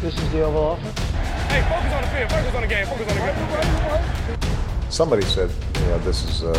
This 0.00 0.14
is 0.18 0.30
the 0.32 0.42
Oval 0.42 0.64
Office. 0.64 0.98
Hey, 1.48 1.62
focus 1.68 1.92
on 1.92 2.02
the 2.02 2.08
field. 2.08 2.30
Focus 2.30 2.54
on 2.54 2.60
the 2.62 2.68
game. 2.68 2.86
Focus 2.86 3.08
on 3.08 3.16
the 3.16 4.38
game. 4.42 4.90
Somebody 4.90 5.22
said, 5.22 5.50
you 5.80 5.86
know, 5.86 5.98
this 5.98 6.24
is 6.28 6.42
uh, 6.44 6.52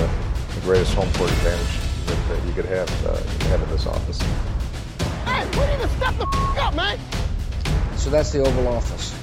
the 0.56 0.62
greatest 0.62 0.94
home 0.96 1.10
court 1.14 1.32
advantage 1.32 1.76
that, 2.08 2.18
that 2.30 2.46
you 2.48 2.54
could 2.54 2.66
have, 2.66 2.90
uh, 3.06 3.12
you 3.32 3.38
could 3.40 3.48
have 3.54 3.62
in 3.64 3.70
this 3.70 3.86
office. 3.86 4.20
Hey, 5.26 5.46
we 5.58 5.66
need 5.72 5.82
to 5.82 5.90
step 5.98 6.16
the 6.18 6.28
f- 6.34 6.58
up, 6.68 6.76
man. 6.76 6.98
So 7.98 8.10
that's 8.10 8.32
the 8.32 8.40
Oval 8.40 8.68
Office. 8.68 9.14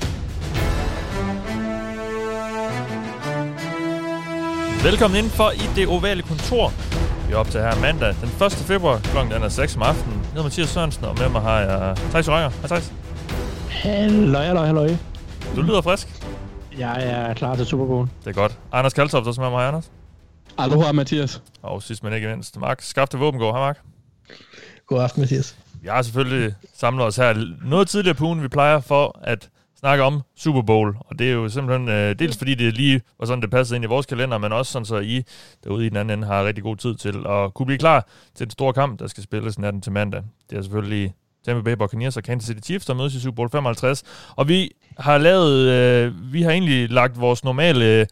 Velkommen 4.82 5.16
indenfor 5.18 5.50
i 5.50 5.62
det 5.76 5.86
ovale 5.86 6.22
kontor. 6.22 6.72
Vi 7.26 7.32
er 7.32 7.36
op 7.36 7.50
til 7.50 7.60
her 7.60 7.74
mandag 7.80 8.14
den 8.20 8.46
1. 8.46 8.52
februar. 8.52 8.98
Klokken 9.04 9.32
er 9.42 9.48
6 9.48 9.76
om 9.76 9.82
aftenen. 9.82 10.18
Jeg 10.22 10.28
hedder 10.30 10.42
Mathias 10.42 10.68
Sørensen, 10.68 11.04
og 11.04 11.18
med 11.18 11.28
mig 11.28 11.42
har 11.42 11.58
jeg 11.60 11.96
Thijs 12.10 12.28
Røger. 12.28 12.48
Hej 12.50 12.66
Thijs. 12.68 12.92
Halløj, 13.82 14.44
halløj, 14.44 14.66
halløj. 14.66 14.96
Du 15.56 15.62
lyder 15.62 15.80
frisk. 15.80 16.08
Jeg 16.78 17.08
er 17.08 17.34
klar 17.34 17.56
til 17.56 17.66
Super 17.66 17.86
Bowl. 17.86 18.08
Det 18.24 18.26
er 18.26 18.32
godt. 18.32 18.58
Anders 18.72 18.92
Kaltoft, 18.92 19.26
også 19.26 19.40
med 19.40 19.50
mig, 19.50 19.68
Anders. 19.68 19.90
Aloha, 20.58 20.92
Mathias. 20.92 21.42
Og 21.62 21.82
sidst 21.82 22.02
men 22.04 22.12
ikke 22.12 22.28
mindst, 22.28 22.60
Mark 22.60 22.80
Skafte 22.80 23.18
Våbengård. 23.18 23.54
Hej 23.54 23.60
Mark. 23.60 23.80
God 24.86 25.02
aften, 25.02 25.20
Mathias. 25.20 25.56
Vi 25.80 25.88
har 25.88 26.02
selvfølgelig 26.02 26.54
samlet 26.74 27.06
os 27.06 27.16
her 27.16 27.34
noget 27.64 27.88
tidligere 27.88 28.14
på 28.14 28.24
ugen, 28.24 28.42
vi 28.42 28.48
plejer 28.48 28.80
for 28.80 29.20
at 29.22 29.48
snakke 29.78 30.04
om 30.04 30.20
Super 30.36 30.62
Bowl. 30.62 30.96
Og 30.98 31.18
det 31.18 31.28
er 31.28 31.32
jo 31.32 31.48
simpelthen 31.48 31.88
øh, 31.88 32.18
dels 32.18 32.36
fordi 32.38 32.54
det 32.54 32.74
lige 32.74 33.00
var 33.18 33.26
sådan, 33.26 33.42
det 33.42 33.50
passede 33.50 33.76
ind 33.76 33.84
i 33.84 33.88
vores 33.88 34.06
kalender, 34.06 34.38
men 34.38 34.52
også 34.52 34.72
sådan, 34.72 34.86
så 34.86 34.98
I 34.98 35.22
derude 35.64 35.86
i 35.86 35.88
den 35.88 35.96
anden 35.96 36.18
ende 36.18 36.26
har 36.26 36.44
rigtig 36.44 36.64
god 36.64 36.76
tid 36.76 36.94
til 36.94 37.26
at 37.28 37.54
kunne 37.54 37.66
blive 37.66 37.78
klar 37.78 38.06
til 38.34 38.46
den 38.46 38.50
store 38.50 38.72
kamp, 38.72 39.00
der 39.00 39.06
skal 39.06 39.22
spilles 39.22 39.58
natten 39.58 39.82
til 39.82 39.92
mandag. 39.92 40.22
Det 40.50 40.58
er 40.58 40.62
selvfølgelig 40.62 41.14
Tampa 41.44 41.62
Bay 41.62 41.74
Buccaneers 41.74 42.16
og 42.16 42.22
Kansas 42.22 42.46
City 42.46 42.66
Chiefs, 42.66 42.86
der 42.86 42.94
mødes 42.94 43.14
i 43.14 43.20
Super 43.20 43.36
Bowl 43.36 43.50
55. 43.50 44.02
Og 44.36 44.48
vi 44.48 44.70
har 44.98 45.18
lavet, 45.18 45.68
øh, 45.68 46.32
vi 46.32 46.42
har 46.42 46.50
egentlig 46.50 46.90
lagt 46.90 47.20
vores 47.20 47.44
normale 47.44 48.06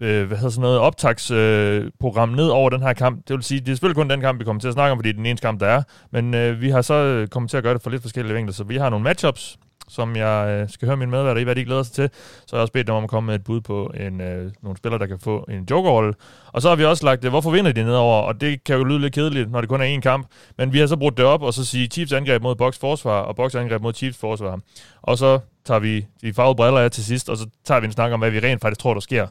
øh, 0.00 0.26
hvad 0.26 0.36
hedder 0.36 0.50
sådan 0.50 0.62
noget, 0.62 0.78
optagsprogram 0.78 2.30
øh, 2.30 2.36
ned 2.36 2.48
over 2.48 2.70
den 2.70 2.82
her 2.82 2.92
kamp. 2.92 3.28
Det 3.28 3.36
vil 3.36 3.42
sige, 3.42 3.60
det 3.60 3.68
er 3.68 3.72
selvfølgelig 3.72 3.96
kun 3.96 4.10
den 4.10 4.20
kamp, 4.20 4.40
vi 4.40 4.44
kommer 4.44 4.60
til 4.60 4.68
at 4.68 4.74
snakke 4.74 4.92
om, 4.92 4.98
fordi 4.98 5.08
det 5.08 5.14
er 5.14 5.18
den 5.18 5.26
eneste 5.26 5.46
kamp, 5.46 5.60
der 5.60 5.66
er. 5.66 5.82
Men 6.10 6.34
øh, 6.34 6.60
vi 6.60 6.70
har 6.70 6.82
så 6.82 6.94
øh, 6.94 7.28
kommet 7.28 7.50
til 7.50 7.56
at 7.56 7.62
gøre 7.62 7.74
det 7.74 7.82
for 7.82 7.90
lidt 7.90 8.02
forskellige 8.02 8.34
vinkler, 8.34 8.52
så 8.52 8.64
vi 8.64 8.76
har 8.76 8.90
nogle 8.90 9.04
matchups, 9.04 9.58
som 9.88 10.16
jeg 10.16 10.48
øh, 10.48 10.70
skal 10.70 10.86
høre 10.88 10.96
mine 10.96 11.10
medværter 11.10 11.40
i, 11.40 11.44
hvad 11.44 11.54
de 11.54 11.64
glæder 11.64 11.82
sig 11.82 11.94
til. 11.94 12.10
Så 12.46 12.56
har 12.56 12.58
jeg 12.58 12.62
også 12.62 12.72
bedt 12.72 12.86
dem 12.86 12.94
om 12.94 13.04
at 13.04 13.10
komme 13.10 13.26
med 13.26 13.34
et 13.34 13.44
bud 13.44 13.60
på 13.60 13.92
en, 14.00 14.20
øh, 14.20 14.52
nogle 14.62 14.76
spillere, 14.76 14.98
der 14.98 15.06
kan 15.06 15.18
få 15.18 15.44
en 15.48 15.66
jokerrolle. 15.70 16.14
Og 16.46 16.62
så 16.62 16.68
har 16.68 16.76
vi 16.76 16.84
også 16.84 17.04
lagt, 17.04 17.22
det, 17.22 17.30
hvorfor 17.30 17.50
vinder 17.50 17.72
de 17.72 17.84
nedover? 17.84 18.22
Og 18.22 18.40
det 18.40 18.64
kan 18.64 18.76
jo 18.76 18.84
lyde 18.84 19.00
lidt 19.00 19.14
kedeligt, 19.14 19.50
når 19.50 19.60
det 19.60 19.68
kun 19.68 19.80
er 19.80 19.96
én 19.96 20.00
kamp. 20.00 20.26
Men 20.58 20.72
vi 20.72 20.78
har 20.78 20.86
så 20.86 20.96
brugt 20.96 21.16
det 21.16 21.24
op, 21.24 21.42
og 21.42 21.54
så 21.54 21.64
sige 21.64 21.86
Chiefs 21.86 22.12
angreb 22.12 22.42
mod 22.42 22.54
Box 22.54 22.78
forsvar, 22.78 23.20
og 23.20 23.36
Box 23.36 23.54
angreb 23.54 23.82
mod 23.82 23.94
Chiefs 23.94 24.18
forsvar. 24.18 24.60
Og 25.02 25.18
så 25.18 25.38
tager 25.64 25.80
vi 25.80 26.06
de 26.22 26.34
farvede 26.34 26.56
briller 26.56 26.80
af 26.80 26.90
til 26.90 27.04
sidst, 27.04 27.28
og 27.28 27.36
så 27.36 27.46
tager 27.64 27.80
vi 27.80 27.86
en 27.86 27.92
snak 27.92 28.12
om, 28.12 28.20
hvad 28.20 28.30
vi 28.30 28.40
rent 28.40 28.60
faktisk 28.60 28.80
tror, 28.80 28.94
der 28.94 29.00
sker 29.00 29.26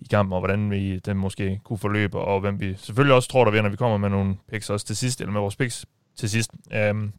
i 0.00 0.06
kampen, 0.10 0.32
og 0.32 0.40
hvordan 0.40 0.70
vi 0.70 0.98
den 0.98 1.16
måske 1.16 1.60
kunne 1.64 1.78
forløbe, 1.78 2.18
og 2.18 2.40
hvem 2.40 2.60
vi 2.60 2.74
selvfølgelig 2.78 3.14
også 3.14 3.28
tror, 3.28 3.44
der 3.44 3.52
vinder. 3.52 3.70
Vi 3.70 3.76
kommer 3.76 3.96
med 3.96 4.10
nogle 4.10 4.36
picks 4.50 4.70
også 4.70 4.86
til 4.86 4.96
sidst, 4.96 5.20
eller 5.20 5.32
med 5.32 5.40
vores 5.40 5.56
picks 5.56 5.86
til 6.16 6.30
sidst. 6.30 6.50
Um, 6.90 7.12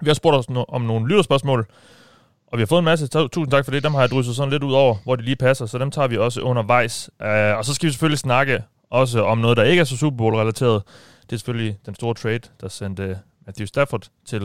vi 0.00 0.06
har 0.06 0.14
spurgt 0.14 0.36
os 0.36 0.46
no- 0.50 0.64
om 0.68 0.82
nogle 0.82 1.08
lytterspørgsmål, 1.08 1.66
og 2.52 2.58
vi 2.58 2.62
har 2.62 2.66
fået 2.66 2.78
en 2.78 2.84
masse. 2.84 3.06
Tusind 3.06 3.50
tak 3.50 3.64
for 3.64 3.72
det. 3.72 3.82
Dem 3.82 3.94
har 3.94 4.00
jeg 4.00 4.10
drysset 4.10 4.36
sådan 4.36 4.50
lidt 4.52 4.62
ud 4.62 4.72
over, 4.72 4.96
hvor 5.04 5.16
de 5.16 5.22
lige 5.22 5.36
passer, 5.36 5.66
så 5.66 5.78
dem 5.78 5.90
tager 5.90 6.08
vi 6.08 6.16
også 6.16 6.40
undervejs. 6.40 7.10
Uh, 7.20 7.26
og 7.28 7.64
så 7.64 7.74
skal 7.74 7.86
vi 7.86 7.92
selvfølgelig 7.92 8.18
snakke 8.18 8.62
også 8.90 9.24
om 9.24 9.38
noget, 9.38 9.56
der 9.56 9.62
ikke 9.62 9.80
er 9.80 9.84
så 9.84 9.96
Super 9.96 10.16
Bowl-relateret. 10.16 10.82
Det 11.22 11.32
er 11.32 11.36
selvfølgelig 11.38 11.78
den 11.86 11.94
store 11.94 12.14
trade, 12.14 12.40
der 12.60 12.68
sendte 12.68 13.02
øh, 13.02 13.16
Matthew 13.46 13.66
Stafford 13.66 14.08
til 14.26 14.40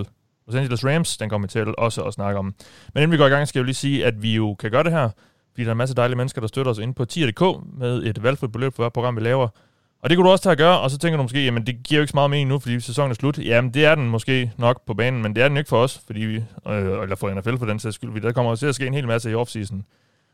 Los 0.48 0.56
Angeles 0.56 0.86
Rams. 0.86 1.18
Den 1.18 1.30
kommer 1.30 1.48
vi 1.48 1.52
til 1.52 1.74
også 1.78 2.02
at 2.02 2.14
snakke 2.14 2.40
om. 2.40 2.46
Men 2.94 3.04
inden 3.04 3.12
vi 3.12 3.18
går 3.18 3.26
i 3.26 3.30
gang, 3.30 3.48
skal 3.48 3.60
jeg 3.60 3.64
jo 3.64 3.66
lige 3.66 3.76
sige, 3.76 4.06
at 4.06 4.22
vi 4.22 4.36
jo 4.36 4.54
kan 4.54 4.72
gøre 4.72 4.84
det 4.84 4.92
her, 4.92 5.10
fordi 5.52 5.64
der 5.64 5.70
er 5.70 5.72
en 5.72 5.78
masse 5.78 5.96
dejlige 5.96 6.18
mennesker, 6.18 6.42
der 6.42 6.48
støtter 6.48 6.72
os 6.72 6.78
inde 6.78 6.94
på 6.94 7.06
tier.dk 7.06 7.42
med 7.74 8.04
et 8.04 8.24
valgfrit 8.24 8.52
beløb 8.52 8.76
for 8.76 8.84
hver 8.84 8.90
program, 8.90 9.16
vi 9.16 9.22
laver. 9.22 9.48
Og 10.04 10.10
det 10.10 10.18
kunne 10.18 10.28
du 10.28 10.32
også 10.32 10.44
tage 10.44 10.52
at 10.52 10.58
gøre, 10.58 10.80
og 10.80 10.92
så 10.92 10.98
tænker 10.98 11.18
du 11.18 11.24
måske, 11.24 11.46
jamen 11.46 11.66
det 11.66 11.76
giver 11.84 12.00
jo 12.00 12.02
ikke 12.02 12.12
så 12.12 12.18
meget 12.18 12.30
mening 12.30 12.50
nu, 12.50 12.60
fordi 12.60 12.80
sæsonen 12.80 13.12
er 13.12 13.16
slut. 13.16 13.38
Jamen 13.38 13.74
det 13.74 13.86
er 13.86 13.96
den 13.96 14.10
måske 14.10 14.52
nok 14.58 14.86
på 14.86 14.94
banen, 14.94 15.22
men 15.22 15.36
det 15.36 15.44
er 15.44 15.48
den 15.48 15.58
ikke 15.58 15.68
for 15.68 15.78
os, 15.78 16.02
fordi 16.06 16.20
vi, 16.20 16.36
øh, 16.68 17.02
eller 17.02 17.16
for 17.16 17.34
NFL 17.34 17.58
for 17.58 17.66
den 17.66 17.80
sags 17.80 17.96
skyld, 17.96 18.22
der 18.22 18.32
kommer 18.32 18.56
til 18.56 18.66
at 18.66 18.76
ske 18.76 18.88
en 18.88 18.94
hel 18.94 19.08
masse 19.08 19.32
i 19.32 19.34
offseason. 19.34 19.84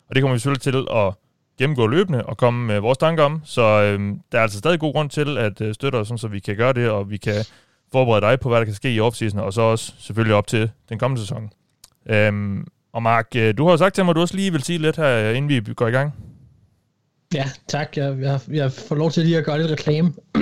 Og 0.10 0.16
det 0.16 0.24
kommer 0.24 0.36
vi 0.36 0.40
selvfølgelig 0.40 0.62
til 0.62 0.88
at 0.96 1.14
gennemgå 1.58 1.88
løbende 1.88 2.26
og 2.26 2.38
komme 2.38 2.66
med 2.66 2.80
vores 2.80 2.98
tanker 2.98 3.24
om. 3.24 3.42
Så 3.44 3.62
øh, 3.62 4.16
der 4.32 4.38
er 4.38 4.42
altså 4.42 4.58
stadig 4.58 4.80
god 4.80 4.94
grund 4.94 5.10
til 5.10 5.38
at 5.38 5.62
øh, 5.62 5.74
støtte 5.74 5.96
os, 5.96 6.08
sådan, 6.08 6.18
så 6.18 6.28
vi 6.28 6.40
kan 6.40 6.56
gøre 6.56 6.74
det, 6.74 6.90
og 6.90 7.10
vi 7.10 7.18
kan 7.18 7.46
forberede 7.92 8.22
dig 8.26 8.40
på, 8.40 8.50
hvad 8.50 8.60
der 8.60 8.66
kan 8.66 8.74
ske 8.74 8.94
i 8.94 9.00
offseason, 9.00 9.40
og 9.40 9.54
så 9.54 9.62
også 9.62 9.94
selvfølgelig 10.00 10.36
op 10.36 10.48
til 10.48 10.70
den 10.90 11.00
kommende 11.00 11.22
sæson. 11.22 11.52
Øh, 12.10 12.58
og 12.94 13.04
Mark, 13.04 13.28
øh, 13.36 13.58
du 13.58 13.64
har 13.64 13.72
jo 13.72 13.78
sagt 13.78 13.96
til 13.96 14.06
mig, 14.06 14.10
at 14.10 14.16
du 14.16 14.22
også 14.22 14.36
lige 14.36 14.52
vil 14.52 14.64
sige 14.64 14.78
lidt 14.80 14.96
her, 14.96 15.30
inden 15.30 15.66
vi 15.68 15.74
går 15.74 15.88
i 15.88 15.92
gang. 15.92 16.14
Ja, 17.34 17.46
tak. 17.68 17.98
Jeg, 17.98 18.16
jeg, 18.22 18.40
jeg 18.52 18.72
får 18.72 18.96
lov 18.96 19.12
til 19.12 19.26
lige 19.26 19.38
at 19.38 19.46
gøre 19.46 19.60
lidt 19.60 19.72
reklame. 19.72 20.14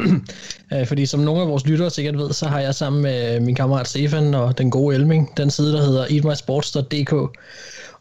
Øh, 0.74 0.88
fordi 0.88 1.06
som 1.06 1.20
nogle 1.20 1.42
af 1.42 1.48
vores 1.48 1.66
lyttere 1.66 1.90
sikkert 1.90 2.18
ved, 2.18 2.34
så 2.34 2.48
har 2.48 2.60
jeg 2.60 2.76
sammen 2.76 3.02
med 3.02 3.40
min 3.40 3.56
kammerat 3.56 3.88
Stefan 3.88 4.34
og 4.34 4.58
den 4.58 4.72
gode 4.72 4.96
Elming, 4.96 5.38
den 5.38 5.52
side, 5.52 5.74
der 5.74 5.82
hedder 5.82 6.06
eatmysports.dk. 6.10 7.14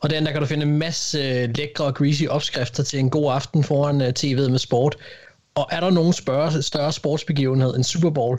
Og 0.00 0.10
den 0.10 0.26
der 0.26 0.32
kan 0.32 0.40
du 0.40 0.46
finde 0.46 0.66
en 0.66 0.78
masse 0.78 1.18
øh, 1.18 1.56
lækre 1.56 1.84
og 1.84 1.94
greasy 1.94 2.24
opskrifter 2.24 2.82
til 2.82 2.98
en 2.98 3.10
god 3.10 3.32
aften 3.32 3.64
foran 3.64 4.00
øh, 4.00 4.12
tv'et 4.18 4.50
med 4.50 4.58
sport. 4.58 4.96
Og 5.54 5.68
er 5.70 5.80
der 5.80 5.90
nogen 5.90 6.12
spørge, 6.12 6.62
større 6.62 6.92
sportsbegivenhed 6.92 7.76
end 7.76 7.84
Super 7.84 8.10
Bowl? 8.10 8.38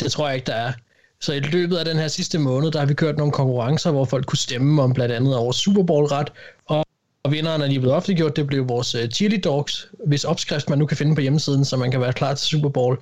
Det 0.00 0.12
tror 0.12 0.28
jeg 0.28 0.36
ikke, 0.36 0.46
der 0.46 0.54
er. 0.54 0.72
Så 1.20 1.32
i 1.32 1.40
løbet 1.40 1.76
af 1.76 1.84
den 1.84 1.96
her 1.96 2.08
sidste 2.08 2.38
måned, 2.38 2.70
der 2.70 2.78
har 2.78 2.86
vi 2.86 2.94
kørt 2.94 3.16
nogle 3.16 3.32
konkurrencer, 3.32 3.90
hvor 3.90 4.04
folk 4.04 4.26
kunne 4.26 4.38
stemme 4.38 4.82
om 4.82 4.94
blandt 4.94 5.14
andet 5.14 5.36
over 5.36 5.52
Super 5.52 5.82
Bowl-ret, 5.82 6.32
og 6.66 6.84
og 7.24 7.32
vinderen, 7.32 7.62
er 7.62 7.66
lige 7.66 7.80
blevet 7.80 7.96
offentliggjort, 7.96 8.36
det 8.36 8.46
blev 8.46 8.68
vores 8.68 8.94
uh, 8.94 9.00
chili 9.08 9.36
dogs, 9.36 9.88
hvis 10.06 10.24
opskrift 10.24 10.70
man 10.70 10.78
nu 10.78 10.86
kan 10.86 10.96
finde 10.96 11.14
på 11.14 11.20
hjemmesiden, 11.20 11.64
så 11.64 11.76
man 11.76 11.90
kan 11.90 12.00
være 12.00 12.12
klar 12.12 12.34
til 12.34 12.46
Super 12.46 12.68
Bowl. 12.68 12.98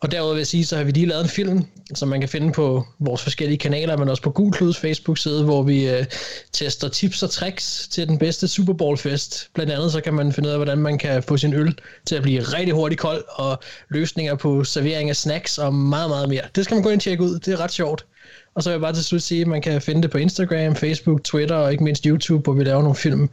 Og 0.00 0.12
derudover 0.12 0.34
vil 0.34 0.40
jeg 0.40 0.46
sige, 0.46 0.64
så 0.64 0.76
har 0.76 0.84
vi 0.84 0.90
lige 0.90 1.06
lavet 1.06 1.22
en 1.22 1.28
film, 1.28 1.64
som 1.94 2.08
man 2.08 2.20
kan 2.20 2.28
finde 2.28 2.52
på 2.52 2.86
vores 2.98 3.22
forskellige 3.22 3.58
kanaler, 3.58 3.96
men 3.96 4.08
også 4.08 4.22
på 4.22 4.30
Gul 4.30 4.52
Kluds 4.52 4.78
Facebook-side, 4.78 5.44
hvor 5.44 5.62
vi 5.62 5.98
uh, 5.98 6.04
tester 6.52 6.88
tips 6.88 7.22
og 7.22 7.30
tricks 7.30 7.88
til 7.88 8.08
den 8.08 8.18
bedste 8.18 8.48
Super 8.48 8.72
Bowl-fest. 8.72 9.48
Blandt 9.54 9.72
andet 9.72 9.92
så 9.92 10.00
kan 10.00 10.14
man 10.14 10.32
finde 10.32 10.48
ud 10.48 10.52
af, 10.52 10.58
hvordan 10.58 10.78
man 10.78 10.98
kan 10.98 11.22
få 11.22 11.36
sin 11.36 11.54
øl 11.54 11.78
til 12.06 12.16
at 12.16 12.22
blive 12.22 12.40
rigtig 12.40 12.74
hurtigt 12.74 13.00
kold, 13.00 13.24
og 13.28 13.58
løsninger 13.88 14.34
på 14.34 14.64
servering 14.64 15.10
af 15.10 15.16
snacks 15.16 15.58
og 15.58 15.74
meget, 15.74 16.10
meget 16.10 16.28
mere. 16.28 16.42
Det 16.54 16.64
skal 16.64 16.74
man 16.74 16.82
gå 16.82 16.88
ind 16.88 16.98
og 16.98 17.02
tjekke 17.02 17.24
ud. 17.24 17.38
Det 17.38 17.52
er 17.52 17.60
ret 17.60 17.72
sjovt. 17.72 18.06
Og 18.54 18.62
så 18.62 18.70
vil 18.70 18.74
jeg 18.74 18.80
bare 18.80 18.92
til 18.92 19.04
slut 19.04 19.22
sige, 19.22 19.40
at 19.40 19.46
man 19.46 19.62
kan 19.62 19.82
finde 19.82 20.02
det 20.02 20.10
på 20.10 20.18
Instagram, 20.18 20.76
Facebook, 20.76 21.24
Twitter 21.24 21.56
og 21.56 21.72
ikke 21.72 21.84
mindst 21.84 22.04
YouTube, 22.04 22.42
hvor 22.42 22.52
vi 22.52 22.64
laver 22.64 22.82
nogle 22.82 22.96
film. 22.96 23.30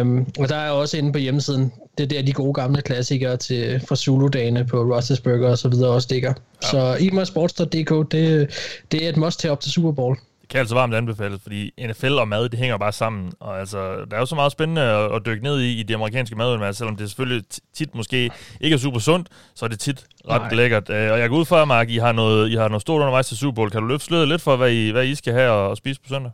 Um, 0.00 0.26
og 0.38 0.48
der 0.48 0.56
er 0.56 0.70
også 0.70 0.96
inde 0.96 1.12
på 1.12 1.18
hjemmesiden, 1.18 1.72
det 1.98 2.04
er 2.04 2.08
der 2.08 2.22
de 2.22 2.32
gode 2.32 2.54
gamle 2.54 2.82
klassikere 2.82 3.36
til, 3.36 3.80
fra 3.88 3.96
Zulu-dagene 3.96 4.64
på 4.64 4.82
Rosses 4.82 5.20
Burger 5.20 5.48
og 5.48 5.58
så 5.58 5.68
videre 5.68 5.90
også 5.90 6.08
ligger. 6.10 6.32
Ja. 6.62 6.68
Så 6.68 6.96
eatmysports.dk, 7.00 8.12
det, 8.12 8.50
det 8.92 9.04
er 9.04 9.08
et 9.08 9.16
must 9.16 9.40
til 9.40 9.50
op 9.50 9.60
til 9.60 9.72
Super 9.72 9.92
Bowl. 9.92 10.18
Kan 10.50 10.60
altså 10.60 10.74
varmt 10.74 10.94
anbefales, 10.94 11.40
fordi 11.42 11.72
NFL 11.86 12.12
og 12.12 12.28
mad, 12.28 12.48
det 12.48 12.58
hænger 12.58 12.78
bare 12.78 12.92
sammen. 12.92 13.32
Og 13.40 13.60
altså, 13.60 13.78
der 14.10 14.16
er 14.16 14.20
jo 14.20 14.26
så 14.26 14.34
meget 14.34 14.52
spændende 14.52 14.82
at, 14.82 15.14
at 15.14 15.22
dykke 15.26 15.42
ned 15.42 15.60
i, 15.60 15.80
i 15.80 15.82
det 15.82 15.94
amerikanske 15.94 16.36
madunivers, 16.36 16.76
selvom 16.76 16.96
det 16.96 17.08
selvfølgelig 17.08 17.44
tit 17.74 17.94
måske 17.94 18.30
ikke 18.60 18.74
er 18.74 18.78
super 18.78 18.98
sundt, 18.98 19.28
så 19.54 19.64
er 19.64 19.68
det 19.68 19.80
tit 19.80 20.06
ret 20.28 20.40
Nej. 20.40 20.54
lækkert. 20.54 20.90
Øh, 20.90 21.12
og 21.12 21.18
jeg 21.18 21.28
går 21.28 21.36
ud 21.36 21.44
fra, 21.44 21.64
Mark, 21.64 21.90
I 21.90 21.96
har 21.96 22.12
noget, 22.12 22.50
I 22.50 22.54
har 22.54 22.68
noget 22.68 22.82
stort 22.82 23.00
undervejs 23.00 23.28
til 23.28 23.36
Super 23.36 23.54
Bowl. 23.54 23.70
Kan 23.70 23.80
du 23.80 23.86
løfte 23.86 24.06
sløret 24.06 24.28
lidt 24.28 24.42
for, 24.42 24.56
hvad 24.56 24.72
I, 24.72 24.90
hvad 24.90 25.06
I 25.06 25.14
skal 25.14 25.32
have 25.32 25.50
og, 25.50 25.68
og 25.68 25.76
spise 25.76 26.00
på 26.00 26.08
søndag? 26.08 26.32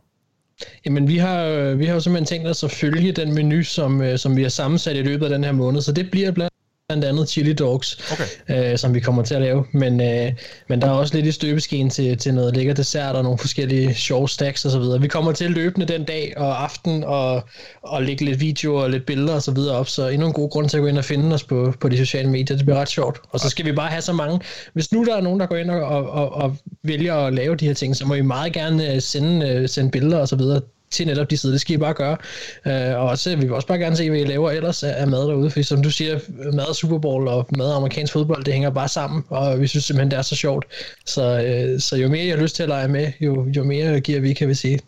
Jamen, 0.85 1.07
vi 1.07 1.17
har, 1.17 1.73
vi 1.75 1.85
har 1.85 1.93
jo 1.93 1.99
simpelthen 1.99 2.25
tænkt 2.25 2.47
os 2.47 2.63
at 2.63 2.71
følge 2.71 3.11
den 3.11 3.33
menu, 3.33 3.63
som, 3.63 4.17
som 4.17 4.37
vi 4.37 4.41
har 4.41 4.49
sammensat 4.49 4.95
i 4.95 5.01
løbet 5.01 5.25
af 5.25 5.29
den 5.29 5.43
her 5.43 5.51
måned, 5.51 5.81
så 5.81 5.91
det 5.91 6.11
bliver 6.11 6.31
blandt 6.31 6.53
blandt 6.89 7.05
andet 7.05 7.29
chili 7.29 7.53
dogs, 7.53 7.97
okay. 8.11 8.71
øh, 8.71 8.77
som 8.77 8.93
vi 8.93 8.99
kommer 8.99 9.23
til 9.23 9.35
at 9.35 9.41
lave. 9.41 9.65
Men, 9.71 10.01
øh, 10.01 10.31
men 10.69 10.81
der 10.81 10.87
er 10.87 10.91
også 10.91 11.15
lidt 11.15 11.25
i 11.25 11.31
støbeskeen 11.31 11.89
til, 11.89 12.17
til 12.17 12.33
noget 12.33 12.55
lækker 12.55 12.73
dessert 12.73 13.15
og 13.15 13.23
nogle 13.23 13.37
forskellige 13.37 13.93
sjove 13.93 14.29
stacks 14.29 14.65
og 14.65 14.71
så 14.71 14.79
videre. 14.79 15.01
Vi 15.01 15.07
kommer 15.07 15.31
til 15.31 15.51
løbende 15.51 15.85
den 15.85 16.03
dag 16.03 16.33
og 16.37 16.63
aften 16.63 17.03
og, 17.03 17.43
og 17.81 18.03
lægge 18.03 18.25
lidt 18.25 18.39
videoer 18.39 18.83
og 18.83 18.89
lidt 18.89 19.05
billeder 19.05 19.33
og 19.33 19.41
så 19.41 19.51
videre 19.51 19.77
op, 19.77 19.87
så 19.87 20.07
endnu 20.07 20.27
en 20.27 20.33
god 20.33 20.49
grund 20.49 20.69
til 20.69 20.77
at 20.77 20.81
gå 20.81 20.87
ind 20.87 20.97
og 20.97 21.05
finde 21.05 21.33
os 21.33 21.43
på, 21.43 21.73
på 21.79 21.89
de 21.89 21.97
sociale 21.97 22.29
medier. 22.29 22.57
Det 22.57 22.65
bliver 22.65 22.79
ret 22.79 22.89
sjovt. 22.89 23.21
Og 23.29 23.39
så 23.39 23.49
skal 23.49 23.65
vi 23.65 23.71
bare 23.71 23.89
have 23.89 24.01
så 24.01 24.13
mange. 24.13 24.39
Hvis 24.73 24.91
nu 24.91 25.03
der 25.03 25.17
er 25.17 25.21
nogen, 25.21 25.39
der 25.39 25.45
går 25.45 25.55
ind 25.55 25.71
og, 25.71 25.81
og, 25.81 26.09
og, 26.09 26.33
og 26.33 26.57
vælger 26.83 27.15
at 27.15 27.33
lave 27.33 27.55
de 27.55 27.67
her 27.67 27.73
ting, 27.73 27.95
så 27.95 28.05
må 28.05 28.13
I 28.13 28.21
meget 28.21 28.53
gerne 28.53 29.01
sende, 29.01 29.67
sende 29.67 29.91
billeder 29.91 30.17
og 30.17 30.27
så 30.27 30.35
videre 30.35 30.61
til 30.91 31.07
netop 31.07 31.29
de 31.29 31.37
sider. 31.37 31.53
Det 31.53 31.61
skal 31.61 31.75
I 31.75 31.77
bare 31.77 31.93
gøre. 31.93 32.17
Uh, 32.65 33.01
og 33.01 33.07
også, 33.09 33.35
vi 33.35 33.41
vil 33.41 33.53
også 33.53 33.67
bare 33.67 33.77
gerne 33.77 33.97
se, 33.97 34.09
hvad 34.09 34.19
I 34.19 34.23
laver 34.23 34.51
ellers 34.51 34.83
af, 34.83 35.07
mad 35.07 35.27
derude, 35.27 35.49
for 35.49 35.61
som 35.61 35.83
du 35.83 35.91
siger, 35.91 36.19
mad 36.53 36.69
og 36.69 36.75
Super 36.75 36.97
Bowl 36.97 37.27
og 37.27 37.47
mad 37.57 37.69
og 37.69 37.75
amerikansk 37.75 38.13
fodbold, 38.13 38.43
det 38.43 38.53
hænger 38.53 38.69
bare 38.69 38.87
sammen, 38.87 39.23
og 39.29 39.61
vi 39.61 39.67
synes 39.67 39.85
simpelthen, 39.85 40.11
det 40.11 40.17
er 40.17 40.21
så 40.21 40.35
sjovt. 40.35 40.65
Så, 41.05 41.41
øh, 41.41 41.79
så 41.79 41.97
jo 41.97 42.09
mere 42.09 42.25
jeg 42.25 42.35
har 42.35 42.41
lyst 42.41 42.55
til 42.55 42.63
at 42.63 42.69
lege 42.69 42.87
med, 42.87 43.11
jo, 43.21 43.47
jo 43.55 43.63
mere 43.63 43.99
giver 43.99 44.19
vi, 44.19 44.33
kan 44.33 44.47
vi 44.47 44.53
sige. 44.53 44.79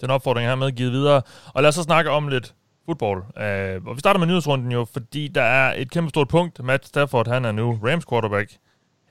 Den 0.00 0.10
opfordring 0.10 0.48
her 0.48 0.54
med 0.54 0.72
givet 0.72 0.92
videre. 0.92 1.22
Og 1.46 1.62
lad 1.62 1.68
os 1.68 1.74
så 1.74 1.82
snakke 1.82 2.10
om 2.10 2.28
lidt 2.28 2.54
fodbold. 2.86 3.22
Uh, 3.22 3.88
og 3.88 3.96
vi 3.96 4.00
starter 4.00 4.18
med 4.18 4.26
nyhedsrunden 4.26 4.72
jo, 4.72 4.86
fordi 4.92 5.28
der 5.28 5.42
er 5.42 5.74
et 5.76 5.90
kæmpe 5.90 6.10
stort 6.10 6.28
punkt. 6.28 6.64
Matt 6.64 6.86
Stafford, 6.86 7.28
han 7.28 7.44
er 7.44 7.52
nu 7.52 7.78
Rams 7.84 8.04
quarterback. 8.04 8.50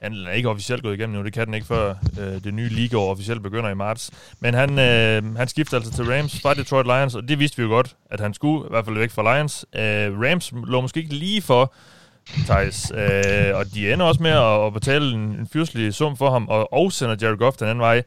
Han 0.05 0.27
er 0.27 0.31
ikke 0.31 0.49
officielt 0.49 0.83
gået 0.83 0.93
igennem 0.93 1.17
nu, 1.17 1.23
det 1.23 1.33
kan 1.33 1.45
den 1.45 1.53
ikke 1.53 1.67
før 1.67 1.93
øh, 2.19 2.43
det 2.43 2.53
nye 2.53 2.69
ligaår 2.69 3.11
officielt 3.11 3.43
begynder 3.43 3.69
i 3.69 3.73
marts. 3.73 4.11
Men 4.39 4.53
han, 4.53 4.79
øh, 4.79 5.35
han 5.35 5.47
skifter 5.47 5.77
altså 5.77 5.93
til 5.93 6.05
Rams 6.05 6.41
fra 6.41 6.53
Detroit 6.53 6.85
Lions, 6.85 7.15
og 7.15 7.27
det 7.27 7.39
vidste 7.39 7.57
vi 7.57 7.63
jo 7.63 7.69
godt, 7.69 7.95
at 8.11 8.19
han 8.19 8.33
skulle, 8.33 8.65
i 8.65 8.69
hvert 8.69 8.85
fald 8.85 8.97
væk 8.97 9.11
fra 9.11 9.35
Lions. 9.35 9.65
Øh, 9.75 10.21
Rams 10.21 10.53
lå 10.67 10.81
måske 10.81 10.99
ikke 10.99 11.13
lige 11.13 11.41
for 11.41 11.73
Thijs, 12.45 12.91
øh, 12.95 13.55
og 13.55 13.73
de 13.73 13.93
ender 13.93 14.05
også 14.05 14.23
med 14.23 14.31
at, 14.31 14.65
at 14.65 14.73
betale 14.73 15.13
en, 15.13 15.19
en 15.19 15.47
fyrselig 15.53 15.93
sum 15.93 16.17
for 16.17 16.29
ham, 16.29 16.47
og, 16.47 16.73
og 16.73 16.91
sender 16.91 17.15
Jared 17.21 17.37
Goff 17.37 17.57
den 17.57 17.67
anden 17.67 17.81
vej 17.81 18.03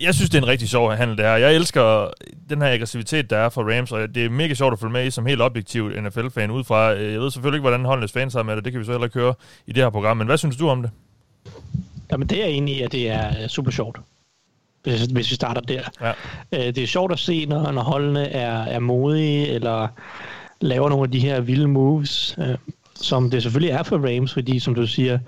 jeg 0.00 0.14
synes, 0.14 0.30
det 0.30 0.38
er 0.38 0.42
en 0.42 0.48
rigtig 0.48 0.68
sjov 0.68 0.92
handel, 0.92 1.16
det 1.16 1.24
her. 1.26 1.36
Jeg 1.36 1.54
elsker 1.54 2.10
den 2.48 2.62
her 2.62 2.72
aggressivitet, 2.72 3.30
der 3.30 3.36
er 3.36 3.48
for 3.48 3.76
Rams, 3.76 3.92
og 3.92 4.14
det 4.14 4.24
er 4.24 4.30
mega 4.30 4.54
sjovt 4.54 4.72
at 4.72 4.80
følge 4.80 4.92
med 4.92 5.06
i 5.06 5.10
som 5.10 5.26
helt 5.26 5.40
objektiv 5.40 5.88
NFL-fan 5.88 6.50
udefra. 6.50 6.94
Øh, 6.94 7.12
jeg 7.12 7.20
ved 7.20 7.30
selvfølgelig 7.30 7.58
ikke, 7.58 7.68
hvordan 7.68 7.84
holdenes 7.84 8.12
fans 8.12 8.34
har 8.34 8.42
med 8.42 8.56
det, 8.56 8.64
det 8.64 8.72
kan 8.72 8.80
vi 8.80 8.84
så 8.84 8.92
heller 8.92 9.08
køre 9.08 9.34
i 9.66 9.72
det 9.72 9.82
her 9.82 9.90
program, 9.90 10.16
men 10.16 10.26
hvad 10.26 10.38
synes 10.38 10.56
du 10.56 10.68
om 10.68 10.82
det? 10.82 10.90
Jamen, 12.12 12.28
det 12.28 12.40
er 12.40 12.46
jeg 12.46 12.54
enig 12.54 12.76
i, 12.76 12.82
at 12.82 12.92
det 12.92 13.10
er 13.10 13.48
super 13.48 13.70
sjovt, 13.70 14.00
hvis, 14.82 15.02
hvis 15.02 15.30
vi 15.30 15.34
starter 15.34 15.60
der. 15.60 15.82
Ja. 16.00 16.12
Øh, 16.52 16.74
det 16.74 16.78
er 16.78 16.86
sjovt 16.86 17.12
at 17.12 17.18
se, 17.18 17.46
når, 17.46 17.72
når 17.72 17.82
holdene 17.82 18.28
er, 18.28 18.62
er 18.62 18.78
modige, 18.78 19.48
eller 19.48 19.88
laver 20.60 20.88
nogle 20.88 21.04
af 21.04 21.10
de 21.10 21.20
her 21.20 21.40
vilde 21.40 21.68
moves, 21.68 22.36
øh, 22.38 22.56
som 22.94 23.30
det 23.30 23.42
selvfølgelig 23.42 23.72
er 23.72 23.82
for 23.82 23.98
Rams, 23.98 24.32
fordi 24.32 24.58
som 24.58 24.74
du 24.74 24.86
siger, 24.86 25.18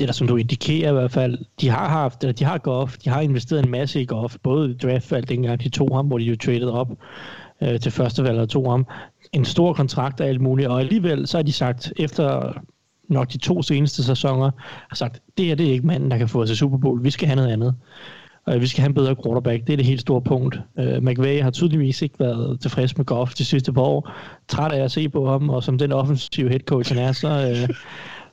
eller 0.00 0.12
som 0.12 0.28
du 0.28 0.36
indikerer 0.36 0.90
i 0.90 0.92
hvert 0.92 1.10
fald, 1.10 1.38
de 1.60 1.68
har 1.68 1.88
haft, 1.88 2.24
eller 2.24 2.32
de 2.32 2.44
har 2.44 2.58
Goff, 2.58 2.96
de 2.96 3.10
har 3.10 3.20
investeret 3.20 3.64
en 3.64 3.70
masse 3.70 4.00
i 4.00 4.04
Goff, 4.04 4.36
både 4.42 4.70
i 4.70 4.74
draftvalg 4.74 5.28
dengang 5.28 5.60
de 5.60 5.68
tog 5.68 5.96
ham, 5.96 6.06
hvor 6.06 6.18
de 6.18 6.24
jo 6.24 6.36
traded 6.36 6.68
op 6.68 6.88
øh, 7.60 7.80
til 7.80 7.92
første 7.92 8.24
valg 8.24 8.38
og 8.38 8.48
tog 8.48 8.70
ham, 8.70 8.86
en 9.32 9.44
stor 9.44 9.72
kontrakt 9.72 10.20
og 10.20 10.26
alt 10.26 10.40
muligt, 10.40 10.68
og 10.68 10.80
alligevel 10.80 11.26
så 11.26 11.38
har 11.38 11.42
de 11.42 11.52
sagt, 11.52 11.92
efter 11.96 12.52
nok 13.08 13.32
de 13.32 13.38
to 13.38 13.62
seneste 13.62 14.04
sæsoner, 14.04 14.50
har 14.88 14.96
sagt, 14.96 15.22
det 15.38 15.44
her 15.44 15.54
det 15.54 15.66
er 15.68 15.72
ikke 15.72 15.86
manden, 15.86 16.10
der 16.10 16.18
kan 16.18 16.28
få 16.28 16.42
os 16.42 16.48
til 16.48 16.56
Super 16.56 16.78
Bowl, 16.78 17.04
vi 17.04 17.10
skal 17.10 17.26
have 17.26 17.36
noget 17.36 17.52
andet. 17.52 17.74
Og 18.46 18.60
vi 18.60 18.66
skal 18.66 18.80
have 18.80 18.88
en 18.88 18.94
bedre 18.94 19.16
quarterback. 19.24 19.66
Det 19.66 19.72
er 19.72 19.76
det 19.76 19.86
helt 19.86 20.00
store 20.00 20.22
punkt. 20.22 20.60
Uh, 20.76 21.04
McVay 21.04 21.42
har 21.42 21.50
tydeligvis 21.50 22.02
ikke 22.02 22.20
været 22.20 22.60
tilfreds 22.60 22.96
med 22.96 23.04
Goff 23.04 23.34
de 23.34 23.44
sidste 23.44 23.72
par 23.72 23.82
år. 23.82 24.10
Træt 24.48 24.72
af 24.72 24.84
at 24.84 24.90
se 24.90 25.08
på 25.08 25.30
ham, 25.30 25.50
og 25.50 25.62
som 25.62 25.78
den 25.78 25.92
offensive 25.92 26.48
head 26.48 26.60
coach 26.60 26.94
han 26.94 27.02
er, 27.04 27.12
så, 27.12 27.28
uh, 27.68 27.74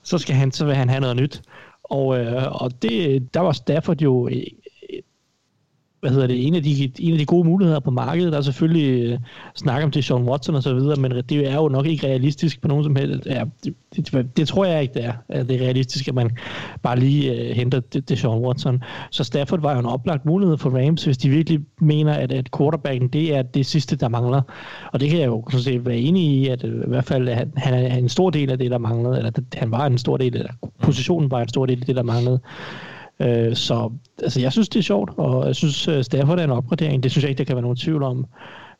så, 0.03 0.17
skal 0.17 0.35
han, 0.35 0.51
så 0.51 0.65
vil 0.65 0.75
han 0.75 0.89
have 0.89 1.01
noget 1.01 1.15
nyt. 1.15 1.41
Og, 1.83 2.19
øh, 2.19 2.61
og 2.61 2.81
det, 2.81 3.33
der 3.33 3.39
var 3.39 3.51
Stafford 3.51 4.01
jo 4.01 4.29
hvad 6.05 6.13
hedder 6.13 6.27
det, 6.27 6.47
en 6.47 6.55
af, 6.55 6.63
de, 6.63 6.91
en 6.99 7.13
af 7.13 7.19
de 7.19 7.25
gode 7.25 7.47
muligheder 7.47 7.79
på 7.79 7.91
markedet. 7.91 8.31
Der 8.31 8.37
er 8.37 8.41
selvfølgelig 8.41 9.03
øh, 9.03 9.19
snak 9.55 9.83
om 9.83 9.91
det 9.91 10.05
Sean 10.05 10.23
Watson 10.23 10.55
og 10.55 10.63
så 10.63 10.73
videre, 10.73 10.95
men 10.95 11.11
det 11.11 11.51
er 11.51 11.55
jo 11.55 11.67
nok 11.67 11.85
ikke 11.85 12.07
realistisk 12.07 12.61
på 12.61 12.67
nogen 12.67 12.83
som 12.83 12.95
helst. 12.95 13.25
Ja, 13.25 13.43
det, 13.63 13.75
det, 13.95 14.37
det 14.37 14.47
tror 14.47 14.65
jeg 14.65 14.81
ikke, 14.81 14.93
det 14.93 15.05
er. 15.05 15.13
At 15.29 15.49
det 15.49 15.55
er 15.55 15.65
realistisk, 15.65 16.07
at 16.07 16.15
man 16.15 16.29
bare 16.83 16.99
lige 16.99 17.33
øh, 17.33 17.55
henter 17.55 17.79
det, 17.79 18.09
det 18.09 18.19
Sean 18.19 18.39
Watson. 18.39 18.83
Så 19.11 19.23
Stafford 19.23 19.61
var 19.61 19.73
jo 19.73 19.79
en 19.79 19.85
oplagt 19.85 20.25
mulighed 20.25 20.57
for 20.57 20.69
Rams, 20.69 21.03
hvis 21.03 21.17
de 21.17 21.29
virkelig 21.29 21.59
mener, 21.81 22.13
at, 22.13 22.31
at 22.31 22.49
quarterbacken, 22.57 23.07
det 23.07 23.35
er 23.35 23.41
det 23.41 23.65
sidste, 23.65 23.95
der 23.95 24.07
mangler. 24.07 24.41
Og 24.93 24.99
det 24.99 25.09
kan 25.09 25.19
jeg 25.19 25.27
jo 25.27 25.43
sådan 25.49 25.63
set 25.63 25.85
være 25.85 25.97
enig 25.97 26.23
i, 26.23 26.47
at 26.47 26.63
øh, 26.63 26.85
i 26.85 26.89
hvert 26.89 27.05
fald 27.05 27.27
at 27.29 27.47
han 27.55 27.73
er 27.73 27.97
en 27.97 28.09
stor 28.09 28.29
del 28.29 28.51
af 28.51 28.57
det, 28.57 28.71
der 28.71 28.77
manglede, 28.77 29.17
eller 29.17 29.31
han 29.53 29.71
var 29.71 29.85
en 29.85 29.97
stor 29.97 30.17
del, 30.17 30.35
eller 30.35 30.51
positionen 30.81 31.31
var 31.31 31.41
en 31.41 31.49
stor 31.49 31.65
del 31.65 31.79
af 31.79 31.85
det, 31.85 31.95
der 31.95 32.03
manglede. 32.03 32.39
Øh, 33.19 33.55
så 33.55 33.91
altså, 34.23 34.41
jeg 34.41 34.51
synes, 34.51 34.69
det 34.69 34.79
er 34.79 34.83
sjovt, 34.83 35.11
og 35.17 35.47
jeg 35.47 35.55
synes, 35.55 35.87
øh, 35.87 36.03
Stafford 36.03 36.39
er 36.39 36.43
en 36.43 36.51
opgradering. 36.51 37.03
Det 37.03 37.11
synes 37.11 37.23
jeg 37.23 37.29
ikke, 37.29 37.37
der 37.37 37.43
kan 37.43 37.55
være 37.55 37.61
nogen 37.61 37.77
tvivl 37.77 38.03
om. 38.03 38.25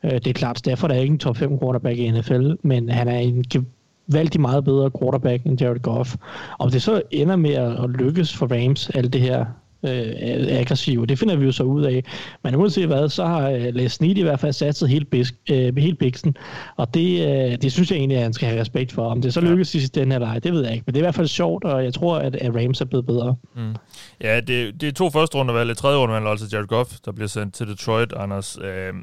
Øh, 0.03 0.11
det 0.11 0.27
er 0.27 0.33
klart, 0.33 0.59
Stafford 0.59 0.91
er 0.91 0.95
ikke 0.95 1.11
en 1.11 1.19
top 1.19 1.37
5 1.37 1.59
quarterback 1.59 1.97
i 1.97 2.11
NFL, 2.11 2.51
men 2.63 2.89
han 2.89 3.07
er 3.07 3.17
en 3.17 3.43
gevaldig 3.43 4.41
meget 4.41 4.63
bedre 4.63 4.91
quarterback 4.99 5.43
end 5.43 5.61
Jared 5.61 5.79
Goff. 5.79 6.15
Om 6.59 6.71
det 6.71 6.81
så 6.81 7.01
ender 7.11 7.35
med 7.35 7.53
at 7.53 7.89
lykkes 7.89 8.37
for 8.37 8.47
Rams, 8.47 8.89
alt 8.89 9.13
det 9.13 9.21
her 9.21 9.45
øh, 9.83 10.59
aggressive. 10.59 11.05
Det 11.05 11.19
finder 11.19 11.35
vi 11.35 11.45
jo 11.45 11.51
så 11.51 11.63
ud 11.63 11.83
af. 11.83 12.03
Men 12.43 12.55
uanset 12.55 12.87
hvad, 12.87 13.09
så 13.09 13.25
har 13.25 13.49
øh, 13.49 13.75
Les 13.75 13.91
Snead 13.91 14.17
i 14.17 14.21
hvert 14.21 14.39
fald 14.39 14.53
satset 14.53 14.89
helt, 14.89 15.09
bisk, 15.09 15.35
øh, 15.51 15.77
helt 15.77 15.99
biksen. 15.99 16.37
Og 16.77 16.93
det, 16.93 17.21
øh, 17.21 17.57
det 17.61 17.71
synes 17.71 17.91
jeg 17.91 17.97
egentlig, 17.97 18.17
at 18.17 18.23
han 18.23 18.33
skal 18.33 18.47
have 18.47 18.61
respekt 18.61 18.91
for. 18.91 19.09
Om 19.09 19.21
det 19.21 19.33
så 19.33 19.41
lykkes 19.41 19.75
i 19.75 19.79
den 19.79 20.11
her 20.11 20.19
leg, 20.19 20.43
det 20.43 20.53
ved 20.53 20.63
jeg 20.63 20.73
ikke. 20.73 20.83
Men 20.87 20.93
det 20.93 20.99
er 20.99 21.03
i 21.03 21.07
hvert 21.07 21.15
fald 21.15 21.27
sjovt, 21.27 21.63
og 21.63 21.83
jeg 21.83 21.93
tror, 21.93 22.17
at, 22.17 22.35
at 22.35 22.55
Rams 22.55 22.81
er 22.81 22.85
blevet 22.85 23.05
bedre. 23.05 23.35
Mm. 23.55 23.75
Ja, 24.21 24.39
det, 24.39 24.81
det 24.81 24.89
er 24.89 24.93
to 24.93 25.09
første 25.09 25.37
rundevalg, 25.37 25.71
et 25.71 25.77
tredje 25.77 25.97
rundevalg, 25.97 26.27
altså 26.27 26.45
Jared 26.51 26.67
Goff, 26.67 26.89
der 27.05 27.11
bliver 27.11 27.27
sendt 27.27 27.53
til 27.53 27.67
Detroit, 27.67 28.13
Anders. 28.13 28.57
Øh, 28.61 28.93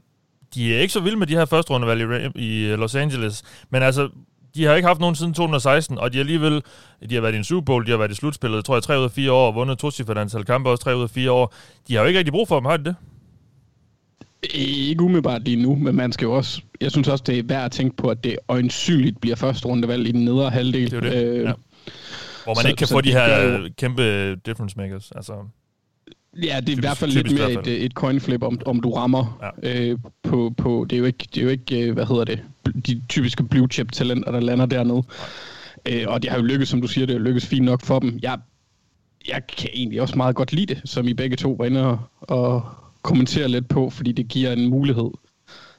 de 0.55 0.75
er 0.75 0.81
ikke 0.81 0.93
så 0.93 1.01
vilde 1.01 1.19
med 1.19 1.27
de 1.27 1.35
her 1.35 1.45
første 1.45 1.71
rundevalg 1.71 2.33
i, 2.37 2.73
i 2.73 2.77
Los 2.77 2.95
Angeles, 2.95 3.43
men 3.71 3.83
altså, 3.83 4.09
de 4.55 4.65
har 4.65 4.75
ikke 4.75 4.89
haft 4.89 5.01
nogen 5.01 5.15
siden 5.15 5.35
2016, 5.35 5.99
og 5.99 6.13
de 6.13 6.19
har 6.19 6.23
alligevel, 6.23 6.63
de 7.11 7.15
har 7.15 7.23
været 7.23 7.35
i 7.35 7.37
en 7.37 7.45
Super 7.45 7.65
Bowl, 7.65 7.87
de 7.87 7.91
har 7.91 7.99
været 7.99 8.11
i 8.11 8.15
slutspillet, 8.15 8.65
tror 8.65 8.77
jeg, 8.77 8.83
tre 8.83 8.99
ud 8.99 9.05
af 9.05 9.11
fire 9.11 9.33
år, 9.33 9.47
og 9.47 9.55
vundet 9.55 9.79
to 9.79 9.91
antal 10.17 10.45
kampe, 10.45 10.71
også 10.71 10.85
tre 10.85 10.97
ud 10.97 11.03
af 11.03 11.11
fire 11.11 11.33
år. 11.33 11.55
De 11.89 11.95
har 11.95 12.03
jo 12.03 12.07
ikke 12.07 12.19
rigtig 12.19 12.33
brug 12.33 12.49
for 12.49 12.57
dem, 12.57 12.65
har 12.65 12.77
de 12.77 12.85
det? 12.85 12.97
Ikke 14.55 15.03
umiddelbart 15.03 15.43
lige 15.43 15.63
nu, 15.63 15.75
men 15.75 15.97
man 15.97 16.13
skal 16.13 16.25
jo 16.25 16.33
også, 16.33 16.63
jeg 16.81 16.91
synes 16.91 17.09
også, 17.09 17.25
det 17.27 17.39
er 17.39 17.43
værd 17.43 17.65
at 17.65 17.73
tænke 17.73 17.97
på, 17.97 18.09
at 18.09 18.25
det 18.25 18.37
øjensynligt 18.49 19.21
bliver 19.21 19.37
første 19.37 19.69
rundevalg 19.69 20.09
i 20.09 20.13
den 20.13 20.25
nedre 20.25 20.51
halvdel. 20.51 20.91
Det 20.91 20.97
er 20.97 21.01
det, 21.11 21.25
øh, 21.25 21.45
ja. 21.45 21.53
Hvor 22.45 22.55
man 22.55 22.63
så, 22.63 22.69
ikke 22.69 22.79
kan 22.79 22.89
få 22.89 23.01
de 23.01 23.13
her 23.13 23.43
jo... 23.43 23.69
kæmpe 23.79 24.35
difference 24.35 24.77
makers. 24.77 25.13
Altså, 25.17 25.33
Ja, 26.37 26.61
det 26.61 26.69
er 26.69 26.77
i 26.77 26.81
hvert 26.81 26.97
fald 26.97 27.13
lidt 27.13 27.33
mere 27.35 27.53
et, 27.53 27.85
et 27.85 27.93
coin 27.93 28.21
flip, 28.21 28.43
om, 28.43 28.59
om 28.67 28.81
du 28.81 28.91
rammer 28.91 29.53
ja. 29.63 29.91
øh, 29.91 29.99
på, 30.23 30.55
på... 30.57 30.87
Det 30.91 30.97
er 30.97 31.01
jo 31.01 31.05
ikke, 31.05 31.29
det 31.35 31.41
er 31.41 31.45
jo 31.45 31.51
ikke 31.51 31.81
øh, 31.81 31.93
hvad 31.93 32.07
hedder 32.07 32.25
det, 32.25 32.43
de 32.87 33.03
typiske 33.09 33.45
blue 33.45 33.69
chip 33.69 33.93
talenter, 33.93 34.31
der 34.31 34.41
lander 34.41 34.67
dernede. 34.67 35.03
Øh, 35.89 36.05
og 36.07 36.23
det 36.23 36.31
har 36.31 36.39
jo 36.39 36.45
lykkes, 36.45 36.69
som 36.69 36.81
du 36.81 36.87
siger, 36.87 37.07
det 37.07 37.15
har 37.15 37.21
lykkes 37.21 37.47
fint 37.47 37.65
nok 37.65 37.83
for 37.83 37.99
dem. 37.99 38.19
Jeg, 38.23 38.39
jeg 39.29 39.43
kan 39.59 39.71
egentlig 39.75 40.01
også 40.01 40.17
meget 40.17 40.37
godt 40.37 40.53
lide 40.53 40.75
det, 40.75 40.83
som 40.85 41.09
I 41.09 41.15
begge 41.15 41.37
to 41.37 41.53
var 41.53 41.65
inde 41.65 41.87
og, 41.87 41.99
og 42.21 42.63
kommentere 43.03 43.49
lidt 43.49 43.69
på, 43.69 43.91
fordi 43.91 44.13
det 44.13 44.29
giver 44.29 44.53
en 44.53 44.71
mulighed. 44.71 45.11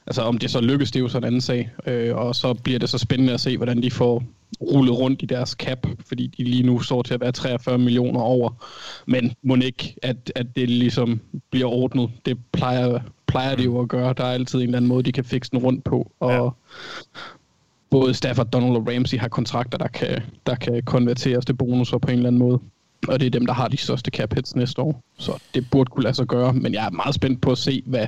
Altså 0.07 0.21
om 0.21 0.37
det 0.37 0.51
så 0.51 0.61
lykkes, 0.61 0.91
det 0.91 0.99
er 0.99 1.03
jo 1.03 1.07
sådan 1.07 1.23
en 1.23 1.27
anden 1.27 1.41
sag. 1.41 1.71
Øh, 1.87 2.15
og 2.15 2.35
så 2.35 2.53
bliver 2.53 2.79
det 2.79 2.89
så 2.89 2.97
spændende 2.97 3.33
at 3.33 3.39
se, 3.39 3.57
hvordan 3.57 3.83
de 3.83 3.91
får 3.91 4.23
rullet 4.61 4.99
rundt 4.99 5.21
i 5.21 5.25
deres 5.25 5.49
cap, 5.49 5.87
fordi 6.05 6.27
de 6.27 6.43
lige 6.43 6.63
nu 6.63 6.79
står 6.79 7.01
til 7.01 7.13
at 7.13 7.21
være 7.21 7.31
43 7.31 7.77
millioner 7.77 8.19
over. 8.19 8.65
Men 9.05 9.33
må 9.43 9.55
ikke, 9.55 9.95
at, 10.01 10.31
at 10.35 10.55
det 10.55 10.69
ligesom 10.69 11.19
bliver 11.51 11.67
ordnet. 11.67 12.09
Det 12.25 12.37
plejer, 12.51 12.99
plejer 13.27 13.55
det 13.55 13.65
jo 13.65 13.79
at 13.79 13.89
gøre. 13.89 14.13
Der 14.17 14.23
er 14.23 14.33
altid 14.33 14.59
en 14.59 14.63
eller 14.63 14.77
anden 14.77 14.89
måde, 14.89 15.03
de 15.03 15.11
kan 15.11 15.23
fikse 15.23 15.51
den 15.51 15.59
rundt 15.59 15.83
på. 15.83 16.11
Og 16.19 16.31
ja. 16.31 16.49
både 17.89 18.13
Stafford, 18.13 18.47
Donald 18.47 18.75
og 18.75 18.87
Ramsey 18.87 19.17
har 19.17 19.27
kontrakter, 19.27 19.77
der 19.77 19.87
kan, 19.87 20.21
der 20.45 20.55
kan 20.55 20.83
konverteres 20.83 21.45
til 21.45 21.53
bonusser 21.53 21.97
på 21.97 22.11
en 22.11 22.17
eller 22.17 22.27
anden 22.27 22.39
måde. 22.39 22.59
Og 23.07 23.19
det 23.19 23.25
er 23.25 23.29
dem, 23.29 23.45
der 23.45 23.53
har 23.53 23.67
de 23.67 23.77
største 23.77 24.11
cap 24.11 24.33
hits 24.33 24.55
næste 24.55 24.81
år. 24.81 25.01
Så 25.17 25.31
det 25.53 25.69
burde 25.71 25.89
kunne 25.89 26.03
lade 26.03 26.15
sig 26.15 26.27
gøre. 26.27 26.53
Men 26.53 26.73
jeg 26.73 26.85
er 26.85 26.89
meget 26.89 27.15
spændt 27.15 27.41
på 27.41 27.51
at 27.51 27.57
se, 27.57 27.83
hvad, 27.85 28.07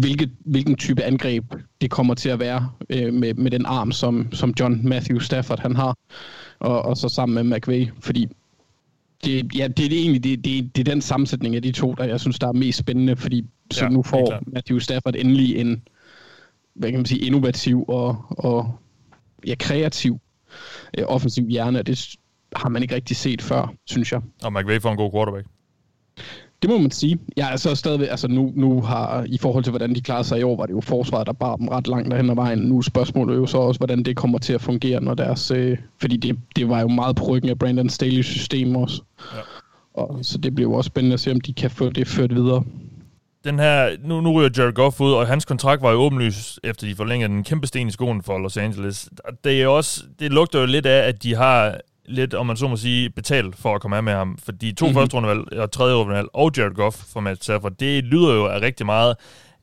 hvilket, 0.00 0.30
hvilken 0.38 0.76
type 0.76 1.02
angreb 1.02 1.44
det 1.80 1.90
kommer 1.90 2.14
til 2.14 2.28
at 2.28 2.38
være 2.38 2.70
øh, 2.90 3.14
med, 3.14 3.34
med 3.34 3.50
den 3.50 3.66
arm, 3.66 3.92
som, 3.92 4.32
som 4.32 4.54
John 4.60 4.88
Matthew 4.88 5.18
Stafford 5.18 5.60
han 5.60 5.76
har, 5.76 5.96
og, 6.58 6.82
og 6.82 6.96
så 6.96 7.08
sammen 7.08 7.48
med 7.48 7.56
McVay, 7.56 7.86
fordi 8.00 8.26
det, 9.24 9.56
ja, 9.56 9.68
det 9.68 9.92
er 9.92 10.00
egentlig 10.00 10.24
det, 10.24 10.44
det, 10.44 10.76
det 10.76 10.88
er 10.88 10.92
den 10.92 11.02
sammensætning 11.02 11.56
af 11.56 11.62
de 11.62 11.72
to, 11.72 11.94
der 11.94 12.04
jeg 12.04 12.20
synes, 12.20 12.38
der 12.38 12.48
er 12.48 12.52
mest 12.52 12.78
spændende, 12.78 13.16
fordi 13.16 13.44
så 13.70 13.84
ja, 13.84 13.90
nu 13.90 14.02
får 14.02 14.40
Matthew 14.46 14.78
Stafford 14.78 15.14
endelig 15.16 15.56
en 15.56 15.82
hvad 16.76 16.90
kan 16.90 16.98
man 16.98 17.06
sige, 17.06 17.26
innovativ 17.26 17.84
og, 17.88 18.24
og 18.30 18.78
ja, 19.46 19.54
kreativ 19.58 20.20
øh, 20.98 21.04
offensiv 21.06 21.48
hjerne, 21.48 21.82
det 21.82 22.16
har 22.56 22.68
man 22.68 22.82
ikke 22.82 22.94
rigtig 22.94 23.16
set 23.16 23.42
før, 23.42 23.74
synes 23.86 24.12
jeg. 24.12 24.20
Og 24.44 24.52
McVay 24.52 24.80
får 24.80 24.90
en 24.90 24.96
god 24.96 25.12
quarterback. 25.12 25.46
Det 26.66 26.74
må 26.74 26.78
man 26.78 26.90
sige. 26.90 27.18
Ja, 27.36 27.48
altså 27.50 27.74
stadigvæk, 27.74 28.08
altså 28.10 28.28
nu, 28.28 28.52
nu 28.54 28.80
har, 28.80 29.24
i 29.28 29.38
forhold 29.38 29.64
til 29.64 29.70
hvordan 29.70 29.94
de 29.94 30.00
klarede 30.00 30.24
sig 30.24 30.40
i 30.40 30.42
år, 30.42 30.56
var 30.56 30.66
det 30.66 30.72
jo 30.72 30.80
forsvaret, 30.80 31.26
der 31.26 31.32
bar 31.32 31.56
dem 31.56 31.68
ret 31.68 31.88
langt 31.88 32.10
derhen 32.10 32.30
ad 32.30 32.34
vejen. 32.34 32.58
Nu 32.58 32.78
er 32.78 32.82
spørgsmålet 32.82 33.36
jo 33.36 33.46
så 33.46 33.58
også, 33.58 33.78
hvordan 33.78 34.02
det 34.02 34.16
kommer 34.16 34.38
til 34.38 34.52
at 34.52 34.60
fungere, 34.60 35.00
når 35.00 35.14
deres, 35.14 35.50
øh, 35.50 35.78
fordi 36.00 36.16
det, 36.16 36.38
det 36.56 36.68
var 36.68 36.80
jo 36.80 36.88
meget 36.88 37.16
på 37.16 37.24
ryggen 37.24 37.50
af 37.50 37.58
Brandon 37.58 37.88
Staley's 37.88 38.22
system 38.22 38.76
også. 38.76 39.02
Ja. 39.34 39.40
Og, 39.94 40.18
så 40.22 40.38
det 40.38 40.54
bliver 40.54 40.70
jo 40.70 40.74
også 40.74 40.88
spændende 40.88 41.14
at 41.14 41.20
se, 41.20 41.30
om 41.30 41.40
de 41.40 41.52
kan 41.52 41.70
få 41.70 41.90
det 41.90 42.08
ført 42.08 42.34
videre. 42.34 42.64
Den 43.44 43.58
her, 43.58 43.90
nu, 44.04 44.20
nu 44.20 44.32
ryger 44.32 44.50
Jared 44.56 44.72
Goff 44.72 45.00
ud, 45.00 45.12
og 45.12 45.26
hans 45.26 45.44
kontrakt 45.44 45.82
var 45.82 45.92
jo 45.92 45.98
åbenlyst, 45.98 46.60
efter 46.64 46.86
de 46.86 46.94
forlængede 46.94 47.32
den 47.32 47.44
kæmpe 47.44 47.66
sten 47.66 47.88
i 47.88 47.90
skoen 47.90 48.22
for 48.22 48.38
Los 48.38 48.56
Angeles. 48.56 49.08
Det, 49.44 49.62
er 49.62 49.66
også, 49.66 50.02
det 50.18 50.32
lugter 50.32 50.60
jo 50.60 50.66
lidt 50.66 50.86
af, 50.86 51.08
at 51.08 51.22
de 51.22 51.34
har 51.34 51.80
lidt, 52.08 52.34
om 52.34 52.46
man 52.46 52.56
så 52.56 52.68
må 52.68 52.76
sige, 52.76 53.10
betalt 53.10 53.56
for 53.56 53.74
at 53.74 53.80
komme 53.80 53.96
af 53.96 54.02
med 54.02 54.12
ham. 54.12 54.38
Fordi 54.44 54.72
to 54.72 54.86
mm-hmm. 54.86 54.98
første 54.98 55.16
rundevalg 55.16 55.52
og 55.52 55.70
tredje 55.70 55.94
rundevalg 55.94 56.28
og 56.32 56.52
Jared 56.56 56.74
Goff 56.74 56.96
for 57.12 57.20
Matt 57.20 57.44
Stafford, 57.44 57.72
det 57.72 58.04
lyder 58.04 58.34
jo 58.34 58.46
af 58.46 58.60
rigtig 58.60 58.86
meget. 58.86 59.16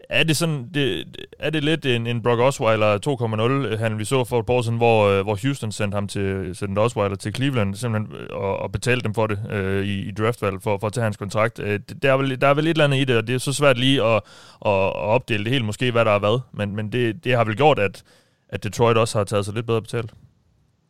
Er 0.10 0.24
det, 0.24 0.38
sådan, 0.38 0.70
det, 0.74 1.06
er 1.40 1.50
det 1.50 1.64
lidt 1.64 1.86
en, 1.86 2.08
en 2.08 2.22
Brock 2.22 2.40
Osweiler 2.40 3.68
2.0, 3.72 3.78
han 3.78 4.00
vi 4.00 4.06
så 4.06 4.24
for 4.24 4.40
et 4.40 4.46
par 4.46 4.54
år 4.54 4.62
siden, 4.62 4.78
hvor, 4.78 5.08
øh, 5.08 5.24
hvor 5.24 5.40
Houston 5.44 5.72
sendte 5.72 5.96
ham 5.96 6.08
til, 6.08 6.56
sendte 6.56 6.80
Osweiler 6.80 7.16
til 7.16 7.36
Cleveland, 7.36 7.76
simpelthen, 7.76 8.16
øh, 8.16 8.28
og, 8.32 8.60
og 8.60 8.72
betalte 8.72 9.04
dem 9.04 9.14
for 9.14 9.28
det 9.28 9.40
øh, 9.52 9.86
i, 9.86 10.08
i 10.08 10.12
draftvalg 10.12 10.62
for, 10.62 10.78
for 10.78 10.88
at 10.88 10.94
tage 10.94 11.04
hans 11.04 11.18
kontrakt. 11.18 11.60
Øh, 11.60 11.80
der, 12.02 12.14
er 12.14 12.18
vel, 12.18 12.42
der 12.42 12.48
er 12.48 12.54
vel 12.54 12.68
et 12.68 12.70
eller 12.70 12.84
andet 12.84 12.98
i 12.98 13.04
det, 13.04 13.18
og 13.18 13.28
det 13.28 13.36
er 13.36 13.40
så 13.40 13.54
svært 13.54 13.78
lige 13.78 14.04
at, 14.04 14.22
at, 14.66 14.72
at 14.72 14.96
opdele 14.96 15.44
det 15.44 15.52
helt, 15.52 15.66
måske 15.66 15.92
hvad 15.92 16.06
der 16.06 16.12
er 16.12 16.20
hvad, 16.20 16.40
men, 16.54 16.76
men 16.76 16.92
det, 16.92 17.24
det 17.24 17.36
har 17.36 17.44
vel 17.44 17.56
gjort, 17.56 17.80
at, 17.80 18.04
at 18.50 18.64
Detroit 18.64 18.98
også 18.98 19.18
har 19.18 19.24
taget 19.24 19.46
sig 19.46 19.54
lidt 19.54 19.66
bedre 19.66 19.82
betalt. 19.82 20.14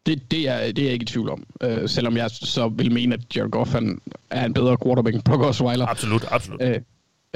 Det, 0.05 0.31
det, 0.31 0.50
er, 0.50 0.72
det 0.72 0.79
er 0.79 0.83
jeg 0.83 0.93
ikke 0.93 1.03
i 1.03 1.05
tvivl 1.05 1.29
om. 1.29 1.43
Øh, 1.63 1.89
selvom 1.89 2.17
jeg 2.17 2.29
så 2.31 2.67
vil 2.67 2.91
mene, 2.91 3.13
at 3.13 3.36
Jared 3.36 3.50
Goff 3.50 3.72
han 3.72 4.01
er 4.29 4.45
en 4.45 4.53
bedre 4.53 4.77
quarterback 4.83 5.15
end 5.15 5.24
Brock 5.24 5.41
Osweiler. 5.41 5.86
Absolut, 5.86 6.25
absolut. 6.31 6.62
Øh, 6.62 6.79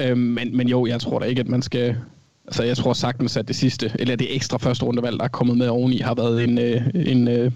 øh, 0.00 0.16
men, 0.16 0.56
men 0.56 0.68
jo, 0.68 0.86
jeg 0.86 1.00
tror 1.00 1.18
da 1.18 1.26
ikke, 1.26 1.40
at 1.40 1.48
man 1.48 1.62
skal... 1.62 1.96
Altså, 2.46 2.62
jeg 2.62 2.76
tror 2.76 2.92
sagtens, 2.92 3.36
at 3.36 3.48
det 3.48 3.56
sidste, 3.56 3.92
eller 3.98 4.16
det 4.16 4.34
ekstra 4.34 4.58
første 4.58 4.84
rundevalg, 4.84 5.18
der 5.18 5.24
er 5.24 5.28
kommet 5.28 5.56
med 5.56 5.68
oveni, 5.68 5.98
har 5.98 6.14
været 6.14 6.44
en, 6.44 6.58
øh, 6.58 6.82
en 6.94 7.28
øh, 7.28 7.52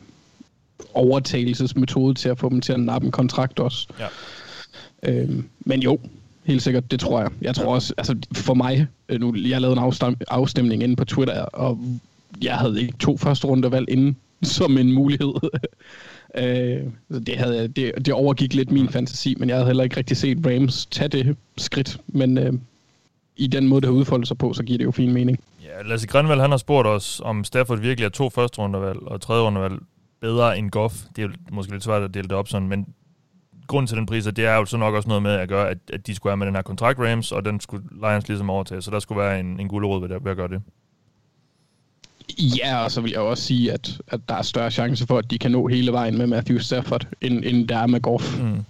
overtagelsesmetode 0.94 2.14
til 2.14 2.28
at 2.28 2.38
få 2.38 2.48
dem 2.48 2.60
til 2.60 2.72
at 2.72 2.80
nappe 2.80 3.06
en 3.06 3.12
kontrakt 3.12 3.60
også. 3.60 3.86
Ja. 3.98 4.06
Øh, 5.12 5.42
men 5.60 5.82
jo, 5.82 5.98
helt 6.44 6.62
sikkert, 6.62 6.90
det 6.90 7.00
tror 7.00 7.20
jeg. 7.20 7.30
Jeg 7.40 7.54
tror 7.54 7.74
også, 7.74 7.94
altså 7.98 8.16
for 8.32 8.54
mig, 8.54 8.86
øh, 9.08 9.20
nu, 9.20 9.34
jeg 9.36 9.60
lavede 9.60 9.76
en 9.76 9.82
afstem, 9.82 10.16
afstemning 10.28 10.82
inde 10.82 10.96
på 10.96 11.04
Twitter, 11.04 11.42
og 11.42 11.78
jeg 12.42 12.54
havde 12.54 12.82
ikke 12.82 12.94
to 12.98 13.16
første 13.16 13.46
rundevalg 13.46 13.90
inden 13.90 14.16
som 14.56 14.78
en 14.78 14.92
mulighed. 14.92 15.32
øh, 16.38 16.80
det, 17.26 17.36
havde, 17.36 17.68
det, 17.68 18.06
det 18.06 18.14
overgik 18.14 18.54
lidt 18.54 18.70
min 18.70 18.88
fantasi, 18.88 19.34
men 19.38 19.48
jeg 19.48 19.56
havde 19.56 19.66
heller 19.66 19.84
ikke 19.84 19.96
rigtig 19.96 20.16
set 20.16 20.38
Rams 20.46 20.86
tage 20.86 21.08
det 21.08 21.36
skridt. 21.56 22.00
Men 22.06 22.38
øh, 22.38 22.52
i 23.36 23.46
den 23.46 23.68
måde, 23.68 23.80
det 23.80 23.88
har 23.88 23.94
udfoldet 23.94 24.28
sig 24.28 24.38
på, 24.38 24.52
så 24.52 24.62
giver 24.62 24.78
det 24.78 24.84
jo 24.84 24.90
fin 24.90 25.12
mening. 25.12 25.38
Ja, 25.64 25.82
Lasse 25.82 26.06
Grønvald, 26.06 26.40
han 26.40 26.50
har 26.50 26.58
spurgt 26.58 26.88
os, 26.88 27.20
om 27.24 27.44
Stafford 27.44 27.80
virkelig 27.80 28.04
er 28.04 28.10
to 28.10 28.30
første 28.30 28.58
rundevalg 28.58 28.98
og 28.98 29.20
tredje 29.20 29.42
rundevalg 29.42 29.74
bedre 30.20 30.58
end 30.58 30.70
Goff. 30.70 30.94
Det 31.16 31.24
er 31.24 31.26
jo 31.26 31.32
måske 31.52 31.72
lidt 31.72 31.84
svært 31.84 32.02
at 32.02 32.14
dele 32.14 32.28
det 32.28 32.32
op 32.32 32.48
sådan, 32.48 32.68
men 32.68 32.86
grunden 33.66 33.86
til 33.86 33.96
den 33.96 34.06
pris, 34.06 34.24
det 34.24 34.38
er 34.38 34.56
jo 34.56 34.64
så 34.64 34.76
nok 34.76 34.94
også 34.94 35.08
noget 35.08 35.22
med 35.22 35.30
at 35.30 35.48
gøre, 35.48 35.70
at, 35.70 35.78
at 35.92 36.06
de 36.06 36.14
skulle 36.14 36.30
have 36.30 36.36
med 36.36 36.46
den 36.46 36.54
her 36.54 36.62
kontrakt 36.62 36.98
Rams, 36.98 37.32
og 37.32 37.44
den 37.44 37.60
skulle 37.60 37.84
Lions 37.92 38.28
ligesom 38.28 38.50
overtage, 38.50 38.82
så 38.82 38.90
der 38.90 38.98
skulle 38.98 39.20
være 39.20 39.40
en, 39.40 39.60
en 39.60 39.68
gulerod 39.68 40.00
ved, 40.00 40.08
ved 40.08 40.30
at 40.30 40.36
gøre 40.36 40.48
det. 40.48 40.62
Ja, 42.38 42.84
og 42.84 42.90
så 42.90 43.00
vil 43.00 43.10
jeg 43.10 43.20
også 43.20 43.44
sige, 43.44 43.72
at, 43.72 44.00
at 44.08 44.20
der 44.28 44.34
er 44.34 44.42
større 44.42 44.70
chance 44.70 45.06
for, 45.06 45.18
at 45.18 45.30
de 45.30 45.38
kan 45.38 45.50
nå 45.50 45.66
hele 45.66 45.92
vejen 45.92 46.18
med 46.18 46.26
Matthew 46.26 46.58
Stafford, 46.58 47.06
end, 47.20 47.44
end 47.44 47.68
der 47.68 47.78
er 47.78 47.86
med 47.86 48.00
Goff. 48.00 48.38
Mm. 48.38 48.64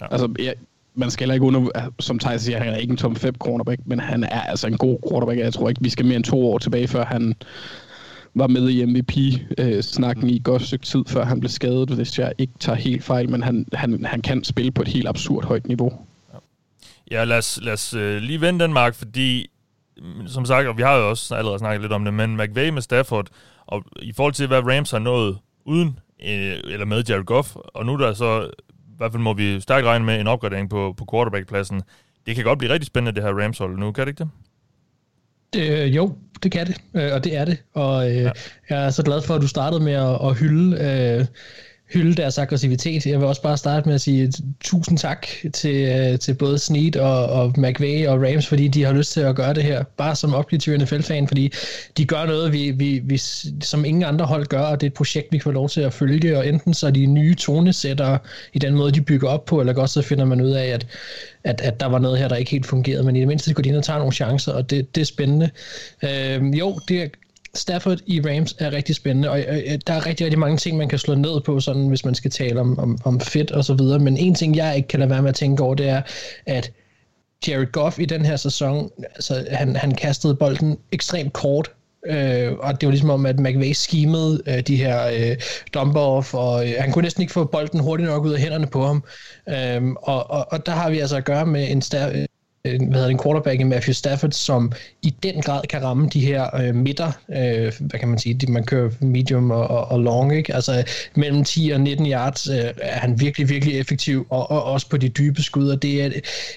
Ja. 0.00 0.06
Altså, 0.10 0.28
ja, 0.38 0.52
man 0.94 1.10
skal 1.10 1.24
heller 1.24 1.34
ikke 1.34 1.46
under, 1.46 1.90
som 2.00 2.18
Thijs 2.18 2.42
siger, 2.42 2.58
han 2.58 2.72
er 2.72 2.76
ikke 2.76 2.90
en 2.90 2.96
tom 2.96 3.16
5 3.16 3.34
cornerback, 3.34 3.80
men 3.86 4.00
han 4.00 4.24
er 4.24 4.40
altså 4.40 4.66
en 4.66 4.76
god 4.76 4.98
quarterback. 5.10 5.38
Jeg 5.38 5.52
tror 5.52 5.68
ikke, 5.68 5.82
vi 5.82 5.90
skal 5.90 6.06
mere 6.06 6.16
end 6.16 6.24
to 6.24 6.46
år 6.50 6.58
tilbage, 6.58 6.88
før 6.88 7.04
han 7.04 7.34
var 8.34 8.46
med 8.46 8.70
i 8.70 8.84
MVP-snakken 8.84 10.30
i 10.30 10.36
et 10.36 10.44
godt 10.44 10.62
stykke 10.62 10.86
tid, 10.86 11.04
før 11.08 11.24
han 11.24 11.40
blev 11.40 11.50
skadet, 11.50 11.90
hvis 11.90 12.18
jeg 12.18 12.32
ikke 12.38 12.52
tager 12.60 12.76
helt 12.76 13.04
fejl, 13.04 13.30
men 13.30 13.42
han, 13.42 13.66
han, 13.72 14.04
han 14.04 14.22
kan 14.22 14.44
spille 14.44 14.70
på 14.70 14.82
et 14.82 14.88
helt 14.88 15.08
absurd 15.08 15.44
højt 15.44 15.68
niveau. 15.68 15.92
Ja, 17.10 17.24
lad 17.24 17.38
os, 17.38 17.58
lad 17.62 17.72
os 17.72 17.94
uh, 17.94 18.16
lige 18.16 18.40
vende 18.40 18.64
den, 18.64 18.72
Mark, 18.72 18.94
fordi 18.94 19.50
som 20.26 20.44
sagt, 20.44 20.68
og 20.68 20.76
vi 20.76 20.82
har 20.82 20.96
jo 20.96 21.10
også 21.10 21.34
allerede 21.34 21.58
snakket 21.58 21.80
lidt 21.80 21.92
om 21.92 22.04
det, 22.04 22.14
men 22.14 22.36
McVay 22.36 22.68
med 22.68 22.82
Stafford, 22.82 23.26
og 23.66 23.84
i 24.02 24.12
forhold 24.12 24.34
til, 24.34 24.46
hvad 24.46 24.62
Rams 24.62 24.90
har 24.90 24.98
nået 24.98 25.38
uden, 25.64 25.98
øh, 26.22 26.56
eller 26.64 26.84
med 26.84 27.04
Jared 27.08 27.24
Goff, 27.24 27.56
og 27.56 27.86
nu 27.86 27.98
der 27.98 28.12
så, 28.12 28.50
i 28.70 28.96
hvert 28.96 29.12
fald 29.12 29.22
må 29.22 29.32
vi 29.32 29.60
stærkt 29.60 29.86
regne 29.86 30.04
med 30.04 30.20
en 30.20 30.26
opgradering 30.26 30.70
på, 30.70 30.94
på 30.96 31.06
quarterback-pladsen. 31.12 31.82
Det 32.26 32.34
kan 32.34 32.44
godt 32.44 32.58
blive 32.58 32.72
rigtig 32.72 32.86
spændende, 32.86 33.20
det 33.20 33.22
her 33.22 33.44
Rams-hold 33.44 33.78
nu, 33.78 33.92
kan 33.92 34.06
det 34.06 34.10
ikke 34.10 34.24
det? 34.24 34.30
Øh, 35.56 35.96
jo, 35.96 36.16
det 36.42 36.52
kan 36.52 36.66
det, 36.66 36.76
øh, 36.94 37.12
og 37.12 37.24
det 37.24 37.36
er 37.36 37.44
det. 37.44 37.62
Og 37.74 38.10
øh, 38.10 38.16
ja. 38.16 38.30
jeg 38.70 38.84
er 38.86 38.90
så 38.90 39.02
glad 39.02 39.22
for, 39.22 39.34
at 39.34 39.42
du 39.42 39.48
startede 39.48 39.84
med 39.84 39.92
at, 39.92 40.28
at 40.28 40.38
hylde 40.38 40.76
øh, 40.76 41.26
hylde 41.92 42.14
deres 42.14 42.38
aggressivitet. 42.38 43.06
Jeg 43.06 43.18
vil 43.18 43.26
også 43.26 43.42
bare 43.42 43.56
starte 43.56 43.86
med 43.88 43.94
at 43.94 44.00
sige 44.00 44.32
tusind 44.60 44.98
tak 44.98 45.26
til, 45.54 45.74
øh, 45.74 46.18
til 46.18 46.34
både 46.34 46.58
Snead 46.58 46.96
og, 46.96 47.26
og 47.26 47.54
McVay 47.56 48.06
og 48.06 48.22
Rams, 48.22 48.46
fordi 48.46 48.68
de 48.68 48.84
har 48.84 48.92
lyst 48.92 49.12
til 49.12 49.20
at 49.20 49.36
gøre 49.36 49.54
det 49.54 49.62
her, 49.62 49.84
bare 49.96 50.16
som 50.16 50.34
objektiv 50.34 50.76
NFL-fan, 50.76 51.28
fordi 51.28 51.52
de 51.96 52.04
gør 52.04 52.26
noget, 52.26 52.52
vi, 52.52 52.70
vi, 52.70 53.00
vi, 53.04 53.16
som 53.60 53.84
ingen 53.84 54.02
andre 54.02 54.26
hold 54.26 54.46
gør, 54.46 54.60
og 54.60 54.80
det 54.80 54.86
er 54.86 54.90
et 54.90 54.94
projekt, 54.94 55.32
vi 55.32 55.38
får 55.38 55.52
lov 55.52 55.68
til 55.68 55.80
at 55.80 55.92
følge, 55.92 56.38
og 56.38 56.48
enten 56.48 56.74
så 56.74 56.86
er 56.86 56.90
de 56.90 57.06
nye 57.06 57.34
tonesætter 57.34 58.18
i 58.52 58.58
den 58.58 58.74
måde, 58.74 58.92
de 58.92 59.00
bygger 59.00 59.28
op 59.28 59.44
på, 59.44 59.60
eller 59.60 59.80
også 59.80 60.02
så 60.02 60.08
finder 60.08 60.24
man 60.24 60.40
ud 60.40 60.50
af, 60.50 60.66
at, 60.66 60.86
at, 61.44 61.60
at 61.60 61.80
der 61.80 61.86
var 61.86 61.98
noget 61.98 62.18
her, 62.18 62.28
der 62.28 62.36
ikke 62.36 62.50
helt 62.50 62.66
fungerede, 62.66 63.04
men 63.04 63.16
i 63.16 63.20
det 63.20 63.28
mindste 63.28 63.54
går 63.54 63.62
de 63.62 63.68
ind 63.68 63.76
og 63.76 63.84
tager 63.84 63.98
nogle 63.98 64.12
chancer, 64.12 64.52
og 64.52 64.70
det, 64.70 64.94
det 64.94 65.00
er 65.00 65.04
spændende. 65.04 65.50
Øh, 66.02 66.58
jo, 66.58 66.78
det 66.88 67.10
Stafford 67.54 67.98
i 68.06 68.20
Rams 68.20 68.54
er 68.58 68.72
rigtig 68.72 68.94
spændende, 68.94 69.30
og 69.30 69.40
øh, 69.40 69.78
der 69.86 69.92
er 69.92 70.06
rigtig, 70.06 70.24
rigtig 70.24 70.38
mange 70.38 70.56
ting, 70.56 70.76
man 70.76 70.88
kan 70.88 70.98
slå 70.98 71.14
ned 71.14 71.40
på, 71.40 71.60
sådan, 71.60 71.88
hvis 71.88 72.04
man 72.04 72.14
skal 72.14 72.30
tale 72.30 72.60
om, 72.60 72.78
om, 72.78 72.98
om 73.04 73.20
fedt 73.20 73.50
og 73.50 73.64
så 73.64 73.74
videre. 73.74 73.98
Men 73.98 74.16
en 74.16 74.34
ting, 74.34 74.56
jeg 74.56 74.76
ikke 74.76 74.88
kan 74.88 75.00
lade 75.00 75.10
være 75.10 75.22
med 75.22 75.28
at 75.28 75.34
tænke 75.34 75.62
over, 75.62 75.74
det 75.74 75.88
er, 75.88 76.02
at 76.46 76.72
Jared 77.48 77.72
Goff 77.72 77.98
i 77.98 78.04
den 78.04 78.24
her 78.24 78.36
sæson, 78.36 78.90
altså, 79.14 79.46
han, 79.50 79.76
han 79.76 79.94
kastede 79.94 80.34
bolden 80.34 80.78
ekstremt 80.92 81.32
kort, 81.32 81.70
Øh, 82.06 82.52
og 82.52 82.80
det 82.80 82.86
var 82.86 82.90
ligesom 82.90 83.10
om, 83.10 83.26
at 83.26 83.38
McVay 83.38 83.72
skimede 83.72 84.42
øh, 84.46 84.60
de 84.60 84.76
her 84.76 85.06
øh, 85.06 85.36
dump-off, 85.76 86.34
og 86.34 86.68
øh, 86.68 86.74
han 86.78 86.92
kunne 86.92 87.02
næsten 87.02 87.20
ikke 87.20 87.32
få 87.32 87.44
bolden 87.44 87.80
hurtigt 87.80 88.08
nok 88.08 88.24
ud 88.24 88.32
af 88.32 88.40
hænderne 88.40 88.66
på 88.66 88.86
ham. 88.86 89.04
Øh, 89.48 89.82
og, 90.02 90.30
og, 90.30 90.46
og 90.50 90.66
der 90.66 90.72
har 90.72 90.90
vi 90.90 90.98
altså 90.98 91.16
at 91.16 91.24
gøre 91.24 91.46
med 91.46 91.70
en, 91.70 91.82
stær- 91.82 92.26
Øh, 92.66 92.76
hvad 92.76 92.86
hedder 92.86 93.06
det, 93.06 93.10
en 93.10 93.22
quarterback 93.22 93.60
i 93.60 93.64
Matthew 93.64 93.92
Stafford, 93.92 94.30
som 94.30 94.72
i 95.02 95.14
den 95.22 95.42
grad 95.42 95.62
kan 95.62 95.82
ramme 95.82 96.08
de 96.08 96.20
her 96.20 96.56
øh, 96.56 96.74
midter, 96.74 97.12
øh, 97.28 97.72
hvad 97.80 98.00
kan 98.00 98.08
man 98.08 98.18
sige, 98.18 98.34
de, 98.34 98.52
man 98.52 98.64
kører 98.64 98.90
medium 99.00 99.50
og, 99.50 99.68
og, 99.68 99.84
og 99.84 100.00
long, 100.00 100.36
ikke? 100.36 100.54
altså 100.54 100.84
mellem 101.14 101.44
10 101.44 101.70
og 101.74 101.80
19 101.80 102.06
yards 102.06 102.48
øh, 102.48 102.56
er 102.82 102.98
han 102.98 103.20
virkelig, 103.20 103.48
virkelig 103.48 103.78
effektiv, 103.78 104.26
og, 104.30 104.50
og 104.50 104.64
også 104.64 104.88
på 104.88 104.96
de 104.96 105.08
dybe 105.08 105.42
skud, 105.42 105.68
og 105.68 105.82
det 105.82 106.02
er, 106.02 106.08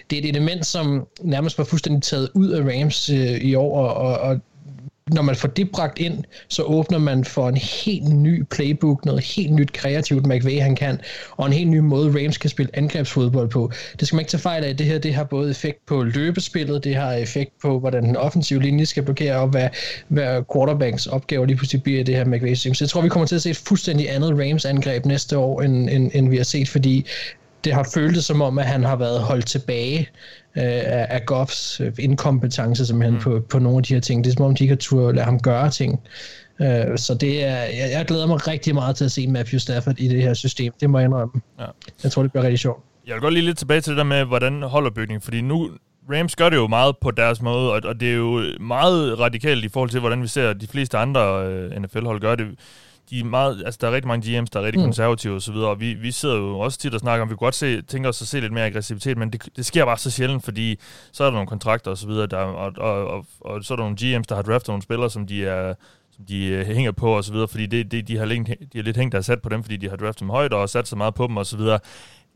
det 0.09 0.19
er 0.19 0.23
et 0.23 0.29
element, 0.29 0.65
som 0.65 1.07
nærmest 1.21 1.57
var 1.57 1.63
fuldstændig 1.63 2.03
taget 2.03 2.29
ud 2.33 2.49
af 2.49 2.61
Rams 2.61 3.09
øh, 3.09 3.17
i 3.17 3.55
år, 3.55 3.79
og, 3.79 3.93
og, 3.93 4.19
og 4.19 4.39
når 5.11 5.21
man 5.21 5.35
får 5.35 5.47
det 5.47 5.71
bragt 5.71 5.99
ind, 5.99 6.23
så 6.47 6.63
åbner 6.63 6.97
man 6.97 7.25
for 7.25 7.49
en 7.49 7.57
helt 7.57 8.09
ny 8.09 8.43
playbook, 8.43 9.05
noget 9.05 9.23
helt 9.23 9.53
nyt 9.53 9.73
kreativt 9.73 10.25
McVay 10.25 10.61
han 10.61 10.75
kan, 10.75 10.99
og 11.31 11.45
en 11.47 11.53
helt 11.53 11.69
ny 11.69 11.79
måde 11.79 12.23
Rams 12.23 12.37
kan 12.37 12.49
spille 12.49 12.69
angrebsfodbold 12.73 13.49
på. 13.49 13.71
Det 13.99 14.07
skal 14.07 14.15
man 14.15 14.21
ikke 14.21 14.29
tage 14.29 14.41
fejl 14.41 14.63
af. 14.63 14.77
Det 14.77 14.85
her 14.85 14.97
det 14.97 15.13
har 15.13 15.23
både 15.23 15.51
effekt 15.51 15.85
på 15.85 16.03
løbespillet, 16.03 16.83
det 16.83 16.95
har 16.95 17.13
effekt 17.13 17.51
på, 17.61 17.79
hvordan 17.79 18.03
den 18.03 18.17
offensive 18.17 18.61
linje 18.61 18.85
skal 18.85 19.03
blokere, 19.03 19.35
og 19.35 19.47
hvad, 19.47 19.69
hvad 20.07 20.43
quarterbacks 20.53 21.07
opgaver 21.07 21.45
lige 21.45 21.57
pludselig 21.57 21.83
bliver 21.83 21.99
i 21.99 22.03
det 22.03 22.15
her 22.15 22.25
McVay 22.25 22.53
system. 22.53 22.73
Så 22.73 22.83
jeg 22.83 22.89
tror, 22.89 23.01
vi 23.01 23.09
kommer 23.09 23.27
til 23.27 23.35
at 23.35 23.41
se 23.41 23.49
et 23.49 23.57
fuldstændig 23.57 24.15
andet 24.15 24.31
Rams 24.31 24.65
angreb 24.65 25.05
næste 25.05 25.37
år, 25.37 25.61
end, 25.61 25.89
end, 25.89 26.11
end 26.13 26.29
vi 26.29 26.37
har 26.37 26.43
set, 26.43 26.69
fordi 26.69 27.05
det 27.63 27.73
har 27.73 27.89
føltes 27.93 28.25
som 28.25 28.41
om, 28.41 28.57
at 28.57 28.65
han 28.65 28.83
har 28.83 28.95
været 28.95 29.19
holdt 29.19 29.47
tilbage 29.47 30.09
øh, 30.57 30.63
af, 30.63 31.07
af 31.09 31.25
Goffs 31.25 31.81
øh, 31.81 31.93
inkompetence 31.99 32.85
simpelthen 32.85 33.13
mm. 33.13 33.21
på, 33.21 33.39
på 33.49 33.59
nogle 33.59 33.77
af 33.77 33.83
de 33.83 33.93
her 33.93 34.01
ting. 34.01 34.23
Det 34.23 34.31
er 34.31 34.35
som 34.35 34.45
om, 34.45 34.55
de 34.55 34.63
ikke 34.63 34.71
har 34.71 34.77
turde 34.77 35.15
lade 35.15 35.25
ham 35.25 35.39
gøre 35.39 35.69
ting. 35.69 35.99
Øh, 36.61 36.97
så 36.97 37.17
det 37.21 37.43
er, 37.43 37.57
jeg, 37.57 37.89
jeg 37.91 38.05
glæder 38.05 38.27
mig 38.27 38.47
rigtig 38.47 38.73
meget 38.73 38.95
til 38.95 39.05
at 39.05 39.11
se 39.11 39.27
Matthew 39.27 39.59
Stafford 39.59 39.99
i 39.99 40.07
det 40.07 40.21
her 40.21 40.33
system. 40.33 40.73
Det 40.79 40.89
må 40.89 40.97
jeg 40.97 41.05
indrømme. 41.05 41.41
Ja. 41.59 41.65
Jeg 42.03 42.11
tror, 42.11 42.21
det 42.21 42.31
bliver 42.31 42.43
rigtig 42.43 42.59
sjovt. 42.59 42.83
Jeg 43.07 43.13
vil 43.13 43.21
godt 43.21 43.33
lige 43.33 43.45
lidt 43.45 43.57
tilbage 43.57 43.81
til 43.81 43.91
det 43.91 43.97
der 43.97 44.03
med, 44.03 44.25
hvordan 44.25 44.61
holder 44.61 44.89
bygningen, 44.89 45.21
fordi 45.21 45.41
nu, 45.41 45.69
Rams 46.11 46.35
gør 46.35 46.49
det 46.49 46.57
jo 46.57 46.67
meget 46.67 46.97
på 47.01 47.11
deres 47.11 47.41
måde, 47.41 47.71
og, 47.73 47.81
og 47.83 47.99
det 47.99 48.11
er 48.11 48.15
jo 48.15 48.43
meget 48.59 49.19
radikalt 49.19 49.65
i 49.65 49.69
forhold 49.69 49.89
til, 49.89 49.99
hvordan 49.99 50.21
vi 50.21 50.27
ser 50.27 50.53
de 50.53 50.67
fleste 50.67 50.97
andre 50.97 51.47
øh, 51.47 51.81
NFL-hold 51.81 52.21
gøre 52.21 52.35
det 52.35 52.47
de 53.09 53.19
er 53.19 53.23
meget, 53.23 53.63
altså 53.65 53.77
der 53.81 53.87
er 53.87 53.91
rigtig 53.91 54.07
mange 54.07 54.39
GM's, 54.39 54.47
der 54.53 54.59
er 54.59 54.63
rigtig 54.63 54.79
mm. 54.79 54.85
konservative 54.85 55.35
osv., 55.35 55.55
og 55.55 55.79
vi, 55.79 55.93
vi 55.93 56.11
sidder 56.11 56.35
jo 56.35 56.59
også 56.59 56.79
tit 56.79 56.93
og 56.93 56.99
snakker 56.99 57.23
om, 57.23 57.29
vi 57.29 57.35
kunne 57.35 57.45
godt 57.45 57.55
se, 57.55 57.81
tænke 57.81 58.09
os 58.09 58.21
at 58.21 58.27
se 58.27 58.39
lidt 58.39 58.53
mere 58.53 58.65
aggressivitet, 58.65 59.17
men 59.17 59.29
det, 59.29 59.49
det 59.55 59.65
sker 59.65 59.85
bare 59.85 59.97
så 59.97 60.11
sjældent, 60.11 60.43
fordi 60.43 60.79
så 61.11 61.23
er 61.23 61.27
der 61.27 61.33
nogle 61.33 61.47
kontrakter 61.47 61.91
osv., 61.91 62.09
og, 62.09 62.29
og, 62.33 62.73
og, 62.77 63.07
og, 63.07 63.25
og 63.41 63.63
så 63.63 63.73
er 63.73 63.75
der 63.75 63.83
nogle 63.83 63.97
GM's, 64.01 64.25
der 64.29 64.35
har 64.35 64.41
draftet 64.41 64.67
nogle 64.67 64.83
spillere, 64.83 65.09
som 65.09 65.27
de 65.27 65.45
er 65.45 65.73
som 66.15 66.25
de 66.25 66.59
uh, 66.61 66.75
hænger 66.75 66.91
på 66.91 67.17
og 67.17 67.23
så 67.23 67.31
videre, 67.33 67.47
fordi 67.47 67.65
det, 67.65 67.91
det, 67.91 68.07
de, 68.07 68.17
har 68.17 68.25
længe, 68.25 68.55
de 68.73 68.77
har 68.77 68.83
lidt 68.83 68.97
hængt 68.97 69.13
der 69.13 69.21
sat 69.21 69.41
på 69.41 69.49
dem, 69.49 69.63
fordi 69.63 69.77
de 69.77 69.89
har 69.89 69.95
draftet 69.95 70.19
dem 70.19 70.29
højt 70.29 70.53
og 70.53 70.69
sat 70.69 70.87
så 70.87 70.95
meget 70.95 71.15
på 71.15 71.27
dem 71.27 71.37
og 71.37 71.45
så 71.45 71.57
videre. 71.57 71.79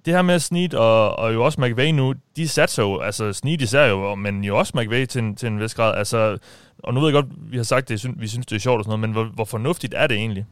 Det 0.06 0.14
her 0.14 0.22
med 0.22 0.40
Snead 0.40 0.74
og, 0.74 1.20
og 1.20 1.34
jo 1.34 1.46
også 1.46 1.62
McVay 1.62 1.92
nu, 1.92 2.14
de 2.36 2.48
satser 2.48 2.84
jo, 2.84 3.00
altså 3.00 3.34
Snead 3.34 3.62
især 3.62 3.86
jo, 3.86 4.16
men 4.16 4.44
jo 4.44 4.58
også 4.58 4.74
McVay 4.76 5.06
til, 5.06 5.24
en, 5.24 5.36
til 5.36 5.48
en 5.48 5.60
vis 5.60 5.76
grad, 5.76 5.98
altså, 5.98 6.38
og 6.84 6.94
nu 6.94 7.00
ved 7.00 7.08
jeg 7.08 7.14
godt, 7.14 7.52
vi 7.52 7.58
har 7.58 7.64
sagt 7.64 7.90
det, 7.90 8.22
vi 8.22 8.28
synes 8.28 8.46
det 8.46 8.56
er 8.56 8.60
sjovt 8.60 8.78
og 8.78 8.84
sådan 8.86 9.00
noget, 9.00 9.00
men 9.00 9.12
hvor, 9.12 9.36
hvor 9.36 9.46
fornuftigt 9.46 9.94
er 9.98 10.08
det 10.08 10.18
egentlig? 10.18 10.46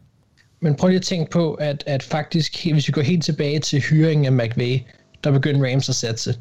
Men 0.59 0.75
prøv 0.75 0.87
lige 0.87 0.97
at 0.97 1.03
tænke 1.03 1.31
på, 1.31 1.53
at, 1.53 1.83
at 1.87 2.03
faktisk, 2.03 2.67
hvis 2.71 2.87
vi 2.87 2.91
går 2.91 3.01
helt 3.01 3.23
tilbage 3.23 3.59
til 3.59 3.81
hyringen 3.81 4.25
af 4.25 4.31
McVay, 4.31 4.79
der 5.23 5.31
begyndte 5.31 5.71
Rams 5.71 5.89
at 5.89 5.95
satse. 5.95 6.35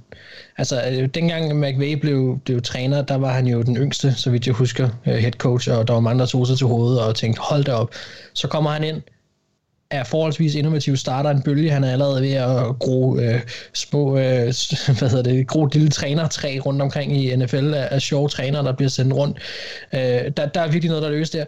Altså, 0.58 0.82
øh, 0.90 1.08
dengang 1.08 1.60
McVay 1.60 1.92
blev, 1.92 2.40
blev 2.44 2.62
træner, 2.62 3.02
der 3.02 3.14
var 3.14 3.32
han 3.32 3.46
jo 3.46 3.62
den 3.62 3.76
yngste, 3.76 4.14
så 4.14 4.30
vidt 4.30 4.46
jeg 4.46 4.54
husker, 4.54 4.88
øh, 5.06 5.14
head 5.14 5.32
coach, 5.32 5.70
og 5.70 5.88
der 5.88 5.94
var 5.94 6.00
mange, 6.00 6.20
der 6.20 6.26
tog 6.26 6.46
sig 6.46 6.58
til 6.58 6.66
hovedet 6.66 7.00
og 7.00 7.14
tænkte, 7.14 7.40
hold 7.40 7.64
da 7.64 7.72
op. 7.72 7.90
Så 8.34 8.48
kommer 8.48 8.70
han 8.70 8.84
ind, 8.84 9.02
er 9.90 10.04
forholdsvis 10.04 10.54
innovativ, 10.54 10.96
starter 10.96 11.30
en 11.30 11.42
bølge, 11.42 11.70
han 11.70 11.84
er 11.84 11.92
allerede 11.92 12.22
ved 12.22 12.32
at 12.32 12.78
gro 12.78 13.18
øh, 13.18 13.40
små, 13.74 14.18
øh, 14.18 14.54
hvad 14.98 15.10
hedder 15.10 15.22
det, 15.22 15.46
gro 15.46 15.66
lille 15.66 15.88
trænertræ 15.88 16.58
rundt 16.66 16.82
omkring 16.82 17.16
i 17.16 17.36
NFL 17.36 17.74
af, 17.74 17.88
af 17.90 18.02
sjove 18.02 18.28
trænere, 18.28 18.64
der 18.64 18.72
bliver 18.72 18.90
sendt 18.90 19.14
rundt. 19.14 19.38
Øh, 19.94 20.00
der, 20.36 20.46
der 20.46 20.60
er 20.60 20.66
virkelig 20.66 20.88
noget, 20.88 21.02
der 21.02 21.10
løses 21.10 21.30
der 21.30 21.44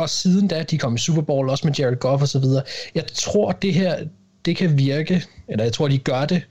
og 0.00 0.10
siden 0.10 0.48
da, 0.48 0.62
de 0.62 0.78
kom 0.78 0.94
i 0.94 0.98
Super 0.98 1.22
Bowl, 1.22 1.50
også 1.50 1.66
med 1.66 1.74
Jared 1.74 1.96
Goff 1.96 2.22
og 2.22 2.28
så 2.28 2.38
videre. 2.38 2.62
Jeg 2.94 3.04
tror, 3.14 3.52
det 3.52 3.74
her, 3.74 4.04
det 4.44 4.56
kan 4.56 4.78
virke, 4.78 5.22
eller 5.48 5.64
jeg 5.64 5.72
tror, 5.72 5.88
de 5.88 5.98
gør 5.98 6.24
det, 6.24 6.42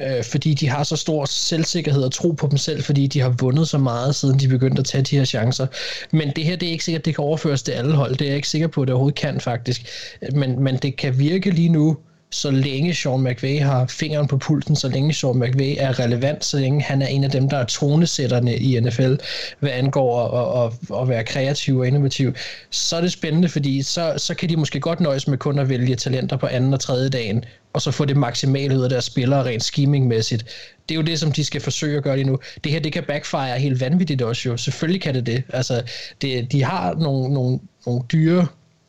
øh, 0.00 0.24
fordi 0.24 0.54
de 0.54 0.68
har 0.68 0.82
så 0.82 0.96
stor 0.96 1.24
selvsikkerhed 1.24 2.02
og 2.02 2.12
tro 2.12 2.32
på 2.32 2.46
dem 2.50 2.58
selv, 2.58 2.82
fordi 2.82 3.06
de 3.06 3.20
har 3.20 3.28
vundet 3.28 3.68
så 3.68 3.78
meget, 3.78 4.14
siden 4.14 4.38
de 4.38 4.48
begyndte 4.48 4.80
at 4.80 4.86
tage 4.86 5.02
de 5.02 5.16
her 5.16 5.24
chancer. 5.24 5.66
Men 6.12 6.32
det 6.36 6.44
her, 6.44 6.56
det 6.56 6.68
er 6.68 6.72
ikke 6.72 6.84
sikkert, 6.84 7.04
det 7.04 7.14
kan 7.14 7.24
overføres 7.24 7.62
til 7.62 7.72
alle 7.72 7.94
hold. 7.94 8.16
Det 8.16 8.22
er 8.22 8.26
jeg 8.26 8.36
ikke 8.36 8.48
sikker 8.48 8.68
på, 8.68 8.82
at 8.82 8.88
det 8.88 8.94
overhovedet 8.94 9.18
kan 9.18 9.40
faktisk. 9.40 9.86
Men, 10.32 10.62
men 10.62 10.76
det 10.76 10.96
kan 10.96 11.18
virke 11.18 11.50
lige 11.50 11.68
nu, 11.68 11.96
så 12.30 12.50
længe 12.50 12.94
Sean 12.94 13.20
McVay 13.24 13.60
har 13.60 13.86
fingeren 13.86 14.26
på 14.26 14.38
pulsen, 14.38 14.76
så 14.76 14.88
længe 14.88 15.14
Sean 15.14 15.38
McVay 15.38 15.74
er 15.78 15.98
relevant, 15.98 16.44
så 16.44 16.58
længe 16.58 16.82
han 16.82 17.02
er 17.02 17.06
en 17.06 17.24
af 17.24 17.30
dem, 17.30 17.48
der 17.48 17.56
er 17.56 17.64
tonesætterne 17.64 18.56
i 18.56 18.80
NFL, 18.80 19.14
hvad 19.60 19.70
angår 19.70 20.28
at, 20.28 20.72
at, 20.92 21.00
at 21.02 21.08
være 21.08 21.24
kreativ 21.24 21.78
og 21.78 21.86
innovativ, 21.86 22.34
så 22.70 22.96
er 22.96 23.00
det 23.00 23.12
spændende, 23.12 23.48
fordi 23.48 23.82
så, 23.82 24.14
så 24.16 24.34
kan 24.34 24.48
de 24.48 24.56
måske 24.56 24.80
godt 24.80 25.00
nøjes 25.00 25.28
med 25.28 25.38
kun 25.38 25.58
at 25.58 25.68
vælge 25.68 25.96
talenter 25.96 26.36
på 26.36 26.46
anden 26.46 26.74
og 26.74 26.80
tredje 26.80 27.08
dagen, 27.08 27.44
og 27.72 27.82
så 27.82 27.90
få 27.90 28.04
det 28.04 28.16
maksimale 28.16 28.78
ud 28.78 28.82
af 28.82 28.90
deres 28.90 29.04
spillere 29.04 29.44
rent 29.44 29.64
schemingmæssigt. 29.64 30.44
Det 30.88 30.94
er 30.94 30.96
jo 30.96 31.02
det, 31.02 31.20
som 31.20 31.32
de 31.32 31.44
skal 31.44 31.60
forsøge 31.60 31.96
at 31.96 32.02
gøre 32.02 32.16
lige 32.16 32.26
nu. 32.26 32.38
Det 32.64 32.72
her, 32.72 32.80
det 32.80 32.92
kan 32.92 33.04
backfire 33.04 33.58
helt 33.58 33.80
vanvittigt 33.80 34.22
også 34.22 34.48
jo. 34.48 34.56
Selvfølgelig 34.56 35.02
kan 35.02 35.14
det 35.14 35.26
det. 35.26 35.42
Altså, 35.48 35.82
det, 36.22 36.52
de 36.52 36.64
har 36.64 36.94
nogle, 36.94 37.34
nogle, 37.34 37.58
nogle 37.86 38.02
dyre 38.12 38.46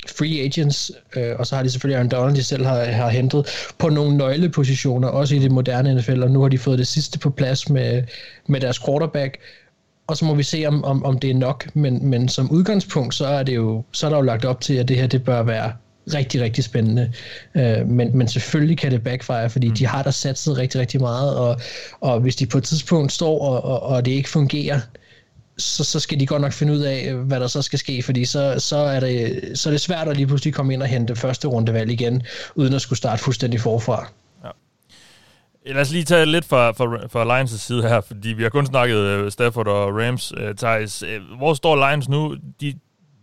free 0.09 0.45
agents, 0.45 0.91
øh, 1.15 1.35
og 1.39 1.47
så 1.47 1.55
har 1.55 1.63
de 1.63 1.69
selvfølgelig 1.69 1.95
Aaron 1.95 2.09
Donald, 2.09 2.35
de 2.35 2.43
selv 2.43 2.65
har, 2.65 2.83
har 2.83 3.09
hentet 3.09 3.47
på 3.77 3.89
nogle 3.89 4.17
nøglepositioner, 4.17 5.07
også 5.07 5.35
i 5.35 5.39
det 5.39 5.51
moderne 5.51 5.95
NFL, 5.95 6.23
og 6.23 6.31
nu 6.31 6.41
har 6.41 6.49
de 6.49 6.57
fået 6.57 6.79
det 6.79 6.87
sidste 6.87 7.19
på 7.19 7.29
plads 7.29 7.69
med, 7.69 8.03
med 8.47 8.59
deres 8.59 8.79
quarterback, 8.79 9.37
og 10.07 10.17
så 10.17 10.25
må 10.25 10.35
vi 10.35 10.43
se, 10.43 10.65
om, 10.67 10.83
om, 10.83 11.05
om 11.05 11.19
det 11.19 11.29
er 11.29 11.35
nok, 11.35 11.75
men, 11.75 12.05
men 12.05 12.29
som 12.29 12.51
udgangspunkt, 12.51 13.15
så 13.15 13.25
er, 13.25 13.43
det 13.43 13.55
jo, 13.55 13.83
så 13.91 14.05
er 14.05 14.09
der 14.09 14.17
jo 14.17 14.23
lagt 14.23 14.45
op 14.45 14.61
til, 14.61 14.73
at 14.73 14.87
det 14.87 14.97
her 14.97 15.07
det 15.07 15.23
bør 15.23 15.43
være 15.43 15.73
rigtig, 16.13 16.41
rigtig 16.41 16.63
spændende. 16.63 17.11
Øh, 17.55 17.87
men, 17.87 18.17
men 18.17 18.27
selvfølgelig 18.27 18.77
kan 18.77 18.91
det 18.91 19.03
backfire, 19.03 19.49
fordi 19.49 19.67
mm. 19.67 19.75
de 19.75 19.87
har 19.87 20.03
der 20.03 20.11
satset 20.11 20.57
rigtig, 20.57 20.81
rigtig 20.81 21.01
meget, 21.01 21.35
og, 21.35 21.59
og 21.99 22.19
hvis 22.19 22.35
de 22.35 22.45
på 22.45 22.57
et 22.57 22.63
tidspunkt 22.63 23.11
står, 23.11 23.39
og, 23.39 23.63
og, 23.63 23.83
og 23.83 24.05
det 24.05 24.11
ikke 24.11 24.29
fungerer, 24.29 24.79
så, 25.59 25.83
så 25.83 25.99
skal 25.99 26.19
de 26.19 26.25
godt 26.25 26.41
nok 26.41 26.53
finde 26.53 26.73
ud 26.73 26.79
af, 26.79 27.07
øh, 27.11 27.19
hvad 27.19 27.39
der 27.39 27.47
så 27.47 27.61
skal 27.61 27.79
ske, 27.79 28.03
fordi 28.03 28.25
så, 28.25 28.55
så, 28.57 28.77
er, 28.77 28.99
det, 28.99 29.41
så 29.59 29.69
er 29.69 29.71
det 29.71 29.81
svært 29.81 30.07
at 30.07 30.17
lige 30.17 30.27
pludselig 30.27 30.53
komme 30.53 30.73
ind 30.73 30.81
og 30.81 30.87
hente 30.87 31.15
første 31.15 31.47
rundevalg 31.47 31.91
igen, 31.91 32.23
uden 32.55 32.73
at 32.73 32.81
skulle 32.81 32.97
starte 32.97 33.23
fuldstændig 33.23 33.61
forfra. 33.61 34.11
Ja. 34.43 35.73
Lad 35.73 35.81
os 35.81 35.91
lige 35.91 36.03
tage 36.03 36.25
lidt 36.25 36.45
fra, 36.45 36.71
fra, 36.71 37.07
fra 37.07 37.41
Lions' 37.41 37.57
side 37.57 37.81
her, 37.81 38.01
fordi 38.01 38.29
vi 38.29 38.43
har 38.43 38.49
kun 38.49 38.65
snakket 38.65 39.23
uh, 39.23 39.29
Stafford 39.29 39.67
og 39.67 39.95
Rams, 39.95 40.33
uh, 40.33 40.55
Thijs. 40.57 41.03
Uh, 41.03 41.37
hvor 41.37 41.53
står 41.53 41.89
Lions 41.89 42.09
nu? 42.09 42.35
De, 42.61 42.73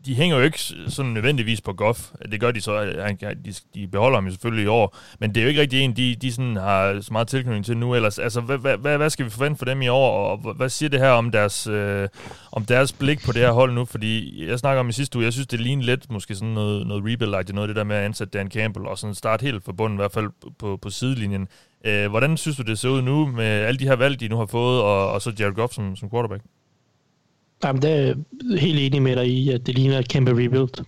de 0.06 0.14
hænger 0.14 0.36
jo 0.36 0.42
ikke 0.42 0.58
sådan 0.88 1.12
nødvendigvis 1.12 1.60
på 1.60 1.72
Goff. 1.72 2.00
Det 2.30 2.40
gør 2.40 2.50
de 2.50 2.60
så. 2.60 2.84
De, 3.44 3.54
de 3.74 3.86
beholder 3.86 4.16
ham 4.16 4.24
jo 4.24 4.30
selvfølgelig 4.30 4.64
i 4.64 4.66
år. 4.66 4.96
Men 5.18 5.34
det 5.34 5.40
er 5.40 5.44
jo 5.44 5.48
ikke 5.48 5.60
rigtig 5.60 5.80
en, 5.80 5.96
de, 5.96 6.14
de 6.14 6.32
sådan 6.32 6.56
har 6.56 7.00
så 7.00 7.12
meget 7.12 7.28
tilknytning 7.28 7.64
til 7.64 7.76
nu. 7.76 7.94
Ellers, 7.94 8.18
altså, 8.18 8.40
hvad, 8.40 8.76
hvad, 8.78 8.96
hvad 8.96 9.10
skal 9.10 9.24
vi 9.24 9.30
forvente 9.30 9.58
for 9.58 9.64
dem 9.64 9.82
i 9.82 9.88
år? 9.88 10.30
Og 10.30 10.52
hvad 10.54 10.68
siger 10.68 10.90
det 10.90 11.00
her 11.00 11.10
om 11.10 11.30
deres, 11.30 11.66
øh, 11.66 12.08
om 12.52 12.64
deres 12.64 12.92
blik 12.92 13.24
på 13.24 13.32
det 13.32 13.42
her 13.42 13.52
hold 13.52 13.72
nu? 13.72 13.84
Fordi 13.84 14.44
jeg 14.48 14.58
snakker 14.58 14.80
om 14.80 14.88
i 14.88 14.92
sidste 14.92 15.18
uge, 15.18 15.24
jeg 15.24 15.32
synes, 15.32 15.46
det 15.46 15.60
ligner 15.60 15.84
lidt 15.84 16.12
måske 16.12 16.34
sådan 16.34 16.54
noget, 16.54 16.86
noget 16.86 17.02
rebuild 17.06 17.34
-like. 17.34 17.52
noget 17.52 17.68
det 17.68 17.76
der 17.76 17.84
med 17.84 17.96
at 17.96 18.04
ansætte 18.04 18.38
Dan 18.38 18.50
Campbell 18.50 18.86
og 18.86 18.98
sådan 18.98 19.14
starte 19.14 19.42
helt 19.42 19.64
forbundet, 19.64 19.96
i 19.96 20.00
hvert 20.00 20.12
fald 20.12 20.28
på, 20.58 20.76
på 20.76 20.90
sidelinjen. 20.90 21.48
Øh, 21.84 22.10
hvordan 22.10 22.36
synes 22.36 22.56
du, 22.56 22.62
det 22.62 22.78
ser 22.78 22.88
ud 22.88 23.02
nu 23.02 23.26
med 23.26 23.44
alle 23.44 23.78
de 23.78 23.84
her 23.84 23.96
valg, 23.96 24.20
de 24.20 24.28
nu 24.28 24.36
har 24.36 24.46
fået, 24.46 24.82
og, 24.82 25.12
og 25.12 25.22
så 25.22 25.32
Jared 25.38 25.54
Goff 25.54 25.72
som, 25.72 25.96
som 25.96 26.10
quarterback? 26.10 26.42
Jamen, 27.64 27.82
det 27.82 27.90
er 27.90 28.14
helt 28.58 28.78
enig 28.78 29.02
med 29.02 29.16
dig 29.16 29.26
i, 29.26 29.50
at 29.50 29.66
det 29.66 29.74
ligner 29.74 29.98
et 29.98 30.08
kæmpe 30.08 30.30
rebuild. 30.30 30.84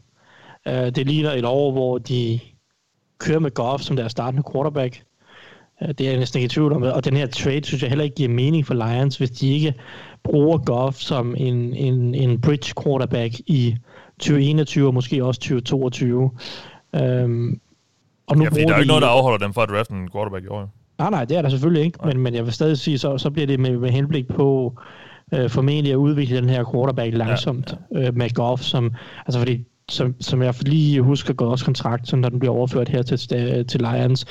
Uh, 0.67 0.73
det 0.73 1.07
ligner 1.07 1.33
et 1.33 1.45
år, 1.45 1.73
hvor 1.73 1.99
de 1.99 2.41
kører 3.19 3.39
med 3.39 3.51
Goff 3.51 3.83
som 3.83 3.97
deres 3.97 4.13
startende 4.13 4.43
quarterback. 4.53 5.03
Uh, 5.81 5.89
det 5.89 6.01
er 6.01 6.11
jeg 6.11 6.19
næsten 6.19 6.39
ikke 6.39 6.47
i 6.47 6.49
tvivl 6.49 6.73
om. 6.73 6.83
Og 6.83 7.05
den 7.05 7.17
her 7.17 7.27
trade, 7.27 7.65
synes 7.65 7.83
jeg 7.83 7.89
heller 7.89 8.05
ikke 8.05 8.17
giver 8.17 8.29
mening 8.29 8.67
for 8.67 8.75
Lions, 8.75 9.17
hvis 9.17 9.31
de 9.31 9.53
ikke 9.53 9.75
bruger 10.25 10.59
Goff 10.59 10.97
som 10.97 11.35
en, 11.39 11.75
en, 11.75 12.15
en 12.15 12.41
bridge 12.41 12.75
quarterback 12.83 13.35
i 13.47 13.77
2021 14.19 14.87
og 14.87 14.95
måske 14.95 15.25
også 15.25 15.41
2022. 15.41 16.23
Um, 16.23 16.31
øhm, 17.01 17.61
og 18.27 18.37
nu 18.37 18.45
ja, 18.45 18.51
fordi 18.51 18.61
der 18.61 18.69
er 18.69 18.75
jo 18.75 18.81
ikke 18.81 18.89
noget, 18.89 19.03
der 19.03 19.09
afholder 19.09 19.39
dem 19.39 19.55
fra 19.55 19.63
at 19.63 19.69
drafte 19.69 19.95
en 19.95 20.11
quarterback 20.13 20.45
i 20.45 20.49
år. 20.49 20.71
Nej, 20.99 21.11
nej, 21.11 21.25
det 21.25 21.37
er 21.37 21.43
der 21.43 21.49
selvfølgelig 21.49 21.85
ikke, 21.85 21.99
men, 22.05 22.19
men 22.19 22.35
jeg 22.35 22.45
vil 22.45 22.53
stadig 22.53 22.79
sige, 22.79 22.99
så, 22.99 23.19
så 23.19 23.31
bliver 23.31 23.47
det 23.47 23.61
med, 23.61 23.79
med 23.79 23.91
henblik 23.91 24.29
på 24.29 24.79
øh, 25.35 25.51
formentlig 25.51 25.93
at 25.93 25.97
udvikle 25.97 26.37
den 26.37 26.49
her 26.49 26.65
quarterback 26.73 27.15
langsomt 27.15 27.75
ja, 27.93 28.01
ja. 28.01 28.09
Øh, 28.09 28.17
med 28.17 28.35
Goff, 28.35 28.63
som, 28.63 28.95
altså 29.27 29.39
fordi 29.39 29.65
som, 29.91 30.15
som 30.21 30.43
jeg 30.43 30.55
lige 30.63 31.03
husker 31.03 31.35
Goffs 31.35 31.63
kontrakt, 31.63 32.09
som 32.09 32.19
når 32.19 32.29
den 32.29 32.39
bliver 32.39 32.55
overført 32.55 32.89
her 32.89 33.03
til, 33.03 33.19
til 33.67 33.81
Lions, 33.81 34.27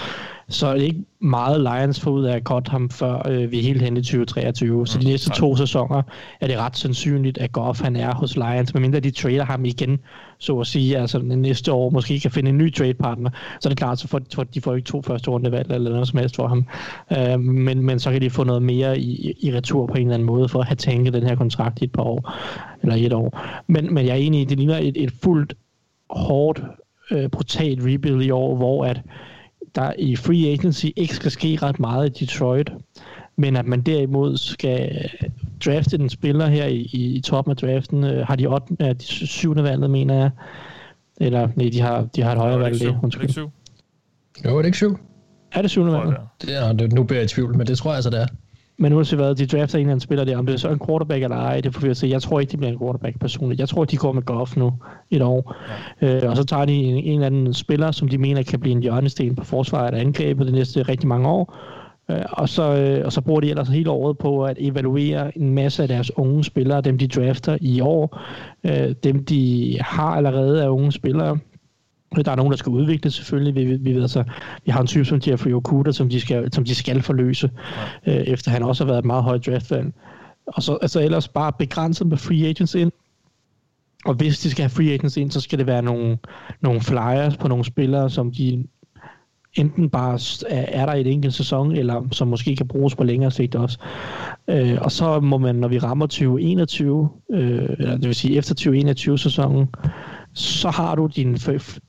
så 0.49 0.67
er 0.67 0.73
det 0.73 0.81
ikke 0.81 1.03
meget 1.21 1.61
Lions 1.61 1.99
får 1.99 2.11
ud 2.11 2.23
af 2.23 2.35
at 2.35 2.43
cut 2.43 2.67
ham, 2.67 2.89
før 2.89 3.29
øh, 3.29 3.51
vi 3.51 3.59
er 3.59 3.63
helt 3.63 3.81
hen 3.81 3.97
i 3.97 4.01
2023. 4.01 4.87
Så 4.87 4.97
de 4.97 5.03
mm, 5.03 5.09
næste 5.09 5.29
to 5.29 5.55
sæsoner 5.55 6.01
er 6.41 6.47
det 6.47 6.57
ret 6.57 6.77
sandsynligt, 6.77 7.37
at 7.37 7.51
Goff 7.51 7.81
han 7.81 7.95
er 7.95 8.15
hos 8.15 8.35
Lions, 8.35 8.73
medmindre 8.73 8.99
de 8.99 9.11
trader 9.11 9.45
ham 9.45 9.65
igen, 9.65 9.99
så 10.39 10.59
at 10.59 10.67
sige, 10.67 10.97
altså 10.97 11.19
næste 11.19 11.71
år 11.71 11.89
måske 11.89 12.19
kan 12.19 12.31
finde 12.31 12.49
en 12.49 12.57
ny 12.57 12.73
trade 12.73 12.93
partner, 12.93 13.29
så 13.59 13.69
er 13.69 13.69
det 13.69 13.77
klart, 13.77 13.99
så 13.99 14.07
får, 14.07 14.21
for 14.35 14.43
de 14.43 14.61
får 14.61 14.75
ikke 14.75 14.85
to 14.85 15.01
første 15.01 15.31
rundevalg 15.31 15.71
eller 15.71 15.91
noget 15.91 16.07
som 16.07 16.19
helst 16.19 16.35
for 16.35 16.47
ham. 16.47 16.65
Øh, 17.17 17.39
men, 17.39 17.81
men 17.81 17.99
så 17.99 18.11
kan 18.11 18.21
de 18.21 18.29
få 18.29 18.43
noget 18.43 18.61
mere 18.61 18.99
i, 18.99 19.33
i 19.39 19.55
retur 19.55 19.87
på 19.87 19.93
en 19.93 20.01
eller 20.01 20.13
anden 20.13 20.25
måde, 20.25 20.49
for 20.49 20.59
at 20.59 20.67
have 20.67 20.75
tænket 20.75 21.13
den 21.13 21.23
her 21.23 21.35
kontrakt 21.35 21.81
i 21.81 21.83
et 21.83 21.91
par 21.91 22.03
år, 22.03 22.33
eller 22.81 22.95
et 22.95 23.13
år. 23.13 23.39
Men, 23.67 23.93
men 23.93 24.05
jeg 24.05 24.11
er 24.13 24.21
enig 24.21 24.41
i, 24.41 24.45
det 24.45 24.57
ligner 24.57 24.77
et, 24.77 25.03
et 25.03 25.11
fuldt 25.23 25.53
hårdt, 26.09 26.61
øh, 27.11 27.29
brutalt 27.29 27.81
rebuild 27.85 28.21
i 28.21 28.29
år, 28.29 28.55
hvor 28.55 28.85
at 28.85 29.01
der 29.75 29.93
i 29.99 30.15
free 30.15 30.47
agency 30.47 30.85
ikke 30.95 31.15
skal 31.15 31.31
ske 31.31 31.57
ret 31.61 31.79
meget 31.79 32.09
i 32.09 32.25
Detroit, 32.25 32.71
men 33.37 33.55
at 33.55 33.65
man 33.65 33.81
derimod 33.81 34.37
skal 34.37 35.09
drafte 35.65 35.97
en 35.97 36.09
spiller 36.09 36.47
her 36.47 36.65
i, 36.65 36.89
i, 36.93 37.21
toppen 37.21 37.51
af 37.51 37.57
draften. 37.57 38.03
Øh, 38.03 38.27
har 38.27 38.35
de 38.35 38.47
8, 38.47 38.75
ja, 38.79 38.93
de 38.93 39.03
syvende 39.27 39.63
valget, 39.63 39.89
mener 39.89 40.15
jeg. 40.15 40.29
Eller 41.17 41.49
nej, 41.55 41.69
de 41.73 41.81
har, 41.81 42.07
de 42.15 42.21
har 42.21 42.31
et 42.31 42.37
højere 42.37 42.59
valg. 42.59 42.79
Det, 42.79 42.97
undskyld. 43.03 43.29
syv? 43.29 43.49
Jo, 44.45 44.57
er 44.57 44.61
det 44.61 44.65
ikke 44.65 44.77
syv? 44.77 44.97
Er 45.51 45.61
det 45.61 45.71
syvende 45.71 45.93
valget? 45.93 46.15
Det 46.41 46.57
er, 46.57 46.73
det, 46.73 46.93
nu 46.93 47.03
bliver 47.03 47.19
jeg 47.19 47.25
i 47.25 47.27
tvivl, 47.27 47.57
men 47.57 47.67
det 47.67 47.77
tror 47.77 47.89
jeg 47.89 47.95
altså, 47.95 48.09
det 48.09 48.21
er. 48.21 48.27
Men 48.79 48.91
nu 48.91 48.97
har 48.97 49.15
været, 49.15 49.37
de 49.37 49.45
drafter 49.45 49.77
en 49.77 49.81
eller 49.81 49.91
anden 49.91 49.99
spiller 49.99 50.25
der. 50.25 50.37
Om 50.37 50.45
det 50.45 50.53
er 50.53 50.57
så 50.57 50.69
en 50.69 50.79
quarterback 50.87 51.23
eller 51.23 51.37
ej, 51.37 51.61
det 51.61 51.73
får 51.73 51.81
vi 51.81 51.89
at 51.89 51.97
se. 51.97 52.07
Jeg 52.07 52.21
tror 52.21 52.39
ikke, 52.39 52.51
de 52.51 52.57
bliver 52.57 52.71
en 52.71 52.79
quarterback 52.79 53.19
personligt. 53.19 53.59
Jeg 53.59 53.69
tror, 53.69 53.85
de 53.85 53.97
går 53.97 54.11
med 54.11 54.21
Goff 54.21 54.57
nu 54.57 54.73
et 55.09 55.21
år. 55.21 55.55
Ja. 56.01 56.23
Øh, 56.23 56.29
og 56.29 56.37
så 56.37 56.43
tager 56.43 56.65
de 56.65 56.73
en, 56.73 56.95
en 56.95 57.13
eller 57.13 57.25
anden 57.25 57.53
spiller, 57.53 57.91
som 57.91 58.07
de 58.07 58.17
mener 58.17 58.43
kan 58.43 58.59
blive 58.59 58.75
en 58.75 58.81
hjørnesten 58.81 59.35
på 59.35 59.43
forsvaret 59.43 59.93
og 59.93 59.99
angrebet 59.99 60.47
de 60.47 60.51
næste 60.51 60.81
rigtig 60.81 61.07
mange 61.07 61.27
år. 61.29 61.55
Øh, 62.11 62.23
og, 62.31 62.49
så, 62.49 62.75
øh, 62.75 63.05
og 63.05 63.11
så 63.11 63.21
bruger 63.21 63.41
de 63.41 63.49
ellers 63.49 63.67
hele 63.67 63.89
året 63.89 64.17
på 64.17 64.45
at 64.45 64.57
evaluere 64.59 65.37
en 65.37 65.53
masse 65.53 65.81
af 65.81 65.87
deres 65.87 66.17
unge 66.17 66.43
spillere, 66.43 66.81
dem 66.81 66.97
de 66.97 67.07
drafter 67.07 67.57
i 67.61 67.81
år, 67.81 68.21
øh, 68.63 68.95
dem 69.03 69.25
de 69.25 69.77
har 69.81 70.15
allerede 70.15 70.63
af 70.63 70.67
unge 70.67 70.91
spillere, 70.91 71.39
der 72.15 72.31
er 72.31 72.35
nogen, 72.35 72.51
der 72.51 72.57
skal 72.57 72.69
udvikle 72.69 73.11
selvfølgelig. 73.11 73.55
Vi, 73.55 73.75
vi, 73.75 73.93
ved, 73.93 74.01
altså, 74.01 74.23
vi 74.65 74.71
har 74.71 74.81
en 74.81 74.87
type 74.87 75.05
som 75.05 75.21
Jeffrey 75.27 75.51
Okuda, 75.51 75.91
som 75.91 76.09
de 76.09 76.21
skal, 76.21 76.53
som 76.53 76.63
de 76.63 76.75
skal 76.75 77.01
forløse, 77.01 77.51
ja. 78.05 78.19
øh, 78.19 78.23
efter 78.23 78.51
han 78.51 78.63
også 78.63 78.83
har 78.83 78.91
været 78.91 78.99
et 78.99 79.05
meget 79.05 79.23
højt 79.23 79.45
draftvalg. 79.45 79.93
Og 80.47 80.63
så 80.63 80.77
altså 80.81 80.99
ellers 80.99 81.27
bare 81.27 81.51
begrænset 81.59 82.07
med 82.07 82.17
free 82.17 82.47
agents 82.49 82.75
ind. 82.75 82.91
Og 84.05 84.13
hvis 84.13 84.39
de 84.39 84.49
skal 84.49 84.63
have 84.63 84.69
free 84.69 84.93
agents 84.93 85.17
ind, 85.17 85.31
så 85.31 85.41
skal 85.41 85.59
det 85.59 85.67
være 85.67 85.81
nogle, 85.81 86.17
nogle 86.61 86.81
flyers 86.81 87.37
på 87.37 87.47
nogle 87.47 87.65
spillere, 87.65 88.09
som 88.09 88.31
de 88.31 88.67
enten 89.59 89.89
bare 89.89 90.19
er 90.49 90.85
der 90.85 90.93
i 90.93 91.01
et 91.01 91.07
enkelt 91.07 91.33
sæson, 91.33 91.71
eller 91.71 92.07
som 92.11 92.27
måske 92.27 92.55
kan 92.55 92.67
bruges 92.67 92.95
på 92.95 93.03
længere 93.03 93.31
sigt 93.31 93.55
også. 93.55 93.77
Øh, 94.47 94.77
og 94.81 94.91
så 94.91 95.19
må 95.19 95.37
man, 95.37 95.55
når 95.55 95.67
vi 95.67 95.79
rammer 95.79 96.05
2021, 96.05 97.09
øh, 97.31 97.69
eller 97.79 97.97
det 97.97 98.05
vil 98.05 98.15
sige 98.15 98.37
efter 98.37 98.55
2021-sæsonen, 98.59 99.67
så 100.37 100.69
har 100.69 100.95
du 100.95 101.09
din 101.15 101.37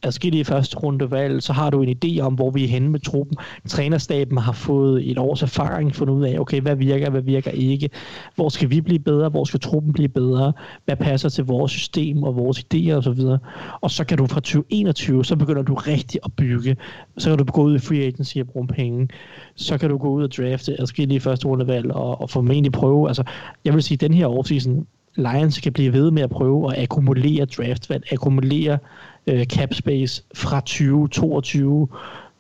adskillige 0.03 0.45
første 0.45 0.77
rundevalg, 0.77 1.43
så 1.43 1.53
har 1.53 1.71
du 1.71 1.83
en 1.83 1.97
idé 2.05 2.21
om, 2.21 2.35
hvor 2.35 2.51
vi 2.51 2.65
er 2.65 2.69
henne 2.69 2.89
med 2.89 3.01
truppen. 3.01 3.37
Trænerstaben 3.69 4.39
har 4.39 4.53
fået 4.53 5.11
et 5.11 5.19
års 5.19 5.43
erfaring, 5.43 5.95
fundet 5.95 6.15
ud 6.15 6.25
af, 6.25 6.39
okay, 6.39 6.61
hvad 6.61 6.77
virker, 6.77 7.11
hvad 7.11 7.23
virker 7.23 7.51
ikke, 7.51 7.91
hvor 8.35 8.49
skal 8.49 8.71
vi 8.71 8.81
blive 8.81 8.99
bedre, 8.99 9.29
hvor 9.29 9.45
skal 9.45 9.61
truppen 9.61 9.93
blive 9.93 10.09
bedre, 10.09 10.53
hvad 10.85 10.97
passer 10.97 11.29
til 11.29 11.45
vores 11.45 11.73
system 11.73 12.23
og 12.23 12.37
vores 12.37 12.59
idéer 12.59 12.95
osv. 12.95 13.21
Og, 13.21 13.39
og 13.81 13.91
så 13.91 14.05
kan 14.05 14.19
du 14.19 14.27
fra 14.27 14.41
2021, 14.41 15.25
så 15.25 15.37
begynder 15.37 15.63
du 15.63 15.75
rigtig 15.75 16.21
at 16.25 16.33
bygge, 16.33 16.77
så 17.19 17.29
kan 17.29 17.39
du 17.39 17.45
gå 17.45 17.63
ud 17.63 17.77
i 17.77 17.79
free 17.79 18.03
agency 18.03 18.39
og 18.39 18.47
bruge 18.47 18.67
penge, 18.67 19.09
så 19.55 19.79
kan 19.79 19.91
du 19.91 19.99
gå 19.99 20.09
ud 20.09 20.23
og 20.23 20.33
drafte 20.37 20.81
adskillige 20.81 21.21
første 21.21 21.47
rundevalg 21.47 21.93
og, 21.93 22.21
og 22.21 22.31
formentlig 22.31 22.73
prøve, 22.73 23.09
altså 23.09 23.23
jeg 23.65 23.75
vil 23.75 23.83
sige, 23.83 23.99
den 23.99 24.15
her 24.15 24.27
offseason, 24.27 24.87
Lions 25.19 25.61
kan 25.61 25.73
blive 25.73 25.93
ved 25.93 26.11
med 26.11 26.23
at 26.23 26.31
prøve 26.31 26.73
at 26.73 26.83
akkumulere 26.83 27.45
draftvalg, 27.45 28.13
akkumulere 28.13 28.79
øh, 29.27 29.45
cap 29.45 29.75
space 29.75 30.23
fra 30.35 30.61
2022 30.61 31.89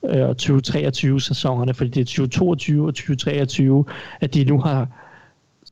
øh, 0.04 0.28
og 0.28 0.36
2023 0.36 1.20
sæsonerne, 1.20 1.74
fordi 1.74 1.90
det 1.90 2.00
er 2.00 2.04
2022 2.04 2.86
og 2.86 2.94
2023, 2.94 3.84
at 4.20 4.34
de 4.34 4.44
nu 4.44 4.60
har 4.60 4.86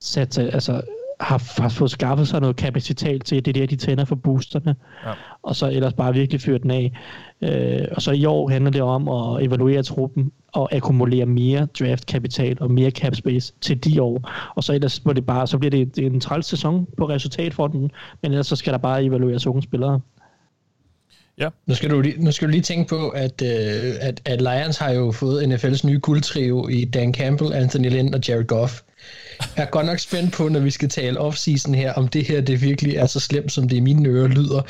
sat, 0.00 0.38
altså 0.38 0.80
har, 1.20 1.62
har 1.62 1.68
fået 1.68 1.90
skaffet 1.90 2.28
sig 2.28 2.40
noget 2.40 2.56
kapacitet 2.56 3.24
til, 3.24 3.44
det 3.44 3.56
er 3.56 3.60
der, 3.60 3.66
de 3.66 3.76
tænder 3.76 4.04
for 4.04 4.16
boosterne, 4.16 4.76
ja. 5.06 5.12
og 5.42 5.56
så 5.56 5.70
ellers 5.70 5.92
bare 5.92 6.14
virkelig 6.14 6.40
fyrt 6.40 6.62
den 6.62 6.70
af. 6.70 6.92
Øh, 7.42 7.88
og 7.92 8.02
så 8.02 8.10
i 8.12 8.24
år 8.24 8.48
handler 8.48 8.70
det 8.70 8.82
om 8.82 9.08
at 9.08 9.44
evaluere 9.44 9.82
truppen 9.82 10.32
og 10.52 10.74
akkumulere 10.74 11.26
mere 11.26 11.66
draftkapital 11.78 12.56
og 12.60 12.70
mere 12.70 12.90
cap 12.90 13.14
space 13.14 13.52
til 13.60 13.84
de 13.84 14.02
år. 14.02 14.30
Og 14.54 14.64
så 14.64 14.72
ellers 14.72 15.04
må 15.04 15.12
det 15.12 15.26
bare, 15.26 15.46
så 15.46 15.58
bliver 15.58 15.70
det 15.70 15.98
en 15.98 16.20
træls 16.20 16.46
sæson 16.46 16.86
på 16.96 17.08
resultatfronten, 17.08 17.90
men 18.22 18.32
ellers 18.32 18.46
så 18.46 18.56
skal 18.56 18.72
der 18.72 18.78
bare 18.78 19.04
evalueres 19.04 19.46
unge 19.46 19.62
spillere. 19.62 20.00
Ja. 21.38 21.48
Nu 21.66 21.74
skal 21.74 21.90
du 21.90 22.00
lige, 22.00 22.24
nu 22.24 22.32
skal 22.32 22.48
du 22.48 22.50
lige 22.50 22.62
tænke 22.62 22.88
på, 22.88 23.08
at, 23.08 23.42
uh, 23.42 23.48
at, 24.00 24.20
at 24.24 24.40
Lions 24.40 24.78
har 24.78 24.90
jo 24.90 25.12
fået 25.12 25.54
NFL's 25.54 25.86
nye 25.86 25.98
guldtrio 25.98 26.68
i 26.68 26.84
Dan 26.84 27.14
Campbell, 27.14 27.52
Anthony 27.52 27.90
Lynn 27.90 28.14
og 28.14 28.20
Jared 28.28 28.44
Goff. 28.44 28.80
Jeg 29.56 29.62
er 29.64 29.70
godt 29.70 29.86
nok 29.86 29.98
spændt 29.98 30.32
på, 30.32 30.48
når 30.48 30.60
vi 30.60 30.70
skal 30.70 30.88
tale 30.88 31.20
off-season 31.20 31.74
her, 31.74 31.92
om 31.92 32.08
det 32.08 32.24
her 32.24 32.40
det 32.40 32.62
virkelig 32.62 32.96
er 32.96 33.06
så 33.06 33.20
slemt, 33.20 33.52
som 33.52 33.68
det 33.68 33.76
i 33.76 33.80
mine 33.80 34.08
ører 34.08 34.28
lyder, 34.28 34.62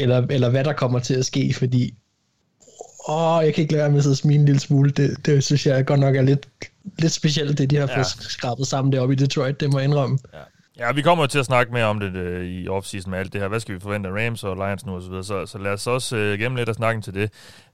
eller, 0.00 0.26
eller 0.30 0.50
hvad 0.50 0.64
der 0.64 0.72
kommer 0.72 0.98
til 0.98 1.14
at 1.14 1.26
ske, 1.26 1.54
fordi 1.54 1.94
åh, 3.08 3.44
jeg 3.44 3.54
kan 3.54 3.62
ikke 3.62 3.72
lade 3.72 3.82
være 3.82 3.90
med 3.90 3.98
at 3.98 4.02
sidde 4.02 4.14
og 4.14 4.16
smile 4.16 4.40
en 4.40 4.46
lille 4.46 4.60
smule. 4.60 4.90
Det, 4.90 5.26
det 5.26 5.44
synes 5.44 5.66
jeg 5.66 5.86
godt 5.86 6.00
nok 6.00 6.16
er 6.16 6.22
lidt, 6.22 6.46
lidt 6.98 7.12
specielt, 7.12 7.58
det 7.58 7.70
de 7.70 7.76
har 7.76 7.88
ja. 7.88 7.96
fået 7.96 8.06
skrabet 8.06 8.66
sammen 8.66 8.92
deroppe 8.92 9.14
i 9.14 9.16
Detroit, 9.16 9.60
det 9.60 9.70
må 9.72 9.78
jeg 9.78 9.84
indrømme. 9.88 10.18
Ja. 10.34 10.38
Ja, 10.80 10.92
vi 10.92 11.02
kommer 11.02 11.26
til 11.26 11.38
at 11.38 11.46
snakke 11.46 11.72
mere 11.72 11.84
om 11.84 12.00
det 12.00 12.16
øh, 12.16 12.46
i 12.46 12.68
offseason 12.68 13.10
med 13.10 13.18
alt 13.18 13.32
det 13.32 13.40
her. 13.40 13.48
Hvad 13.48 13.60
skal 13.60 13.74
vi 13.74 13.80
forvente 13.80 14.08
af 14.08 14.12
Rams 14.12 14.44
og 14.44 14.56
Lions 14.56 14.86
nu 14.86 14.94
og 14.94 15.02
så. 15.02 15.22
Så, 15.22 15.46
så 15.46 15.58
lad 15.58 15.72
os 15.72 15.86
også 15.86 16.16
øh, 16.16 16.38
gennem 16.38 16.56
lidt 16.56 16.68
af 16.68 16.74
snakken 16.74 17.02
til 17.02 17.14
det. 17.14 17.30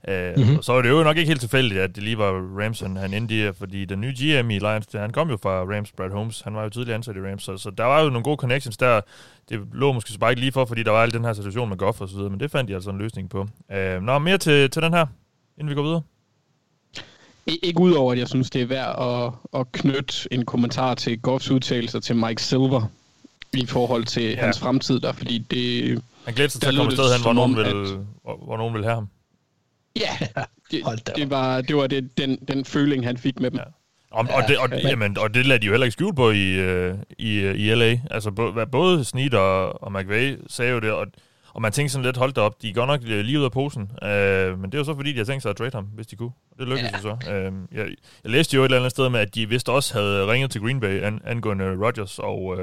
Øh, 0.07 0.33
mm-hmm. 0.37 0.61
Så 0.61 0.73
er 0.73 0.81
det 0.81 0.89
jo 0.89 1.03
nok 1.03 1.17
ikke 1.17 1.27
helt 1.27 1.41
tilfældigt, 1.41 1.81
at 1.81 1.95
det 1.95 2.03
lige 2.03 2.17
var 2.17 2.31
Rams, 2.63 2.79
han 2.79 3.13
endte 3.13 3.47
i, 3.47 3.51
fordi 3.53 3.85
den 3.85 4.01
nye 4.01 4.13
GM 4.13 4.49
i 4.49 4.59
Lions, 4.59 4.87
han 4.91 5.11
kom 5.11 5.29
jo 5.29 5.37
fra 5.43 5.75
Rams, 5.75 5.91
Brad 5.91 6.11
Holmes. 6.11 6.41
Han 6.41 6.55
var 6.55 6.63
jo 6.63 6.69
tidligere 6.69 6.95
ansat 6.95 7.15
i 7.15 7.19
Rams, 7.19 7.43
så, 7.43 7.57
så 7.57 7.69
der 7.69 7.83
var 7.83 8.03
jo 8.03 8.09
nogle 8.09 8.23
gode 8.23 8.37
connections 8.37 8.77
der. 8.77 9.01
Det 9.49 9.59
lå 9.73 9.91
måske 9.91 10.11
så 10.11 10.19
bare 10.19 10.31
ikke 10.31 10.41
lige 10.41 10.51
for, 10.51 10.65
fordi 10.65 10.83
der 10.83 10.91
var 10.91 11.03
al 11.03 11.13
den 11.13 11.25
her 11.25 11.33
situation 11.33 11.69
med 11.69 11.77
Goff 11.77 12.01
og 12.01 12.09
så 12.09 12.15
videre, 12.15 12.29
men 12.29 12.39
det 12.39 12.51
fandt 12.51 12.69
de 12.69 12.75
altså 12.75 12.89
en 12.89 12.97
løsning 12.97 13.29
på. 13.29 13.47
Øh, 13.71 14.01
nå, 14.01 14.19
mere 14.19 14.37
til, 14.37 14.69
til 14.69 14.81
den 14.81 14.93
her, 14.93 15.05
inden 15.57 15.69
vi 15.69 15.75
går 15.75 15.83
videre. 15.83 16.01
Ikke 17.63 17.79
udover, 17.79 18.11
at 18.11 18.19
jeg 18.19 18.27
synes, 18.27 18.49
det 18.49 18.61
er 18.61 18.65
værd 18.65 18.95
at, 18.99 19.59
at 19.59 19.71
knytte 19.71 20.13
en 20.31 20.45
kommentar 20.45 20.93
til 20.95 21.21
Goffs 21.21 21.51
udtalelser 21.51 21.99
til 21.99 22.15
Mike 22.15 22.43
Silver 22.43 22.89
i 23.53 23.65
forhold 23.65 24.05
til 24.05 24.23
ja. 24.23 24.35
hans 24.35 24.59
fremtid 24.59 24.99
der, 24.99 25.11
fordi 25.11 25.37
det... 25.37 26.03
Han 26.25 26.33
glæder 26.33 26.49
sig 26.49 26.61
til 26.61 26.69
at 26.69 26.75
komme 26.75 26.91
sted 26.91 27.13
hen, 27.13 27.21
hvor 27.21 27.33
nogen, 27.33 27.55
vil, 27.55 27.65
at, 27.65 28.35
hvor 28.45 28.57
nogen 28.57 28.73
vil 28.73 28.83
have 28.83 28.95
ham. 28.95 29.09
Ja, 29.95 30.17
det, 30.71 31.11
det 31.15 31.29
var, 31.29 31.61
det 31.61 31.75
var 31.75 31.87
det, 31.87 32.17
den, 32.17 32.37
den 32.47 32.65
føling, 32.65 33.05
han 33.05 33.17
fik 33.17 33.39
med 33.39 33.51
dem. 33.51 33.59
Ja. 33.59 33.63
Og, 34.11 34.27
og, 34.33 34.43
det, 34.47 34.57
og, 34.57 34.69
ja, 34.69 34.89
jamen, 34.89 35.17
og 35.17 35.33
det 35.33 35.45
lader 35.45 35.59
de 35.59 35.65
jo 35.65 35.71
heller 35.73 35.85
ikke 35.85 35.93
skjule 35.93 36.15
på 36.15 36.31
i, 36.31 36.59
uh, 36.89 36.97
i, 37.17 37.49
uh, 37.49 37.55
i 37.55 37.75
LA. 37.75 37.99
Altså, 38.11 38.31
både 38.71 39.05
Snead 39.05 39.33
og, 39.33 39.83
og 39.83 39.91
McVay 39.91 40.37
sagde 40.47 40.71
jo 40.71 40.79
det, 40.79 40.91
og, 40.91 41.07
og 41.53 41.61
man 41.61 41.71
tænkte 41.71 41.93
sådan 41.93 42.05
lidt, 42.05 42.17
hold 42.17 42.33
da 42.33 42.41
op, 42.41 42.61
de 42.61 42.69
er 42.69 42.73
godt 42.73 42.87
nok 42.87 43.01
lige 43.03 43.39
ud 43.39 43.43
af 43.43 43.51
posen. 43.51 43.81
Uh, 43.81 44.07
men 44.59 44.63
det 44.63 44.73
er 44.73 44.77
jo 44.77 44.83
så 44.83 44.95
fordi, 44.95 45.11
de 45.11 45.17
har 45.17 45.25
tænkt 45.25 45.41
sig 45.41 45.49
at 45.49 45.55
trade 45.55 45.71
ham, 45.73 45.83
hvis 45.83 46.07
de 46.07 46.15
kunne. 46.15 46.31
Det 46.59 46.67
lykkedes 46.67 46.91
ja. 46.91 46.97
jo 46.97 47.17
så. 47.21 47.49
Uh, 47.49 47.77
jeg, 47.77 47.87
jeg 48.23 48.31
læste 48.31 48.55
jo 48.55 48.61
et 48.61 48.65
eller 48.65 48.77
andet 48.77 48.91
sted 48.91 49.09
med, 49.09 49.19
at 49.19 49.35
de 49.35 49.49
vist 49.49 49.69
også 49.69 49.93
havde 49.93 50.31
ringet 50.31 50.51
til 50.51 50.61
Green 50.61 50.79
Bay 50.79 51.01
an, 51.03 51.21
angående 51.25 51.85
Rodgers 51.85 52.19
og, 52.19 52.43
uh, 52.43 52.57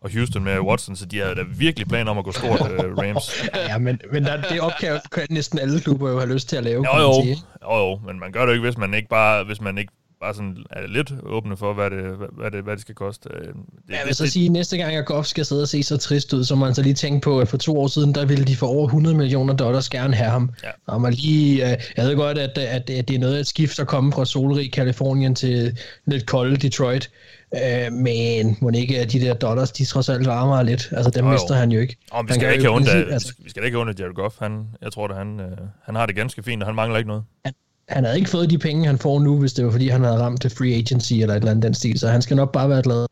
og 0.00 0.10
Houston 0.12 0.44
med 0.44 0.60
Watson, 0.60 0.96
så 0.96 1.06
de 1.06 1.18
havde 1.18 1.34
da 1.34 1.42
virkelig 1.56 1.88
planer 1.88 2.10
om 2.10 2.18
at 2.18 2.24
gå 2.24 2.32
stort 2.32 2.60
uh, 2.60 2.98
Rams. 3.02 3.44
ja, 3.54 3.78
men, 3.78 4.00
men 4.12 4.24
der, 4.24 4.42
det 4.42 4.60
opgave 4.60 5.00
kan 5.12 5.26
næsten 5.30 5.58
alle 5.58 5.80
klubber 5.80 6.10
jo 6.10 6.18
have 6.18 6.32
lyst 6.32 6.48
til 6.48 6.56
at 6.56 6.64
lave. 6.64 6.84
Jo, 6.94 7.00
jo, 7.00 7.36
jo, 7.62 7.76
jo, 7.76 8.00
men 8.06 8.20
man 8.20 8.32
gør 8.32 8.40
det 8.40 8.46
jo 8.46 8.52
ikke, 8.52 8.66
hvis 8.66 8.78
man 8.78 8.94
ikke 8.94 9.08
bare, 9.08 9.44
hvis 9.44 9.60
man 9.60 9.78
ikke 9.78 9.92
bare 10.20 10.34
sådan 10.34 10.56
er 10.70 10.86
lidt 10.86 11.12
åbne 11.22 11.56
for, 11.56 11.72
hvad 11.72 11.90
det, 11.90 12.16
hvad 12.32 12.50
det, 12.50 12.64
hvad 12.64 12.72
det 12.72 12.80
skal 12.80 12.94
koste. 12.94 13.28
Øh, 13.34 13.40
det, 13.40 13.54
ja, 13.90 13.98
jeg 13.98 14.06
vil 14.06 14.14
så 14.14 14.24
det, 14.24 14.32
sige, 14.32 14.46
at 14.46 14.52
næste 14.52 14.76
gang, 14.76 14.94
at 14.94 15.06
Goff 15.06 15.26
skal 15.28 15.44
sidde 15.44 15.62
og 15.62 15.68
se 15.68 15.82
så 15.82 15.96
trist 15.96 16.32
ud, 16.32 16.44
så 16.44 16.54
man 16.54 16.74
så 16.74 16.82
lige 16.82 16.94
tænke 16.94 17.20
på, 17.20 17.40
at 17.40 17.48
for 17.48 17.56
to 17.56 17.80
år 17.80 17.86
siden, 17.86 18.14
der 18.14 18.24
ville 18.24 18.44
de 18.44 18.56
for 18.56 18.66
over 18.66 18.84
100 18.84 19.16
millioner 19.16 19.54
dollars 19.54 19.88
gerne 19.88 20.14
have 20.14 20.30
ham. 20.30 20.50
Ja. 20.64 20.70
Og 20.86 21.00
man 21.00 21.12
lige, 21.12 21.70
øh, 21.70 21.76
jeg 21.96 22.06
ved 22.06 22.16
godt, 22.16 22.38
at, 22.38 22.58
at, 22.58 22.90
at 22.90 23.08
det 23.08 23.14
er 23.14 23.18
noget 23.18 23.36
af 23.36 23.40
et 23.40 23.46
skift 23.46 23.78
at 23.78 23.86
komme 23.86 24.12
fra 24.12 24.24
solrig 24.24 24.72
Kalifornien 24.72 25.34
til 25.34 25.78
lidt 26.06 26.26
kolde 26.26 26.56
Detroit. 26.56 27.10
Øh, 27.54 27.92
men 27.92 28.56
må 28.60 28.70
ikke, 28.70 28.98
at 29.00 29.12
de 29.12 29.20
der 29.20 29.34
dollars, 29.34 29.72
de 29.72 29.84
trods 29.84 30.08
alt 30.08 30.26
varmer 30.26 30.62
lidt. 30.62 30.88
Altså, 30.92 31.10
dem 31.10 31.24
jo, 31.24 31.30
jo. 31.30 31.32
mister 31.32 31.54
han 31.54 31.72
jo 31.72 31.80
ikke. 31.80 31.96
Og 32.10 32.28
vi 32.28 32.32
skal, 32.32 32.54
ikke 32.54 32.70
under, 32.70 32.92
altså, 33.12 33.34
vi 33.38 33.50
skal 33.50 33.64
ikke 33.64 33.78
under 33.78 33.94
Jared 33.98 34.14
Goff. 34.14 34.36
Han, 34.38 34.66
jeg 34.82 34.92
tror, 34.92 35.08
at 35.08 35.16
han, 35.16 35.40
øh, 35.40 35.56
han 35.82 35.94
har 35.94 36.06
det 36.06 36.16
ganske 36.16 36.42
fint, 36.42 36.62
og 36.62 36.68
han 36.68 36.74
mangler 36.74 36.98
ikke 36.98 37.08
noget. 37.08 37.24
Han, 37.44 37.54
han 37.88 38.04
havde 38.04 38.18
ikke 38.18 38.30
fået 38.30 38.50
de 38.50 38.58
penge, 38.58 38.86
han 38.86 38.98
får 38.98 39.20
nu, 39.20 39.38
hvis 39.38 39.52
det 39.52 39.64
var, 39.64 39.70
fordi 39.70 39.88
han 39.88 40.04
havde 40.04 40.18
ramt 40.18 40.40
til 40.40 40.50
free 40.50 40.74
agency 40.74 41.12
eller 41.12 41.34
et 41.34 41.36
eller 41.36 41.50
andet 41.50 41.62
den 41.62 41.74
stil. 41.74 41.98
Så 41.98 42.08
han 42.08 42.22
skal 42.22 42.36
nok 42.36 42.52
bare 42.52 42.68
være 42.68 42.82
glad. 42.82 43.06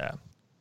Ja, 0.00 0.08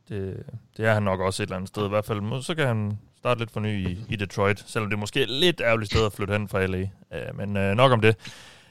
det, 0.09 0.43
det 0.77 0.85
er 0.85 0.93
han 0.93 1.03
nok 1.03 1.19
også 1.19 1.43
et 1.43 1.47
eller 1.47 1.55
andet 1.55 1.67
sted. 1.67 1.85
I 1.85 1.89
hvert 1.89 2.05
fald, 2.05 2.43
så 2.43 2.55
kan 2.55 2.67
han 2.67 2.97
starte 3.17 3.39
lidt 3.39 3.51
for 3.51 3.59
ny 3.59 3.87
i, 3.87 3.99
i 4.09 4.15
Detroit, 4.15 4.63
selvom 4.67 4.89
det 4.89 4.95
er 4.95 4.99
måske 4.99 5.25
lidt 5.25 5.61
ærgerligt 5.61 5.91
sted 5.91 6.05
at 6.05 6.13
flytte 6.13 6.33
hen 6.33 6.47
fra 6.47 6.65
LA. 6.65 6.81
Uh, 6.81 7.37
men 7.37 7.57
uh, 7.57 7.77
nok 7.77 7.91
om 7.91 8.01
det. 8.01 8.15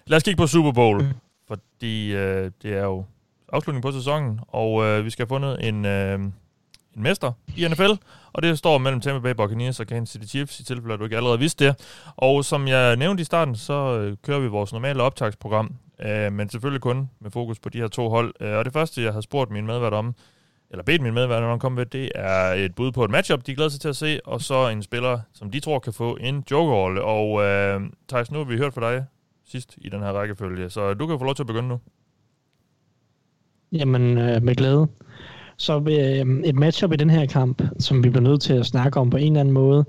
Lad 0.07 0.17
os 0.17 0.23
kigge 0.23 0.37
på 0.37 0.47
Super 0.47 0.73
Bowl, 0.73 1.03
mm. 1.03 1.09
fordi 1.49 2.15
uh, 2.15 2.51
det 2.63 2.75
er 2.77 2.83
jo 2.83 3.05
afslutning 3.55 3.83
på 3.83 3.93
sæsonen, 3.93 4.41
og 4.49 4.85
øh, 4.85 5.05
vi 5.05 5.11
skal 5.11 5.23
have 5.23 5.29
fundet 5.29 5.69
en, 5.69 5.85
øh, 5.85 6.19
en 6.97 7.03
mester 7.03 7.33
i 7.57 7.69
NFL, 7.69 7.93
og 8.33 8.43
det 8.43 8.59
står 8.59 8.79
mellem 8.79 9.01
Tampa 9.01 9.33
Bay 9.33 9.37
Buccaneers 9.37 9.81
og 9.81 9.87
Kansas 9.87 10.13
City 10.13 10.27
Chiefs, 10.31 10.61
i 10.61 10.65
tilfælde, 10.65 10.95
at 10.95 11.01
du 11.01 11.05
ikke 11.05 11.17
allerede 11.17 11.39
vidste 11.39 11.65
det. 11.65 11.77
Og 12.17 12.45
som 12.45 12.69
jeg 12.69 12.97
nævnte 12.97 13.21
i 13.21 13.25
starten, 13.25 13.57
så 13.57 13.99
øh, 13.99 14.17
kører 14.25 14.39
vi 14.39 14.47
vores 14.47 14.73
normale 14.73 15.03
optagsprogram, 15.03 15.75
øh, 16.01 16.33
men 16.33 16.49
selvfølgelig 16.49 16.81
kun 16.81 17.11
med 17.21 17.31
fokus 17.31 17.59
på 17.59 17.69
de 17.69 17.79
her 17.79 17.89
to 17.89 18.09
hold. 18.09 18.35
Øh, 18.41 18.57
og 18.57 18.65
det 18.65 18.73
første, 18.73 19.03
jeg 19.03 19.13
har 19.13 19.21
spurgt 19.21 19.51
min 19.51 19.67
medvært 19.67 19.93
om, 19.93 20.15
eller 20.71 20.85
bedt 20.85 21.03
min 21.03 21.15
medvært 21.15 21.43
om 21.43 21.53
at 21.53 21.61
komme 21.61 21.79
ved, 21.79 21.87
det 21.87 22.11
er 22.15 22.53
et 22.53 22.75
bud 22.75 22.93
på 22.93 23.05
et 23.05 23.11
matchup, 23.11 23.47
de 23.47 23.55
glæder 23.55 23.71
sig 23.71 23.81
til 23.81 23.89
at 23.89 23.97
se, 23.97 24.21
og 24.25 24.41
så 24.41 24.69
en 24.69 24.83
spiller, 24.83 25.21
som 25.33 25.51
de 25.51 25.61
tror 25.61 25.79
kan 25.79 25.93
få 25.93 26.17
en 26.21 26.45
jokerrolle. 26.51 27.03
Og 27.03 27.43
øh, 27.43 27.81
Thijs, 28.09 28.31
nu 28.31 28.39
har 28.39 28.45
vi 28.45 28.57
hørt 28.57 28.75
fra 28.75 28.93
dig 28.93 29.05
sidst 29.47 29.75
i 29.77 29.89
den 29.89 30.01
her 30.01 30.13
rækkefølge, 30.13 30.71
så 30.71 30.95
du 30.95 31.07
kan 31.07 31.19
få 31.19 31.25
lov 31.25 31.35
til 31.35 31.43
at 31.43 31.47
begynde 31.47 31.69
nu. 31.69 31.81
Jamen, 33.75 34.19
øh, 34.19 34.43
med 34.43 34.55
glæde. 34.55 34.87
Så 35.57 35.79
øh, 35.79 36.45
et 36.45 36.55
matchup 36.55 36.93
i 36.93 36.97
den 36.97 37.11
her 37.11 37.27
kamp, 37.27 37.63
som 37.79 38.05
vi 38.05 38.11
bliver 38.11 38.23
nødt 38.23 38.43
til 38.43 38.53
at 38.53 38.67
snakke 38.67 39.01
om 39.01 39.11
på 39.11 39.17
en 39.17 39.27
eller 39.27 39.41
anden 39.41 39.55
måde, 39.55 39.85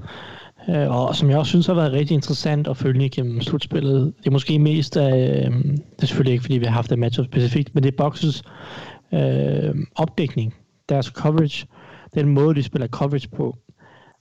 øh, 0.70 0.90
og 0.90 1.16
som 1.16 1.30
jeg 1.30 1.38
også 1.38 1.50
synes 1.50 1.68
har 1.68 1.74
været 1.74 1.94
rigtig 1.94 2.16
interessant 2.16 2.68
at 2.68 2.78
følge 2.78 3.06
igennem 3.06 3.42
slutspillet. 3.42 4.14
Det 4.20 4.28
er 4.28 4.32
måske 4.32 4.60
mest 4.60 4.98
af, 4.98 5.46
øh, 5.46 5.64
det 5.64 6.02
er 6.02 6.06
selvfølgelig 6.06 6.34
ikke, 6.34 6.44
fordi 6.44 6.58
vi 6.58 6.66
har 6.66 6.74
haft 6.74 6.92
et 6.92 7.00
matchup 7.00 7.26
specifikt, 7.26 7.76
men 7.76 7.84
det 7.84 7.92
er 7.92 7.98
Boxes 7.98 8.44
øh, 9.14 9.76
opdækning, 9.96 10.54
deres 10.90 11.06
coverage, 11.06 11.68
den 12.14 12.30
måde, 12.30 12.56
de 12.56 12.64
spiller 12.64 12.88
coverage 12.88 13.30
på. 13.30 13.58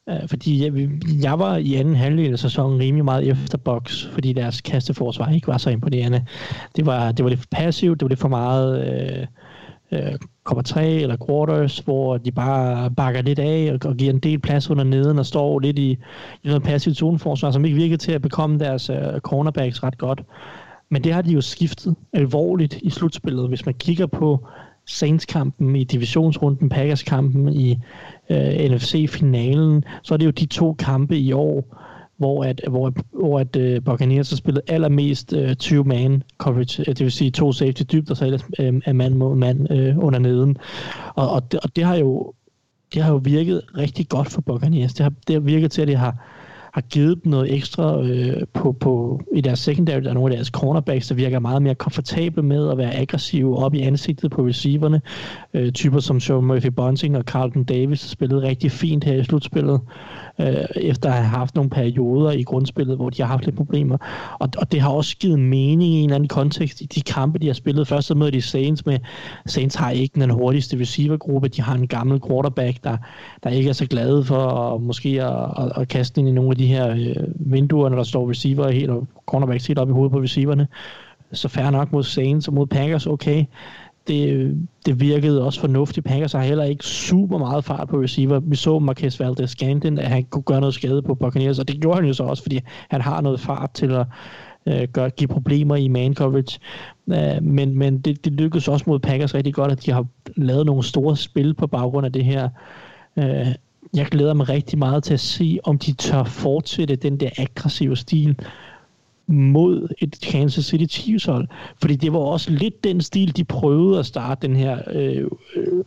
Øh, 0.08 0.28
fordi 0.28 0.64
jeg, 0.64 0.88
jeg 1.22 1.38
var 1.38 1.56
i 1.56 1.74
anden 1.74 1.94
halvdel 1.94 2.32
af 2.32 2.38
sæsonen 2.38 2.80
rimelig 2.80 3.04
meget 3.04 3.28
efter 3.28 3.58
box, 3.58 4.06
fordi 4.06 4.32
deres 4.32 4.60
kasteforsvar 4.60 5.30
ikke 5.30 5.46
var 5.46 5.58
så 5.58 5.70
imponerende. 5.70 6.24
Det 6.76 6.86
var, 6.86 7.12
det 7.12 7.24
var 7.24 7.28
lidt 7.28 7.50
passivt, 7.50 8.00
det 8.00 8.04
var 8.04 8.08
lidt 8.08 8.20
for 8.20 8.28
meget... 8.28 8.88
Øh, 8.88 9.26
øh, 9.94 10.18
kommer 10.44 10.62
tre 10.62 10.88
eller 10.88 11.16
quarters, 11.28 11.78
hvor 11.78 12.18
de 12.18 12.32
bare 12.32 12.90
bakker 12.90 13.22
lidt 13.22 13.38
af 13.38 13.70
og, 13.72 13.90
og 13.90 13.96
giver 13.96 14.12
en 14.12 14.18
del 14.18 14.38
plads 14.38 14.70
under 14.70 14.84
neden 14.84 15.18
og 15.18 15.26
står 15.26 15.58
lidt 15.58 15.78
i, 15.78 15.90
i 16.42 16.46
noget 16.46 16.62
passivt 16.62 16.96
zoneforsvar, 16.96 17.50
som 17.50 17.64
ikke 17.64 17.76
virker 17.76 17.96
til 17.96 18.12
at 18.12 18.22
bekomme 18.22 18.58
deres 18.58 18.90
øh, 18.90 19.20
cornerbacks 19.20 19.82
ret 19.82 19.98
godt. 19.98 20.22
Men 20.90 21.04
det 21.04 21.12
har 21.12 21.22
de 21.22 21.32
jo 21.32 21.40
skiftet 21.40 21.94
alvorligt 22.12 22.78
i 22.82 22.90
slutspillet. 22.90 23.48
Hvis 23.48 23.66
man 23.66 23.74
kigger 23.74 24.06
på 24.06 24.46
Saints-kampen 24.86 25.76
i 25.76 25.84
divisionsrunden, 25.84 26.68
Packers-kampen 26.68 27.52
i 27.52 27.78
øh, 28.30 28.70
NFC-finalen, 28.70 29.84
så 30.02 30.14
er 30.14 30.18
det 30.18 30.26
jo 30.26 30.30
de 30.30 30.46
to 30.46 30.74
kampe 30.74 31.16
i 31.18 31.32
år, 31.32 31.76
hvor 32.16 32.44
at, 32.44 32.60
hvor, 32.68 32.92
hvor 33.12 33.40
at 33.40 33.56
uh, 33.56 33.84
Buccaneers 33.84 34.30
har 34.30 34.36
spillet 34.36 34.62
allermest 34.66 35.32
øh, 35.32 35.44
uh, 35.44 35.50
20-man 35.50 36.22
coverage, 36.38 36.80
uh, 36.80 36.86
det 36.86 37.00
vil 37.00 37.12
sige 37.12 37.30
to 37.30 37.52
safety 37.52 37.82
dybt, 37.92 38.10
og 38.10 38.16
så 38.16 38.24
ellers 38.24 38.44
uh, 38.58 38.94
mand 38.94 39.14
mod 39.14 39.36
mand 39.36 39.70
uh, 39.70 40.04
under 40.04 40.18
neden. 40.18 40.56
Og, 41.14 41.30
og, 41.30 41.52
det, 41.52 41.60
og 41.60 41.76
det 41.76 41.84
har 41.84 41.96
jo 41.96 42.32
det 42.94 43.02
har 43.02 43.12
jo 43.12 43.20
virket 43.24 43.62
rigtig 43.76 44.08
godt 44.08 44.30
for 44.30 44.40
Buccaneers. 44.40 44.94
Det 44.94 45.02
har, 45.02 45.12
det 45.26 45.34
har 45.34 45.40
virket 45.40 45.70
til, 45.70 45.82
at 45.82 45.88
det 45.88 45.96
har, 45.96 46.16
har 46.74 46.80
givet 46.80 47.24
dem 47.24 47.30
noget 47.30 47.54
ekstra 47.54 48.02
øh, 48.02 48.42
på, 48.54 48.72
på, 48.72 49.20
i 49.34 49.40
deres 49.40 49.58
secondary. 49.58 50.00
Der 50.00 50.10
er 50.10 50.14
nogle 50.14 50.32
af 50.32 50.36
deres 50.36 50.48
cornerbacks, 50.48 51.08
der 51.08 51.14
virker 51.14 51.38
meget 51.38 51.62
mere 51.62 51.74
komfortable 51.74 52.42
med 52.42 52.70
at 52.70 52.78
være 52.78 52.94
aggressive 52.94 53.58
op 53.58 53.74
i 53.74 53.80
ansigtet 53.80 54.30
på 54.30 54.46
receiverne. 54.46 55.00
Øh, 55.54 55.72
typer 55.72 56.00
som 56.00 56.20
Sean 56.20 56.44
Murphy 56.44 56.66
Bunting 56.66 57.16
og 57.16 57.22
Carlton 57.22 57.64
Davis 57.64 58.02
har 58.02 58.08
spillet 58.08 58.42
rigtig 58.42 58.70
fint 58.70 59.04
her 59.04 59.14
i 59.14 59.24
slutspillet 59.24 59.80
øh, 60.40 60.54
efter 60.76 61.08
at 61.08 61.14
have 61.14 61.28
haft 61.28 61.54
nogle 61.54 61.70
perioder 61.70 62.30
i 62.30 62.42
grundspillet, 62.42 62.96
hvor 62.96 63.10
de 63.10 63.22
har 63.22 63.28
haft 63.28 63.44
lidt 63.44 63.56
problemer. 63.56 63.96
Og, 64.40 64.48
og 64.58 64.72
det 64.72 64.80
har 64.80 64.90
også 64.90 65.16
givet 65.16 65.38
mening 65.38 65.92
i 65.94 65.98
en 65.98 66.04
eller 66.04 66.14
anden 66.14 66.28
kontekst 66.28 66.80
i 66.80 66.84
de 66.84 67.00
kampe, 67.00 67.38
de 67.38 67.46
har 67.46 67.54
spillet. 67.54 67.88
Først 67.88 68.06
så 68.06 68.14
møder 68.14 68.30
de 68.30 68.42
Saints 68.42 68.86
med, 68.86 68.98
Saints 69.46 69.74
har 69.74 69.90
ikke 69.90 70.20
den 70.20 70.30
hurtigste 70.30 70.80
receivergruppe, 70.80 71.48
de 71.48 71.62
har 71.62 71.74
en 71.74 71.88
gammel 71.88 72.20
quarterback, 72.28 72.84
der, 72.84 72.96
der 73.44 73.50
ikke 73.50 73.68
er 73.68 73.72
så 73.72 73.86
glad 73.86 74.24
for 74.24 74.74
at, 74.74 74.80
måske 74.80 75.22
at, 75.22 75.64
at, 75.64 75.72
at 75.76 75.88
kaste 75.88 76.20
ind 76.20 76.28
i 76.28 76.32
nogle 76.32 76.50
af 76.50 76.56
de 76.56 76.63
her 76.66 76.90
øh, 76.90 77.24
vinduer, 77.52 77.88
når 77.88 77.96
der 77.96 78.04
står 78.04 78.30
receiver 78.30 78.70
helt, 78.70 78.90
og 78.90 79.06
cornerbacks 79.26 79.66
helt 79.66 79.78
op 79.78 79.88
i 79.88 79.92
hovedet 79.92 80.12
på 80.12 80.20
receiverne. 80.20 80.68
Så 81.32 81.48
færre 81.48 81.72
nok 81.72 81.92
mod 81.92 82.02
Saints 82.02 82.48
og 82.48 82.54
mod 82.54 82.66
Packers, 82.66 83.06
okay. 83.06 83.44
det, 84.08 84.56
det 84.86 85.00
virkede 85.00 85.44
også 85.44 85.60
fornuftigt. 85.60 86.06
Packers 86.06 86.32
har 86.32 86.42
heller 86.42 86.64
ikke 86.64 86.84
super 86.84 87.38
meget 87.38 87.64
fart 87.64 87.88
på 87.88 87.96
receiver. 87.96 88.40
Vi 88.40 88.56
så 88.56 88.78
Marquez 88.78 89.20
Valdez 89.20 89.50
Scandin, 89.50 89.98
at 89.98 90.08
han 90.08 90.24
kunne 90.24 90.42
gøre 90.42 90.60
noget 90.60 90.74
skade 90.74 91.02
på 91.02 91.14
Buccaneers, 91.14 91.58
og 91.58 91.68
det 91.68 91.80
gjorde 91.80 91.96
han 91.96 92.06
jo 92.06 92.12
så 92.12 92.22
også, 92.22 92.42
fordi 92.42 92.60
han 92.90 93.00
har 93.00 93.20
noget 93.20 93.40
fart 93.40 93.70
til 93.74 93.92
at 93.92 94.06
øh, 94.66 94.88
gøre, 94.92 95.10
give 95.10 95.28
problemer 95.28 95.76
i 95.76 95.88
man 95.88 96.14
coverage. 96.14 96.58
Øh, 97.08 97.42
men 97.42 97.78
men 97.78 97.98
det, 97.98 98.24
det 98.24 98.32
lykkedes 98.32 98.68
også 98.68 98.84
mod 98.88 98.98
Packers 98.98 99.34
rigtig 99.34 99.54
godt, 99.54 99.72
at 99.72 99.86
de 99.86 99.90
har 99.90 100.06
lavet 100.36 100.66
nogle 100.66 100.82
store 100.82 101.16
spil 101.16 101.54
på 101.54 101.66
baggrund 101.66 102.06
af 102.06 102.12
det 102.12 102.24
her. 102.24 102.48
Øh, 103.16 103.46
jeg 103.94 104.06
glæder 104.06 104.34
mig 104.34 104.48
rigtig 104.48 104.78
meget 104.78 105.04
til 105.04 105.14
at 105.14 105.20
se, 105.20 105.58
om 105.64 105.78
de 105.78 105.92
tør 105.92 106.24
fortsætte 106.24 106.96
den 106.96 107.20
der 107.20 107.30
aggressive 107.38 107.96
stil 107.96 108.38
mod 109.26 109.88
et 109.98 110.20
Kansas 110.22 110.64
City 110.64 110.98
Chiefs 110.98 111.24
hold. 111.24 111.48
Fordi 111.80 111.96
det 111.96 112.12
var 112.12 112.18
også 112.18 112.50
lidt 112.50 112.84
den 112.84 113.00
stil, 113.00 113.36
de 113.36 113.44
prøvede 113.44 113.98
at 113.98 114.06
starte 114.06 114.48
den 114.48 114.56
her 114.56 114.78
øh, 114.90 115.26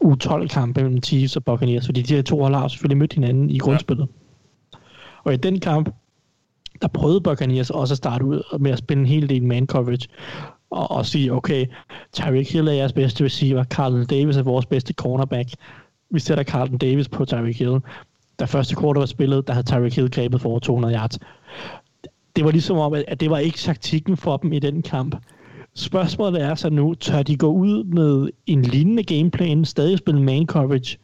U12-kamp 0.04 0.76
mellem 0.76 1.04
Chiefs 1.04 1.36
og 1.36 1.44
Buccaneers, 1.44 1.86
fordi 1.86 2.02
de 2.02 2.16
her 2.16 2.22
to 2.22 2.42
hold 2.42 2.56
har 2.56 2.68
selvfølgelig 2.68 2.98
mødt 2.98 3.14
hinanden 3.14 3.50
i 3.50 3.58
grundspillet. 3.58 4.08
Ja. 4.74 4.78
Og 5.24 5.34
i 5.34 5.38
den 5.38 5.60
kamp, 5.60 5.90
der 6.82 6.88
prøvede 6.88 7.22
Buccaneers 7.22 7.70
også 7.70 7.94
at 7.94 7.98
starte 7.98 8.26
ud 8.26 8.58
med 8.60 8.72
at 8.72 8.78
spille 8.78 9.02
en 9.02 9.08
hel 9.08 9.30
del 9.30 9.44
man 9.44 9.68
coverage, 9.68 10.08
og, 10.70 10.92
og 10.92 11.06
sige, 11.06 11.34
okay, 11.34 11.66
Tyreek 12.14 12.52
Hill 12.52 12.68
er 12.68 12.72
jeres 12.72 12.94
bedste 12.94 13.24
receiver, 13.24 13.64
Carlton 13.64 14.06
Davis 14.06 14.38
er 14.38 14.44
vores 14.44 14.66
bedste 14.66 14.94
cornerback, 14.94 15.50
vi 16.10 16.20
sætter 16.20 16.44
Carlton 16.44 16.78
Davis 16.78 17.10
på 17.10 17.26
Tyreek 17.26 17.60
Hill. 17.60 17.80
Da 18.40 18.46
første 18.46 18.76
quarter 18.76 19.02
var 19.02 19.06
spillet, 19.06 19.48
der 19.48 19.54
havde 19.54 19.68
Tyreek 19.68 19.96
Hill 19.96 20.12
grebet 20.12 20.42
for 20.42 20.50
over 20.50 20.60
200 20.60 20.96
yards. 20.96 21.20
Det 22.36 22.46
var 22.46 22.52
ligesom 22.52 22.78
om, 22.78 22.94
at 22.94 23.20
det 23.20 23.30
var 23.30 23.38
ikke 23.38 23.58
taktikken 23.58 24.18
for 24.18 24.38
dem 24.38 24.54
i 24.54 24.60
den 24.60 24.82
kamp. 24.82 25.16
Spørgsmålet 25.76 26.42
er 26.42 26.56
så 26.56 26.70
nu, 26.70 26.94
tør 26.94 27.24
de 27.24 27.38
gå 27.38 27.48
ud 27.48 27.84
med 27.84 28.30
en 28.46 28.62
lignende 28.62 29.04
gameplan, 29.04 29.66
stadig 29.66 29.98
spille 29.98 30.22
man 30.22 30.46
coverage, 30.46 30.98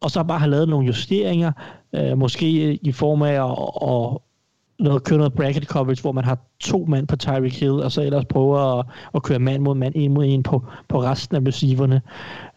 og 0.00 0.10
så 0.10 0.22
bare 0.22 0.38
have 0.38 0.50
lavet 0.50 0.68
nogle 0.68 0.86
justeringer, 0.86 1.52
øh, 1.92 2.18
måske 2.18 2.74
i 2.74 2.92
form 2.92 3.22
af 3.22 3.32
at, 3.32 3.50
at 3.90 4.18
noget, 4.78 5.04
køre 5.04 5.18
noget 5.18 5.32
bracket 5.32 5.64
coverage, 5.64 6.02
hvor 6.02 6.12
man 6.12 6.24
har 6.24 6.38
to 6.60 6.84
mand 6.88 7.06
på 7.06 7.16
Tyreek 7.16 7.60
Hill, 7.60 7.72
og 7.72 7.92
så 7.92 8.02
ellers 8.02 8.24
prøver 8.24 8.78
at, 8.78 8.86
at 9.14 9.22
køre 9.22 9.38
mand 9.38 9.62
mod 9.62 9.74
mand, 9.74 9.92
en 9.96 10.14
mod 10.14 10.24
en 10.24 10.42
på, 10.42 10.64
på 10.88 11.02
resten 11.02 11.36
af 11.36 11.40
receiverne 11.48 12.02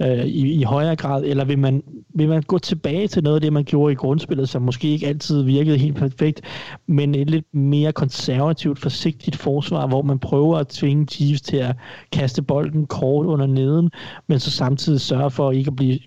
øh, 0.02 0.26
i, 0.26 0.54
i 0.54 0.64
højere 0.64 0.96
grad, 0.96 1.24
eller 1.24 1.46
vil 1.46 1.60
man, 1.60 1.84
vil 2.16 2.30
man 2.30 2.42
gå 2.42 2.58
tilbage 2.58 3.08
til 3.08 3.24
noget 3.24 3.36
af 3.36 3.42
det, 3.42 3.54
man 3.54 3.64
gjorde 3.64 3.92
i 3.92 3.96
grundspillet, 3.96 4.50
som 4.50 4.62
måske 4.62 4.88
ikke 4.88 5.08
altid 5.08 5.42
virkede 5.42 5.78
helt 5.78 5.96
perfekt, 5.96 6.42
men 6.88 7.16
et 7.16 7.30
lidt 7.30 7.54
mere 7.54 7.92
konservativt, 7.92 8.80
forsigtigt 8.80 9.36
forsvar, 9.36 9.88
hvor 9.88 10.02
man 10.02 10.20
prøver 10.20 10.58
at 10.58 10.68
tvinge 10.68 11.06
Chiefs 11.06 11.42
til 11.42 11.58
at 11.58 11.76
kaste 12.12 12.42
bolden 12.42 12.86
kort 12.86 13.26
under 13.26 13.46
neden, 13.46 13.92
men 14.28 14.40
så 14.40 14.52
samtidig 14.52 15.02
sørge 15.02 15.32
for 15.32 15.52
ikke 15.52 15.68
at 15.68 15.76
blive 15.76 16.00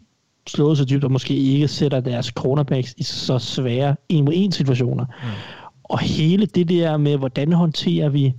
slået 0.48 0.78
så 0.78 0.84
dybt, 0.84 1.04
og 1.04 1.12
måske 1.12 1.34
ikke 1.34 1.68
sætter 1.68 2.00
deres 2.00 2.26
cornerbacks 2.26 2.94
i 2.96 3.02
så 3.02 3.38
svære 3.38 3.96
en-mod-en 4.08 4.52
situationer. 4.52 5.04
Mm. 5.04 5.63
Og 5.94 6.00
hele 6.00 6.46
det 6.46 6.68
der 6.68 6.96
med, 6.96 7.16
hvordan 7.16 7.52
håndterer 7.52 8.08
vi 8.08 8.34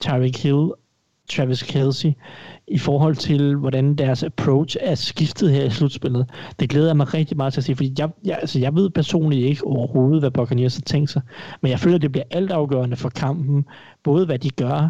Tyreek 0.00 0.42
Hill, 0.42 0.70
Travis 1.30 1.62
Kelsey, 1.62 2.12
i 2.68 2.78
forhold 2.78 3.16
til, 3.16 3.56
hvordan 3.56 3.94
deres 3.94 4.22
approach 4.22 4.76
er 4.80 4.94
skiftet 4.94 5.50
her 5.50 5.64
i 5.64 5.70
slutspillet. 5.70 6.30
Det 6.60 6.70
glæder 6.70 6.86
jeg 6.86 6.96
mig 6.96 7.14
rigtig 7.14 7.36
meget 7.36 7.52
til 7.52 7.60
at 7.60 7.64
se, 7.64 7.74
fordi 7.76 7.94
jeg, 7.98 8.10
jeg, 8.24 8.38
altså 8.40 8.58
jeg 8.58 8.74
ved 8.74 8.90
personligt 8.90 9.46
ikke 9.46 9.66
overhovedet, 9.66 10.20
hvad 10.20 10.30
Buccaneers 10.30 10.74
har 10.76 10.82
tænkt 10.82 11.10
sig, 11.10 11.22
men 11.60 11.70
jeg 11.70 11.80
føler, 11.80 11.96
at 11.96 12.02
det 12.02 12.12
bliver 12.12 12.24
altafgørende 12.30 12.96
for 12.96 13.08
kampen, 13.08 13.64
både 14.02 14.26
hvad 14.26 14.38
de 14.38 14.50
gør, 14.50 14.88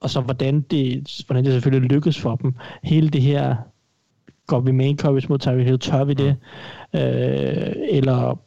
og 0.00 0.10
så 0.10 0.20
hvordan 0.20 0.60
det, 0.60 1.22
hvordan 1.26 1.44
det 1.44 1.52
selvfølgelig 1.52 1.90
lykkes 1.90 2.20
for 2.20 2.36
dem. 2.36 2.54
Hele 2.82 3.08
det 3.08 3.22
her, 3.22 3.56
går 4.46 4.60
vi 4.60 4.72
main 4.72 4.98
coverage 4.98 5.28
mod 5.28 5.38
Tyreek 5.38 5.66
Hill, 5.66 5.78
tør 5.78 6.04
vi 6.04 6.14
det? 6.14 6.36
Øh, 6.94 7.72
eller 7.90 8.38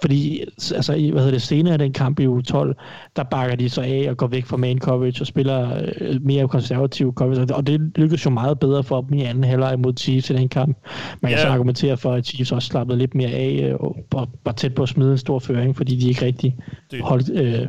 fordi 0.00 0.40
altså, 0.74 0.92
hvad 0.92 1.22
hedder 1.22 1.30
det, 1.30 1.42
senere 1.42 1.74
i 1.74 1.78
den 1.78 1.92
kamp 1.92 2.20
i 2.20 2.26
u 2.26 2.40
12, 2.40 2.76
der 3.16 3.22
bakker 3.22 3.56
de 3.56 3.68
så 3.68 3.80
af 3.80 4.06
og 4.10 4.16
går 4.16 4.26
væk 4.26 4.46
fra 4.46 4.56
main 4.56 4.78
coverage 4.78 5.22
og 5.22 5.26
spiller 5.26 5.82
øh, 6.00 6.22
mere 6.22 6.48
konservativ 6.48 7.14
coverage, 7.14 7.54
og 7.54 7.66
det 7.66 7.80
lykkedes 7.96 8.24
jo 8.24 8.30
meget 8.30 8.58
bedre 8.58 8.82
for 8.82 9.00
dem 9.00 9.18
i 9.18 9.22
anden 9.22 9.44
halvleg 9.44 9.78
mod 9.78 9.92
Chiefs 9.96 10.30
i 10.30 10.34
den 10.34 10.48
kamp. 10.48 10.76
Man 11.20 11.30
kan 11.30 11.38
yeah. 11.38 11.40
så 11.40 11.48
argumentere 11.48 11.96
for, 11.96 12.12
at 12.12 12.26
Chiefs 12.26 12.52
også 12.52 12.68
slappede 12.68 12.98
lidt 12.98 13.14
mere 13.14 13.30
af 13.30 13.68
øh, 13.70 13.74
og 14.10 14.28
var 14.44 14.52
tæt 14.52 14.74
på 14.74 14.82
at 14.82 14.88
smide 14.88 15.12
en 15.12 15.18
stor 15.18 15.38
føring, 15.38 15.76
fordi 15.76 15.96
de 15.96 16.08
ikke 16.08 16.24
rigtig 16.24 16.56
holdt 17.00 17.30
øh, 17.30 17.68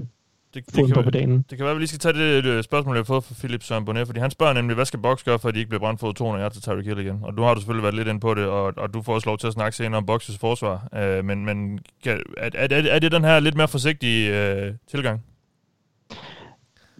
det, 0.53 0.65
det, 0.75 0.93
kan, 0.93 1.03
på 1.03 1.09
dagen. 1.09 1.45
Det 1.49 1.57
kan 1.57 1.59
være, 1.59 1.71
at 1.71 1.75
vi 1.75 1.79
lige 1.79 1.87
skal 1.87 1.99
tage 1.99 2.41
det 2.41 2.65
spørgsmål, 2.65 2.95
jeg 2.95 2.99
har 2.99 3.03
fået 3.03 3.23
fra 3.23 3.35
Philip 3.39 3.63
Søren 3.63 3.85
Bonnet, 3.85 4.07
fordi 4.07 4.19
han 4.19 4.31
spørger 4.31 4.53
nemlig, 4.53 4.75
hvad 4.75 4.85
skal 4.85 4.99
Box 4.99 5.23
gøre, 5.23 5.39
for 5.39 5.49
at 5.49 5.55
de 5.55 5.59
ikke 5.59 5.69
bliver 5.69 5.79
brændt 5.79 5.99
for 5.99 6.11
200 6.11 6.43
yards 6.43 6.53
til 6.53 6.61
Tyreek 6.61 6.85
Hill 6.85 6.99
igen? 6.99 7.19
Og 7.23 7.37
du 7.37 7.41
har 7.41 7.53
du 7.53 7.59
selvfølgelig 7.59 7.83
været 7.83 7.95
lidt 7.95 8.07
ind 8.07 8.21
på 8.21 8.33
det, 8.33 8.45
og, 8.45 8.73
og 8.77 8.93
du 8.93 9.01
får 9.01 9.13
også 9.13 9.29
lov 9.29 9.37
til 9.37 9.47
at 9.47 9.53
snakke 9.53 9.77
senere 9.77 9.97
om 9.97 10.05
Boxes 10.05 10.37
forsvar. 10.37 10.87
Uh, 10.91 11.25
men 11.25 11.45
men 11.45 11.79
kan, 12.03 12.21
er, 12.37 12.49
er, 12.53 12.67
er, 12.89 12.99
det 12.99 13.11
den 13.11 13.23
her 13.23 13.39
lidt 13.39 13.55
mere 13.55 13.67
forsigtige 13.67 14.29
uh, 14.31 14.75
tilgang? 14.87 15.21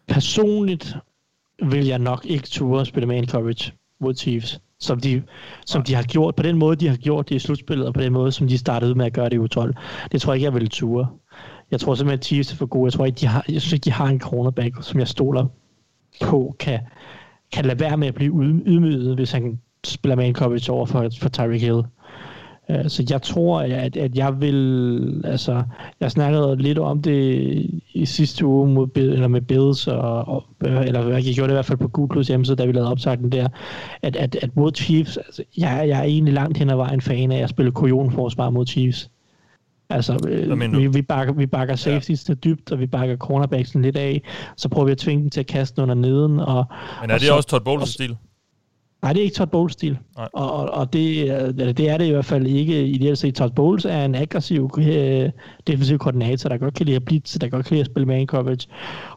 Personligt 0.07 0.95
vil 1.63 1.85
jeg 1.85 1.99
nok 1.99 2.25
ikke 2.25 2.47
ture 2.47 2.81
at 2.81 2.87
spille 2.87 3.07
man 3.07 3.27
coverage 3.27 3.73
mod 3.99 4.15
Chiefs, 4.15 4.59
som 4.79 4.99
de, 4.99 5.23
som 5.65 5.83
de 5.83 5.93
har 5.93 6.03
gjort, 6.03 6.35
på 6.35 6.43
den 6.43 6.57
måde, 6.57 6.75
de 6.75 6.87
har 6.87 6.97
gjort 6.97 7.29
det 7.29 7.35
i 7.35 7.39
slutspillet, 7.39 7.87
og 7.87 7.93
på 7.93 8.01
den 8.01 8.13
måde, 8.13 8.31
som 8.31 8.47
de 8.47 8.57
startede 8.57 8.95
med 8.95 9.05
at 9.05 9.13
gøre 9.13 9.29
det 9.29 9.35
i 9.35 9.39
U12. 9.39 9.73
Det 10.11 10.21
tror 10.21 10.33
jeg 10.33 10.37
ikke, 10.37 10.45
jeg 10.45 10.53
vil 10.53 10.69
ture. 10.69 11.07
Jeg 11.71 11.79
tror 11.79 11.95
simpelthen, 11.95 12.19
at 12.19 12.25
Chiefs 12.25 12.51
er 12.51 12.55
for 12.55 12.65
gode. 12.65 12.85
Jeg 12.85 12.93
tror 12.93 13.05
ikke, 13.05 13.19
de 13.19 13.27
har, 13.27 13.45
jeg 13.49 13.61
synes 13.61 13.73
ikke, 13.73 13.85
de 13.85 13.91
har 13.91 14.07
en 14.07 14.19
cornerback, 14.19 14.75
som 14.81 14.99
jeg 14.99 15.07
stoler 15.07 15.45
på, 16.21 16.55
kan, 16.59 16.79
kan 17.53 17.65
lade 17.65 17.79
være 17.79 17.97
med 17.97 18.07
at 18.07 18.15
blive 18.15 18.61
ydmyget, 18.65 19.15
hvis 19.15 19.31
han 19.31 19.59
spiller 19.83 20.15
man 20.15 20.33
coverage 20.33 20.71
over 20.71 20.85
for, 20.85 21.09
for 21.21 21.29
Tyreek 21.29 21.61
Hill. 21.61 21.83
Uh, 22.69 22.87
så 22.87 23.05
jeg 23.09 23.21
tror, 23.21 23.61
at, 23.61 23.97
at 23.97 24.15
jeg 24.15 24.41
vil, 24.41 25.21
altså, 25.25 25.63
jeg 25.99 26.11
snakkede 26.11 26.55
lidt 26.55 26.77
om 26.77 27.01
det 27.01 27.65
i 27.93 28.05
sidste 28.05 28.45
uge 28.45 28.67
mod, 28.67 28.87
eller 28.95 29.27
med 29.27 29.41
Bills, 29.41 29.87
og, 29.87 30.27
og, 30.27 30.43
eller 30.61 31.07
jeg 31.07 31.23
gjorde 31.23 31.47
det 31.47 31.53
i 31.53 31.55
hvert 31.55 31.65
fald 31.65 31.77
på 31.77 31.87
Googles 31.87 32.27
hjemmeside, 32.27 32.57
da 32.57 32.65
vi 32.65 32.71
lavede 32.71 32.91
opsagten 32.91 33.31
der, 33.31 33.47
at, 34.01 34.15
at, 34.15 34.35
at 34.35 34.55
mod 34.55 34.71
Chiefs, 34.75 35.17
altså, 35.17 35.43
jeg, 35.57 35.85
jeg 35.87 35.99
er 35.99 36.03
egentlig 36.03 36.33
langt 36.33 36.57
hen 36.57 36.69
ad 36.69 36.75
vejen 36.75 37.01
fan 37.01 37.31
af 37.31 37.43
at 37.43 37.49
spille 37.49 37.71
kujonforsvar 37.71 38.49
mod 38.49 38.65
Chiefs. 38.65 39.09
Altså, 39.89 40.19
øh, 40.27 40.61
vi, 40.71 40.87
vi, 40.87 41.01
bakker, 41.01 41.33
vi 41.33 41.45
bakker 41.45 41.75
safeties 41.75 42.29
ja. 42.29 42.33
til 42.33 42.43
dybt, 42.43 42.71
og 42.71 42.79
vi 42.79 42.87
bakker 42.87 43.17
cornerbacksen 43.17 43.81
lidt 43.81 43.97
af. 43.97 44.21
Så 44.57 44.69
prøver 44.69 44.85
vi 44.85 44.91
at 44.91 44.97
tvinge 44.97 45.21
dem 45.21 45.29
til 45.29 45.39
at 45.39 45.47
kaste 45.47 45.75
den 45.75 45.83
under 45.83 45.95
neden. 45.95 46.39
Og, 46.39 46.65
Men 47.01 47.11
er 47.11 47.17
det 47.17 47.31
og 47.31 47.37
også 47.37 47.49
Todd 47.49 47.63
Bowles 47.63 47.89
stil? 47.89 48.17
Nej, 49.01 49.13
det 49.13 49.19
er 49.19 49.23
ikke 49.23 49.35
Todd 49.35 49.49
Bowles 49.49 49.73
stil. 49.73 49.97
Og, 50.15 50.29
og, 50.33 50.69
og 50.69 50.93
det, 50.93 51.27
det 51.77 51.89
er 51.89 51.97
det 51.97 52.05
i 52.05 52.11
hvert 52.11 52.25
fald 52.25 52.47
ikke 52.47 52.87
ideelt 52.87 53.17
set. 53.17 53.35
Todd 53.35 53.51
Bowles 53.51 53.85
er 53.85 54.05
en 54.05 54.15
aggressiv 54.15 54.71
øh, 54.77 55.29
defensiv 55.67 55.97
koordinator, 55.97 56.49
der 56.49 56.57
godt 56.57 56.73
kan 56.73 56.85
lide 56.85 56.95
at 56.95 57.05
blitse, 57.05 57.39
der 57.39 57.49
godt 57.49 57.65
kan 57.65 57.73
lide 57.73 57.81
at 57.81 57.85
spille 57.85 58.05
man 58.05 58.27
coverage. 58.27 58.67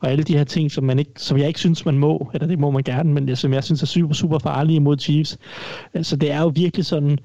Og 0.01 0.11
alle 0.11 0.25
de 0.25 0.37
her 0.37 0.45
ting, 0.45 0.71
som, 0.71 0.85
man 0.85 0.99
ikke, 0.99 1.13
som 1.17 1.39
jeg 1.39 1.49
ikke 1.49 1.61
synes, 1.61 1.85
man 1.85 1.99
må, 1.99 2.31
eller 2.35 2.47
det 2.47 2.59
må 2.59 2.71
man 2.71 2.83
gerne, 2.83 3.13
men 3.13 3.37
som 3.37 3.53
jeg 3.53 3.65
synes 3.65 3.83
er 3.83 3.87
super, 3.87 4.15
super 4.15 4.39
farlige 4.39 4.81
mod 4.81 4.99
Chiefs. 4.99 5.39
Så 6.03 6.17
det 6.17 6.31
er 6.31 6.41
jo 6.41 6.53
virkelig 6.55 6.87
sådan, 6.87 7.19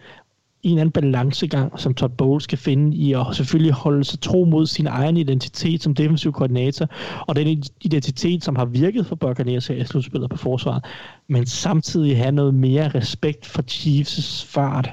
en 0.64 0.78
anden 0.78 0.92
balancegang, 0.92 1.80
som 1.80 1.94
Todd 1.94 2.12
Bowles 2.12 2.44
skal 2.44 2.58
finde 2.58 2.98
i 2.98 3.14
at 3.14 3.26
selvfølgelig 3.32 3.74
holde 3.74 4.04
sig 4.04 4.20
tro 4.20 4.46
mod 4.46 4.66
sin 4.66 4.88
egen 4.88 5.18
identitet 5.18 5.84
som 5.84 5.96
defensiv 5.96 6.32
koordinator, 6.32 6.88
og 7.28 7.36
den 7.36 7.64
identitet, 7.82 8.44
som 8.44 8.56
har 8.56 8.66
virket 8.66 9.06
for 9.06 9.16
Buccaneers 9.16 9.68
her 9.68 9.76
i 9.76 9.86
slutspillet 9.86 10.30
på 10.30 10.38
forsvaret, 10.38 10.86
men 11.28 11.46
samtidig 11.46 12.18
have 12.18 12.32
noget 12.32 12.54
mere 12.54 12.90
respekt 12.90 13.46
for 13.46 13.64
Chiefs' 13.72 14.46
fart, 14.48 14.90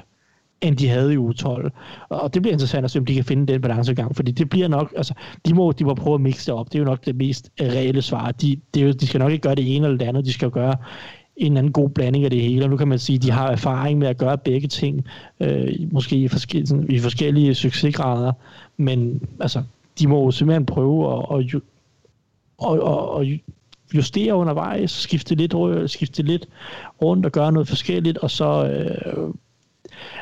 end 0.61 0.77
de 0.77 0.87
havde 0.87 1.13
i 1.13 1.17
u 1.17 1.33
12. 1.33 1.71
Og 2.09 2.33
det 2.33 2.41
bliver 2.41 2.53
interessant 2.53 2.85
at 2.85 2.91
se, 2.91 2.99
om 2.99 3.05
de 3.05 3.15
kan 3.15 3.23
finde 3.23 3.53
den 3.53 3.61
balancegang, 3.61 4.15
fordi 4.15 4.31
det 4.31 4.49
bliver 4.49 4.67
nok, 4.67 4.93
altså, 4.97 5.13
de 5.45 5.53
må, 5.53 5.71
de 5.71 5.83
må 5.83 5.93
prøve 5.93 6.13
at 6.13 6.21
mixe 6.21 6.45
det 6.45 6.59
op. 6.59 6.65
Det 6.65 6.75
er 6.75 6.79
jo 6.79 6.85
nok 6.85 7.05
det 7.05 7.15
mest 7.15 7.49
reelle 7.61 8.01
svar. 8.01 8.31
De, 8.31 8.59
det 8.73 8.81
er 8.81 8.85
jo, 8.85 8.91
de 8.91 9.07
skal 9.07 9.19
nok 9.19 9.31
ikke 9.31 9.43
gøre 9.43 9.55
det 9.55 9.75
ene 9.75 9.85
eller 9.85 9.97
det 9.97 10.05
andet, 10.05 10.25
de 10.25 10.33
skal 10.33 10.49
gøre 10.49 10.75
en 11.37 11.57
anden 11.57 11.71
god 11.71 11.89
blanding 11.89 12.23
af 12.23 12.29
det 12.29 12.41
hele, 12.41 12.65
og 12.65 12.69
nu 12.69 12.77
kan 12.77 12.87
man 12.87 12.99
sige, 12.99 13.15
at 13.15 13.23
de 13.23 13.31
har 13.31 13.47
erfaring 13.47 13.99
med 13.99 14.07
at 14.07 14.17
gøre 14.17 14.37
begge 14.37 14.67
ting, 14.67 15.05
øh, 15.39 15.73
måske 15.91 16.15
i 16.15 16.27
forskellige, 16.27 16.67
sådan, 16.67 16.91
i 16.91 16.99
forskellige 16.99 17.55
succesgrader, 17.55 18.31
men 18.77 19.21
altså, 19.39 19.63
de 19.99 20.07
må 20.07 20.23
jo 20.23 20.31
simpelthen 20.31 20.65
prøve 20.65 21.13
at, 21.13 21.39
at, 21.39 21.61
at, 22.71 23.21
at 23.21 23.39
justere 23.95 24.35
undervejs, 24.35 24.91
skifte 24.91 25.35
lidt, 25.35 25.91
skifte 25.91 26.23
lidt 26.23 26.47
rundt 27.01 27.25
og 27.25 27.31
gøre 27.31 27.51
noget 27.51 27.67
forskelligt, 27.67 28.17
og 28.17 28.31
så, 28.31 28.67
øh, 28.67 29.33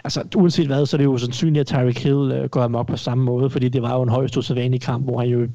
altså 0.04 0.24
uanset 0.36 0.68
hvad, 0.68 0.86
så 0.86 0.96
er 0.96 0.98
det 0.98 1.06
jo 1.06 1.18
sandsynligt, 1.18 1.62
at 1.62 1.68
Tyreek 1.68 2.04
Hill 2.04 2.32
øh, 2.32 2.50
går 2.50 2.62
amok 2.62 2.88
på 2.88 2.98
samme 2.98 3.24
måde, 3.24 3.50
fordi 3.50 3.70
det 3.70 3.82
var 3.82 3.96
jo 3.96 4.02
en 4.02 4.10
højst 4.10 4.38
usædvanlig 4.38 4.82
kamp, 4.82 5.04
hvor 5.04 5.20
han 5.20 5.30
jo 5.30 5.42
ja 5.42 5.48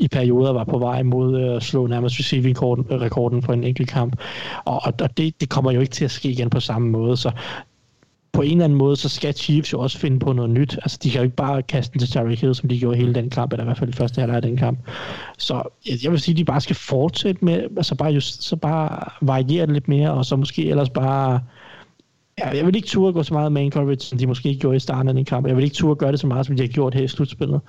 i 0.00 0.08
perioder 0.08 0.52
var 0.52 0.64
på 0.64 0.78
vej 0.78 1.02
mod 1.02 1.40
øh, 1.40 1.56
at 1.56 1.62
slå 1.62 1.86
nærmest 1.86 2.18
receiving-rekorden 2.18 3.42
for 3.42 3.52
en 3.52 3.64
enkelt 3.64 3.88
kamp. 3.88 4.16
Og, 4.64 4.80
og 4.84 5.16
det, 5.16 5.40
det 5.40 5.48
kommer 5.48 5.72
jo 5.72 5.80
ikke 5.80 5.92
til 5.92 6.04
at 6.04 6.10
ske 6.10 6.28
igen 6.28 6.50
på 6.50 6.60
samme 6.60 6.90
måde, 6.90 7.16
så 7.16 7.30
på 8.34 8.42
en 8.42 8.50
eller 8.50 8.64
anden 8.64 8.78
måde, 8.78 8.96
så 8.96 9.08
skal 9.08 9.34
Chiefs 9.34 9.72
jo 9.72 9.80
også 9.80 9.98
finde 9.98 10.18
på 10.18 10.32
noget 10.32 10.50
nyt. 10.50 10.78
Altså, 10.82 10.98
de 11.02 11.10
kan 11.10 11.18
jo 11.18 11.24
ikke 11.24 11.36
bare 11.36 11.62
kaste 11.62 11.92
den 11.92 12.00
til 12.00 12.10
Tyreek 12.10 12.40
Hill, 12.40 12.54
som 12.54 12.68
de 12.68 12.78
gjorde 12.78 12.96
hele 12.96 13.14
den 13.14 13.30
kamp, 13.30 13.52
eller 13.52 13.64
i 13.64 13.66
hvert 13.66 13.78
fald 13.78 13.90
i 13.90 13.92
første 13.92 14.20
halvleg 14.20 14.36
af 14.36 14.42
den 14.42 14.56
kamp. 14.56 14.78
Så 15.38 15.62
jeg 16.02 16.10
vil 16.10 16.20
sige, 16.20 16.32
at 16.32 16.38
de 16.38 16.44
bare 16.44 16.60
skal 16.60 16.76
fortsætte 16.76 17.44
med, 17.44 17.62
altså 17.76 17.94
bare, 17.94 18.12
just, 18.12 18.42
så 18.42 18.56
bare 18.56 19.10
variere 19.20 19.66
det 19.66 19.74
lidt 19.74 19.88
mere, 19.88 20.12
og 20.12 20.24
så 20.24 20.36
måske 20.36 20.70
ellers 20.70 20.90
bare 20.90 21.40
Ja, 22.38 22.48
jeg 22.48 22.66
vil 22.66 22.76
ikke 22.76 22.88
turde 22.88 23.12
gå 23.12 23.22
så 23.22 23.34
meget 23.34 23.52
man 23.52 23.70
coverage, 23.70 24.00
som 24.00 24.18
de 24.18 24.26
måske 24.26 24.54
gjorde 24.60 24.76
i 24.76 24.80
starten 24.80 25.08
af 25.08 25.14
den 25.14 25.24
kamp. 25.24 25.46
Jeg 25.46 25.56
vil 25.56 25.64
ikke 25.64 25.76
turde 25.76 25.96
gøre 25.96 26.12
det 26.12 26.20
så 26.20 26.26
meget, 26.26 26.46
som 26.46 26.56
de 26.56 26.62
har 26.62 26.68
gjort 26.68 26.94
her 26.94 27.02
i 27.02 27.08
slutspillet. 27.08 27.60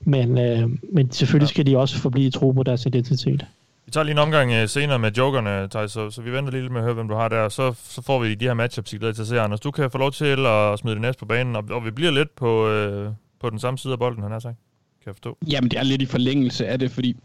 Men, 0.00 0.38
øh, 0.38 0.70
men 0.92 1.10
selvfølgelig 1.10 1.46
ja. 1.46 1.50
skal 1.50 1.66
de 1.66 1.78
også 1.78 1.98
forblive 1.98 2.30
tro 2.30 2.52
på 2.52 2.62
deres 2.62 2.86
identitet. 2.86 3.46
Vi 3.86 3.90
tager 3.90 4.04
lige 4.04 4.12
en 4.12 4.18
omgang 4.18 4.52
øh, 4.52 4.68
senere 4.68 4.98
med 4.98 5.12
jokerne, 5.12 5.68
Thijs, 5.68 5.92
så, 5.92 6.10
så 6.10 6.22
vi 6.22 6.32
venter 6.32 6.50
lige 6.50 6.62
lidt 6.62 6.72
med 6.72 6.80
at 6.80 6.84
høre, 6.84 6.94
hvem 6.94 7.08
du 7.08 7.14
har 7.14 7.28
der. 7.28 7.48
Så, 7.48 7.74
så 7.84 8.02
får 8.02 8.18
vi 8.18 8.34
de 8.34 8.44
her 8.44 8.54
matchups, 8.54 8.92
I 8.92 8.96
glæder 8.96 9.12
til 9.12 9.22
at 9.22 9.28
se, 9.28 9.40
Anders. 9.40 9.60
Du 9.60 9.70
kan 9.70 9.90
få 9.90 9.98
lov 9.98 10.12
til 10.12 10.46
at 10.46 10.78
smide 10.78 10.94
det 10.94 11.02
næste 11.02 11.20
på 11.20 11.26
banen, 11.26 11.56
og, 11.56 11.64
og 11.70 11.84
vi 11.84 11.90
bliver 11.90 12.10
lidt 12.10 12.36
på, 12.36 12.68
øh, 12.68 13.10
på 13.40 13.50
den 13.50 13.58
samme 13.58 13.78
side 13.78 13.92
af 13.92 13.98
bolden, 13.98 14.22
han 14.22 14.32
har 14.32 14.38
sagt. 14.38 14.56
Kan 15.02 15.06
jeg 15.06 15.14
forstå? 15.14 15.38
Jamen, 15.50 15.70
det 15.70 15.78
er 15.78 15.82
lidt 15.82 16.02
i 16.02 16.06
forlængelse 16.06 16.66
af 16.66 16.78
det, 16.78 16.90
fordi 16.90 17.16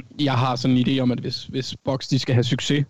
jeg 0.20 0.32
har 0.32 0.56
sådan 0.56 0.76
en 0.76 0.86
idé 0.88 1.00
om, 1.00 1.12
at 1.12 1.18
hvis, 1.18 1.44
hvis 1.44 1.76
Box 1.84 2.08
de 2.08 2.18
skal 2.18 2.34
have 2.34 2.44
succes 2.44 2.84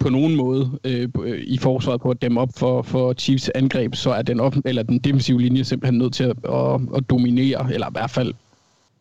på 0.00 0.08
nogen 0.08 0.36
måde 0.36 0.78
øh, 0.84 1.08
i 1.46 1.58
forsvaret 1.58 2.00
på 2.00 2.10
at 2.10 2.22
dæmme 2.22 2.40
op 2.40 2.50
for, 2.56 2.82
for 2.82 3.12
Chiefs 3.12 3.48
angreb, 3.54 3.94
så 3.94 4.10
er 4.10 4.22
den, 4.22 4.40
op, 4.40 4.56
eller 4.64 4.82
den 4.82 4.98
defensive 4.98 5.40
linje 5.40 5.64
simpelthen 5.64 5.98
nødt 5.98 6.14
til 6.14 6.24
at, 6.24 6.36
at, 6.48 6.80
at 6.96 7.10
dominere, 7.10 7.74
eller 7.74 7.86
i 7.86 7.92
hvert 7.92 8.10
fald 8.10 8.34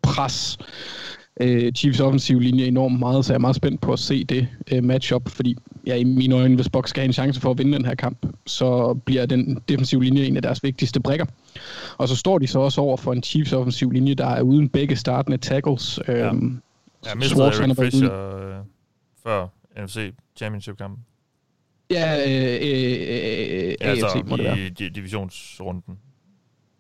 pres 0.01 0.57
øh, 1.39 1.71
Chiefs 1.71 1.99
offensive 1.99 2.41
linje 2.41 2.65
enormt 2.65 2.99
meget, 2.99 3.25
så 3.25 3.33
jeg 3.33 3.37
er 3.37 3.41
meget 3.41 3.55
spændt 3.55 3.81
på 3.81 3.93
at 3.93 3.99
se 3.99 4.23
det 4.23 4.47
øh, 4.71 4.83
matchup, 4.83 5.29
fordi 5.29 5.55
ja, 5.87 5.95
i 5.95 6.03
mine 6.03 6.35
øjne, 6.35 6.55
hvis 6.55 6.69
Box 6.69 6.89
skal 6.89 7.01
have 7.01 7.07
en 7.07 7.13
chance 7.13 7.41
for 7.41 7.51
at 7.51 7.57
vinde 7.57 7.77
den 7.77 7.85
her 7.85 7.95
kamp, 7.95 8.17
så 8.45 8.93
bliver 9.05 9.25
den 9.25 9.59
defensive 9.69 10.03
linje 10.03 10.25
en 10.25 10.35
af 10.35 10.41
deres 10.41 10.63
vigtigste 10.63 10.99
brikker. 10.99 11.25
Og 11.97 12.07
så 12.07 12.15
står 12.15 12.37
de 12.37 12.47
så 12.47 12.59
også 12.59 12.81
over 12.81 12.97
for 12.97 13.13
en 13.13 13.23
Chiefs 13.23 13.53
offensiv 13.53 13.91
linje, 13.91 14.13
der 14.13 14.27
er 14.27 14.41
uden 14.41 14.69
begge 14.69 14.95
startende 14.95 15.37
tackles. 15.37 15.99
Ja. 16.07 16.31
Ja, 17.05 17.15
mistede 17.15 17.43
Eric 17.43 17.77
Fisher 17.77 18.35
øh, 18.35 18.55
før 19.23 19.47
NFC 19.83 20.13
Championship-kampen. 20.37 21.05
Ja, 21.91 22.17
øh, 22.17 22.59
øh, 22.61 23.69
øh, 23.69 23.75
altså, 23.81 24.05
AFC 24.05 24.29
må 24.29 24.37
det 24.37 24.45
være. 24.45 24.59
i 24.59 24.69
divisionsrunden. 24.69 25.97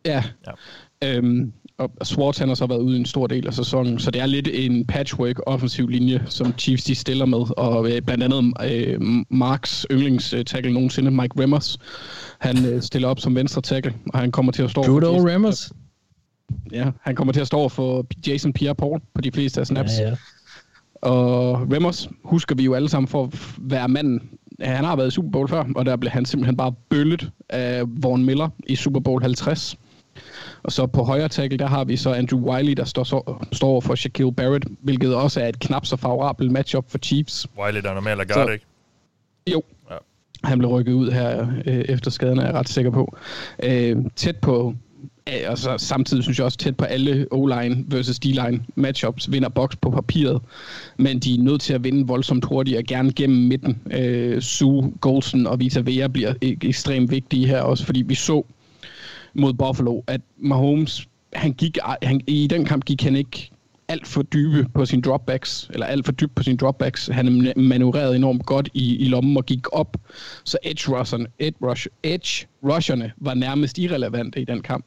Ja. 0.05 0.23
ja. 0.47 1.17
Øhm, 1.17 1.53
og 1.77 1.91
Swartz 2.03 2.39
han 2.39 2.47
har 2.47 2.55
så 2.55 2.65
været 2.65 2.79
ude 2.79 2.97
en 2.97 3.05
stor 3.05 3.27
del 3.27 3.47
af 3.47 3.53
sæsonen, 3.53 3.99
så 3.99 4.11
det 4.11 4.21
er 4.21 4.25
lidt 4.25 4.47
en 4.53 4.85
patchwork 4.87 5.39
offensiv 5.45 5.87
linje, 5.87 6.23
som 6.25 6.53
Chiefs 6.57 6.83
de 6.83 6.95
stiller 6.95 7.25
med, 7.25 7.57
og 7.57 7.91
øh, 7.91 8.01
blandt 8.01 8.23
andet 8.23 8.53
øh, 8.71 9.01
Marks 9.29 9.85
yndlingstackle 9.91 10.73
nogensinde, 10.73 11.11
Mike 11.11 11.41
Remmers, 11.41 11.77
han 12.39 12.65
øh, 12.65 12.81
stiller 12.81 13.07
op 13.07 13.19
som 13.19 13.35
venstre 13.35 13.61
tackle, 13.61 13.95
og 14.13 14.19
han 14.19 14.31
kommer 14.31 14.51
til 14.51 14.63
at 14.63 14.71
stå... 14.71 14.83
Good 14.83 15.03
old 15.03 15.29
Remmers. 15.29 15.71
Ja, 16.71 16.91
han 17.01 17.15
kommer 17.15 17.33
til 17.33 17.41
at 17.41 17.47
stå 17.47 17.69
for 17.69 18.05
Jason 18.27 18.53
Pierre-Paul 18.59 18.99
på 19.13 19.21
de 19.21 19.31
fleste 19.31 19.61
af 19.61 19.67
snaps. 19.67 19.91
Ja, 19.99 20.09
ja. 20.09 20.15
Og 21.01 21.61
Remmers 21.73 22.09
husker 22.23 22.55
vi 22.55 22.63
jo 22.63 22.73
alle 22.73 22.89
sammen 22.89 23.07
for 23.07 23.23
at 23.23 23.29
være 23.57 23.87
manden. 23.87 24.29
Han 24.61 24.85
har 24.85 24.95
været 24.95 25.07
i 25.07 25.11
Super 25.11 25.29
Bowl 25.29 25.47
før, 25.47 25.63
og 25.75 25.85
der 25.85 25.95
blev 25.95 26.11
han 26.11 26.25
simpelthen 26.25 26.57
bare 26.57 26.73
bøllet 26.89 27.31
af 27.49 27.83
Vaughn 27.87 28.25
Miller 28.25 28.49
i 28.67 28.75
Super 28.75 28.99
Bowl 28.99 29.21
50. 29.21 29.77
Og 30.63 30.71
så 30.71 30.87
på 30.87 31.03
højre 31.03 31.29
tackle, 31.29 31.57
der 31.57 31.67
har 31.67 31.83
vi 31.83 31.97
så 31.97 32.13
Andrew 32.13 32.39
Wiley, 32.39 32.73
der 32.73 32.85
står, 32.85 33.03
så, 33.03 33.35
står 33.51 33.81
for 33.81 33.95
Shaquille 33.95 34.33
Barrett, 34.33 34.65
hvilket 34.81 35.15
også 35.15 35.41
er 35.41 35.47
et 35.47 35.59
knap 35.59 35.85
så 35.85 35.97
favorabelt 35.97 36.51
matchup 36.51 36.91
for 36.91 36.97
Chiefs. 36.97 37.47
Wiley, 37.59 37.81
der 37.81 37.89
er 37.89 37.93
normalt 37.93 38.21
er 38.21 38.25
guard, 38.25 38.53
ikke? 38.53 38.65
Jo. 39.51 39.63
Ja. 39.91 39.95
Han 40.43 40.57
blev 40.57 40.69
rykket 40.69 40.93
ud 40.93 41.11
her 41.11 41.47
øh, 41.65 41.85
efter 41.89 42.11
skaden, 42.11 42.39
er 42.39 42.45
jeg 42.45 42.53
ret 42.53 42.69
sikker 42.69 42.91
på. 42.91 43.17
Øh, 43.63 43.97
tæt 44.15 44.37
på 44.37 44.75
og 45.47 45.57
så 45.57 45.77
samtidig 45.77 46.23
synes 46.23 46.37
jeg 46.37 46.45
også 46.45 46.57
tæt 46.57 46.77
på 46.77 46.85
alle 46.85 47.27
O-line 47.31 47.85
versus 47.87 48.19
D-line 48.19 48.59
matchups 48.75 49.31
vinder 49.31 49.49
boks 49.49 49.75
på 49.75 49.89
papiret, 49.89 50.41
men 50.97 51.19
de 51.19 51.35
er 51.35 51.43
nødt 51.43 51.61
til 51.61 51.73
at 51.73 51.83
vinde 51.83 52.07
voldsomt 52.07 52.45
hurtigt 52.45 52.77
og 52.77 52.83
gerne 52.83 53.13
gennem 53.13 53.47
midten. 53.47 53.81
Øh, 53.91 54.41
Sue, 54.41 54.93
Golson 55.01 55.47
og 55.47 55.59
Vita 55.59 55.79
Vea 55.79 56.07
bliver 56.07 56.33
e-, 56.33 56.57
ekstremt 56.61 57.11
vigtige 57.11 57.47
her 57.47 57.61
også, 57.61 57.85
fordi 57.85 58.01
vi 58.01 58.15
så 58.15 58.45
mod 59.33 59.53
Buffalo, 59.53 60.01
at 60.07 60.21
Mahomes, 60.37 61.07
han 61.33 61.53
gik, 61.53 61.77
han, 62.01 62.21
i 62.27 62.47
den 62.47 62.65
kamp 62.65 62.85
gik 62.85 63.03
han 63.03 63.15
ikke 63.15 63.51
alt 63.87 64.07
for 64.07 64.21
dybe 64.21 64.65
på 64.73 64.85
sine 64.85 65.01
dropbacks, 65.01 65.69
eller 65.73 65.85
alt 65.85 66.05
for 66.05 66.11
dybt 66.11 66.35
på 66.35 66.43
sine 66.43 66.57
dropbacks. 66.57 67.07
Han 67.07 67.53
manøvrerede 67.55 68.15
enormt 68.15 68.45
godt 68.45 68.69
i, 68.73 68.95
i 68.95 69.07
lommen 69.07 69.37
og 69.37 69.45
gik 69.45 69.67
op, 69.71 69.97
så 70.43 70.57
edge, 70.63 70.97
rusherne, 70.97 71.27
edge, 71.39 71.57
rush, 71.61 71.87
edge 72.03 72.47
rusherne 72.63 73.11
var 73.17 73.33
nærmest 73.33 73.77
irrelevante 73.77 74.41
i 74.41 74.45
den 74.45 74.61
kamp. 74.61 74.85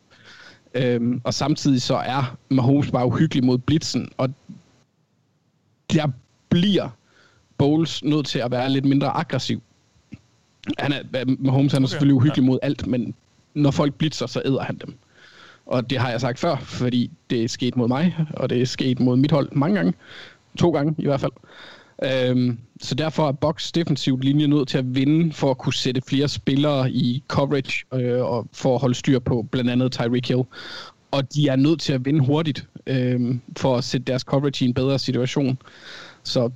Øhm, 0.74 1.20
og 1.24 1.34
samtidig 1.34 1.82
så 1.82 1.94
er 1.94 2.36
Mahomes 2.48 2.90
bare 2.90 3.06
uhyggelig 3.06 3.44
mod 3.44 3.58
blitzen, 3.58 4.08
og 4.16 4.30
der 5.92 6.08
bliver 6.48 6.88
Bowles 7.58 8.04
nødt 8.04 8.26
til 8.26 8.38
at 8.38 8.50
være 8.50 8.70
lidt 8.70 8.84
mindre 8.84 9.08
aggressiv. 9.08 9.62
Han 10.78 10.92
er, 10.92 11.24
Mahomes 11.38 11.72
han 11.72 11.82
er 11.82 11.86
okay. 11.86 11.90
selvfølgelig 11.90 12.14
uhyggelig 12.14 12.44
mod 12.44 12.58
alt, 12.62 12.86
men 12.86 13.14
når 13.54 13.70
folk 13.70 13.94
blitzer, 13.94 14.26
så 14.26 14.42
æder 14.44 14.62
han 14.62 14.76
dem. 14.86 14.94
Og 15.66 15.90
det 15.90 15.98
har 15.98 16.10
jeg 16.10 16.20
sagt 16.20 16.38
før, 16.38 16.56
fordi 16.56 17.10
det 17.30 17.44
er 17.44 17.48
sket 17.48 17.76
mod 17.76 17.88
mig, 17.88 18.16
og 18.30 18.50
det 18.50 18.62
er 18.62 18.66
sket 18.66 19.00
mod 19.00 19.16
mit 19.16 19.30
hold 19.30 19.48
mange 19.52 19.76
gange. 19.76 19.94
To 20.58 20.70
gange 20.70 20.94
i 20.98 21.04
hvert 21.04 21.20
fald. 21.20 21.32
Øhm, 22.04 22.58
så 22.80 22.94
derfor 22.94 23.28
er 23.28 23.32
Box 23.32 23.72
defensivt 23.72 24.24
linje 24.24 24.46
nødt 24.46 24.68
til 24.68 24.78
at 24.78 24.94
vinde 24.94 25.32
for 25.32 25.50
at 25.50 25.58
kunne 25.58 25.74
sætte 25.74 26.00
flere 26.08 26.28
spillere 26.28 26.90
i 26.90 27.22
coverage 27.28 27.84
øh, 27.94 28.24
og 28.24 28.46
for 28.52 28.74
at 28.74 28.80
holde 28.80 28.94
styr 28.94 29.18
på 29.18 29.46
blandt 29.50 29.70
andet 29.70 29.92
Tyreek 29.92 30.28
Hill. 30.28 30.42
Og 31.10 31.34
de 31.34 31.48
er 31.48 31.56
nødt 31.56 31.80
til 31.80 31.92
at 31.92 32.04
vinde 32.04 32.26
hurtigt 32.26 32.66
øh, 32.86 33.34
for 33.56 33.76
at 33.76 33.84
sætte 33.84 34.04
deres 34.04 34.22
coverage 34.22 34.64
i 34.64 34.68
en 34.68 34.74
bedre 34.74 34.98
situation. 34.98 35.58
Så 36.22 36.50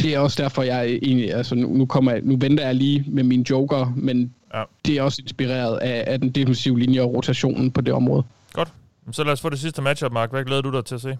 det 0.00 0.14
er 0.14 0.18
også 0.18 0.42
derfor, 0.42 0.62
jeg 0.62 0.86
egentlig, 0.86 1.34
altså 1.34 1.54
nu, 1.54 1.68
nu, 1.68 1.86
kommer 1.86 2.12
jeg, 2.12 2.20
nu 2.22 2.36
venter 2.36 2.64
jeg 2.66 2.74
lige 2.74 3.04
med 3.08 3.22
min 3.22 3.42
joker, 3.42 3.92
men 3.96 4.34
ja. 4.54 4.62
det 4.86 4.96
er 4.96 5.02
også 5.02 5.22
inspireret 5.22 5.78
af, 5.78 6.04
af 6.06 6.20
den 6.20 6.30
defensive 6.30 6.78
linje 6.78 7.00
og 7.00 7.14
rotationen 7.14 7.70
på 7.70 7.80
det 7.80 7.94
område. 7.94 8.22
Godt. 8.52 8.72
Så 9.12 9.24
lad 9.24 9.32
os 9.32 9.40
få 9.40 9.48
det 9.48 9.58
sidste 9.58 9.82
matchup, 9.82 10.12
Mark. 10.12 10.30
Hvad 10.30 10.44
glæder 10.44 10.62
du 10.62 10.72
dig 10.72 10.84
til 10.84 10.94
at 10.94 11.00
se? 11.00 11.18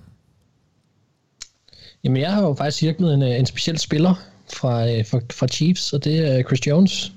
Jamen, 2.04 2.22
jeg 2.22 2.32
har 2.32 2.42
jo 2.42 2.54
faktisk 2.54 2.78
cirklet 2.78 3.14
en, 3.14 3.22
øh, 3.22 3.38
en 3.38 3.46
speciel 3.46 3.78
spiller 3.78 4.14
fra, 4.52 4.90
øh, 4.90 5.06
fra, 5.06 5.20
fra 5.32 5.46
Chiefs, 5.46 5.92
og 5.92 6.04
det 6.04 6.18
er 6.18 6.42
Chris 6.42 6.66
Jones. 6.66 7.12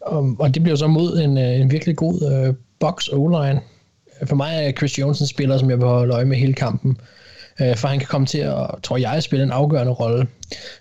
Og, 0.00 0.36
og 0.38 0.54
det 0.54 0.62
bliver 0.62 0.76
så 0.76 0.86
mod 0.86 1.18
en, 1.18 1.38
øh, 1.38 1.60
en 1.60 1.70
virkelig 1.70 1.96
god 1.96 2.48
uh, 2.48 2.54
box 2.80 3.08
O-line. 3.08 3.60
For 4.26 4.36
mig 4.36 4.54
er 4.54 4.72
Chris 4.72 4.98
Jones 4.98 5.20
en 5.20 5.26
spiller, 5.26 5.58
som 5.58 5.70
jeg 5.70 5.78
vil 5.78 5.86
holde 5.86 6.14
øje 6.14 6.24
med 6.24 6.36
hele 6.36 6.54
kampen. 6.54 6.98
Uh, 7.60 7.76
for 7.76 7.88
han 7.88 7.98
kan 7.98 8.08
komme 8.08 8.26
til 8.26 8.38
at, 8.38 8.66
tror 8.82 8.96
jeg, 8.96 9.22
spille 9.22 9.42
en 9.42 9.50
afgørende 9.50 9.92
rolle. 9.92 10.26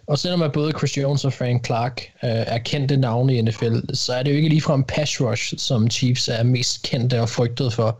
Og 0.07 0.19
selvom 0.19 0.41
at 0.41 0.51
både 0.51 0.73
Chris 0.77 0.97
Jones 0.97 1.25
og 1.25 1.33
Frank 1.33 1.65
Clark 1.65 2.01
uh, 2.23 2.29
er 2.29 2.57
kendte 2.57 2.97
navne 2.97 3.35
i 3.35 3.41
NFL, 3.41 3.79
så 3.93 4.13
er 4.13 4.23
det 4.23 4.31
jo 4.31 4.35
ikke 4.35 4.49
ligefrem 4.49 4.83
pass 4.83 5.21
rush, 5.21 5.53
som 5.57 5.89
Chiefs 5.89 6.27
er 6.27 6.43
mest 6.43 6.81
kendte 6.81 7.21
og 7.21 7.29
frygtet 7.29 7.73
for. 7.73 7.99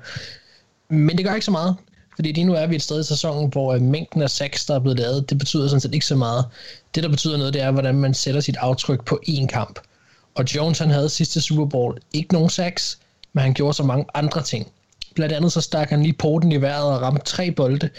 Men 0.90 1.18
det 1.18 1.26
gør 1.26 1.34
ikke 1.34 1.46
så 1.46 1.52
meget. 1.52 1.76
Fordi 2.16 2.32
lige 2.32 2.46
nu 2.46 2.54
er 2.54 2.68
vi 2.68 2.76
et 2.76 2.82
sted 2.82 3.00
i 3.00 3.04
sæsonen, 3.04 3.50
hvor 3.50 3.74
øh, 3.74 3.82
mængden 3.82 4.22
af 4.22 4.30
sacks, 4.30 4.66
der 4.66 4.76
er 4.76 4.80
blevet 4.80 5.00
lavet, 5.00 5.30
det 5.30 5.38
betyder 5.38 5.68
sådan 5.68 5.82
set 5.82 5.94
ikke 5.94 6.06
så 6.06 6.16
meget. 6.16 6.46
Det, 6.96 7.04
der 7.04 7.10
betyder 7.10 7.38
noget, 7.38 7.54
det 7.54 7.62
er, 7.62 7.72
hvordan 7.72 7.96
man 7.96 8.14
sætter 8.14 8.42
sit 8.42 8.56
aftryk 8.56 9.06
på 9.06 9.20
én 9.30 9.48
kamp. 9.48 9.80
Og 10.36 10.56
Jones, 10.56 10.80
han 10.80 10.90
havde 10.90 11.10
sidste 11.10 11.42
Super 11.42 11.66
Bowl 11.66 11.98
ikke 12.14 12.34
nogen 12.34 12.50
sacks, 12.50 13.00
men 13.34 13.42
han 13.42 13.54
gjorde 13.54 13.74
så 13.74 13.84
mange 13.84 14.06
andre 14.14 14.44
ting. 14.44 14.68
Blandt 15.16 15.36
andet 15.36 15.52
så 15.52 15.62
stak 15.62 15.90
han 15.90 16.04
lige 16.04 16.14
porten 16.14 16.52
i 16.52 16.62
vejret 16.62 16.94
og 16.94 17.02
ramte 17.02 17.26
tre 17.26 17.52
bolde. 17.52 17.90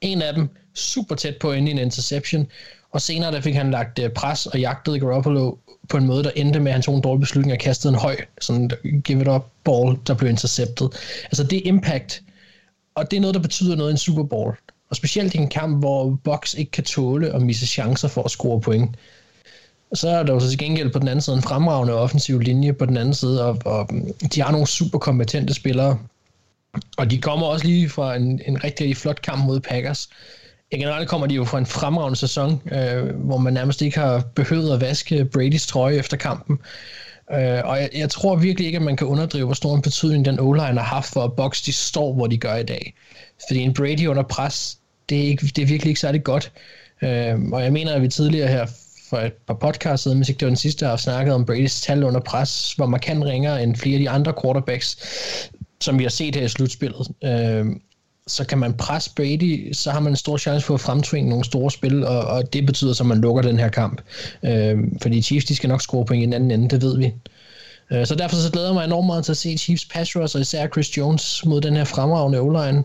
En 0.00 0.22
af 0.22 0.34
dem 0.34 0.48
super 0.74 1.14
tæt 1.14 1.36
på 1.36 1.52
inde 1.52 1.68
i 1.68 1.72
en 1.72 1.78
interception, 1.78 2.46
og 2.90 3.00
senere 3.00 3.32
der 3.32 3.40
fik 3.40 3.54
han 3.54 3.70
lagt 3.70 3.98
øh, 3.98 4.10
pres 4.10 4.46
og 4.46 4.60
jagtede 4.60 5.00
Garoppolo 5.00 5.54
på 5.88 5.96
en 5.96 6.06
måde, 6.06 6.24
der 6.24 6.30
endte 6.36 6.60
med, 6.60 6.70
at 6.70 6.72
han 6.72 6.82
tog 6.82 6.94
en 6.94 7.02
dårlig 7.02 7.20
beslutning 7.20 7.52
og 7.52 7.58
kastede 7.58 7.92
en 7.92 7.98
høj, 7.98 8.16
sådan 8.40 8.70
give 9.04 9.22
it 9.22 9.28
up 9.28 9.46
ball, 9.64 9.96
der 10.06 10.14
blev 10.14 10.30
interceptet. 10.30 10.88
Altså 11.24 11.44
det 11.44 11.62
impact, 11.64 12.22
og 12.96 13.10
det 13.10 13.16
er 13.16 13.20
noget, 13.20 13.34
der 13.34 13.40
betyder 13.40 13.76
noget 13.76 13.90
i 13.90 13.92
en 13.92 13.98
Super 13.98 14.22
Bowl. 14.22 14.56
Og 14.90 14.96
specielt 14.96 15.34
i 15.34 15.38
en 15.38 15.48
kamp, 15.48 15.78
hvor 15.78 16.18
Box 16.24 16.54
ikke 16.54 16.70
kan 16.70 16.84
tåle 16.84 17.34
at 17.34 17.42
misse 17.42 17.66
chancer 17.66 18.08
for 18.08 18.22
at 18.22 18.30
score 18.30 18.60
point. 18.60 18.96
Og 19.90 19.96
Så 19.96 20.08
er 20.08 20.22
der 20.22 20.32
jo 20.32 20.40
så 20.40 20.48
til 20.48 20.58
gengæld 20.58 20.92
på 20.92 20.98
den 20.98 21.08
anden 21.08 21.22
side 21.22 21.36
en 21.36 21.42
fremragende 21.42 21.94
offensiv 21.94 22.38
linje 22.40 22.72
på 22.72 22.86
den 22.86 22.96
anden 22.96 23.14
side, 23.14 23.44
og, 23.44 23.58
og 23.64 23.90
de 24.34 24.42
har 24.42 24.52
nogle 24.52 24.66
super 24.66 24.98
kompetente 24.98 25.54
spillere. 25.54 25.98
Og 26.96 27.10
de 27.10 27.20
kommer 27.20 27.46
også 27.46 27.66
lige 27.66 27.88
fra 27.88 28.16
en, 28.16 28.40
en 28.46 28.64
rigtig 28.64 28.96
flot 28.96 29.22
kamp 29.22 29.44
mod 29.44 29.60
Packers. 29.60 30.08
I 30.72 30.78
generelt 30.78 31.08
kommer 31.08 31.26
de 31.26 31.34
jo 31.34 31.44
fra 31.44 31.58
en 31.58 31.66
fremragende 31.66 32.18
sæson, 32.18 32.62
øh, 32.72 33.16
hvor 33.16 33.38
man 33.38 33.52
nærmest 33.52 33.82
ikke 33.82 33.98
har 33.98 34.24
behøvet 34.34 34.74
at 34.74 34.80
vaske 34.80 35.24
Bradys 35.24 35.66
trøje 35.66 35.94
efter 35.94 36.16
kampen. 36.16 36.58
Øh, 37.32 37.60
og 37.64 37.80
jeg, 37.80 37.90
jeg 37.94 38.10
tror 38.10 38.36
virkelig 38.36 38.66
ikke, 38.66 38.76
at 38.76 38.82
man 38.82 38.96
kan 38.96 39.06
underdrive, 39.06 39.44
hvor 39.44 39.54
stor 39.54 39.74
en 39.74 39.82
betydning 39.82 40.24
den 40.24 40.40
o 40.40 40.54
har 40.54 40.78
haft 40.78 41.12
for, 41.12 41.24
at 41.24 41.32
Bucks 41.32 41.62
de 41.62 41.72
står, 41.72 42.14
hvor 42.14 42.26
de 42.26 42.38
gør 42.38 42.54
i 42.54 42.62
dag. 42.62 42.94
Fordi 43.48 43.60
en 43.60 43.74
Brady 43.74 44.06
under 44.06 44.22
pres, 44.22 44.78
det 45.08 45.18
er, 45.18 45.22
ikke, 45.22 45.46
det 45.46 45.62
er 45.62 45.66
virkelig 45.66 45.90
ikke 45.90 46.00
særlig 46.00 46.24
godt. 46.24 46.52
Øh, 47.02 47.42
og 47.52 47.62
jeg 47.62 47.72
mener, 47.72 47.94
at 47.94 48.02
vi 48.02 48.08
tidligere 48.08 48.48
her 48.48 48.66
for 49.10 49.16
et 49.16 49.32
par 49.32 49.54
podcasts 49.54 50.02
siden, 50.02 50.18
hvis 50.18 50.28
ikke 50.28 50.38
det 50.38 50.46
var 50.46 50.50
den 50.50 50.56
sidste, 50.56 50.84
der 50.84 50.90
har 50.90 50.96
snakket 50.96 51.34
om 51.34 51.46
Brady's 51.50 51.82
tal 51.82 52.04
under 52.04 52.20
pres, 52.20 52.72
hvor 52.72 52.86
man 52.86 53.00
kan 53.00 53.24
ringere 53.24 53.62
end 53.62 53.76
flere 53.76 53.94
af 53.94 54.00
de 54.00 54.10
andre 54.10 54.34
quarterbacks, 54.42 54.98
som 55.80 55.98
vi 55.98 56.04
har 56.04 56.10
set 56.10 56.36
her 56.36 56.44
i 56.44 56.48
slutspillet. 56.48 57.08
Øh, 57.24 57.66
så 58.26 58.44
kan 58.44 58.58
man 58.58 58.74
presse 58.74 59.10
Brady, 59.16 59.72
så 59.72 59.90
har 59.90 60.00
man 60.00 60.12
en 60.12 60.16
stor 60.16 60.36
chance 60.38 60.66
for 60.66 60.74
at 60.74 60.80
fremtvinge 60.80 61.30
nogle 61.30 61.44
store 61.44 61.70
spil, 61.70 62.04
og, 62.06 62.20
og 62.20 62.52
det 62.52 62.66
betyder 62.66 62.92
så, 62.92 63.02
at 63.02 63.06
man 63.06 63.20
lukker 63.20 63.42
den 63.42 63.58
her 63.58 63.68
kamp. 63.68 64.00
Øh, 64.42 64.78
fordi 65.02 65.22
Chiefs, 65.22 65.44
de 65.44 65.56
skal 65.56 65.68
nok 65.68 65.82
score 65.82 66.04
point 66.04 66.22
i 66.22 66.26
den 66.26 66.32
anden 66.32 66.50
ende, 66.50 66.68
det 66.68 66.82
ved 66.82 66.98
vi. 66.98 67.12
Øh, 67.92 68.06
så 68.06 68.14
derfor 68.14 68.36
så 68.36 68.52
glæder 68.52 68.68
jeg 68.68 68.74
mig 68.74 68.84
enormt 68.84 69.06
meget 69.06 69.24
til 69.24 69.32
at 69.32 69.36
se 69.36 69.58
Chiefs 69.58 69.84
pass 69.84 70.16
rush, 70.16 70.36
og 70.36 70.40
især 70.40 70.66
Chris 70.66 70.96
Jones 70.96 71.44
mod 71.44 71.60
den 71.60 71.76
her 71.76 71.84
fremragende 71.84 72.40
O-line. 72.40 72.84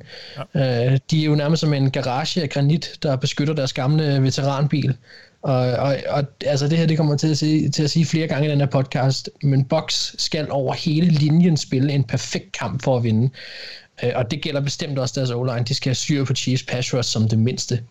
Ja. 0.55 0.91
Øh, 0.91 0.99
de 1.11 1.21
er 1.21 1.25
jo 1.25 1.35
nærmest 1.35 1.59
som 1.59 1.73
en 1.73 1.91
garage 1.91 2.41
af 2.41 2.49
granit, 2.49 2.91
der 3.03 3.15
beskytter 3.15 3.53
deres 3.53 3.73
gamle 3.73 4.23
veteranbil. 4.23 4.95
Og, 5.41 5.55
og, 5.55 5.97
og 6.09 6.23
altså 6.45 6.67
det 6.67 6.77
her, 6.77 6.85
det 6.85 6.97
kommer 6.97 7.17
til 7.17 7.27
at, 7.27 7.37
sige, 7.37 7.69
til 7.69 7.83
at 7.83 7.89
sige 7.89 8.05
flere 8.05 8.27
gange 8.27 8.47
i 8.47 8.51
den 8.51 8.59
her 8.59 8.65
podcast, 8.65 9.29
men 9.43 9.63
Box 9.63 10.13
skal 10.17 10.47
over 10.51 10.73
hele 10.73 11.07
linjen 11.07 11.57
spille 11.57 11.93
en 11.93 12.03
perfekt 12.03 12.51
kamp 12.51 12.83
for 12.83 12.97
at 12.97 13.03
vinde. 13.03 13.29
Øh, 14.03 14.11
og 14.15 14.31
det 14.31 14.41
gælder 14.41 14.61
bestemt 14.61 14.99
også 14.99 15.19
deres 15.19 15.31
O-line. 15.31 15.63
De 15.63 15.73
skal 15.73 15.89
have 15.89 15.95
styr 15.95 16.25
på 16.25 16.35
Chiefs 16.35 16.63
pass 16.63 16.93
rush 16.93 17.09
som 17.09 17.29
det 17.29 17.39
mindste. 17.39 17.83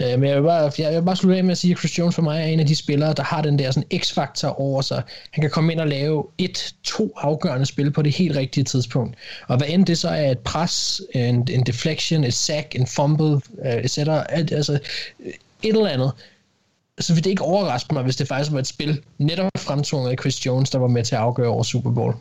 Øh, 0.00 0.20
men 0.20 0.28
jeg 0.28 0.36
vil, 0.36 0.42
bare, 0.42 0.72
jeg 0.78 0.94
vil 0.94 1.02
bare 1.02 1.16
slutte 1.16 1.38
af 1.38 1.44
med 1.44 1.52
at 1.52 1.58
sige, 1.58 1.72
at 1.72 1.78
Chris 1.78 1.98
Jones 1.98 2.14
for 2.14 2.22
mig 2.22 2.40
er 2.40 2.46
en 2.46 2.60
af 2.60 2.66
de 2.66 2.76
spillere, 2.76 3.14
der 3.14 3.22
har 3.22 3.42
den 3.42 3.58
der 3.58 3.70
sådan 3.70 3.98
x-faktor 3.98 4.60
over 4.60 4.82
sig. 4.82 5.02
Han 5.30 5.40
kan 5.40 5.50
komme 5.50 5.72
ind 5.72 5.80
og 5.80 5.88
lave 5.88 6.26
et, 6.38 6.74
to 6.84 7.12
afgørende 7.16 7.66
spil 7.66 7.90
på 7.90 8.02
det 8.02 8.16
helt 8.16 8.36
rigtige 8.36 8.64
tidspunkt. 8.64 9.16
Og 9.48 9.56
hvad 9.56 9.66
end 9.70 9.86
det 9.86 9.98
så 9.98 10.08
er 10.08 10.30
et 10.30 10.38
pres, 10.38 11.02
en, 11.14 11.48
en 11.50 11.62
deflection, 11.66 12.24
et 12.24 12.34
sack, 12.34 12.74
en 12.74 12.86
fumble, 12.86 13.40
øh, 13.64 13.74
etc. 13.74 13.98
Alt, 14.28 14.52
altså 14.52 14.72
øh, 14.72 15.32
et 15.62 15.76
eller 15.76 15.88
andet, 15.88 16.12
så 16.98 17.14
vil 17.14 17.24
det 17.24 17.30
ikke 17.30 17.42
overraske 17.42 17.94
mig, 17.94 18.02
hvis 18.02 18.16
det 18.16 18.28
faktisk 18.28 18.52
var 18.52 18.58
et 18.58 18.66
spil 18.66 19.02
netop 19.18 19.50
fremtvunget 19.58 20.10
af 20.10 20.16
Chris 20.20 20.46
Jones, 20.46 20.70
der 20.70 20.78
var 20.78 20.86
med 20.86 21.04
til 21.04 21.14
at 21.14 21.20
afgøre 21.20 21.48
over 21.48 21.62
Super 21.62 21.90
Bowl. 21.90 22.14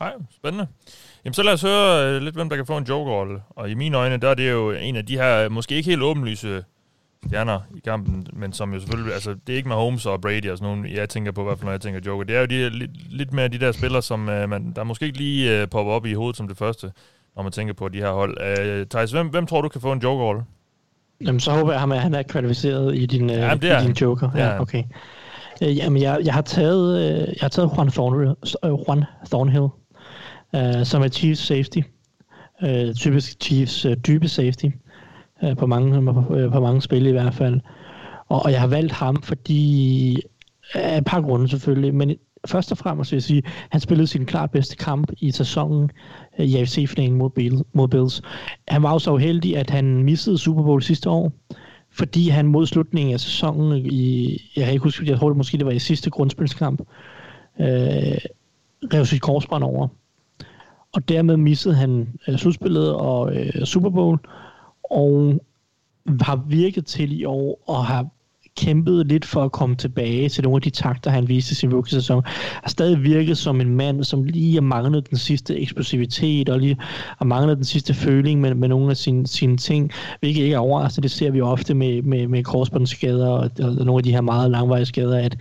Nej, 0.00 0.12
spændende. 0.38 0.66
Jamen 1.24 1.34
så 1.34 1.42
lad 1.42 1.52
os 1.52 1.62
høre 1.62 2.14
øh, 2.14 2.22
lidt, 2.22 2.34
hvem 2.34 2.48
der 2.48 2.56
kan 2.56 2.66
få 2.66 2.76
en 2.76 2.84
joker 2.84 3.40
Og 3.50 3.70
i 3.70 3.74
mine 3.74 3.96
øjne, 3.96 4.16
der 4.16 4.28
er 4.28 4.34
det 4.34 4.50
jo 4.50 4.70
en 4.70 4.96
af 4.96 5.06
de 5.06 5.16
her, 5.16 5.48
måske 5.48 5.74
ikke 5.74 5.90
helt 5.90 6.02
åbenlyse 6.02 6.64
stjerner 7.26 7.60
i 7.76 7.78
kampen, 7.84 8.26
men 8.32 8.52
som 8.52 8.74
jo 8.74 8.80
selvfølgelig, 8.80 9.14
altså 9.14 9.34
det 9.46 9.52
er 9.52 9.56
ikke 9.56 9.68
Mahomes 9.68 10.06
og 10.06 10.20
Brady 10.20 10.50
og 10.50 10.58
sådan 10.58 10.76
nogle, 10.76 10.90
jeg 10.94 11.08
tænker 11.08 11.32
på, 11.32 11.40
i 11.40 11.44
hvert 11.44 11.58
fald 11.58 11.64
når 11.64 11.72
jeg 11.72 11.80
tænker 11.80 12.00
Joker. 12.06 12.24
Det 12.24 12.36
er 12.36 12.40
jo 12.40 12.46
de, 12.46 12.70
lidt, 12.70 13.12
lidt 13.12 13.32
mere 13.32 13.48
de 13.48 13.58
der 13.58 13.72
spillere, 13.72 14.02
som 14.02 14.20
uh, 14.20 14.48
man, 14.48 14.72
der 14.76 14.84
måske 14.84 15.06
ikke 15.06 15.18
lige 15.18 15.62
uh, 15.62 15.68
popper 15.68 15.92
op 15.92 16.06
i 16.06 16.12
hovedet 16.12 16.36
som 16.36 16.48
det 16.48 16.56
første, 16.56 16.92
når 17.36 17.42
man 17.42 17.52
tænker 17.52 17.74
på 17.74 17.88
de 17.88 17.98
her 17.98 18.12
hold. 18.12 18.36
Uh, 18.80 18.86
Thijs, 18.88 19.10
hvem, 19.10 19.28
hvem 19.28 19.46
tror 19.46 19.60
du 19.60 19.68
kan 19.68 19.80
få 19.80 19.92
en 19.92 20.00
joker 20.02 20.42
Jamen, 21.20 21.40
så 21.40 21.52
håber 21.52 21.72
jeg, 21.72 21.82
at 21.82 22.00
han 22.00 22.14
er 22.14 22.22
kvalificeret 22.22 22.96
i 22.96 23.06
din, 23.06 23.30
ja, 23.30 23.54
det 23.54 23.70
er. 23.70 23.80
i 23.80 23.84
din 23.84 23.92
joker. 23.92 24.30
Ja, 24.34 24.46
ja 24.46 24.60
okay. 24.60 24.84
Jamen, 25.60 26.02
jeg, 26.02 26.20
jeg, 26.24 26.34
har 26.34 26.42
taget, 26.42 27.00
jeg 27.18 27.40
har 27.40 27.48
taget 27.48 27.70
Juan 27.76 27.90
Thornhill, 27.90 28.34
Juan 28.64 29.04
Thornhill 29.26 29.68
uh, 30.52 30.84
som 30.84 31.02
er 31.02 31.08
Chiefs 31.08 31.40
safety. 31.40 31.78
Uh, 32.62 32.94
typisk 32.94 33.36
Chiefs 33.42 33.86
uh, 33.86 33.92
dybe 33.92 34.28
safety 34.28 34.66
øh, 35.44 35.56
på, 35.56 35.66
mange, 35.66 36.14
øh, 36.36 36.52
på 36.52 36.60
mange 36.60 36.82
spil 36.82 37.06
i 37.06 37.10
hvert 37.10 37.34
fald. 37.34 37.60
Og, 38.28 38.42
og 38.42 38.52
jeg 38.52 38.60
har 38.60 38.66
valgt 38.66 38.92
ham, 38.92 39.22
fordi 39.22 40.20
af 40.74 40.98
et 40.98 41.04
par 41.04 41.20
grunde 41.20 41.48
selvfølgelig, 41.48 41.94
men 41.94 42.16
først 42.46 42.72
og 42.72 42.78
fremmest 42.78 43.12
vil 43.12 43.16
jeg 43.16 43.22
sige, 43.22 43.42
han 43.70 43.80
spillede 43.80 44.06
sin 44.06 44.26
klart 44.26 44.50
bedste 44.50 44.76
kamp 44.76 45.12
i 45.18 45.30
sæsonen 45.30 45.90
øh, 46.38 46.46
i 46.46 46.56
AFC-finalen 46.56 47.18
mod, 47.18 47.30
Bill, 47.30 47.62
mod 47.72 47.88
Bills. 47.88 48.22
Han 48.68 48.82
var 48.82 48.92
jo 48.92 48.98
så 48.98 49.12
uheldig, 49.12 49.56
at 49.56 49.70
han 49.70 50.04
missede 50.04 50.38
Super 50.38 50.62
Bowl 50.62 50.82
sidste 50.82 51.10
år, 51.10 51.32
fordi 51.92 52.28
han 52.28 52.46
mod 52.46 52.66
slutningen 52.66 53.14
af 53.14 53.20
sæsonen 53.20 53.86
i, 53.86 54.36
jeg 54.56 54.64
kan 54.64 54.72
ikke 54.72 54.84
huske, 54.84 55.10
jeg 55.10 55.18
tror 55.18 55.28
det 55.28 55.36
måske 55.36 55.58
det 55.58 55.66
var 55.66 55.72
i 55.72 55.78
sidste 55.78 56.10
grundspilskamp, 56.10 56.80
øh, 57.60 58.18
rev 58.92 59.04
sit 59.06 59.22
korsbånd 59.22 59.64
over. 59.64 59.88
Og 60.92 61.08
dermed 61.08 61.36
missede 61.36 61.74
han 61.74 62.18
øh, 62.28 62.38
slutspillet 62.38 62.94
og 62.94 63.36
øh, 63.36 63.64
Super 63.64 63.90
Bowl, 63.90 64.18
og 64.90 65.40
har 66.20 66.44
virket 66.48 66.86
til 66.86 67.20
i 67.20 67.24
år 67.24 67.62
og 67.66 67.84
har 67.84 68.06
kæmpede 68.60 69.04
lidt 69.04 69.24
for 69.24 69.44
at 69.44 69.52
komme 69.52 69.76
tilbage 69.76 70.28
til 70.28 70.44
nogle 70.44 70.56
af 70.56 70.62
de 70.62 70.70
takter, 70.70 71.10
han 71.10 71.28
viste 71.28 71.52
i 71.52 71.54
sin 71.54 71.74
rookie-sæson. 71.74 72.22
Har 72.26 72.68
stadig 72.68 73.02
virket 73.02 73.38
som 73.38 73.60
en 73.60 73.76
mand, 73.76 74.04
som 74.04 74.24
lige 74.24 74.54
har 74.54 74.60
manglet 74.60 75.10
den 75.10 75.18
sidste 75.18 75.60
eksplosivitet, 75.60 76.48
og 76.48 76.60
lige 76.60 76.76
har 77.18 77.24
manglet 77.24 77.56
den 77.56 77.64
sidste 77.64 77.94
føling 77.94 78.40
med, 78.40 78.54
med 78.54 78.68
nogle 78.68 78.90
af 78.90 78.96
sine, 78.96 79.26
sine 79.26 79.56
ting, 79.56 79.90
hvilket 80.20 80.42
ikke 80.42 80.54
er 80.54 80.58
overraskende. 80.58 81.02
Det 81.02 81.10
ser 81.10 81.30
vi 81.30 81.40
ofte 81.40 81.74
med, 81.74 82.02
med, 82.02 82.28
med 82.28 82.44
korsbåndsskader 82.44 83.28
og, 83.28 83.50
og 83.62 83.74
nogle 83.74 83.98
af 83.98 84.02
de 84.02 84.12
her 84.12 84.20
meget 84.20 84.50
langvarige 84.50 84.86
skader, 84.86 85.18
at 85.18 85.36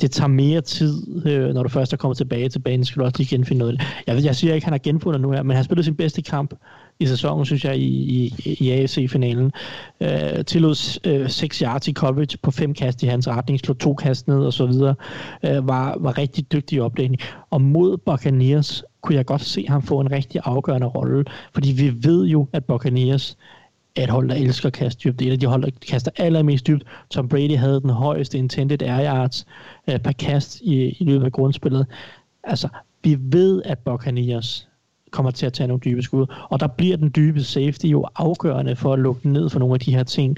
det 0.00 0.10
tager 0.10 0.28
mere 0.28 0.60
tid, 0.60 1.26
øh, 1.26 1.54
når 1.54 1.62
du 1.62 1.68
først 1.68 1.92
er 1.92 1.96
kommet 1.96 2.16
tilbage 2.16 2.48
til 2.48 2.58
banen, 2.58 2.84
skal 2.84 3.00
du 3.00 3.04
også 3.04 3.18
lige 3.18 3.36
genfinde 3.36 3.58
noget. 3.58 3.82
Jeg, 4.06 4.24
jeg 4.24 4.36
siger 4.36 4.54
ikke, 4.54 4.64
at 4.64 4.64
han 4.64 4.72
har 4.72 4.78
genfundet 4.78 5.20
nu 5.20 5.30
her, 5.30 5.42
men 5.42 5.56
han 5.56 5.64
spillede 5.64 5.84
sin 5.84 5.96
bedste 5.96 6.22
kamp 6.22 6.54
i 7.00 7.06
sæsonen, 7.06 7.44
synes 7.44 7.64
jeg, 7.64 7.76
i, 7.76 7.88
i, 8.44 8.56
i 8.60 8.70
AFC-finalen. 8.70 9.52
Øh, 10.00 10.44
tillod 10.44 11.00
øh, 11.06 11.30
6 11.30 11.58
yards 11.58 11.88
i 11.88 11.92
coverage 11.92 12.38
på 12.42 12.50
fem 12.50 12.74
kast 12.74 13.02
i 13.02 13.06
hans 13.06 13.28
retning, 13.28 13.60
slog 13.60 13.78
to 13.78 13.94
kast 13.94 14.28
ned 14.28 14.36
og 14.36 14.52
så 14.52 14.66
videre. 14.66 14.94
Øh, 15.44 15.68
var, 15.68 15.96
var 16.00 16.18
rigtig 16.18 16.52
dygtig 16.52 16.76
i 16.76 16.80
oplægning. 16.80 17.20
Og 17.50 17.60
mod 17.60 17.96
Buccaneers 17.96 18.84
kunne 19.00 19.16
jeg 19.16 19.26
godt 19.26 19.42
se 19.42 19.66
ham 19.68 19.82
få 19.82 20.00
en 20.00 20.10
rigtig 20.10 20.40
afgørende 20.44 20.86
rolle, 20.86 21.24
fordi 21.54 21.72
vi 21.72 21.94
ved 22.08 22.26
jo, 22.26 22.48
at 22.52 22.64
Buccaneers 22.64 23.36
er 23.96 24.02
et 24.02 24.10
hold, 24.10 24.28
der 24.28 24.34
elsker 24.34 24.66
at 24.66 24.72
kaste 24.72 25.08
dybt. 25.08 25.18
Det 25.18 25.24
er 25.24 25.28
et 25.28 25.32
af 25.32 25.40
de 25.40 25.46
hold, 25.46 25.62
der 25.62 25.70
kaster 25.88 26.10
allermest 26.16 26.66
dybt. 26.66 26.84
Tom 27.10 27.28
Brady 27.28 27.56
havde 27.56 27.80
den 27.80 27.90
højeste 27.90 28.38
intended 28.38 28.82
air 28.82 29.04
yards 29.04 29.46
øh, 29.90 29.98
per 29.98 30.12
kast 30.12 30.60
i, 30.60 30.96
i 30.98 31.04
løbet 31.04 31.24
af 31.24 31.32
grundspillet. 31.32 31.86
Altså, 32.44 32.68
vi 33.04 33.16
ved, 33.20 33.62
at 33.64 33.78
Buccaneers 33.78 34.68
kommer 35.14 35.30
til 35.30 35.46
at 35.46 35.52
tage 35.52 35.66
nogle 35.66 35.80
dybe 35.80 36.02
skud. 36.02 36.26
Og 36.50 36.60
der 36.60 36.66
bliver 36.66 36.96
den 36.96 37.12
dybe 37.16 37.42
safety 37.42 37.86
jo 37.86 38.06
afgørende 38.16 38.76
for 38.76 38.92
at 38.92 38.98
lukke 38.98 39.28
ned 39.28 39.50
for 39.50 39.58
nogle 39.58 39.74
af 39.74 39.80
de 39.80 39.94
her 39.94 40.02
ting. 40.02 40.36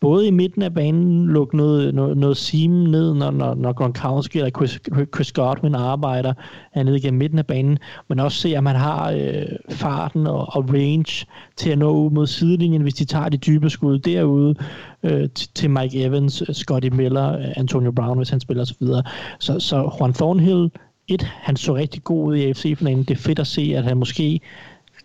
Både 0.00 0.26
i 0.26 0.30
midten 0.30 0.62
af 0.62 0.74
banen, 0.74 1.26
lukke 1.26 1.56
noget, 1.56 1.94
noget, 1.94 2.16
noget 2.16 2.36
seam 2.36 2.70
ned, 2.70 3.14
når, 3.14 3.30
når, 3.30 3.54
når 3.54 3.72
Gronkowski 3.72 4.38
eller 4.38 4.50
Chris, 4.50 4.80
Chris 5.14 5.32
Godwin 5.32 5.74
arbejder 5.74 6.32
nede 6.76 6.96
igennem 6.96 7.18
midten 7.18 7.38
af 7.38 7.46
banen, 7.46 7.78
men 8.08 8.20
også 8.20 8.38
se, 8.38 8.56
at 8.56 8.64
man 8.64 8.76
har 8.76 9.12
øh, 9.12 9.42
farten 9.70 10.26
og, 10.26 10.56
og 10.56 10.68
range 10.68 11.26
til 11.56 11.70
at 11.70 11.78
nå 11.78 11.92
ud 11.92 12.10
mod 12.10 12.26
sidelinjen, 12.26 12.82
hvis 12.82 12.94
de 12.94 13.04
tager 13.04 13.28
de 13.28 13.36
dybe 13.36 13.70
skud 13.70 13.98
derude 13.98 14.54
øh, 15.02 15.28
til 15.54 15.70
Mike 15.70 16.04
Evans, 16.04 16.42
øh, 16.48 16.54
Scotty 16.54 16.88
Miller, 16.88 17.38
øh, 17.38 17.52
Antonio 17.56 17.92
Brown, 17.92 18.16
hvis 18.16 18.30
han 18.30 18.40
spiller 18.40 18.62
osv. 18.62 18.86
Så, 19.38 19.60
så 19.60 19.90
Juan 20.00 20.12
Thornhill 20.12 20.70
et, 21.10 21.22
han 21.22 21.56
så 21.56 21.74
rigtig 21.74 22.04
god 22.04 22.26
ud 22.26 22.36
i 22.36 22.48
AFC-finalen. 22.48 23.04
Det 23.04 23.10
er 23.10 23.20
fedt 23.20 23.38
at 23.38 23.46
se, 23.46 23.72
at 23.76 23.84
han 23.84 23.96
måske 23.96 24.40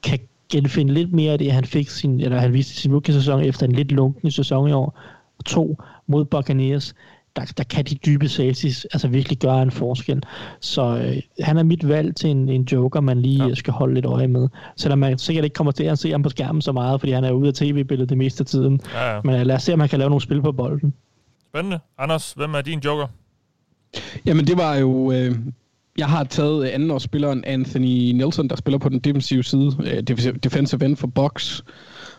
kan 0.04 0.20
genfinde 0.52 0.94
lidt 0.94 1.14
mere 1.14 1.32
af 1.32 1.38
det, 1.38 1.52
han 1.52 1.66
fik 1.66 1.90
sin, 1.90 2.20
eller 2.20 2.40
han 2.40 2.54
viste 2.54 2.74
sin 2.74 2.92
rookie-sæson 2.92 3.42
efter 3.42 3.66
en 3.66 3.72
lidt 3.72 3.92
lunken 3.92 4.32
sæson 4.32 4.70
i 4.70 4.72
år. 4.72 5.00
To, 5.46 5.78
mod 6.08 6.26
Buccaneers, 6.26 6.96
der, 7.36 7.54
der 7.58 7.64
kan 7.64 7.86
de 7.86 7.96
dybe 7.96 8.28
safeties 8.28 8.86
altså 8.86 9.08
virkelig 9.08 9.38
gøre 9.38 9.62
en 9.62 9.72
forskel. 9.72 10.24
Så 10.60 10.98
øh, 10.98 11.46
han 11.46 11.58
er 11.58 11.64
mit 11.64 11.88
valg 11.88 12.16
til 12.16 12.30
en, 12.30 12.50
en 12.50 12.64
joker, 12.72 13.02
man 13.02 13.22
lige 13.22 13.48
ja. 13.48 13.56
skal 13.56 13.74
holde 13.74 13.94
lidt 13.94 14.06
øje 14.06 14.28
med. 14.28 14.48
Selvom 14.76 15.00
man 15.00 15.18
sikkert 15.18 15.46
ikke 15.46 15.54
kommer 15.54 15.72
til 15.72 15.84
at 15.84 16.00
se 16.00 16.12
ham 16.12 16.24
på 16.24 16.30
skærmen 16.30 16.62
så 16.62 16.72
meget, 16.72 17.00
fordi 17.00 17.12
han 17.12 17.24
er 17.24 17.32
ude 17.32 17.48
af 17.48 17.54
tv-billedet 17.54 18.10
det 18.10 18.18
meste 18.18 18.42
af 18.42 18.46
tiden. 18.46 18.82
Ja, 18.94 19.16
ja. 19.16 19.22
Men 19.24 19.48
lad 19.48 19.56
os 19.56 19.64
se, 19.64 19.74
om 19.74 19.80
han 19.80 19.90
kan 19.90 20.00
lave 20.00 20.10
nogle 20.10 20.22
spil 20.22 20.42
på 20.42 20.52
bolden. 20.52 20.94
Spændende. 21.50 21.80
Anders, 21.98 22.34
hvem 22.34 22.54
er 22.54 22.62
din 22.62 22.80
joker? 22.80 23.08
Jamen, 24.26 24.48
det 24.48 24.58
var 24.58 24.76
jo... 24.76 25.12
Øh 25.12 25.36
jeg 25.98 26.08
har 26.08 26.24
taget 26.24 26.66
andenårsspilleren 26.66 27.44
Anthony 27.44 28.12
Nelson, 28.12 28.48
der 28.48 28.56
spiller 28.56 28.78
på 28.78 28.90
den 28.90 29.00
defensive 29.00 29.44
side, 29.44 29.68
uh, 29.68 30.16
defensive 30.44 30.86
end 30.86 30.96
for 30.96 31.08
Box, 31.08 31.62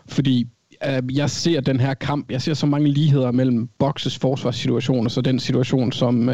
fordi 0.07 0.47
uh, 0.87 1.17
jeg 1.17 1.29
ser 1.29 1.61
den 1.61 1.79
her 1.79 1.93
kamp, 1.93 2.31
jeg 2.31 2.41
ser 2.41 2.53
så 2.53 2.65
mange 2.65 2.89
ligheder 2.89 3.31
mellem 3.31 3.69
Boxes 3.79 4.17
forsvarssituation 4.17 5.05
og 5.05 5.11
så 5.11 5.21
den 5.21 5.39
situation, 5.39 5.91
som 5.91 6.29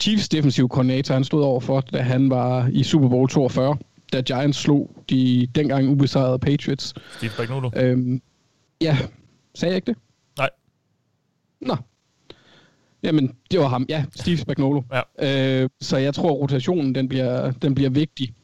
Chiefs 0.00 0.28
defensive 0.28 0.68
koordinator 0.68 1.14
han 1.14 1.24
stod 1.24 1.42
overfor, 1.42 1.80
da 1.80 2.02
han 2.02 2.30
var 2.30 2.68
i 2.72 2.82
Super 2.82 3.08
Bowl 3.08 3.28
42, 3.28 3.76
da 4.12 4.20
Giants 4.20 4.58
slog 4.58 4.90
de 5.10 5.48
dengang 5.54 5.88
ubesejrede 5.88 6.38
Patriots. 6.38 6.94
Steve 7.16 7.30
Spagnuolo. 7.30 7.70
Øhm, 7.76 8.22
ja, 8.80 8.98
sagde 9.54 9.72
jeg 9.72 9.76
ikke 9.76 9.86
det? 9.86 9.96
Nej. 10.38 10.50
Nå, 11.60 11.76
Jamen, 13.02 13.34
det 13.50 13.60
var 13.60 13.68
ham. 13.68 13.86
Ja, 13.88 14.04
Steve 14.16 14.36
Spagnolo. 14.36 14.82
Ja. 14.92 15.62
Øh, 15.62 15.68
så 15.80 15.96
jeg 15.96 16.14
tror, 16.14 16.32
rotationen 16.32 16.94
den 16.94 17.08
bliver, 17.08 17.50
den 17.50 17.74
bliver 17.74 17.90
vigtig. 17.90 18.34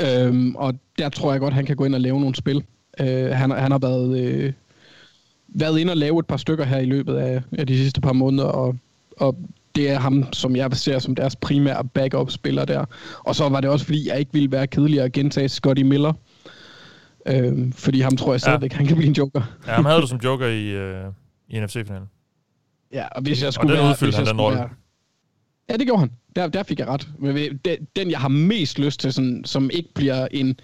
Øh, 0.00 0.52
og 0.54 0.74
der 0.98 1.08
tror 1.08 1.32
jeg 1.32 1.40
godt, 1.40 1.54
han 1.54 1.66
kan 1.66 1.76
gå 1.76 1.84
ind 1.84 1.94
og 1.94 2.00
lave 2.00 2.20
nogle 2.20 2.34
spil. 2.34 2.64
Øh, 3.00 3.30
han, 3.30 3.50
han 3.50 3.70
har 3.70 3.78
været, 3.78 4.20
øh, 4.20 4.52
været 5.48 5.78
inde 5.78 5.92
og 5.92 5.96
lave 5.96 6.18
et 6.18 6.26
par 6.26 6.36
stykker 6.36 6.64
her 6.64 6.78
i 6.78 6.84
løbet 6.84 7.16
af, 7.16 7.42
af 7.58 7.66
de 7.66 7.76
sidste 7.76 8.00
par 8.00 8.12
måneder, 8.12 8.48
og, 8.48 8.76
og 9.16 9.36
det 9.74 9.90
er 9.90 9.98
ham, 9.98 10.32
som 10.32 10.56
jeg 10.56 10.72
ser 10.72 10.98
som 10.98 11.14
deres 11.14 11.36
primære 11.36 11.84
backup-spiller 11.84 12.64
der. 12.64 12.84
Og 13.18 13.34
så 13.34 13.48
var 13.48 13.60
det 13.60 13.70
også, 13.70 13.84
fordi 13.84 14.08
jeg 14.08 14.18
ikke 14.18 14.32
ville 14.32 14.52
være 14.52 14.66
kedelig 14.66 15.00
at 15.00 15.12
gentage 15.12 15.48
Scotty 15.48 15.82
Miller. 15.82 16.12
Øh, 17.26 17.72
fordi 17.72 18.00
ham 18.00 18.16
tror 18.16 18.32
jeg 18.32 18.40
stadigvæk, 18.40 18.72
ja. 18.72 18.76
han 18.76 18.86
kan 18.86 18.96
blive 18.96 19.08
en 19.08 19.14
joker. 19.14 19.42
Ja, 19.66 19.72
ham 19.72 19.84
havde 19.84 20.00
du 20.00 20.06
som 20.06 20.20
joker 20.24 20.46
i, 20.46 20.66
øh, 20.68 21.04
i 21.48 21.60
NFC-finalen. 21.60 22.08
Ja, 22.92 23.06
og 23.08 23.22
hvis 23.22 23.42
jeg 23.42 23.52
skulle 23.52 23.72
og 23.72 23.76
den 23.76 23.82
være... 23.82 23.90
udfyldte 23.90 24.16
han 24.16 24.26
den 24.26 24.40
rolle. 24.40 24.58
Være... 24.58 24.68
Ja, 25.68 25.76
det 25.76 25.86
gjorde 25.86 26.00
han. 26.00 26.10
Der, 26.36 26.48
der 26.48 26.62
fik 26.62 26.78
jeg 26.78 26.88
ret. 26.88 27.08
Men 27.18 27.60
den, 27.96 28.10
jeg 28.10 28.20
har 28.20 28.28
mest 28.28 28.78
lyst 28.78 29.00
til, 29.00 29.12
sådan, 29.12 29.44
som 29.44 29.70
ikke 29.72 29.94
bliver 29.94 30.28
en 30.30 30.60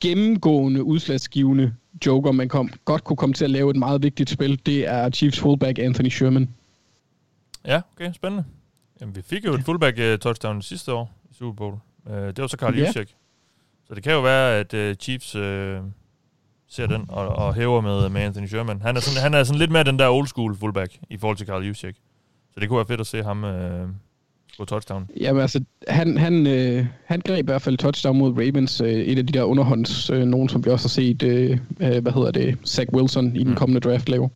gennemgående, 0.00 0.84
udslagsgivende 0.84 1.74
joker, 2.06 2.32
man 2.32 2.48
kom, 2.48 2.70
godt 2.84 3.04
kunne 3.04 3.16
komme 3.16 3.34
til 3.34 3.44
at 3.44 3.50
lave 3.50 3.70
et 3.70 3.76
meget 3.76 4.02
vigtigt 4.02 4.30
spil, 4.30 4.66
det 4.66 4.88
er 4.88 5.10
Chiefs 5.10 5.40
fullback 5.40 5.78
Anthony 5.78 6.08
Sherman. 6.08 6.48
Ja, 7.66 7.80
okay, 7.96 8.12
spændende. 8.12 8.44
Jamen, 9.00 9.16
vi 9.16 9.22
fik 9.22 9.44
jo 9.44 9.54
et 9.54 9.64
fullback 9.64 9.98
uh, 9.98 10.18
touchdown 10.18 10.62
sidste 10.62 10.92
år 10.92 11.12
i 11.30 11.34
Super 11.34 11.52
Bowl. 11.52 11.74
Uh, 12.06 12.12
det 12.14 12.38
var 12.38 12.46
så 12.46 12.56
Carl 12.56 12.78
ja. 12.78 12.86
Juszczyk. 12.86 13.14
Så 13.88 13.94
det 13.94 14.02
kan 14.02 14.12
jo 14.12 14.20
være, 14.20 14.58
at 14.58 14.74
uh, 14.74 14.96
Chiefs 15.00 15.36
ser 16.74 16.86
den 16.86 17.04
og, 17.08 17.28
og 17.28 17.54
hæver 17.54 17.80
med, 17.80 18.08
med 18.08 18.20
Anthony 18.20 18.46
Sherman. 18.46 18.82
Han 18.82 18.96
er, 18.96 19.00
sådan, 19.00 19.22
han 19.22 19.34
er 19.34 19.44
sådan 19.44 19.58
lidt 19.58 19.70
mere 19.70 19.84
den 19.84 19.98
der 19.98 20.08
old 20.08 20.26
school 20.26 20.56
fullback 20.56 20.92
i 21.10 21.18
forhold 21.18 21.36
til 21.36 21.46
Carl 21.46 21.64
Juszczyk. 21.64 21.94
Så 22.54 22.60
det 22.60 22.68
kunne 22.68 22.76
være 22.76 22.86
fedt 22.86 23.00
at 23.00 23.06
se 23.06 23.22
ham 23.22 23.44
uh, 23.44 23.50
på 24.58 24.64
touchdown. 24.64 25.10
Jamen 25.20 25.42
altså, 25.42 25.64
han, 25.88 26.16
han, 26.16 26.46
øh, 26.46 26.86
han 27.04 27.20
greb 27.20 27.44
i 27.44 27.50
hvert 27.50 27.62
fald 27.62 27.78
touchdown 27.78 28.18
mod 28.18 28.32
Ravens. 28.32 28.80
Øh, 28.80 28.88
et 28.88 29.18
af 29.18 29.26
de 29.26 29.32
der 29.32 29.42
underhånds, 29.42 30.10
øh, 30.10 30.24
nogen 30.26 30.48
som 30.48 30.64
vi 30.64 30.70
også 30.70 30.84
har 30.84 30.90
set, 30.90 31.22
øh, 31.22 31.58
øh, 31.80 32.02
hvad 32.02 32.12
hedder 32.12 32.30
det, 32.30 32.58
Zach 32.66 32.92
Wilson 32.92 33.36
i 33.36 33.38
den 33.38 33.48
mm. 33.48 33.56
kommende 33.56 33.80
draft 33.80 34.08
lave. 34.08 34.30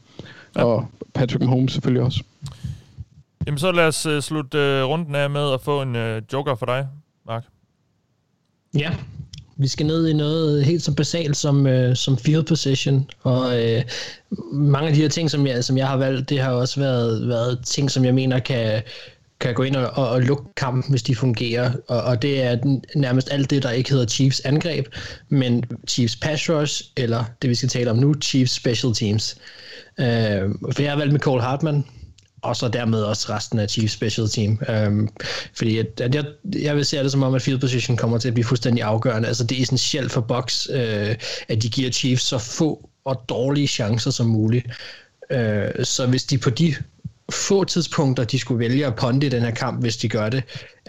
Ja. 0.57 0.65
Og 0.65 0.89
Patrick 1.15 1.45
Mahomes 1.45 1.73
selvfølgelig 1.73 2.03
også. 2.03 2.25
Jamen 3.47 3.59
så 3.59 3.73
lad 3.73 3.87
os 3.87 4.07
uh, 4.07 4.21
slutte 4.21 4.59
uh, 4.59 4.89
runden 4.89 5.15
af 5.15 5.31
med 5.31 5.53
at 5.53 5.61
få 5.61 5.83
en 5.83 5.97
uh, 5.97 6.23
joker 6.33 6.55
for 6.55 6.67
dig, 6.67 6.89
Mark. 7.27 7.45
Ja, 8.75 8.95
vi 9.59 9.69
skal 9.69 9.87
ned 9.87 10.09
i 10.09 10.13
noget 10.13 10.65
helt 10.65 10.83
så 10.83 10.95
basalt 10.95 11.37
som, 11.37 11.67
øh, 11.67 11.97
som 11.97 12.19
field 12.19 12.43
position, 12.43 13.11
og 13.23 13.65
øh, 13.65 13.83
mange 14.53 14.89
af 14.89 14.95
de 14.95 15.01
her 15.01 15.09
ting, 15.09 15.31
som 15.31 15.47
jeg, 15.47 15.65
som 15.65 15.79
jeg 15.79 15.89
har 15.89 15.97
valgt, 15.97 16.29
det 16.29 16.41
har 16.41 16.51
også 16.51 16.81
været, 16.81 17.29
været 17.29 17.59
ting, 17.65 17.91
som 17.91 18.05
jeg 18.05 18.15
mener 18.15 18.39
kan, 18.39 18.83
kan 19.41 19.55
gå 19.55 19.63
ind 19.63 19.77
og, 19.77 19.91
og, 19.91 20.09
og 20.09 20.23
lukke 20.23 20.45
kampen, 20.57 20.91
hvis 20.91 21.03
de 21.03 21.15
fungerer. 21.15 21.73
Og, 21.89 22.03
og 22.03 22.23
det 22.23 22.43
er 22.43 22.81
nærmest 22.95 23.33
alt 23.33 23.51
det, 23.51 23.63
der 23.63 23.71
ikke 23.71 23.91
hedder 23.91 24.07
Chiefs 24.07 24.41
angreb, 24.41 24.87
men 25.29 25.65
Chiefs 25.89 26.17
pass 26.17 26.51
rush, 26.51 26.85
eller 26.97 27.25
det 27.43 27.51
vi 27.51 27.55
skal 27.55 27.69
tale 27.69 27.91
om 27.91 27.97
nu, 27.97 28.15
Chiefs 28.23 28.53
special 28.53 28.95
teams. 28.95 29.37
Øh, 30.01 30.51
for 30.73 30.83
jeg 30.83 30.91
har 30.91 30.99
valgt 30.99 31.13
med 31.13 31.21
Cole 31.21 31.43
Hartman, 31.43 31.85
og 32.43 32.57
så 32.57 32.69
dermed 32.69 33.03
også 33.03 33.33
resten 33.33 33.59
af 33.59 33.71
Chiefs 33.71 33.93
special 33.93 34.29
team. 34.29 34.61
Øhm, 34.69 35.09
fordi 35.55 35.79
at, 35.79 36.01
at 36.01 36.15
jeg, 36.15 36.25
jeg 36.63 36.77
vil 36.77 36.85
se 36.85 36.99
det 36.99 37.13
som 37.13 37.23
om, 37.23 37.35
at 37.35 37.43
field 37.43 37.61
position 37.61 37.97
kommer 37.97 38.19
til 38.19 38.29
at 38.29 38.35
blive 38.35 38.45
fuldstændig 38.45 38.85
afgørende. 38.85 39.29
Altså 39.29 39.45
det 39.45 39.59
er 39.59 39.63
essentielt 39.63 40.13
for 40.13 40.21
Box, 40.21 40.67
øh, 40.71 41.17
at 41.49 41.63
de 41.63 41.69
giver 41.69 41.91
Chiefs 41.91 42.23
så 42.23 42.39
få 42.39 42.89
og 43.05 43.25
dårlige 43.29 43.67
chancer 43.67 44.11
som 44.11 44.27
muligt. 44.27 44.67
Øh, 45.31 45.85
så 45.85 46.07
hvis 46.07 46.25
de 46.25 46.39
på 46.39 46.51
de 46.51 46.75
få 47.31 47.65
tidspunkter, 47.65 48.25
de 48.25 48.39
skulle 48.39 48.59
vælge 48.59 48.87
at 48.87 48.97
ponde 48.97 49.27
i 49.27 49.29
den 49.29 49.43
her 49.43 49.51
kamp, 49.51 49.81
hvis 49.81 49.97
de 49.97 50.09
gør 50.09 50.29
det, 50.29 50.43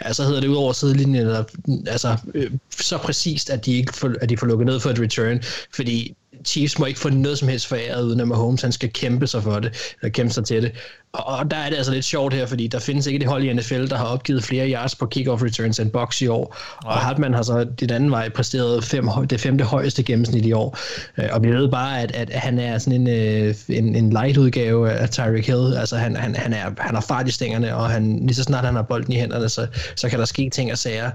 ja, 0.03 0.13
så 0.13 0.23
hedder 0.23 0.41
det 0.41 0.47
ud 0.47 0.55
over 0.55 0.73
sidelinjen, 0.73 1.15
eller, 1.15 1.43
altså, 1.87 2.17
øh, 2.33 2.51
så 2.79 2.97
præcist, 2.97 3.49
at 3.49 3.65
de 3.65 3.73
ikke 3.73 3.93
får, 3.93 4.13
at 4.21 4.29
de 4.29 4.37
får 4.37 4.47
lukket 4.47 4.65
ned 4.65 4.79
for 4.79 4.89
et 4.89 4.99
return, 4.99 5.43
fordi 5.75 6.15
Chiefs 6.45 6.79
må 6.79 6.85
ikke 6.85 6.99
få 6.99 7.09
noget 7.09 7.37
som 7.37 7.47
helst 7.47 7.67
foræret, 7.67 8.03
uden 8.03 8.19
at 8.19 8.27
Mahomes 8.27 8.61
han 8.61 8.71
skal 8.71 8.93
kæmpe 8.93 9.27
sig 9.27 9.43
for 9.43 9.59
det, 9.59 9.95
eller 10.01 10.11
kæmpe 10.11 10.33
sig 10.33 10.45
til 10.45 10.63
det. 10.63 10.71
Og, 11.13 11.25
og 11.25 11.51
der 11.51 11.57
er 11.57 11.69
det 11.69 11.77
altså 11.77 11.91
lidt 11.91 12.05
sjovt 12.05 12.33
her, 12.33 12.45
fordi 12.45 12.67
der 12.67 12.79
findes 12.79 13.07
ikke 13.07 13.19
et 13.19 13.27
hold 13.27 13.43
i 13.43 13.53
NFL, 13.53 13.87
der 13.87 13.97
har 13.97 14.05
opgivet 14.05 14.43
flere 14.43 14.71
yards 14.71 14.95
på 14.95 15.05
kickoff 15.05 15.43
returns 15.43 15.79
end 15.79 15.91
Box 15.91 16.21
i 16.21 16.27
år. 16.27 16.57
Nej. 16.83 16.93
Og 16.93 16.99
Hartmann 16.99 17.33
har 17.33 17.41
så 17.41 17.63
den 17.79 17.89
anden 17.89 18.11
vej 18.11 18.29
præsteret 18.29 18.83
fem, 18.83 19.07
det 19.29 19.41
femte 19.41 19.63
højeste 19.63 20.03
gennemsnit 20.03 20.45
i 20.45 20.51
år. 20.51 20.77
Øh, 21.17 21.29
og 21.31 21.43
vi 21.43 21.51
ved 21.51 21.71
bare, 21.71 22.01
at, 22.01 22.11
at 22.11 22.29
han 22.29 22.59
er 22.59 22.77
sådan 22.77 23.01
en, 23.01 23.07
øh, 23.07 23.55
en, 23.69 23.95
en 23.95 24.09
light 24.09 24.37
udgave 24.37 24.91
af 24.91 25.09
Tyreek 25.09 25.47
Hill. 25.47 25.73
Altså 25.77 25.97
han, 25.97 26.15
han, 26.15 26.35
han, 26.35 26.53
er, 26.53 26.71
han 26.77 26.95
har 26.95 27.01
fart 27.01 27.27
i 27.27 27.31
stængerne, 27.31 27.75
og 27.75 27.89
han, 27.89 28.19
lige 28.19 28.35
så 28.35 28.43
snart 28.43 28.65
han 28.65 28.75
har 28.75 28.81
bolden 28.81 29.13
i 29.13 29.15
hænderne, 29.15 29.49
så, 29.49 29.67
så 29.95 30.09
kan 30.09 30.19
der 30.19 30.25
ske 30.25 30.49
ting 30.49 30.71
og 30.71 30.77
sager. 30.77 31.11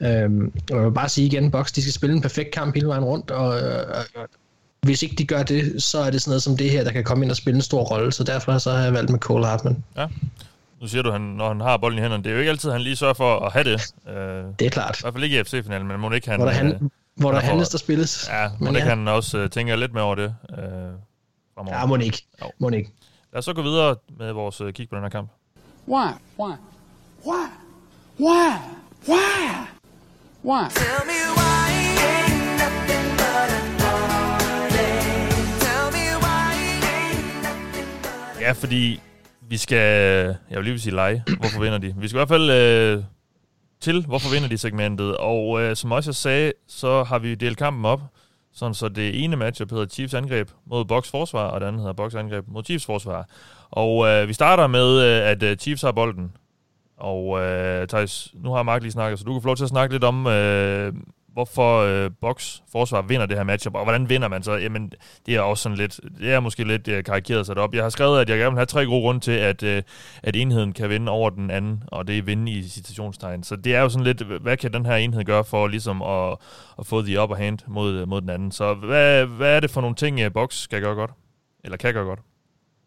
Øhm, 0.00 0.52
og 0.70 0.76
jeg 0.76 0.84
vil 0.84 0.92
bare 0.92 1.08
sige 1.08 1.26
igen, 1.26 1.50
Box, 1.50 1.72
de 1.72 1.82
skal 1.82 1.92
spille 1.92 2.16
en 2.16 2.22
perfekt 2.22 2.50
kamp 2.50 2.74
hele 2.74 2.86
vejen 2.86 3.04
rundt, 3.04 3.30
og, 3.30 3.48
og 3.48 4.28
hvis 4.82 5.02
ikke 5.02 5.14
de 5.16 5.26
gør 5.26 5.42
det, 5.42 5.82
så 5.82 5.98
er 5.98 6.10
det 6.10 6.22
sådan 6.22 6.30
noget 6.30 6.42
som 6.42 6.56
det 6.56 6.70
her, 6.70 6.84
der 6.84 6.92
kan 6.92 7.04
komme 7.04 7.24
ind 7.24 7.30
og 7.30 7.36
spille 7.36 7.56
en 7.56 7.62
stor 7.62 7.82
rolle, 7.82 8.12
så 8.12 8.24
derfor 8.24 8.58
så 8.58 8.70
har 8.70 8.84
jeg 8.84 8.92
valgt 8.92 9.10
med 9.10 9.18
Cole 9.18 9.46
Hartman. 9.46 9.84
Ja. 9.96 10.06
Nu 10.80 10.86
siger 10.86 11.02
du, 11.02 11.10
han, 11.10 11.20
når 11.20 11.48
han 11.48 11.60
har 11.60 11.76
bolden 11.76 11.98
i 11.98 12.02
hænderne, 12.02 12.22
det 12.24 12.30
er 12.30 12.34
jo 12.34 12.38
ikke 12.38 12.50
altid, 12.50 12.70
han 12.70 12.80
lige 12.80 12.96
sørger 12.96 13.14
for 13.14 13.38
at 13.38 13.52
have 13.52 13.64
det. 13.64 13.94
Øh, 14.08 14.44
det 14.58 14.66
er 14.66 14.70
klart. 14.70 14.98
I 14.98 15.02
hvert 15.02 15.14
fald 15.14 15.24
ikke 15.24 15.40
i 15.40 15.44
FC-finalen, 15.44 15.88
men 15.88 16.00
må 16.00 16.10
ikke 16.10 16.30
han... 16.30 16.40
Hvor 16.40 16.46
der, 16.46 16.52
han, 16.52 16.72
øh, 16.72 16.80
hvor 17.14 17.32
der 17.32 17.40
handles, 17.40 17.68
der 17.68 17.78
spilles. 17.78 18.28
Ja, 18.32 18.48
må 18.60 18.68
ikke 18.68 18.78
ja. 18.78 18.88
han 18.88 19.08
også 19.08 19.38
uh, 19.38 19.50
tænke 19.50 19.76
lidt 19.76 19.92
mere 19.92 20.04
over 20.04 20.14
det 20.14 20.34
øh, 20.50 20.58
fremover. 21.54 21.78
Ja, 21.78 21.86
må 21.86 21.96
ikke. 21.96 22.22
Jo. 22.42 22.50
Må 22.58 22.68
ikke. 22.68 22.90
Lad 23.32 23.38
os 23.38 23.44
så 23.44 23.52
gå 23.52 23.62
videre 23.62 23.96
med 24.18 24.32
vores 24.32 24.60
uh, 24.60 24.72
kig 24.72 24.88
på 24.88 24.96
den 24.96 25.04
her 25.04 25.10
kamp. 25.10 25.30
Why? 25.88 26.06
Why? 26.38 26.52
Why? 27.26 27.46
Why? 28.20 28.52
Why? 29.08 29.66
Why? 30.44 30.68
Tell 30.70 31.06
me 31.06 31.18
why 31.36 31.87
Ja, 38.48 38.52
fordi 38.52 39.00
vi 39.48 39.56
skal, 39.56 39.78
jeg 40.50 40.56
vil 40.56 40.64
lige 40.64 40.78
sige 40.78 40.94
lege, 40.94 41.24
hvorfor 41.38 41.60
vinder 41.60 41.78
de? 41.78 41.94
Vi 41.98 42.08
skal 42.08 42.16
i 42.16 42.18
hvert 42.18 42.28
fald 42.28 42.50
øh, 42.50 43.04
til, 43.80 44.06
hvorfor 44.06 44.34
vinder 44.34 44.48
de 44.48 44.58
segmentet, 44.58 45.16
og 45.16 45.60
øh, 45.60 45.76
som 45.76 45.92
også 45.92 46.10
jeg 46.10 46.14
sagde, 46.14 46.52
så 46.68 47.04
har 47.04 47.18
vi 47.18 47.34
delt 47.34 47.58
kampen 47.58 47.84
op, 47.84 48.00
sådan 48.52 48.74
så 48.74 48.88
det 48.88 49.24
ene 49.24 49.36
matchup 49.36 49.70
hedder 49.70 49.86
Chiefs 49.86 50.14
angreb 50.14 50.50
mod 50.66 50.84
Box 50.84 51.10
forsvar, 51.10 51.44
og 51.44 51.60
det 51.60 51.66
andet 51.66 51.80
hedder 51.80 51.92
Box 51.92 52.14
angreb 52.14 52.44
mod 52.48 52.64
Chiefs 52.64 52.86
forsvar. 52.86 53.28
Og 53.70 54.06
øh, 54.06 54.28
vi 54.28 54.32
starter 54.32 54.66
med, 54.66 55.02
øh, 55.02 55.30
at 55.30 55.42
øh, 55.42 55.56
Chiefs 55.56 55.82
har 55.82 55.92
bolden. 55.92 56.32
Og 56.96 57.40
øh, 57.40 57.88
Thijs, 57.88 58.34
nu 58.34 58.52
har 58.52 58.62
Mark 58.62 58.82
lige 58.82 58.92
snakket, 58.92 59.18
så 59.18 59.24
du 59.24 59.32
kan 59.32 59.42
få 59.42 59.46
lov 59.46 59.56
til 59.56 59.64
at 59.64 59.70
snakke 59.70 59.94
lidt 59.94 60.04
om, 60.04 60.26
øh, 60.26 60.92
hvorfor 61.38 61.80
øh, 61.80 62.10
Boks 62.20 62.62
forsvar 62.72 63.02
vinder 63.02 63.26
det 63.26 63.36
her 63.36 63.44
matchup, 63.44 63.74
og 63.74 63.84
hvordan 63.84 64.08
vinder 64.08 64.28
man 64.28 64.42
så? 64.42 64.52
Jamen, 64.52 64.92
det 65.26 65.34
er 65.34 65.40
også 65.40 65.62
sådan 65.62 65.78
lidt, 65.78 66.00
det 66.18 66.32
er 66.32 66.40
måske 66.40 66.64
lidt 66.64 66.88
øh, 66.88 67.04
karikeret 67.04 67.46
sat 67.46 67.58
op. 67.58 67.74
Jeg 67.74 67.82
har 67.82 67.90
skrevet, 67.90 68.20
at 68.20 68.30
jeg 68.30 68.38
gerne 68.38 68.50
vil 68.50 68.58
have 68.58 68.66
tre 68.66 68.86
gode 68.86 69.02
grunde 69.02 69.20
til, 69.20 69.32
at, 69.32 69.62
øh, 69.62 69.82
at 70.22 70.36
enheden 70.36 70.72
kan 70.72 70.90
vinde 70.90 71.12
over 71.12 71.30
den 71.30 71.50
anden, 71.50 71.82
og 71.86 72.08
det 72.08 72.18
er 72.18 72.22
vinde 72.22 72.52
i 72.52 72.62
citationstegn. 72.62 73.42
Så 73.42 73.56
det 73.56 73.74
er 73.74 73.80
jo 73.80 73.88
sådan 73.88 74.04
lidt, 74.04 74.22
hvad 74.22 74.56
kan 74.56 74.72
den 74.72 74.86
her 74.86 74.94
enhed 74.94 75.24
gøre 75.24 75.44
for 75.44 75.66
ligesom 75.66 76.02
at, 76.02 76.36
at 76.78 76.86
få 76.86 77.02
the 77.02 77.22
upper 77.22 77.36
hand 77.36 77.58
mod, 77.66 77.94
øh, 77.94 78.08
mod 78.08 78.20
den 78.20 78.30
anden? 78.30 78.52
Så 78.52 78.74
hvad, 78.74 79.26
hvad 79.26 79.56
er 79.56 79.60
det 79.60 79.70
for 79.70 79.80
nogle 79.80 79.96
ting, 79.96 80.20
øh, 80.20 80.32
Boks 80.32 80.60
skal 80.60 80.80
gøre 80.80 80.94
godt? 80.94 81.10
Eller 81.64 81.76
kan 81.76 81.94
gøre 81.94 82.04
godt? 82.04 82.20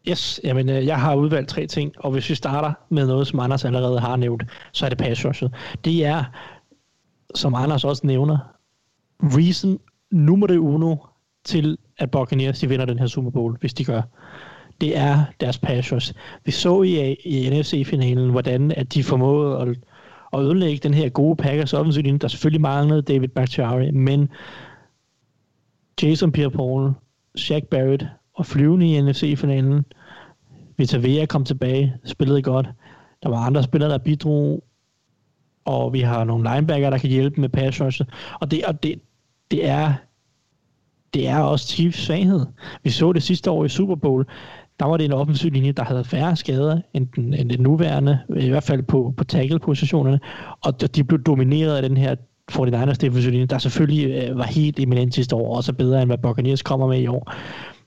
Yes, 0.07 0.39
jamen, 0.43 0.69
øh, 0.69 0.85
jeg 0.85 0.99
har 0.99 1.15
udvalgt 1.15 1.49
tre 1.49 1.67
ting, 1.67 1.93
og 1.97 2.11
hvis 2.11 2.29
vi 2.29 2.35
starter 2.35 2.73
med 2.89 3.07
noget, 3.07 3.27
som 3.27 3.39
Anders 3.39 3.65
allerede 3.65 3.99
har 3.99 4.15
nævnt, 4.15 4.43
så 4.71 4.85
er 4.85 4.89
det 4.89 4.97
pass 4.97 5.25
rushet. 5.25 5.51
Det 5.85 6.05
er 6.05 6.23
som 7.35 7.55
Anders 7.55 7.83
også 7.83 8.07
nævner, 8.07 8.37
reason 9.23 9.79
nummer 10.11 10.57
uno 10.59 10.95
til, 11.43 11.77
at 11.97 12.11
Buccaneers 12.11 12.59
de 12.59 12.69
vinder 12.69 12.85
den 12.85 12.99
her 12.99 13.07
Super 13.07 13.31
Bowl, 13.31 13.57
hvis 13.59 13.73
de 13.73 13.85
gør. 13.85 14.01
Det 14.81 14.97
er 14.97 15.23
deres 15.39 15.57
passers. 15.57 16.13
Vi 16.45 16.51
så 16.51 16.81
i, 16.81 17.13
i 17.13 17.49
NFC-finalen, 17.49 18.29
hvordan 18.29 18.71
at 18.71 18.93
de 18.93 19.03
formåede 19.03 19.57
at, 19.61 19.67
at 20.33 20.39
ødelægge 20.39 20.79
den 20.83 20.93
her 20.93 21.09
gode 21.09 21.35
Packers 21.35 21.73
offensiv 21.73 22.03
Der 22.03 22.27
selvfølgelig 22.27 22.61
manglede 22.61 23.01
David 23.01 23.27
Bakhtiari, 23.27 23.91
men 23.91 24.29
Jason 26.01 26.31
Pierre-Paul, 26.37 26.91
Shaq 27.35 27.63
Barrett 27.63 28.05
og 28.33 28.45
flyvende 28.45 28.87
i 28.87 29.01
NFC-finalen. 29.01 29.85
Vita 30.77 30.97
Vea 30.97 31.25
kom 31.25 31.45
tilbage, 31.45 31.95
spillede 32.05 32.41
godt. 32.41 32.69
Der 33.23 33.29
var 33.29 33.37
andre 33.37 33.63
spillere, 33.63 33.89
der 33.91 33.97
bidrog 33.97 34.63
og 35.65 35.93
vi 35.93 35.99
har 35.99 36.23
nogle 36.23 36.49
linebacker, 36.53 36.89
der 36.89 36.97
kan 36.97 37.09
hjælpe 37.09 37.41
med 37.41 37.49
pass 37.49 37.81
rushet. 37.81 38.07
Og 38.41 38.51
det, 38.51 38.65
og 38.65 38.83
det, 38.83 39.01
det 39.51 39.67
er 39.67 39.93
det 41.13 41.27
er 41.27 41.39
også 41.39 41.67
Chiefs 41.67 41.97
svaghed. 41.97 42.45
Vi 42.83 42.89
så 42.89 43.13
det 43.13 43.23
sidste 43.23 43.51
år 43.51 43.65
i 43.65 43.69
Super 43.69 43.95
Bowl, 43.95 44.25
der 44.79 44.85
var 44.85 44.97
det 44.97 45.05
en 45.05 45.13
offensiv 45.13 45.51
linje, 45.51 45.71
der 45.71 45.83
havde 45.83 46.03
færre 46.03 46.35
skader 46.35 46.81
end 46.93 47.07
den, 47.15 47.33
end 47.33 47.49
den 47.49 47.59
nuværende, 47.59 48.19
i 48.37 48.49
hvert 48.49 48.63
fald 48.63 48.83
på, 48.83 49.13
på 49.17 49.23
tackle-positionerne, 49.23 50.19
og 50.61 50.95
de 50.95 51.03
blev 51.03 51.23
domineret 51.23 51.75
af 51.75 51.81
den 51.81 51.97
her 51.97 52.15
49ers 52.51 52.93
defensiv 52.93 53.31
linje, 53.31 53.45
der 53.45 53.57
selvfølgelig 53.57 54.09
øh, 54.09 54.37
var 54.37 54.43
helt 54.43 54.79
eminent 54.79 55.15
sidste 55.15 55.35
år, 55.35 55.49
og 55.49 55.55
også 55.55 55.73
bedre 55.73 56.01
end 56.01 56.09
hvad 56.09 56.17
Buccaneers 56.17 56.61
kommer 56.61 56.87
med 56.87 56.99
i 56.99 57.07
år. 57.07 57.33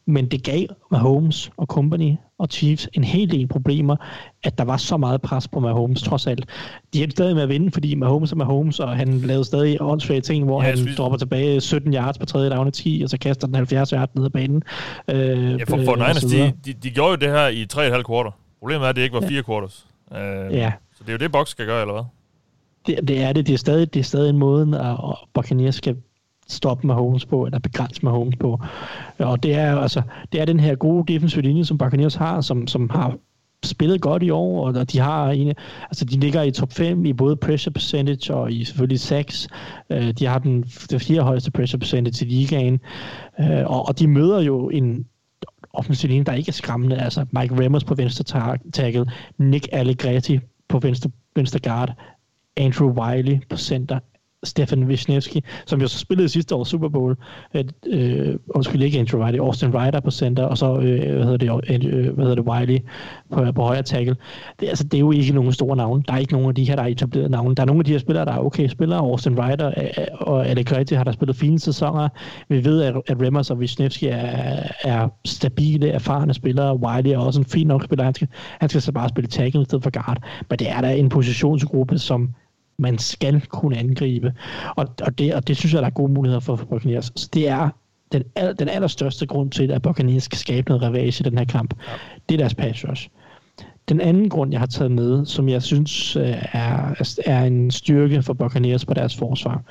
Men 0.06 0.26
det 0.26 0.42
gav 0.42 0.66
Mahomes 0.90 1.50
og 1.56 1.66
company 1.66 2.12
og 2.38 2.48
Chiefs 2.50 2.88
en 2.92 3.04
hel 3.04 3.30
del 3.30 3.46
problemer, 3.48 3.96
at 4.44 4.58
der 4.58 4.64
var 4.64 4.76
så 4.76 4.96
meget 4.96 5.22
pres 5.22 5.48
på 5.48 5.60
Mahomes 5.60 6.02
trods 6.02 6.26
alt. 6.26 6.48
De 6.92 7.02
endte 7.02 7.10
stadig 7.10 7.34
med 7.34 7.42
at 7.42 7.48
vinde, 7.48 7.70
fordi 7.70 7.94
Mahomes 7.94 8.32
er 8.32 8.36
Mahomes, 8.36 8.80
og 8.80 8.96
han 8.96 9.18
lavede 9.20 9.44
stadig 9.44 9.80
åndssvage 9.80 10.20
ting, 10.20 10.44
hvor 10.44 10.62
ja, 10.62 10.68
han 10.68 10.76
synes... 10.76 10.96
dropper 10.96 11.18
tilbage 11.18 11.60
17 11.60 11.94
yards 11.94 12.18
på 12.18 12.26
tredje 12.26 12.50
down 12.50 12.72
10, 12.72 13.00
og 13.04 13.10
så 13.10 13.18
kaster 13.18 13.46
den 13.46 13.54
70 13.54 13.90
yards 13.90 14.14
ned 14.14 14.24
ad 14.24 14.30
banen. 14.30 14.62
Øh, 15.08 15.16
ja, 15.16 15.64
for, 15.64 15.84
for 15.84 15.96
Niners, 15.96 16.22
de, 16.22 16.52
de, 16.64 16.72
de, 16.72 16.90
gjorde 16.90 17.10
jo 17.10 17.16
det 17.16 17.28
her 17.28 17.48
i 17.48 17.66
3,5 17.72 18.02
kvarter. 18.02 18.30
Problemet 18.58 18.84
er, 18.84 18.88
at 18.88 18.96
det 18.96 19.02
ikke 19.02 19.14
var 19.14 19.20
4 19.20 19.32
ja. 19.32 19.42
quarters. 19.42 19.86
Øh, 20.12 20.18
ja. 20.56 20.72
Så 20.96 21.04
det 21.04 21.08
er 21.08 21.12
jo 21.12 21.18
det, 21.18 21.32
Box 21.32 21.48
skal 21.48 21.66
gøre, 21.66 21.80
eller 21.80 21.94
hvad? 21.94 22.04
Det, 22.86 23.08
det 23.08 23.22
er 23.22 23.32
det. 23.32 23.46
Det 23.46 23.52
er 23.52 23.58
stadig, 23.58 23.94
det 23.94 24.00
er 24.00 24.04
stadig 24.04 24.30
en 24.30 24.38
måde, 24.38 24.80
at 24.80 24.96
Buccaneers 25.34 25.74
skal 25.74 25.96
stoppe 26.48 26.86
Mahomes 26.86 27.26
på, 27.26 27.46
eller 27.46 27.58
begrænse 27.58 28.00
Mahomes 28.02 28.36
på. 28.40 28.60
Og 29.18 29.42
det 29.42 29.54
er 29.54 29.76
altså, 29.76 30.02
det 30.32 30.40
er 30.40 30.44
den 30.44 30.60
her 30.60 30.74
gode 30.74 31.12
defensive 31.12 31.42
linje, 31.42 31.64
som 31.64 31.78
Buccaneers 31.78 32.14
har, 32.14 32.40
som, 32.40 32.66
som 32.66 32.90
har 32.90 33.16
spillet 33.66 34.00
godt 34.00 34.22
i 34.22 34.30
år, 34.30 34.66
og 34.66 34.92
de 34.92 34.98
har 34.98 35.30
en, 35.30 35.54
altså 35.82 36.04
de 36.04 36.20
ligger 36.20 36.42
i 36.42 36.50
top 36.50 36.72
5 36.72 37.04
i 37.04 37.12
både 37.12 37.36
pressure 37.36 37.72
percentage 37.72 38.34
og 38.34 38.52
i 38.52 38.64
selvfølgelig 38.64 39.00
sacks. 39.00 39.48
Øh, 39.90 40.10
de 40.10 40.26
har 40.26 40.38
den, 40.38 40.62
den 40.90 41.00
fjerde 41.00 41.22
højeste 41.22 41.50
pressure 41.50 41.78
percentage 41.78 42.26
i 42.26 42.28
ligaen, 42.28 42.80
øh, 43.40 43.66
og, 43.66 43.88
og 43.88 43.98
de 43.98 44.08
møder 44.08 44.40
jo 44.40 44.68
en 44.68 45.06
offensiv 45.72 46.08
linje, 46.08 46.24
der 46.24 46.32
ikke 46.32 46.48
er 46.48 46.52
skræmmende. 46.52 46.96
Altså 46.96 47.26
Mike 47.30 47.64
Remmers 47.64 47.84
på 47.84 47.94
venstre 47.94 48.56
tackle, 48.72 49.06
Nick 49.38 49.68
Allegretti 49.72 50.40
på 50.68 50.78
venstre, 50.78 51.10
venstre 51.36 51.60
guard, 51.60 51.94
Andrew 52.56 52.90
Wiley 52.90 53.48
på 53.48 53.56
center, 53.56 53.98
Stefan 54.44 54.84
Wisniewski, 54.84 55.44
som 55.66 55.80
jo 55.80 55.88
så 55.88 55.98
spillede 55.98 56.28
sidste 56.28 56.54
år 56.54 56.64
Super 56.64 56.88
Bowl. 56.88 57.16
Øh, 57.54 57.64
øh, 57.86 58.34
undskyld, 58.48 58.82
ikke 58.82 58.98
Andrew 58.98 59.24
Wiley, 59.24 59.38
Austin 59.38 59.74
Ryder 59.76 60.00
på 60.00 60.10
center, 60.10 60.44
og 60.44 60.58
så, 60.58 60.78
øh, 60.78 61.14
hvad, 61.14 61.24
hedder 61.24 61.60
det, 61.60 61.84
øh, 61.84 62.14
hvad 62.14 62.24
hedder 62.24 62.42
det, 62.42 62.48
Wiley 62.48 62.78
på, 63.32 63.52
på 63.52 63.62
højre 63.62 63.82
tackle. 63.82 64.16
Det, 64.60 64.68
altså, 64.68 64.84
det 64.84 64.94
er 64.94 65.00
jo 65.00 65.10
ikke 65.10 65.32
nogen 65.32 65.52
store 65.52 65.76
navne. 65.76 66.02
Der 66.08 66.14
er 66.14 66.18
ikke 66.18 66.32
nogen 66.32 66.48
af 66.48 66.54
de 66.54 66.64
her, 66.64 66.76
der 66.76 66.82
er 66.82 66.86
etableret 66.86 67.30
navne. 67.30 67.54
Der 67.54 67.62
er 67.62 67.66
nogle 67.66 67.80
af 67.80 67.84
de 67.84 67.92
her 67.92 67.98
spillere, 67.98 68.24
der 68.24 68.32
er 68.32 68.38
okay 68.38 68.68
spillere. 68.68 68.98
Austin 68.98 69.38
Ryder 69.38 69.68
øh, 69.68 69.84
øh, 69.98 70.04
og 70.20 70.34
og 70.34 70.50
Allegretti 70.50 70.94
har 70.94 71.04
der 71.04 71.12
spillet 71.12 71.36
fine 71.36 71.58
sæsoner. 71.58 72.08
Vi 72.48 72.64
ved, 72.64 72.82
at, 72.82 72.94
at 73.06 73.20
Remmers 73.20 73.50
og 73.50 73.56
Wisniewski 73.56 74.06
er, 74.06 74.62
er 74.84 75.08
stabile, 75.24 75.88
erfarne 75.88 76.34
spillere. 76.34 76.76
Wiley 76.76 77.10
er 77.10 77.18
også 77.18 77.40
en 77.40 77.46
fin 77.46 77.66
nok 77.66 77.84
spiller. 77.84 78.04
Han 78.04 78.14
skal, 78.14 78.28
han 78.60 78.68
skal 78.68 78.82
så 78.82 78.92
bare 78.92 79.08
spille 79.08 79.28
tackle 79.28 79.62
i 79.62 79.64
stedet 79.64 79.82
for 79.82 79.90
guard. 79.90 80.18
Men 80.50 80.58
det 80.58 80.70
er 80.70 80.80
der 80.80 80.88
en 80.88 81.08
positionsgruppe, 81.08 81.98
som 81.98 82.34
man 82.78 82.98
skal 82.98 83.40
kunne 83.40 83.78
angribe. 83.78 84.34
Og, 84.76 84.88
og, 85.02 85.18
det, 85.18 85.34
og 85.34 85.48
det 85.48 85.56
synes 85.56 85.74
jeg, 85.74 85.82
der 85.82 85.86
er 85.86 85.92
gode 85.92 86.12
muligheder 86.12 86.40
for, 86.40 86.56
for 86.56 86.66
Buccaneers. 86.66 87.12
Så 87.16 87.28
det 87.34 87.48
er 87.48 87.68
den, 88.12 88.22
den 88.58 88.68
allerstørste 88.68 89.26
grund 89.26 89.50
til, 89.50 89.70
at 89.70 89.82
Buccaneers 89.82 90.22
skal 90.22 90.38
skabe 90.38 90.68
noget 90.68 90.82
ravage 90.82 91.20
i 91.20 91.22
den 91.30 91.38
her 91.38 91.44
kamp. 91.44 91.74
Ja. 91.88 91.92
Det 92.28 92.34
er 92.34 92.38
deres 92.38 92.54
pass 92.54 92.84
rush. 92.88 93.08
Den 93.88 94.00
anden 94.00 94.28
grund, 94.28 94.50
jeg 94.50 94.60
har 94.60 94.66
taget 94.66 94.90
med, 94.90 95.26
som 95.26 95.48
jeg 95.48 95.62
synes 95.62 96.16
øh, 96.16 96.36
er, 96.52 97.02
er 97.26 97.44
en 97.44 97.70
styrke 97.70 98.22
for 98.22 98.34
Buccaneers 98.34 98.84
på 98.84 98.94
deres 98.94 99.16
forsvar, 99.16 99.62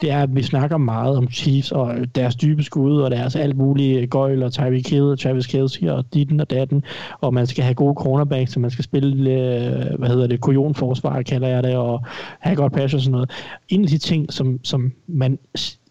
det 0.00 0.10
er, 0.10 0.22
at 0.22 0.36
vi 0.36 0.42
snakker 0.42 0.76
meget 0.76 1.16
om 1.16 1.30
Chiefs 1.30 1.72
og 1.72 1.94
deres 2.14 2.36
dybe 2.36 2.62
skud 2.62 3.00
og 3.00 3.10
deres 3.10 3.36
alt 3.36 3.56
mulige 3.56 4.06
gøjl 4.06 4.42
og 4.42 4.52
Tyreek 4.52 4.90
Hill 4.90 5.02
og 5.02 5.18
Travis 5.18 5.46
Kelce 5.46 5.92
og 5.94 6.04
ditten 6.14 6.40
og 6.40 6.50
datten, 6.50 6.82
og 7.20 7.34
man 7.34 7.46
skal 7.46 7.64
have 7.64 7.74
gode 7.74 7.94
cornerbacks, 7.94 8.52
så 8.52 8.60
man 8.60 8.70
skal 8.70 8.84
spille, 8.84 9.30
øh, 9.30 9.98
hvad 9.98 10.08
hedder 10.08 10.26
det, 10.26 10.40
kujonforsvar, 10.40 11.22
kalder 11.22 11.48
jeg 11.48 11.62
det, 11.62 11.76
og 11.76 12.04
have 12.40 12.56
godt 12.56 12.72
pass 12.72 12.94
og 12.94 13.00
sådan 13.00 13.12
noget. 13.12 13.30
En 13.68 13.82
af 13.82 13.88
de 13.88 13.98
ting, 13.98 14.32
som, 14.32 14.60
som 14.62 14.92
man 15.06 15.38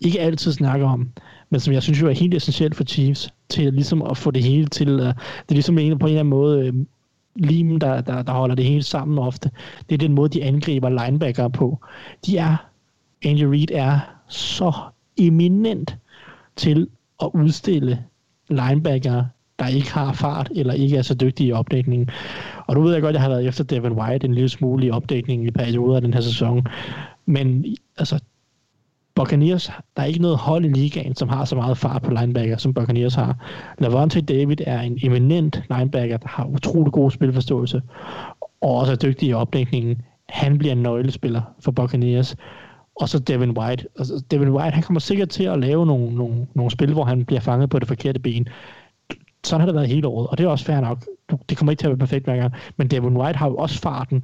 ikke 0.01 0.19
altid 0.19 0.51
snakker 0.51 0.87
om, 0.87 1.09
men 1.49 1.59
som 1.59 1.73
jeg 1.73 1.83
synes 1.83 2.01
jo 2.01 2.07
er 2.07 2.11
helt 2.13 2.33
essentielt 2.33 2.75
for 2.75 2.83
Chiefs, 2.83 3.33
til 3.49 3.73
ligesom 3.73 4.01
at 4.01 4.17
få 4.17 4.31
det 4.31 4.43
hele 4.43 4.67
til, 4.67 4.93
uh, 4.93 5.05
det 5.05 5.49
er 5.49 5.53
ligesom 5.53 5.77
en, 5.77 5.99
på 5.99 6.05
en 6.05 6.09
eller 6.09 6.19
anden 6.19 6.29
måde 6.29 6.67
øh, 6.67 6.73
lim, 7.35 7.79
der, 7.79 8.01
der, 8.01 8.21
der 8.21 8.31
holder 8.31 8.55
det 8.55 8.65
hele 8.65 8.83
sammen 8.83 9.19
ofte. 9.19 9.51
Det 9.89 9.95
er 9.95 9.97
den 9.97 10.13
måde, 10.13 10.29
de 10.29 10.43
angriber 10.43 10.89
linebacker 10.89 11.47
på. 11.47 11.79
De 12.25 12.37
er, 12.37 12.55
Andy 13.23 13.43
Reid 13.43 13.71
er 13.71 13.99
så 14.27 14.73
eminent 15.17 15.97
til 16.55 16.87
at 17.21 17.29
udstille 17.33 18.03
linebacker, 18.49 19.25
der 19.59 19.67
ikke 19.67 19.91
har 19.93 20.13
fart, 20.13 20.51
eller 20.55 20.73
ikke 20.73 20.97
er 20.97 21.01
så 21.01 21.13
dygtige 21.13 21.47
i 21.47 21.51
opdækningen. 21.51 22.09
Og 22.67 22.75
nu 22.75 22.81
ved 22.81 22.93
jeg 22.93 23.01
godt, 23.01 23.09
at 23.09 23.13
jeg 23.13 23.21
har 23.21 23.29
været 23.29 23.47
efter 23.47 23.63
Devin 23.63 23.91
White 23.91 24.25
en 24.25 24.33
lille 24.33 24.49
smule 24.49 24.85
i 24.85 24.91
opdækningen 24.91 25.47
i 25.47 25.51
perioder 25.51 25.95
af 25.95 26.01
den 26.01 26.13
her 26.13 26.21
sæson. 26.21 26.67
Men 27.25 27.65
altså, 27.97 28.19
Buccaneers, 29.15 29.71
der 29.95 30.01
er 30.01 30.05
ikke 30.05 30.21
noget 30.21 30.37
hold 30.37 30.65
i 30.65 30.67
ligaen, 30.67 31.15
som 31.15 31.29
har 31.29 31.45
så 31.45 31.55
meget 31.55 31.77
fart 31.77 32.01
på 32.01 32.11
linebacker, 32.11 32.57
som 32.57 32.73
Buccaneers 32.73 33.15
har. 33.15 33.35
Lavonte 33.79 34.21
David 34.21 34.57
er 34.65 34.81
en 34.81 34.99
eminent 35.03 35.63
linebacker, 35.69 36.17
der 36.17 36.27
har 36.27 36.45
utrolig 36.45 36.93
god 36.93 37.11
spilforståelse, 37.11 37.81
og 38.61 38.75
også 38.75 38.91
er 38.91 38.97
dygtig 38.97 39.29
i 39.29 39.33
opdækningen. 39.33 40.01
Han 40.29 40.57
bliver 40.57 40.71
en 40.71 40.81
nøglespiller 40.81 41.41
for 41.59 41.71
Buccaneers. 41.71 42.35
Og 42.95 43.09
så 43.09 43.19
Devin 43.19 43.57
White. 43.57 43.87
Altså, 43.97 44.23
Devin 44.31 44.49
White, 44.49 44.73
han 44.73 44.83
kommer 44.83 44.99
sikkert 44.99 45.29
til 45.29 45.43
at 45.43 45.59
lave 45.59 45.85
nogle, 45.85 46.15
nogle, 46.15 46.47
nogle 46.53 46.71
spil, 46.71 46.93
hvor 46.93 47.03
han 47.03 47.25
bliver 47.25 47.39
fanget 47.39 47.69
på 47.69 47.79
det 47.79 47.87
forkerte 47.87 48.19
ben. 48.19 48.47
Sådan 49.43 49.59
har 49.59 49.65
det 49.65 49.75
været 49.75 49.87
hele 49.87 50.07
året, 50.07 50.27
og 50.27 50.37
det 50.37 50.43
er 50.43 50.49
også 50.49 50.65
fair 50.65 50.79
nok. 50.79 51.05
Det 51.49 51.57
kommer 51.57 51.71
ikke 51.71 51.81
til 51.81 51.87
at 51.87 51.89
være 51.89 51.97
perfekt 51.97 52.25
hver 52.25 52.35
gang. 52.35 52.53
Men 52.77 52.87
Devin 52.87 53.17
White 53.17 53.37
har 53.37 53.47
jo 53.47 53.55
også 53.55 53.79
farten 53.79 54.23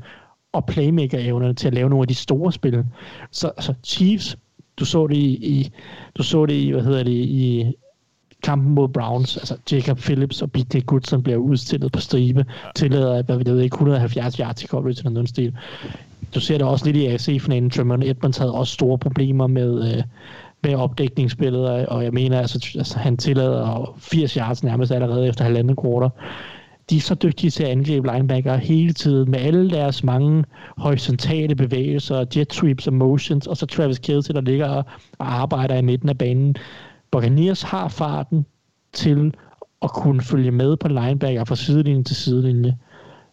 og 0.53 0.65
playmaker-evnerne 0.65 1.53
til 1.53 1.67
at 1.67 1.73
lave 1.73 1.89
nogle 1.89 2.03
af 2.03 2.07
de 2.07 2.15
store 2.15 2.51
spil. 2.51 2.85
Så 3.31 3.47
altså, 3.47 3.73
Chiefs 3.83 4.37
du 4.79 4.85
så 4.85 5.07
det 5.07 5.15
i, 5.15 5.47
i 5.47 5.71
du 6.17 6.23
så 6.23 6.45
det 6.45 6.53
i, 6.53 6.69
hvad 6.69 6.83
hedder 6.83 7.03
det, 7.03 7.11
i 7.11 7.73
kampen 8.43 8.75
mod 8.75 8.87
Browns, 8.87 9.37
altså 9.37 9.57
Jacob 9.71 9.97
Phillips 9.97 10.41
og 10.41 10.51
B.J. 10.51 10.81
Goodson 10.85 11.23
bliver 11.23 11.37
udstillet 11.37 11.91
på 11.91 11.99
stribe, 11.99 12.45
ja. 12.65 12.69
tillader, 12.75 13.23
hvad 13.23 13.37
ved 13.37 13.61
ikke, 13.61 13.73
170 13.73 14.35
yards 14.37 14.63
i 14.63 14.67
coverage 14.67 14.99
eller 14.99 15.09
noget 15.09 15.29
stil. 15.29 15.57
Du 16.35 16.39
ser 16.39 16.57
det 16.57 16.67
også 16.67 16.85
lidt 16.85 16.97
i 16.97 17.05
AFC-finalen. 17.05 17.69
Tremont 17.69 18.03
Edmonds 18.03 18.37
havde 18.37 18.53
også 18.53 18.73
store 18.73 18.97
problemer 18.97 19.47
med, 19.47 19.93
øh, 19.93 20.03
med 20.63 20.75
opdækningsspillet, 20.75 21.87
og 21.87 22.03
jeg 22.03 22.13
mener, 22.13 22.39
altså, 22.39 22.73
altså 22.77 22.99
han 22.99 23.17
tillader 23.17 23.95
80 23.99 24.33
yards 24.33 24.63
nærmest 24.63 24.91
allerede 24.91 25.27
efter 25.27 25.43
halvandet 25.43 25.77
quarter 25.83 26.09
de 26.89 26.97
er 26.97 27.01
så 27.01 27.15
dygtige 27.15 27.51
til 27.51 27.63
at 27.63 27.69
angribe 27.69 28.11
linebacker 28.13 28.55
hele 28.55 28.93
tiden, 28.93 29.31
med 29.31 29.39
alle 29.39 29.69
deres 29.69 30.03
mange 30.03 30.43
horisontale 30.77 31.55
bevægelser, 31.55 32.25
jet 32.35 32.53
sweeps 32.53 32.87
og 32.87 32.93
motions, 32.93 33.47
og 33.47 33.57
så 33.57 33.65
Travis 33.65 33.99
Kelce, 33.99 34.33
der 34.33 34.41
ligger 34.41 34.67
og, 34.67 34.85
arbejder 35.19 35.75
i 35.75 35.81
midten 35.81 36.09
af 36.09 36.17
banen. 36.17 36.55
Buccaneers 37.11 37.61
har 37.61 37.87
farten 37.87 38.45
til 38.93 39.33
at 39.81 39.91
kunne 39.91 40.21
følge 40.21 40.51
med 40.51 40.77
på 40.77 40.87
linebacker 40.87 41.43
fra 41.43 41.55
sidelinje 41.55 42.03
til 42.03 42.15
sidelinje. 42.15 42.77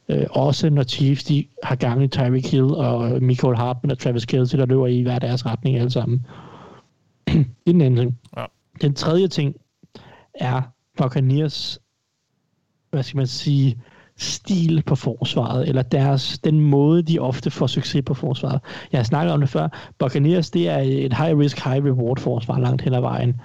Øh, 0.08 0.26
også 0.30 0.70
når 0.70 0.82
Chiefs 0.82 1.24
de 1.24 1.46
har 1.62 1.76
gang 1.76 2.04
i 2.04 2.08
Tyreek 2.08 2.50
Hill 2.50 2.64
og 2.64 3.22
Michael 3.22 3.56
Hartman 3.56 3.90
og 3.90 3.98
Travis 3.98 4.24
Kelce, 4.24 4.56
der 4.56 4.66
løber 4.66 4.86
i 4.86 5.02
hver 5.02 5.18
deres 5.18 5.46
retning 5.46 5.76
alle 5.76 5.90
sammen. 5.90 6.26
det 7.26 7.46
er 7.66 7.72
den 7.72 7.80
anden 7.80 8.00
ting. 8.00 8.18
Ja. 8.36 8.44
Den 8.82 8.94
tredje 8.94 9.28
ting 9.28 9.54
er 10.34 10.62
Buccaneers 10.96 11.78
hvad 12.94 13.02
skal 13.02 13.16
man 13.16 13.26
sige, 13.26 13.76
stil 14.16 14.82
på 14.86 14.94
forsvaret, 14.94 15.68
eller 15.68 15.82
deres, 15.82 16.38
den 16.38 16.60
måde, 16.60 17.02
de 17.02 17.18
ofte 17.18 17.50
får 17.50 17.66
succes 17.66 18.02
på 18.06 18.14
forsvaret. 18.14 18.60
Jeg 18.92 18.98
har 18.98 19.04
snakket 19.04 19.32
om 19.32 19.40
det 19.40 19.48
før. 19.48 19.68
Buccaneers, 19.98 20.50
det 20.50 20.68
er 20.68 20.78
et 20.78 21.12
high-risk, 21.12 21.58
high-reward 21.58 22.20
forsvar 22.20 22.58
langt 22.58 22.82
hen 22.82 22.94
ad 22.94 23.00
vejen. 23.00 23.40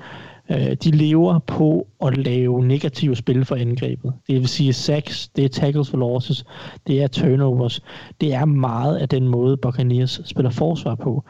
Øh, 0.52 0.74
de 0.84 0.92
lever 0.92 1.40
på 1.40 1.88
at 2.06 2.18
lave 2.18 2.66
negative 2.66 3.16
spil 3.16 3.46
for 3.46 3.56
angrebet. 3.56 4.14
Det 4.28 4.36
vil 4.36 4.48
sige 4.48 4.74
sacks, 4.74 5.28
det 5.28 5.46
er 5.46 5.50
tackles 5.50 5.90
for 5.90 5.98
losses, 5.98 6.46
det 6.88 7.02
er 7.04 7.08
turnovers. 7.08 7.82
Det 8.22 8.34
er 8.34 8.46
meget 8.46 8.98
af 8.98 9.10
den 9.10 9.28
måde, 9.28 9.58
Buccaneers 9.58 10.22
spiller 10.26 10.52
forsvar 10.52 10.96
på. 10.96 11.24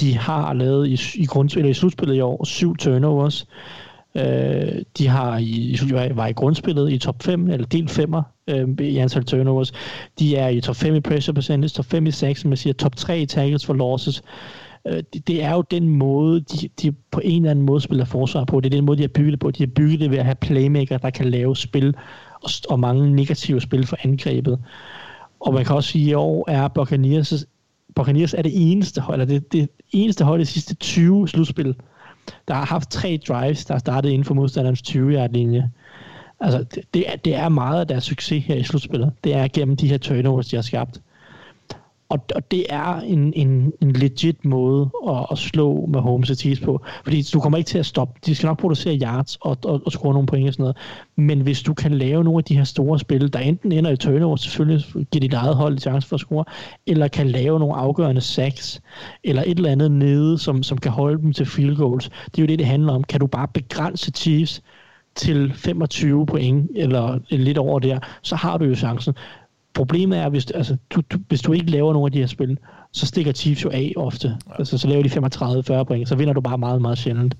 De 0.00 0.18
har 0.18 0.52
lavet 0.52 0.88
i, 0.88 0.92
i, 1.14 1.28
eller 1.56 1.70
i 1.70 1.74
slutspillet 1.74 2.16
i 2.16 2.20
år 2.20 2.44
syv 2.44 2.76
turnovers. 2.76 3.46
Øh, 4.16 4.82
de 4.98 5.06
har 5.06 5.38
i, 5.38 5.78
var 6.14 6.26
i 6.26 6.32
grundspillet 6.32 6.92
i 6.92 6.98
top 6.98 7.22
5, 7.22 7.50
eller 7.50 7.66
del 7.66 7.90
5'er 7.90 8.22
øh, 8.48 8.68
i 8.80 8.96
antal 8.96 9.24
turnovers. 9.24 9.72
De 10.18 10.36
er 10.36 10.48
i 10.48 10.60
top 10.60 10.76
5 10.76 10.94
i 10.94 11.00
pressure 11.00 11.34
percentage, 11.34 11.68
top 11.68 11.84
5 11.84 12.06
i 12.06 12.10
sacks, 12.10 12.44
man 12.44 12.56
siger 12.56 12.74
top 12.74 12.96
3 12.96 13.20
i 13.20 13.26
tackles 13.26 13.66
for 13.66 13.74
losses. 13.74 14.22
Øh, 14.86 15.02
det, 15.12 15.28
det 15.28 15.42
er 15.42 15.52
jo 15.52 15.62
den 15.70 15.88
måde, 15.88 16.40
de, 16.40 16.68
de 16.82 16.92
på 17.10 17.20
en 17.24 17.42
eller 17.42 17.50
anden 17.50 17.66
måde 17.66 17.80
spiller 17.80 18.04
forsvar 18.04 18.44
på. 18.44 18.60
Det 18.60 18.66
er 18.66 18.76
den 18.76 18.84
måde, 18.84 18.96
de 18.96 19.02
har 19.02 19.08
bygget 19.08 19.32
det 19.32 19.40
på. 19.40 19.50
De 19.50 19.62
har 19.62 19.70
bygget 19.76 20.00
det 20.00 20.10
ved 20.10 20.18
at 20.18 20.24
have 20.24 20.34
playmaker, 20.34 20.98
der 20.98 21.10
kan 21.10 21.30
lave 21.30 21.56
spil 21.56 21.94
og, 22.42 22.50
og 22.70 22.80
mange 22.80 23.10
negative 23.10 23.60
spil 23.60 23.86
for 23.86 23.96
angrebet. 24.02 24.58
Og 25.40 25.54
man 25.54 25.64
kan 25.64 25.76
også 25.76 25.90
sige, 25.90 26.04
at 26.04 26.10
i 26.10 26.14
år 26.14 26.50
er 26.50 26.68
Buccaneers, 26.68 27.46
Buccaneers 27.94 28.34
er 28.34 28.42
det 28.42 28.52
eneste 28.54 29.00
hold, 29.00 29.20
eller 29.20 29.38
det, 29.38 29.52
det 29.52 29.68
eneste 29.92 30.24
hold 30.24 30.40
i 30.40 30.44
de 30.44 30.48
sidste 30.48 30.74
20 30.74 31.28
slutspil, 31.28 31.74
der 32.48 32.54
har 32.54 32.66
haft 32.66 32.90
tre 32.90 33.20
drives, 33.28 33.64
der 33.64 33.78
startede 33.78 34.12
inden 34.12 34.24
for 34.24 34.34
modstanderens 34.34 34.82
20-yard 34.88 35.32
linje. 35.32 35.70
Altså, 36.40 36.80
det, 36.94 37.10
er, 37.10 37.16
det 37.16 37.34
er 37.34 37.48
meget 37.48 37.80
af 37.80 37.88
deres 37.88 38.04
succes 38.04 38.44
her 38.44 38.54
i 38.54 38.62
slutspillet. 38.62 39.12
Det 39.24 39.34
er 39.34 39.48
gennem 39.48 39.76
de 39.76 39.88
her 39.88 39.98
turnovers, 39.98 40.48
de 40.48 40.56
har 40.56 40.62
skabt. 40.62 41.00
Og, 42.14 42.20
og 42.34 42.50
det 42.50 42.66
er 42.68 43.00
en, 43.00 43.32
en, 43.32 43.72
en 43.82 43.92
legit 43.92 44.44
måde 44.44 44.90
at, 45.08 45.26
at 45.30 45.38
slå 45.38 45.86
med 45.86 46.00
Holmes 46.00 46.30
og 46.30 46.38
Thies 46.38 46.60
på. 46.60 46.84
Fordi 47.04 47.22
du 47.22 47.40
kommer 47.40 47.58
ikke 47.58 47.68
til 47.68 47.78
at 47.78 47.86
stoppe. 47.86 48.20
De 48.26 48.34
skal 48.34 48.46
nok 48.46 48.58
producere 48.58 48.98
yards 49.02 49.36
og, 49.40 49.58
og, 49.64 49.82
og 49.86 49.92
score 49.92 50.12
nogle 50.12 50.26
point 50.26 50.48
og 50.48 50.54
sådan 50.54 50.62
noget. 50.62 50.76
Men 51.16 51.40
hvis 51.40 51.62
du 51.62 51.74
kan 51.74 51.94
lave 51.94 52.24
nogle 52.24 52.38
af 52.38 52.44
de 52.44 52.56
her 52.56 52.64
store 52.64 52.98
spil, 52.98 53.32
der 53.32 53.38
enten 53.38 53.72
ender 53.72 53.90
i 53.90 53.96
turnover, 53.96 54.36
selvfølgelig 54.36 54.84
giver 54.94 55.20
dit 55.20 55.34
eget 55.34 55.56
hold 55.56 55.72
en 55.72 55.78
chance 55.78 56.08
for 56.08 56.16
at 56.16 56.20
score, 56.20 56.44
eller 56.86 57.08
kan 57.08 57.28
lave 57.28 57.58
nogle 57.58 57.74
afgørende 57.74 58.20
sacks, 58.20 58.80
eller 59.24 59.42
et 59.46 59.56
eller 59.56 59.70
andet 59.70 59.90
nede, 59.90 60.38
som, 60.38 60.62
som 60.62 60.78
kan 60.78 60.92
holde 60.92 61.22
dem 61.22 61.32
til 61.32 61.46
field 61.46 61.76
goals. 61.76 62.08
Det 62.26 62.38
er 62.38 62.42
jo 62.42 62.46
det, 62.46 62.58
det 62.58 62.66
handler 62.66 62.92
om. 62.92 63.04
Kan 63.04 63.20
du 63.20 63.26
bare 63.26 63.48
begrænse 63.54 64.10
Chiefs 64.10 64.62
til 65.16 65.52
25 65.54 66.26
point, 66.26 66.70
eller 66.74 67.18
lidt 67.30 67.58
over 67.58 67.78
der, 67.78 67.98
så 68.22 68.36
har 68.36 68.58
du 68.58 68.64
jo 68.64 68.74
chancen. 68.74 69.14
Problemet 69.74 70.18
er, 70.18 70.28
hvis, 70.28 70.50
altså, 70.50 70.76
du, 70.90 71.02
du, 71.10 71.18
hvis 71.28 71.42
du 71.42 71.52
ikke 71.52 71.70
laver 71.70 71.92
nogle 71.92 72.06
af 72.06 72.12
de 72.12 72.18
her 72.18 72.26
spil, 72.26 72.58
så 72.92 73.06
stikker 73.06 73.32
Chiefs 73.32 73.64
jo 73.64 73.70
af 73.70 73.92
ofte. 73.96 74.28
Ja. 74.28 74.54
Altså, 74.58 74.78
så 74.78 74.88
laver 74.88 75.02
de 75.02 75.80
35-40 75.80 75.84
point, 75.84 76.08
så 76.08 76.16
vinder 76.16 76.34
du 76.34 76.40
bare 76.40 76.58
meget, 76.58 76.82
meget 76.82 76.98
sjældent. 76.98 77.36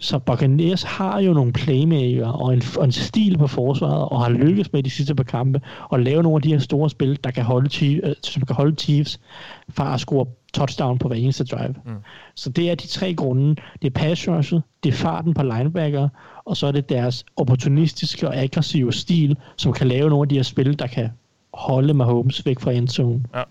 Så 0.00 0.18
Buccaneers 0.18 0.82
har 0.82 1.20
jo 1.20 1.32
nogle 1.32 1.52
playmaker 1.52 2.26
og 2.26 2.54
en, 2.54 2.62
og 2.78 2.84
en 2.84 2.92
stil 2.92 3.38
på 3.38 3.46
forsvaret, 3.46 4.08
og 4.08 4.22
har 4.22 4.30
lykkes 4.30 4.72
med 4.72 4.82
de 4.82 4.90
sidste 4.90 5.14
par 5.14 5.24
kampe, 5.24 5.60
at 5.92 6.00
lave 6.00 6.22
nogle 6.22 6.36
af 6.36 6.42
de 6.42 6.48
her 6.48 6.58
store 6.58 6.90
spil, 6.90 7.18
der 7.24 7.30
kan 7.30 7.44
holde, 7.44 7.70
Chiefs, 7.70 8.08
øh, 8.08 8.14
som 8.22 8.46
kan 8.46 8.56
holde 8.56 8.76
Chiefs 8.76 9.20
fra 9.68 9.94
at 9.94 10.00
score 10.00 10.26
touchdown 10.54 10.98
på 10.98 11.08
hver 11.08 11.16
eneste 11.16 11.44
drive. 11.44 11.74
Mm. 11.84 11.92
Så 12.34 12.50
det 12.50 12.70
er 12.70 12.74
de 12.74 12.86
tre 12.86 13.14
grunde. 13.14 13.56
Det 13.82 13.86
er 13.86 13.90
pass 13.90 14.28
rushet, 14.28 14.62
det 14.84 14.88
er 14.88 14.96
farten 14.96 15.34
på 15.34 15.42
linebacker, 15.42 16.08
og 16.44 16.56
så 16.56 16.66
er 16.66 16.72
det 16.72 16.88
deres 16.88 17.24
opportunistiske 17.36 18.28
og 18.28 18.36
aggressive 18.36 18.92
stil, 18.92 19.36
som 19.56 19.72
kan 19.72 19.88
lave 19.88 20.10
nogle 20.10 20.24
af 20.24 20.28
de 20.28 20.34
her 20.34 20.42
spil, 20.42 20.78
der 20.78 20.86
kan 20.86 21.10
holde 21.58 21.94
Mahomes 21.94 22.46
væk 22.46 22.60
fra 22.60 22.72
endzone. 22.72 23.24
Ja. 23.34 23.42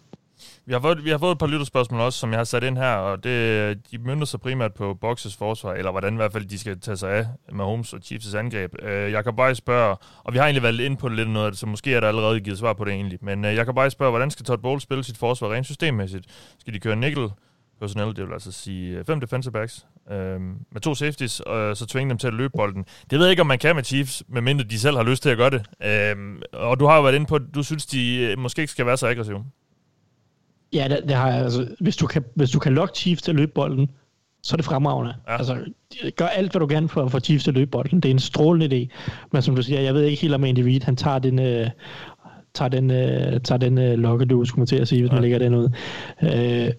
Vi 0.66 0.74
har, 0.74 0.80
fået, 0.80 1.06
vi 1.06 1.10
har 1.10 1.18
fået 1.18 1.32
et 1.32 1.38
par 1.38 1.48
lytterspørgsmål 1.48 2.02
også, 2.02 2.20
som 2.20 2.32
jeg 2.32 2.40
har 2.40 2.44
sat 2.44 2.64
ind 2.64 2.78
her, 2.78 2.94
og 2.94 3.24
det, 3.24 3.92
de 3.92 3.98
mønter 3.98 4.26
sig 4.26 4.42
primært 4.42 4.74
på 4.74 4.94
Boxes 4.94 5.36
forsvar, 5.36 5.74
eller 5.74 5.92
hvordan 5.92 6.14
i 6.14 6.16
hvert 6.16 6.32
fald 6.32 6.46
de 6.46 6.60
skal 6.60 6.80
tage 6.80 6.98
sig 6.98 7.12
af 7.12 7.26
Mahomes 7.52 7.94
og 7.94 8.00
Chiefs' 8.06 8.38
angreb. 8.38 8.76
Øh, 8.82 9.06
uh, 9.06 9.12
jeg 9.12 9.24
kan 9.24 9.36
bare 9.36 9.56
spørge, 9.56 9.96
og 10.24 10.34
vi 10.34 10.38
har 10.38 10.46
egentlig 10.46 10.64
valgt 10.64 10.82
ind 10.82 10.98
på 10.98 11.08
lidt 11.08 11.30
noget 11.30 11.46
af 11.46 11.52
det, 11.52 11.60
så 11.60 11.66
måske 11.66 11.94
er 11.94 12.00
der 12.00 12.08
allerede 12.08 12.40
givet 12.40 12.60
svar 12.60 12.74
på 12.74 12.86
det 12.86 12.94
egentlig, 12.94 13.20
men 13.22 13.46
øh, 13.46 13.52
uh, 13.52 13.56
jeg 13.56 13.66
kan 13.66 13.76
bare 13.76 13.90
spørge, 13.90 14.12
hvordan 14.12 14.32
skal 14.32 14.46
Todd 14.46 14.62
Bowles 14.62 14.84
spille 14.84 15.04
sit 15.04 15.18
forsvar 15.18 15.52
rent 15.52 15.66
systemmæssigt? 15.66 16.26
Skal 16.60 16.74
de 16.74 16.80
køre 16.80 16.96
nickel 16.96 17.30
personnel, 17.80 18.16
det 18.16 18.28
vil 18.28 18.34
altså 18.34 18.52
sige 18.52 18.98
øh, 18.98 19.06
fem 19.06 19.20
defensive 19.20 19.52
backs, 19.52 19.86
uh, 20.12 20.42
med 20.72 20.82
to 20.82 20.96
safeties, 20.96 21.40
og 21.40 21.78
så 21.78 21.86
tvinge 21.86 22.10
dem 22.10 22.18
til 22.18 22.28
at 22.28 22.34
løbe 22.34 22.54
bolden. 22.58 22.86
Det 23.10 23.20
ved 23.20 23.26
jeg 23.26 23.32
ikke, 23.32 23.42
om 23.42 23.48
man 23.48 23.60
kan 23.60 23.76
med 23.76 23.84
Chiefs, 23.84 24.24
medmindre 24.28 24.64
de 24.64 24.80
selv 24.80 24.98
har 24.98 25.04
lyst 25.04 25.24
til 25.24 25.30
at 25.30 25.38
gøre 25.38 25.50
det. 25.50 25.62
Uh, 26.18 26.42
og 26.54 26.80
du 26.80 26.86
har 26.86 26.96
jo 26.96 27.02
været 27.02 27.16
inde 27.16 27.26
på, 27.26 27.36
at 27.36 27.42
du 27.56 27.64
synes, 27.64 27.86
de 27.86 28.36
måske 28.38 28.62
ikke 28.62 28.72
skal 28.72 28.86
være 28.86 28.98
så 28.98 29.08
aggressive. 29.08 29.46
Ja, 30.74 30.88
det, 30.90 31.04
det 31.08 31.16
har 31.16 31.32
jeg. 31.32 31.44
Altså, 31.44 31.68
hvis, 31.80 31.98
du 31.98 32.08
kan, 32.08 32.24
hvis 32.36 32.50
du 32.50 32.60
kan 32.60 32.74
lokke 32.74 32.94
Chiefs 32.96 33.22
til 33.22 33.32
at 33.32 33.36
løbe 33.36 33.52
bolden, 33.56 33.90
så 34.44 34.56
er 34.56 34.58
det 34.58 34.66
fremragende. 34.66 35.14
Ja. 35.28 35.38
Altså, 35.38 35.58
gør 36.16 36.26
alt, 36.26 36.52
hvad 36.52 36.60
du 36.60 36.68
kan 36.68 36.90
for 36.90 37.04
at 37.04 37.12
få 37.12 37.20
Chiefs 37.20 37.44
til 37.44 37.52
at 37.52 37.56
løbe 37.56 37.72
bolden. 37.72 38.00
Det 38.00 38.10
er 38.10 38.14
en 38.14 38.20
strålende 38.20 38.66
idé. 38.78 38.96
Men 39.32 39.42
som 39.42 39.56
du 39.56 39.62
siger, 39.62 39.82
jeg 39.82 39.94
ved 39.94 40.04
ikke 40.04 40.22
helt 40.22 40.34
om 40.34 40.44
Andy 40.44 40.60
Reid, 40.60 40.82
han 40.84 40.96
tager 40.96 41.20
den, 41.20 41.40
øh, 41.40 41.70
tager 42.54 42.70
den, 42.70 42.92
øh, 42.92 43.42
tager 43.42 43.60
den 43.60 43.78
øh, 43.78 44.00
lokke, 44.00 44.26
du 44.26 44.46
skulle 44.46 44.66
til 44.66 44.76
at 44.76 44.88
sige, 44.88 45.02
hvis 45.02 45.10
ja. 45.10 45.14
man 45.14 45.22
lægger 45.22 45.40
den 45.40 45.56
ud. 45.56 45.70
Øh, 46.24 46.72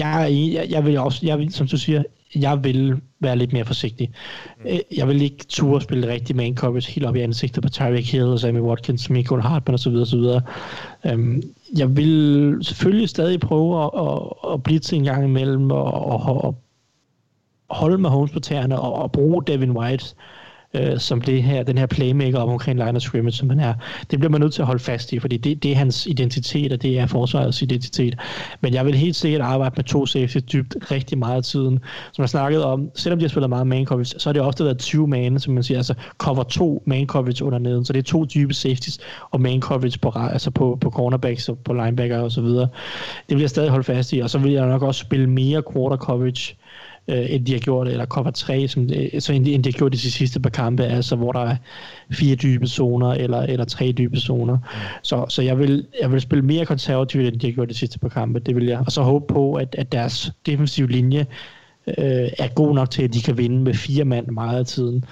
jeg, 0.00 0.50
jeg, 0.54 0.66
jeg 0.70 0.84
vil 0.84 0.98
også, 0.98 1.26
jeg 1.26 1.38
vil, 1.38 1.52
som 1.52 1.68
du 1.68 1.76
siger, 1.76 2.02
jeg 2.34 2.64
vil 2.64 3.00
være 3.20 3.36
lidt 3.36 3.52
mere 3.52 3.64
forsigtig. 3.64 4.10
Mm. 4.58 4.70
Øh, 4.70 4.78
jeg 4.96 5.08
vil 5.08 5.22
ikke 5.22 5.44
turde 5.48 5.84
spille 5.84 6.12
rigtig 6.12 6.36
man 6.36 6.56
coverage 6.56 6.92
helt 6.92 7.06
op 7.06 7.16
i 7.16 7.20
ansigtet 7.20 7.62
på 7.62 7.68
Tyreek 7.68 8.12
Hill 8.12 8.24
og 8.24 8.40
Sammy 8.40 8.60
Watkins, 8.60 9.10
Michael 9.10 9.42
Hartman 9.42 9.74
osv. 9.74 9.94
osv. 9.94 10.24
Jeg 11.76 11.96
vil 11.96 12.58
selvfølgelig 12.62 13.08
stadig 13.08 13.40
prøve 13.40 13.84
at, 13.84 13.90
at, 13.94 14.52
at 14.52 14.62
blitse 14.62 14.96
en 14.96 15.04
gang 15.04 15.24
imellem 15.24 15.70
og, 15.70 15.84
og, 15.84 16.36
og 16.36 16.54
holde 17.70 17.98
med 17.98 18.10
Holmes 18.10 18.32
på 18.32 18.40
tæerne 18.40 18.80
og, 18.80 18.94
og 18.94 19.12
bruge 19.12 19.42
Devin 19.46 19.70
White 19.70 20.04
øh, 20.16 20.39
Øh, 20.74 20.98
som 20.98 21.20
det 21.20 21.42
her, 21.42 21.62
den 21.62 21.78
her 21.78 21.86
playmaker 21.86 22.38
om 22.38 22.48
omkring 22.48 22.78
line 22.78 22.96
of 22.96 23.02
scrimmage, 23.02 23.32
som 23.32 23.50
han 23.50 23.60
er. 23.60 23.74
Det 24.10 24.18
bliver 24.18 24.30
man 24.30 24.40
nødt 24.40 24.52
til 24.52 24.62
at 24.62 24.66
holde 24.66 24.82
fast 24.82 25.12
i, 25.12 25.18
fordi 25.18 25.36
det, 25.36 25.62
det 25.62 25.72
er 25.72 25.76
hans 25.76 26.06
identitet, 26.06 26.72
og 26.72 26.82
det 26.82 26.98
er 26.98 27.06
forsvarets 27.06 27.62
identitet. 27.62 28.18
Men 28.60 28.74
jeg 28.74 28.86
vil 28.86 28.94
helt 28.94 29.16
sikkert 29.16 29.40
arbejde 29.40 29.74
med 29.76 29.84
to 29.84 30.06
safety 30.06 30.38
dybt 30.52 30.76
rigtig 30.90 31.18
meget 31.18 31.36
af 31.36 31.42
tiden. 31.42 31.78
Som 32.12 32.22
jeg 32.22 32.28
snakkede 32.28 32.64
om, 32.64 32.90
selvom 32.94 33.18
de 33.18 33.24
har 33.24 33.28
spillet 33.28 33.48
meget 33.48 33.66
man 33.66 33.86
coverage, 33.86 34.18
så 34.18 34.28
har 34.28 34.32
det 34.32 34.42
ofte 34.42 34.64
været 34.64 34.78
20 34.78 35.08
man, 35.08 35.38
som 35.38 35.54
man 35.54 35.62
siger, 35.62 35.78
altså 35.78 35.94
cover 36.18 36.42
to 36.42 36.82
man 36.86 37.06
coverage 37.06 37.44
under 37.44 37.58
neden, 37.58 37.84
så 37.84 37.92
det 37.92 37.98
er 37.98 38.02
to 38.02 38.24
dybe 38.24 38.54
safeties 38.54 38.98
og 39.30 39.40
man 39.40 39.60
coverage 39.60 39.98
på, 39.98 40.12
altså 40.16 40.50
på, 40.50 40.78
på 40.80 40.90
cornerbacks 40.90 41.48
og 41.48 41.58
på 41.58 41.72
linebacker 41.72 42.18
og 42.18 42.32
så 42.32 42.40
videre. 42.40 42.68
Det 43.28 43.36
vil 43.36 43.40
jeg 43.40 43.50
stadig 43.50 43.70
holde 43.70 43.84
fast 43.84 44.12
i, 44.12 44.18
og 44.18 44.30
så 44.30 44.38
vil 44.38 44.52
jeg 44.52 44.66
nok 44.66 44.82
også 44.82 45.00
spille 45.00 45.26
mere 45.26 45.62
quarter 45.72 45.96
coverage 45.96 46.54
øh, 46.54 46.89
end 47.14 47.46
de 47.46 47.52
har 47.52 47.58
gjort, 47.58 47.88
eller 47.88 48.06
cover 48.06 48.30
3, 48.30 48.68
som, 48.68 48.90
øh, 48.96 49.20
så 49.20 49.32
end, 49.32 49.44
de, 49.44 49.54
end 49.54 49.64
de 49.64 49.70
har 49.70 49.78
gjort 49.78 49.94
i 49.94 49.96
de 49.96 50.10
sidste 50.10 50.40
par 50.40 50.50
kampe, 50.50 50.84
altså 50.84 51.16
hvor 51.16 51.32
der 51.32 51.40
er 51.40 51.56
fire 52.12 52.36
dybe 52.36 52.66
zoner, 52.66 53.08
eller, 53.12 53.38
eller 53.38 53.64
tre 53.64 53.92
dybe 53.92 54.20
zoner. 54.20 54.58
Så, 55.02 55.26
så 55.28 55.42
jeg, 55.42 55.58
vil, 55.58 55.86
jeg 56.00 56.12
vil 56.12 56.20
spille 56.20 56.44
mere 56.44 56.66
konservativt, 56.66 57.26
end 57.26 57.40
de 57.40 57.46
har 57.46 57.54
gjort 57.54 57.68
de 57.68 57.74
sidste 57.74 57.98
par 57.98 58.08
kampe, 58.08 58.38
det 58.38 58.56
vil 58.56 58.66
jeg. 58.66 58.78
Og 58.78 58.92
så 58.92 59.02
håbe 59.02 59.34
på, 59.34 59.54
at, 59.54 59.74
at 59.78 59.92
deres 59.92 60.32
defensive 60.46 60.88
linje 60.88 61.26
øh, 61.86 62.28
er 62.38 62.54
god 62.54 62.74
nok 62.74 62.90
til, 62.90 63.02
at 63.02 63.14
de 63.14 63.22
kan 63.22 63.38
vinde 63.38 63.58
med 63.58 63.74
fire 63.74 64.04
mand 64.04 64.26
meget 64.26 64.58
af 64.58 64.66
tiden. 64.66 65.04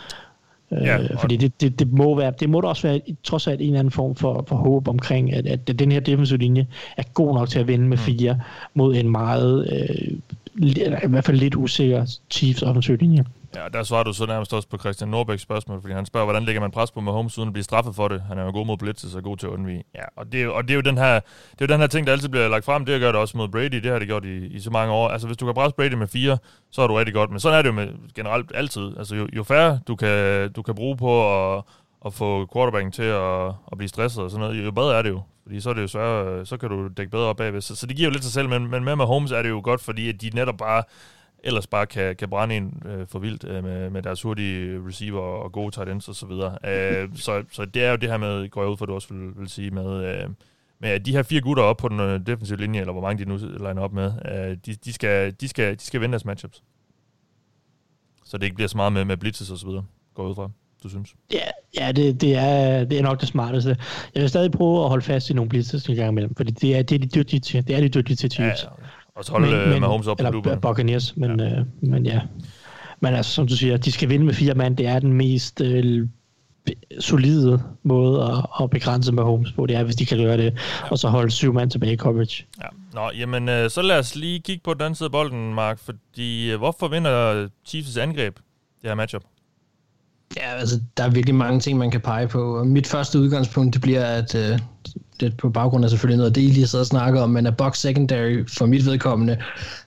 Ja, 0.71 0.99
øh, 0.99 1.19
fordi 1.21 1.37
det, 1.37 1.61
det, 1.61 1.79
det, 1.79 1.93
må 1.93 2.17
være, 2.17 2.33
det 2.41 2.51
må 2.51 2.61
da 2.61 2.67
også 2.67 2.89
være 2.89 3.01
trods 3.23 3.47
alt 3.47 3.61
en 3.61 3.67
eller 3.67 3.79
anden 3.79 3.91
form 3.91 4.15
for, 4.15 4.45
for 4.49 4.57
håb 4.57 4.89
omkring, 4.89 5.33
at, 5.33 5.47
at 5.47 5.79
den 5.79 5.93
her 5.93 6.01
defensive 6.01 6.39
linje 6.39 6.67
er 6.97 7.03
god 7.15 7.35
nok 7.35 7.49
til 7.49 7.59
at 7.59 7.69
vinde 7.69 7.89
med 7.89 7.97
mm. 7.97 8.03
fire 8.03 8.41
mod 8.75 8.97
en 8.97 9.11
meget 9.11 9.69
øh, 9.73 10.19
i 10.59 11.09
hvert 11.09 11.25
fald 11.25 11.37
lidt 11.37 11.55
usikker 11.55 12.07
Chiefs 12.31 12.63
offensiv 12.63 12.97
linje. 12.97 13.25
Ja, 13.55 13.69
der 13.73 13.83
svarer 13.83 14.03
du 14.03 14.13
så 14.13 14.27
nærmest 14.27 14.55
også 14.55 14.69
på 14.69 14.79
Christian 14.79 15.11
Norbæks 15.11 15.43
spørgsmål, 15.43 15.81
fordi 15.81 15.95
han 15.95 16.07
spørger, 16.07 16.27
hvordan 16.27 16.45
lægger 16.45 16.61
man 16.61 16.71
pres 16.71 16.91
på 16.91 17.01
Mahomes 17.01 17.39
uden 17.39 17.49
at 17.49 17.53
blive 17.53 17.65
straffet 17.65 17.95
for 17.95 18.09
det? 18.09 18.23
Han 18.29 18.39
er 18.39 18.45
jo 18.45 18.51
god 18.51 18.67
mod 18.67 18.77
blitzes 18.77 19.15
og 19.15 19.23
god 19.23 19.37
til 19.37 19.47
at 19.47 19.53
undvige. 19.53 19.85
Ja, 19.95 20.05
og 20.17 20.33
det, 20.33 20.43
er, 20.43 20.49
og 20.49 20.63
det 20.63 20.71
er 20.71 20.75
jo 20.75 20.81
den 20.81 20.99
her, 20.99 21.15
det 21.53 21.61
er 21.61 21.65
jo 21.65 21.67
den 21.67 21.81
her 21.81 21.87
ting, 21.87 22.07
der 22.07 22.13
altid 22.13 22.29
bliver 22.29 22.49
lagt 22.49 22.65
frem. 22.65 22.85
Det 22.85 23.01
gør 23.01 23.13
det 23.13 23.21
også 23.21 23.37
mod 23.37 23.49
Brady. 23.49 23.75
Det 23.75 23.85
har 23.85 23.99
det 23.99 24.09
gjort 24.09 24.25
i, 24.25 24.47
i 24.47 24.61
så 24.61 24.71
mange 24.71 24.93
år. 24.93 25.09
Altså, 25.09 25.27
hvis 25.27 25.37
du 25.37 25.45
kan 25.45 25.55
presse 25.55 25.77
Brady 25.77 25.95
med 25.95 26.07
fire, 26.07 26.39
så 26.71 26.83
er 26.83 26.87
du 26.87 26.95
rigtig 26.95 27.15
godt. 27.15 27.31
Men 27.31 27.41
sådan 27.41 27.59
er 27.59 27.63
det 27.63 27.69
jo 27.69 27.75
med 27.75 27.89
generelt 28.15 28.53
altid. 28.55 28.99
Altså, 28.99 29.17
jo, 29.17 29.29
jo 29.37 29.43
færre 29.43 29.81
du 29.89 29.97
kan, 29.97 30.53
du 30.53 30.63
kan 30.63 30.75
bruge 30.75 30.97
på 30.97 31.13
at, 31.57 31.63
at 32.07 32.15
få 32.15 32.47
quarterbacken 32.53 32.93
til 32.93 33.03
at, 33.03 33.47
at 33.73 33.79
blive 33.79 33.89
stresset 33.89 34.23
og 34.25 34.31
sådan 34.31 34.47
noget, 34.47 34.65
jo 34.65 34.71
bedre 34.71 34.99
er 34.99 35.03
det 35.03 35.11
jo. 35.11 35.23
Fordi 35.43 35.61
så 35.61 35.71
er 35.71 35.75
det 35.75 35.83
jo 35.83 35.87
sværere, 35.87 36.47
så 36.47 36.57
kan 36.57 36.69
du 36.69 36.89
dække 36.97 37.11
bedre 37.11 37.27
op 37.27 37.37
bagved. 37.37 37.61
Så, 37.61 37.77
så 37.77 37.87
det 37.87 37.97
giver 37.97 38.09
jo 38.09 38.13
lidt 38.13 38.25
sig 38.25 38.33
selv, 38.33 38.49
men, 38.49 38.71
men 38.71 38.85
med 38.85 38.97
Mahomes 38.97 39.33
er 39.33 39.43
det 39.43 39.49
jo 39.49 39.61
godt, 39.65 39.81
fordi 39.81 40.09
at 40.09 40.21
de 40.21 40.31
netop 40.35 40.57
bare 40.57 40.83
ellers 41.45 41.67
bare 41.67 41.87
kan, 41.87 42.17
kan 42.17 42.29
brænde 42.29 42.57
en 42.57 42.83
øh, 42.87 43.07
for 43.07 43.19
vildt 43.19 43.45
øh, 43.45 43.65
med, 43.65 43.91
med 43.91 44.03
deres 44.03 44.23
hurtige 44.23 44.81
receiver 44.87 45.21
og 45.21 45.53
gode 45.53 45.71
tight 45.71 45.91
ends 45.91 46.09
og 46.09 46.15
så 46.15 46.27
videre. 46.27 46.59
Øh, 46.65 47.09
så, 47.27 47.45
så 47.53 47.65
det 47.65 47.85
er 47.85 47.91
jo 47.91 47.97
det 47.97 48.11
her 48.11 48.17
med, 48.17 48.49
går 48.49 48.63
jeg 48.63 48.71
ud 48.71 48.77
for, 48.77 48.87
du 48.87 48.95
også 48.95 49.15
vil, 49.15 49.39
vil 49.39 49.49
sige, 49.49 49.71
med, 49.71 50.05
øh, 50.05 50.31
med 50.79 50.91
at 50.91 51.07
de 51.07 51.13
her 51.13 51.23
fire 51.23 51.41
gutter 51.41 51.63
op 51.63 51.77
på 51.77 51.89
den 51.89 52.01
øh, 52.01 52.27
defensive 52.27 52.59
linje, 52.59 52.81
eller 52.81 52.93
hvor 52.93 53.03
mange 53.03 53.25
de 53.25 53.29
nu 53.29 53.37
liner 53.37 53.83
op 53.83 53.93
med, 53.93 54.13
øh, 54.25 54.57
de, 54.67 54.75
de, 54.75 54.93
skal, 54.93 55.35
de, 55.41 55.49
skal, 55.49 55.79
de 55.79 55.85
skal 55.85 56.01
vinde 56.01 56.13
deres 56.13 56.25
matchups. 56.25 56.63
Så 58.25 58.39
det 58.39 58.45
ikke 58.45 58.55
bliver 58.55 58.69
så 58.69 58.77
meget 58.77 58.93
med, 58.93 59.05
med 59.05 59.17
blitzes 59.17 59.51
og 59.51 59.59
så 59.59 59.67
videre, 59.67 59.85
går 60.15 60.29
ud 60.29 60.35
fra 60.35 60.51
du 60.83 60.89
synes? 60.89 61.15
Ja, 61.33 61.41
ja 61.81 61.93
det, 61.93 62.21
det, 62.21 62.37
er, 62.37 62.85
det 62.85 62.99
er 62.99 63.03
nok 63.03 63.21
det 63.21 63.29
smarteste. 63.29 63.77
Jeg 64.15 64.21
vil 64.23 64.29
stadig 64.29 64.53
prøve 64.53 64.83
at 64.83 64.89
holde 64.89 65.05
fast 65.05 65.31
i 65.31 65.33
nogle 65.33 65.49
blitzes 65.49 65.87
en 65.87 65.97
gang 65.97 66.09
imellem, 66.09 66.35
fordi 66.35 66.51
det 66.51 66.77
er, 66.77 66.83
det 66.83 66.95
er 66.95 66.99
de 66.99 67.07
dygtige 67.07 67.41
til. 67.41 67.67
Det 67.67 67.77
er 67.77 67.81
de 67.81 67.89
dygtige 67.89 68.17
til 68.17 68.31
Chiefs. 68.31 68.63
Ja, 68.63 68.69
ja. 68.69 68.85
Og 69.15 69.25
så 69.25 69.33
holde 69.33 69.69
men, 69.71 69.81
Mahomes 69.81 70.07
op 70.07 70.19
eller, 70.19 70.31
på 70.31 70.61
Buccaneers, 70.61 71.17
men 71.17 71.41
ja. 71.41 71.47
Øh, 71.47 71.65
men 71.83 72.07
ja. 72.07 72.21
Men 73.01 73.15
altså, 73.15 73.33
som 73.33 73.47
du 73.47 73.57
siger, 73.57 73.77
de 73.77 73.93
skal 73.93 74.09
vinde 74.09 74.27
med 74.27 74.35
fire 74.35 74.55
mand. 74.55 74.77
Det 74.77 74.87
er 74.87 74.99
den 74.99 75.13
mest 75.13 75.61
øh, 75.61 76.09
solide 77.01 77.63
måde 77.83 78.23
at, 78.23 78.65
at 78.65 78.71
begrænse 78.71 79.13
Mahomes 79.13 79.53
på. 79.53 79.67
Det 79.67 79.77
er, 79.77 79.83
hvis 79.83 79.97
de 79.97 80.07
kan 80.07 80.19
gøre 80.19 80.37
det, 80.37 80.45
ja. 80.45 80.89
og 80.91 80.99
så 80.99 81.09
holde 81.09 81.31
syv 81.31 81.53
mand 81.53 81.71
tilbage 81.71 81.93
i 81.93 81.97
coverage. 81.97 82.47
Ja. 82.63 82.67
Nå, 82.93 83.11
jamen, 83.19 83.49
øh, 83.49 83.71
så 83.71 83.83
lad 83.83 83.99
os 83.99 84.17
lige 84.17 84.41
kigge 84.41 84.63
på 84.65 84.75
den 84.75 84.83
anden 84.83 84.95
side 84.95 85.07
af 85.07 85.13
bolden, 85.13 85.55
Mark, 85.55 85.79
fordi 85.79 86.53
øh, 86.53 86.59
hvorfor 86.59 86.89
vinder 86.89 87.49
Chiefs 87.67 87.97
angreb 87.97 88.37
det 88.83 88.91
her 88.91 88.95
matchup? 88.95 89.23
Ja, 90.37 90.55
altså, 90.55 90.81
der 90.97 91.05
er 91.05 91.11
virkelig 91.11 91.35
mange 91.35 91.61
ting, 91.61 91.79
man 91.79 91.91
kan 91.91 92.01
pege 92.01 92.29
på. 92.29 92.65
Mit 92.65 92.87
første 92.87 93.19
udgangspunkt, 93.19 93.75
det 93.75 93.83
bliver, 93.83 94.05
at 94.05 94.35
øh, 94.35 94.59
det 95.21 95.37
på 95.37 95.51
baggrund 95.51 95.85
af 95.85 95.91
selvfølgelig 95.91 96.19
noget, 96.19 96.35
det 96.35 96.43
I 96.43 96.47
lige 96.47 96.67
sidder 96.67 96.83
og 96.83 96.87
snakker 96.87 97.21
om, 97.21 97.31
men 97.31 97.47
at 97.47 97.57
Box 97.57 97.79
Secondary 97.79 98.45
for 98.49 98.67
mit 98.67 98.87
vedkommende 98.87 99.37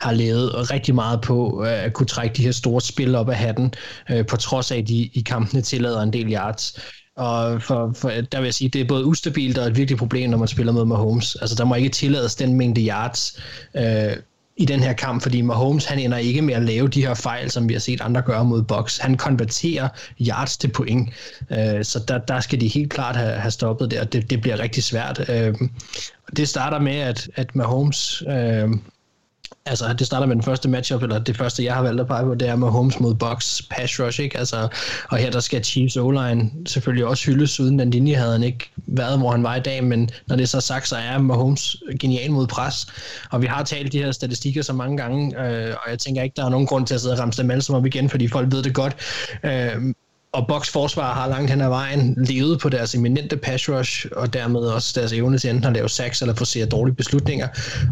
har 0.01 0.11
levet 0.11 0.71
rigtig 0.71 0.95
meget 0.95 1.21
på 1.21 1.63
øh, 1.65 1.83
at 1.83 1.93
kunne 1.93 2.07
trække 2.07 2.35
de 2.35 2.43
her 2.43 2.51
store 2.51 2.81
spil 2.81 3.15
op 3.15 3.29
af 3.29 3.35
hatten, 3.35 3.73
øh, 4.11 4.25
på 4.25 4.37
trods 4.37 4.71
af, 4.71 4.77
at 4.77 4.87
de 4.87 5.09
i 5.13 5.23
kampene 5.25 5.61
tillader 5.61 6.01
en 6.01 6.13
del 6.13 6.33
yards. 6.33 6.79
Og 7.17 7.61
for, 7.61 7.91
for, 7.95 8.09
der 8.09 8.37
vil 8.37 8.47
jeg 8.47 8.53
sige, 8.53 8.69
det 8.69 8.81
er 8.81 8.85
både 8.85 9.05
ustabilt 9.05 9.57
og 9.57 9.67
et 9.67 9.77
virkelig 9.77 9.97
problem, 9.97 10.29
når 10.29 10.37
man 10.37 10.47
spiller 10.47 10.73
med 10.73 10.85
Mahomes. 10.85 11.35
Altså, 11.35 11.55
der 11.55 11.65
må 11.65 11.75
ikke 11.75 11.89
tillades 11.89 12.35
den 12.35 12.53
mængde 12.53 12.87
yards, 12.87 13.39
øh, 13.77 14.15
i 14.57 14.65
den 14.65 14.79
her 14.79 14.93
kamp, 14.93 15.21
fordi 15.21 15.41
Mahomes 15.41 15.85
han 15.85 15.99
ender 15.99 16.17
ikke 16.17 16.41
med 16.41 16.53
at 16.53 16.63
lave 16.63 16.87
de 16.87 17.05
her 17.05 17.13
fejl, 17.13 17.51
som 17.51 17.69
vi 17.69 17.73
har 17.73 17.79
set 17.79 18.01
andre 18.01 18.21
gøre 18.21 18.45
mod 18.45 18.63
Box. 18.63 18.97
Han 18.97 19.17
konverterer 19.17 19.89
yards 20.21 20.57
til 20.57 20.67
point, 20.67 21.09
øh, 21.51 21.83
så 21.83 22.03
der, 22.07 22.17
der 22.17 22.39
skal 22.39 22.61
de 22.61 22.67
helt 22.67 22.93
klart 22.93 23.15
have, 23.15 23.33
have 23.33 23.51
stoppet 23.51 23.91
det, 23.91 23.99
og 23.99 24.13
det, 24.13 24.29
det 24.29 24.41
bliver 24.41 24.59
rigtig 24.59 24.83
svært. 24.83 25.29
Øh, 25.29 25.55
det 26.35 26.49
starter 26.49 26.79
med, 26.79 26.95
at, 26.95 27.29
at 27.35 27.55
Mahomes 27.55 28.23
øh, 28.27 28.69
altså 29.65 29.93
det 29.93 30.07
starter 30.07 30.27
med 30.27 30.35
den 30.35 30.43
første 30.43 30.69
matchup, 30.69 31.03
eller 31.03 31.19
det 31.19 31.37
første, 31.37 31.63
jeg 31.63 31.73
har 31.75 31.81
valgt 31.81 32.01
at 32.01 32.07
pege 32.07 32.23
på, 32.23 32.35
det 32.35 32.47
er 32.47 32.55
med 32.55 32.67
Holmes 32.67 32.99
mod 32.99 33.15
Box 33.15 33.61
pass 33.69 33.99
rush, 33.99 34.21
ikke? 34.21 34.37
Altså, 34.37 34.67
og 35.09 35.17
her 35.17 35.31
der 35.31 35.39
skal 35.39 35.63
Chiefs 35.63 35.97
o 35.97 36.13
selvfølgelig 36.65 37.05
også 37.05 37.25
hyldes, 37.25 37.59
uden 37.59 37.79
den 37.79 37.91
linje 37.91 38.15
havde 38.15 38.31
han 38.31 38.43
ikke 38.43 38.71
været, 38.77 39.19
hvor 39.19 39.31
han 39.31 39.43
var 39.43 39.55
i 39.55 39.59
dag, 39.59 39.83
men 39.83 40.09
når 40.27 40.35
det 40.35 40.43
er 40.43 40.47
så 40.47 40.61
sagt, 40.61 40.87
så 40.87 40.95
er 40.95 41.17
Mahomes 41.17 41.75
genial 41.99 42.31
mod 42.31 42.47
pres, 42.47 42.87
og 43.31 43.41
vi 43.41 43.47
har 43.47 43.63
talt 43.63 43.91
de 43.91 43.97
her 43.97 44.11
statistikker 44.11 44.61
så 44.61 44.73
mange 44.73 44.97
gange, 44.97 45.45
øh, 45.45 45.75
og 45.83 45.89
jeg 45.89 45.99
tænker 45.99 46.21
ikke, 46.23 46.33
der 46.35 46.45
er 46.45 46.49
nogen 46.49 46.67
grund 46.67 46.87
til 46.87 46.93
at 46.93 47.01
sidde 47.01 47.13
og 47.13 47.19
ramse 47.19 47.41
dem 47.41 47.51
alle 47.51 47.61
sammen 47.61 47.77
op 47.79 47.85
igen, 47.85 48.09
fordi 48.09 48.27
folk 48.27 48.51
ved 48.51 48.63
det 48.63 48.73
godt, 48.73 48.95
øh, 49.43 49.93
og 50.33 50.47
Boks 50.47 50.69
forsvar 50.69 51.13
har 51.13 51.27
langt 51.27 51.49
hen 51.49 51.61
ad 51.61 51.67
vejen 51.67 52.15
levet 52.27 52.59
på 52.59 52.69
deres 52.69 52.95
eminente 52.95 53.37
pass 53.37 53.69
rush, 53.69 54.05
og 54.11 54.33
dermed 54.33 54.59
også 54.59 54.99
deres 54.99 55.13
evne 55.13 55.37
til 55.37 55.49
enten 55.49 55.65
at 55.65 55.73
lave 55.73 55.89
sacks 55.89 56.21
eller 56.21 56.35
forsere 56.35 56.65
dårlige 56.65 56.95
beslutninger, 56.95 57.47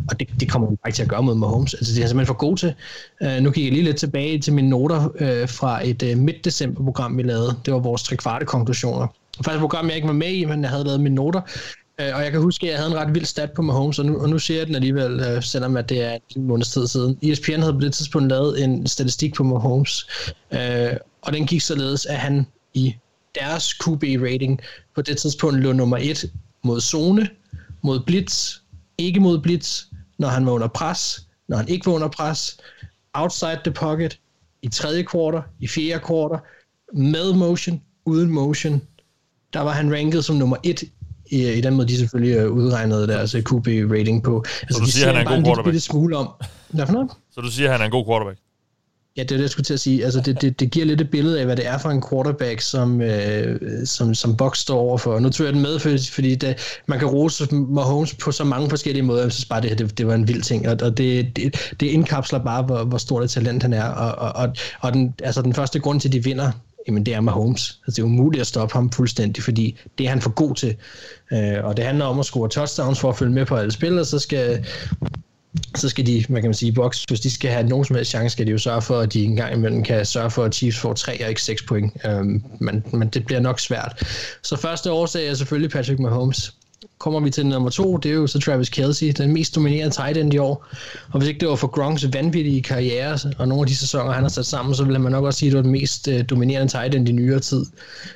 og 0.09 0.19
det, 0.19 0.29
det 0.39 0.49
kommer 0.49 0.67
de 0.67 0.77
ikke 0.87 0.95
til 0.95 1.03
at 1.03 1.09
gøre 1.09 1.23
mod 1.23 1.35
Mahomes. 1.35 1.73
Altså, 1.73 1.95
det 1.95 2.03
er 2.03 2.07
simpelthen 2.07 2.27
for 2.27 2.33
god 2.33 2.57
til. 2.57 2.73
Uh, 3.21 3.43
nu 3.43 3.51
kigger 3.51 3.69
jeg 3.69 3.73
lige 3.73 3.83
lidt 3.83 3.97
tilbage 3.97 4.39
til 4.39 4.53
mine 4.53 4.69
noter 4.69 5.05
uh, 5.05 5.49
fra 5.49 5.87
et 5.87 6.03
uh, 6.03 6.17
midt-december-program, 6.17 7.17
vi 7.17 7.23
lavede. 7.23 7.55
Det 7.65 7.73
var 7.73 7.79
vores 7.79 8.03
tre 8.03 8.15
kvarte 8.15 8.45
konklusioner. 8.45 9.07
Faktisk 9.37 9.55
et 9.55 9.59
program, 9.59 9.87
jeg 9.87 9.95
ikke 9.95 10.07
var 10.07 10.13
med 10.13 10.31
i, 10.31 10.45
men 10.45 10.61
jeg 10.61 10.69
havde 10.69 10.83
lavet 10.83 10.99
mine 10.99 11.15
noter, 11.15 11.41
Uh, 12.01 12.15
og 12.15 12.23
jeg 12.23 12.31
kan 12.31 12.41
huske, 12.41 12.65
at 12.65 12.71
jeg 12.71 12.79
havde 12.79 12.91
en 12.91 12.97
ret 12.97 13.15
vild 13.15 13.25
stat 13.25 13.51
på 13.51 13.61
Mahomes, 13.61 13.99
og 13.99 14.05
nu, 14.05 14.21
og 14.21 14.29
nu 14.29 14.39
ser 14.39 14.57
jeg 14.57 14.67
den 14.67 14.75
alligevel, 14.75 15.35
uh, 15.35 15.43
selvom 15.43 15.77
at 15.77 15.89
det 15.89 16.03
er 16.03 16.17
en 16.35 16.47
måneds 16.47 16.69
tid 16.69 16.87
siden. 16.87 17.17
ESPN 17.23 17.59
havde 17.59 17.73
på 17.73 17.79
det 17.79 17.93
tidspunkt 17.93 18.29
lavet 18.29 18.63
en 18.63 18.87
statistik 18.87 19.33
på 19.33 19.43
Mahomes, 19.43 20.07
uh, 20.51 20.59
og 21.21 21.33
den 21.33 21.47
gik 21.47 21.61
således, 21.61 22.05
at 22.05 22.17
han 22.17 22.45
i 22.73 22.95
deres 23.35 23.73
QB-rating 23.73 24.59
på 24.95 25.01
det 25.01 25.17
tidspunkt 25.17 25.59
lå 25.59 25.73
nummer 25.73 25.97
et 25.97 26.31
mod 26.63 26.81
zone, 26.81 27.29
mod 27.81 27.99
blitz, 28.05 28.55
ikke 28.97 29.19
mod 29.19 29.39
blitz, 29.39 29.83
når 30.17 30.27
han 30.27 30.45
var 30.45 30.51
under 30.51 30.67
pres, 30.67 31.27
når 31.47 31.57
han 31.57 31.67
ikke 31.67 31.85
var 31.85 31.93
under 31.93 32.07
pres, 32.07 32.57
outside 33.13 33.59
the 33.63 33.73
pocket, 33.73 34.19
i 34.61 34.67
tredje 34.67 35.03
kvartal, 35.03 35.41
i 35.59 35.67
fjerde 35.67 35.99
kvartal, 36.05 36.39
med 36.93 37.33
motion, 37.33 37.81
uden 38.05 38.29
motion, 38.29 38.81
der 39.53 39.59
var 39.59 39.71
han 39.71 39.93
ranket 39.93 40.25
som 40.25 40.35
nummer 40.35 40.57
et 40.63 40.83
i, 41.31 41.51
i 41.51 41.61
den 41.61 41.75
måde, 41.75 41.87
de 41.87 41.97
selvfølgelig 41.97 42.37
øh, 42.37 42.51
udregnede 42.51 43.07
deres 43.07 43.35
øh, 43.35 43.43
QB-rating 43.49 44.21
på. 44.23 44.43
Altså, 44.61 44.77
så 44.77 44.79
du 44.79 44.91
siger, 44.91 45.07
han 45.07 45.15
er 45.15 45.19
en 45.19 45.43
god 45.43 45.45
quarterback? 45.45 45.79
smule 45.79 46.17
om. 46.17 46.29
Hvad 46.69 46.85
for 46.85 46.93
noget? 46.93 47.11
Så 47.31 47.41
du 47.41 47.51
siger, 47.51 47.71
han 47.71 47.81
er 47.81 47.85
en 47.85 47.91
god 47.91 48.05
quarterback? 48.05 48.39
Ja, 49.17 49.23
det 49.23 49.31
er 49.31 49.35
det, 49.35 49.41
jeg 49.41 49.49
skulle 49.49 49.65
til 49.65 49.73
at 49.73 49.79
sige. 49.79 50.05
Altså, 50.05 50.21
det, 50.21 50.41
det, 50.41 50.59
det 50.59 50.71
giver 50.71 50.85
lidt 50.85 51.01
et 51.01 51.09
billede 51.09 51.39
af, 51.39 51.45
hvad 51.45 51.55
det 51.55 51.67
er 51.67 51.77
for 51.77 51.89
en 51.89 52.03
quarterback, 52.09 52.61
som, 52.61 53.01
øh, 53.01 53.59
som, 53.85 54.13
som 54.13 54.37
Box 54.37 54.57
står 54.57 54.79
overfor. 54.79 55.19
Nu 55.19 55.29
tror 55.29 55.45
jeg 55.45 55.53
den 55.53 55.61
med, 55.61 55.99
fordi 56.13 56.35
det, 56.35 56.81
man 56.85 56.99
kan 56.99 57.07
rose 57.07 57.55
Mahomes 57.55 58.13
på 58.13 58.31
så 58.31 58.43
mange 58.43 58.69
forskellige 58.69 59.03
måder. 59.03 59.21
Jeg 59.21 59.31
synes 59.31 59.45
bare, 59.45 59.61
det, 59.61 59.79
det, 59.79 59.97
det 59.97 60.07
var 60.07 60.13
en 60.13 60.27
vild 60.27 60.41
ting, 60.41 60.67
og, 60.67 60.77
og 60.81 60.97
det, 60.97 61.35
det, 61.35 61.73
det 61.79 61.87
indkapsler 61.87 62.39
bare, 62.43 62.63
hvor, 62.63 62.83
hvor 62.83 62.97
stort 62.97 63.23
et 63.23 63.29
talent 63.29 63.63
han 63.63 63.73
er. 63.73 63.83
Og, 63.83 64.15
og, 64.15 64.43
og, 64.43 64.55
og 64.79 64.93
den, 64.93 65.13
altså, 65.23 65.41
den 65.41 65.53
første 65.53 65.79
grund 65.79 66.01
til, 66.01 66.09
at 66.09 66.13
de 66.13 66.23
vinder, 66.23 66.51
jamen 66.87 67.05
det 67.05 67.13
er 67.13 67.21
Mahomes. 67.21 67.79
Altså, 67.87 67.95
det 67.95 67.99
er 67.99 68.11
umuligt 68.11 68.41
at 68.41 68.47
stoppe 68.47 68.73
ham 68.73 68.91
fuldstændig, 68.91 69.43
fordi 69.43 69.79
det 69.97 70.05
er 70.05 70.09
han 70.09 70.21
for 70.21 70.29
god 70.29 70.55
til. 70.55 70.75
Øh, 71.33 71.63
og 71.63 71.77
det 71.77 71.85
handler 71.85 72.05
om 72.05 72.19
at 72.19 72.25
score 72.25 72.49
touchdowns 72.49 72.99
for 72.99 73.09
at 73.09 73.17
følge 73.17 73.33
med 73.33 73.45
på 73.45 73.55
alle 73.55 73.71
spil, 73.71 73.99
og 73.99 74.05
så 74.05 74.19
skal 74.19 74.65
så 75.75 75.89
skal 75.89 76.05
de, 76.05 76.25
man 76.29 76.41
kan 76.41 76.49
man 76.49 76.53
sige, 76.53 76.71
box, 76.71 77.03
hvis 77.03 77.19
de 77.19 77.31
skal 77.31 77.51
have 77.51 77.67
nogen 77.67 77.85
som 77.85 77.95
helst 77.95 78.11
chance, 78.11 78.29
skal 78.29 78.47
de 78.47 78.51
jo 78.51 78.57
sørge 78.57 78.81
for, 78.81 78.99
at 78.99 79.13
de 79.13 79.23
en 79.23 79.35
gang 79.35 79.53
imellem 79.53 79.83
kan 79.83 80.05
sørge 80.05 80.31
for, 80.31 80.43
at 80.43 80.55
Chiefs 80.55 80.79
får 80.79 80.93
3 80.93 81.23
og 81.23 81.29
ikke 81.29 81.41
6 81.41 81.63
point. 81.63 81.93
Øhm, 82.05 82.43
men, 82.59 82.83
men 82.93 83.07
det 83.07 83.25
bliver 83.25 83.39
nok 83.39 83.59
svært. 83.59 84.03
Så 84.43 84.57
første 84.57 84.91
årsag 84.91 85.27
er 85.27 85.33
selvfølgelig 85.33 85.71
Patrick 85.71 85.99
Mahomes. 85.99 86.53
Kommer 86.97 87.19
vi 87.19 87.29
til 87.29 87.45
nummer 87.45 87.69
to, 87.69 87.97
det 87.97 88.11
er 88.11 88.15
jo 88.15 88.27
så 88.27 88.39
Travis 88.39 88.69
Kelsey, 88.69 89.11
den 89.17 89.33
mest 89.33 89.55
dominerende 89.55 89.95
tight 89.95 90.17
end 90.17 90.33
i 90.33 90.37
år. 90.37 90.65
Og 91.11 91.19
hvis 91.19 91.29
ikke 91.29 91.39
det 91.39 91.47
var 91.47 91.55
for 91.55 91.67
Gronks 91.67 92.13
vanvittige 92.13 92.63
karriere 92.63 93.19
og 93.37 93.47
nogle 93.47 93.61
af 93.61 93.67
de 93.67 93.75
sæsoner, 93.75 94.11
han 94.11 94.23
har 94.23 94.29
sat 94.29 94.45
sammen, 94.45 94.75
så 94.75 94.83
ville 94.83 94.99
man 94.99 95.11
nok 95.11 95.23
også 95.23 95.39
sige, 95.39 95.47
at 95.47 95.51
det 95.51 95.57
var 95.57 95.63
den 95.63 95.71
mest 95.71 96.07
øh, 96.07 96.23
dominerende 96.29 96.71
tight 96.71 96.95
end 96.95 97.09
i 97.09 97.11
nyere 97.11 97.39
tid. 97.39 97.65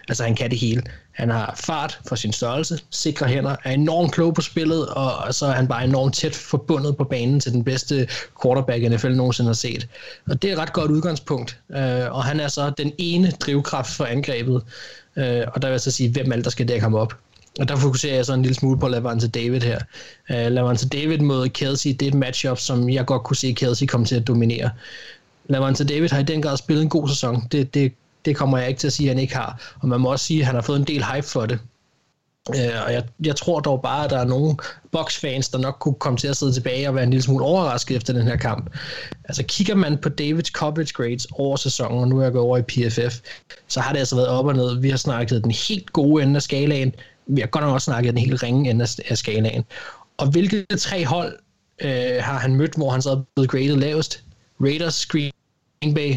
Altså 0.08 0.24
han 0.24 0.36
kan 0.36 0.50
det 0.50 0.60
hele. 0.60 0.84
Han 1.14 1.30
har 1.30 1.60
fart 1.66 2.00
for 2.08 2.16
sin 2.16 2.34
størrelse, 2.34 2.80
sikre 2.90 3.28
hænder, 3.28 3.56
er 3.64 3.72
enormt 3.72 4.12
klog 4.12 4.34
på 4.34 4.42
spillet, 4.42 4.88
og 4.88 5.34
så 5.34 5.46
er 5.46 5.52
han 5.52 5.68
bare 5.68 5.84
enormt 5.84 6.16
tæt 6.16 6.36
forbundet 6.36 6.98
på 6.98 7.04
banen 7.04 7.40
til 7.40 7.52
den 7.52 7.64
bedste 7.64 8.08
quarterback, 8.44 8.92
NFL 8.92 9.12
nogensinde 9.12 9.48
har 9.48 9.54
set. 9.54 9.88
Og 10.30 10.42
det 10.42 10.50
er 10.50 10.54
et 10.54 10.60
ret 10.60 10.74
godt 10.74 10.92
udgangspunkt. 10.92 11.58
Øh, 11.72 12.12
og 12.12 12.24
han 12.24 12.40
er 12.40 12.48
så 12.48 12.72
den 12.78 12.92
ene 12.98 13.32
drivkraft 13.32 13.90
for 13.90 14.06
angrebet. 14.06 14.64
Øh, 15.16 15.44
og 15.48 15.62
der 15.62 15.68
vil 15.68 15.74
jeg 15.74 15.82
så 15.82 15.92
sige, 15.92 16.12
hvem 16.12 16.32
alt 16.32 16.44
der 16.44 16.52
skal 16.52 16.68
dække 16.68 16.84
ham 16.84 16.96
op. 16.96 17.14
Og 17.60 17.68
der 17.68 17.76
fokuserer 17.76 18.16
jeg 18.16 18.26
så 18.26 18.34
en 18.34 18.42
lille 18.42 18.56
smule 18.56 18.80
på 18.80 18.88
Lavante 18.88 19.28
David 19.28 19.62
her. 19.62 19.80
Uh, 20.30 20.52
Lavante 20.52 20.90
David 20.90 21.18
mod 21.18 21.50
Kelsey, 21.50 21.90
det 21.90 22.02
er 22.02 22.08
et 22.08 22.14
matchup, 22.14 22.60
som 22.60 22.90
jeg 22.90 23.06
godt 23.06 23.24
kunne 23.24 23.38
se 23.38 23.54
Kelsey 23.54 23.86
komme 23.86 24.06
til 24.06 24.16
at 24.16 24.28
dominere. 24.28 24.70
Lavante 25.50 25.84
David 25.84 26.10
har 26.10 26.20
i 26.20 26.24
den 26.24 26.42
grad 26.42 26.58
spillet 26.58 26.84
en 26.84 26.90
god 26.90 27.10
sæson. 27.10 27.48
Det, 27.52 27.74
det 27.74 27.94
det 28.26 28.36
kommer 28.36 28.58
jeg 28.58 28.68
ikke 28.68 28.80
til 28.80 28.88
at 28.88 28.94
sige, 28.94 29.10
at 29.10 29.16
han 29.16 29.22
ikke 29.22 29.36
har. 29.36 29.74
Og 29.80 29.88
man 29.88 30.00
må 30.00 30.12
også 30.12 30.26
sige, 30.26 30.40
at 30.40 30.46
han 30.46 30.56
har 30.56 30.62
fået 30.62 30.80
en 30.80 30.88
del 30.88 31.06
hype 31.06 31.28
for 31.28 31.46
det. 31.46 31.60
Øh, 32.50 32.86
og 32.86 32.94
jeg, 32.94 33.04
jeg 33.26 33.36
tror 33.36 33.60
dog 33.60 33.82
bare, 33.82 34.04
at 34.04 34.10
der 34.10 34.20
er 34.20 34.26
nogle 34.26 34.56
boxfans, 34.92 35.50
der 35.50 35.58
nok 35.58 35.78
kunne 35.80 35.96
komme 35.96 36.18
til 36.18 36.28
at 36.28 36.38
sidde 36.38 36.54
tilbage 36.54 36.88
og 36.88 36.96
være 36.96 37.04
en 37.04 37.10
lille 37.10 37.24
smule 37.24 37.46
overrasket 37.46 37.98
efter 37.98 38.14
den 38.14 38.28
her 38.28 38.36
kamp. 38.36 38.70
Altså 39.26 39.44
kigger 39.44 39.76
man 39.76 39.98
på 39.98 40.10
Davids 40.10 40.50
coverage 40.50 40.94
grades 40.94 41.28
over 41.32 41.56
sæsonen, 41.56 42.00
og 42.00 42.08
nu 42.08 42.20
er 42.20 42.24
jeg 42.24 42.32
gået 42.32 42.44
over 42.44 42.58
i 42.58 42.62
PFF, 42.62 43.20
så 43.68 43.80
har 43.80 43.92
det 43.92 44.00
altså 44.00 44.16
været 44.16 44.28
op 44.28 44.46
og 44.46 44.54
ned. 44.54 44.80
Vi 44.80 44.90
har 44.90 44.98
snakket 44.98 45.44
den 45.44 45.52
helt 45.52 45.94
gode 45.94 46.24
ende 46.24 46.36
af 46.36 46.42
skalaen, 46.42 46.96
vi 47.28 47.42
har 47.42 47.48
godt 47.48 47.66
nok 47.66 47.74
også 47.74 47.86
snakket 47.86 48.14
den 48.14 48.18
helt 48.18 48.44
ringe 48.44 48.70
ende 48.70 48.88
af 49.10 49.18
skalaen. 49.18 49.66
Og 50.18 50.28
hvilke 50.28 50.66
tre 50.78 51.06
hold 51.06 51.40
øh, 51.82 52.18
har 52.20 52.38
han 52.38 52.56
mødt, 52.56 52.76
hvor 52.76 52.92
han 52.92 53.02
så 53.02 53.10
er 53.12 53.22
blevet 53.36 53.50
graded 53.50 53.76
lavest? 53.76 54.24
Raiders, 54.62 55.06
Green 55.06 55.94
Bay, 55.96 56.16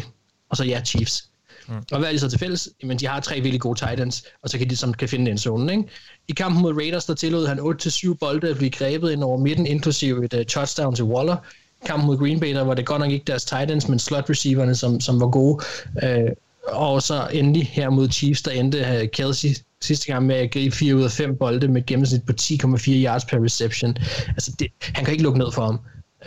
og 0.49 0.57
så 0.57 0.63
ja, 0.63 0.81
Chiefs. 0.85 1.29
Mm. 1.67 1.75
Og 1.91 1.99
hvad 1.99 2.07
er 2.07 2.13
de 2.13 2.19
så 2.19 2.29
til 2.29 2.39
fælles? 2.39 2.69
Jamen, 2.83 2.99
de 2.99 3.07
har 3.07 3.19
tre 3.19 3.35
virkelig 3.35 3.61
gode 3.61 3.79
Titans, 3.79 4.23
og 4.43 4.49
så 4.49 4.57
kan 4.57 4.69
de 4.69 4.75
som 4.75 4.93
kan 4.93 5.09
finde 5.09 5.31
en 5.31 5.37
zone. 5.37 5.71
Ikke? 5.71 5.83
I 6.27 6.33
kampen 6.33 6.61
mod 6.61 6.73
Raiders, 6.73 7.05
der 7.05 7.13
tillod 7.13 7.47
han 7.47 7.59
8-7 7.59 8.13
bolde 8.19 8.49
at 8.49 8.57
blive 8.57 8.71
grebet 8.71 9.11
ind 9.11 9.23
over 9.23 9.37
midten, 9.37 9.67
inklusive 9.67 10.25
et 10.25 10.33
uh, 10.33 10.41
touchdown 10.45 10.95
til 10.95 11.05
Waller. 11.05 11.37
Kampen 11.85 12.07
mod 12.07 12.17
Green 12.17 12.39
Bay, 12.39 12.53
der 12.53 12.61
var 12.61 12.73
det 12.73 12.85
godt 12.85 12.99
nok 12.99 13.11
ikke 13.11 13.25
deres 13.27 13.45
Titans, 13.45 13.87
men 13.87 13.99
slot 13.99 14.29
receiverne, 14.29 14.75
som, 14.75 15.01
som 15.01 15.19
var 15.19 15.27
gode. 15.27 15.63
Uh, 16.03 16.31
og 16.67 17.01
så 17.01 17.27
endelig 17.33 17.67
her 17.67 17.89
mod 17.89 18.09
Chiefs, 18.09 18.41
der 18.41 18.51
endte 18.51 18.77
øh, 18.77 19.01
uh, 19.01 19.07
Kelsey 19.13 19.49
sidste 19.81 20.05
gang 20.05 20.25
med 20.25 20.35
at 20.35 20.51
gribe 20.51 20.75
4 20.75 20.95
ud 20.95 21.03
af 21.03 21.11
5 21.11 21.37
bolde 21.37 21.67
med 21.67 21.81
et 21.81 21.85
gennemsnit 21.85 22.25
på 22.25 22.33
10,4 22.41 22.91
yards 22.91 23.25
per 23.25 23.43
reception. 23.43 23.97
Altså, 24.27 24.51
det, 24.59 24.67
han 24.81 25.05
kan 25.05 25.11
ikke 25.11 25.23
lukke 25.23 25.39
ned 25.39 25.51
for 25.51 25.65
ham. 25.65 25.79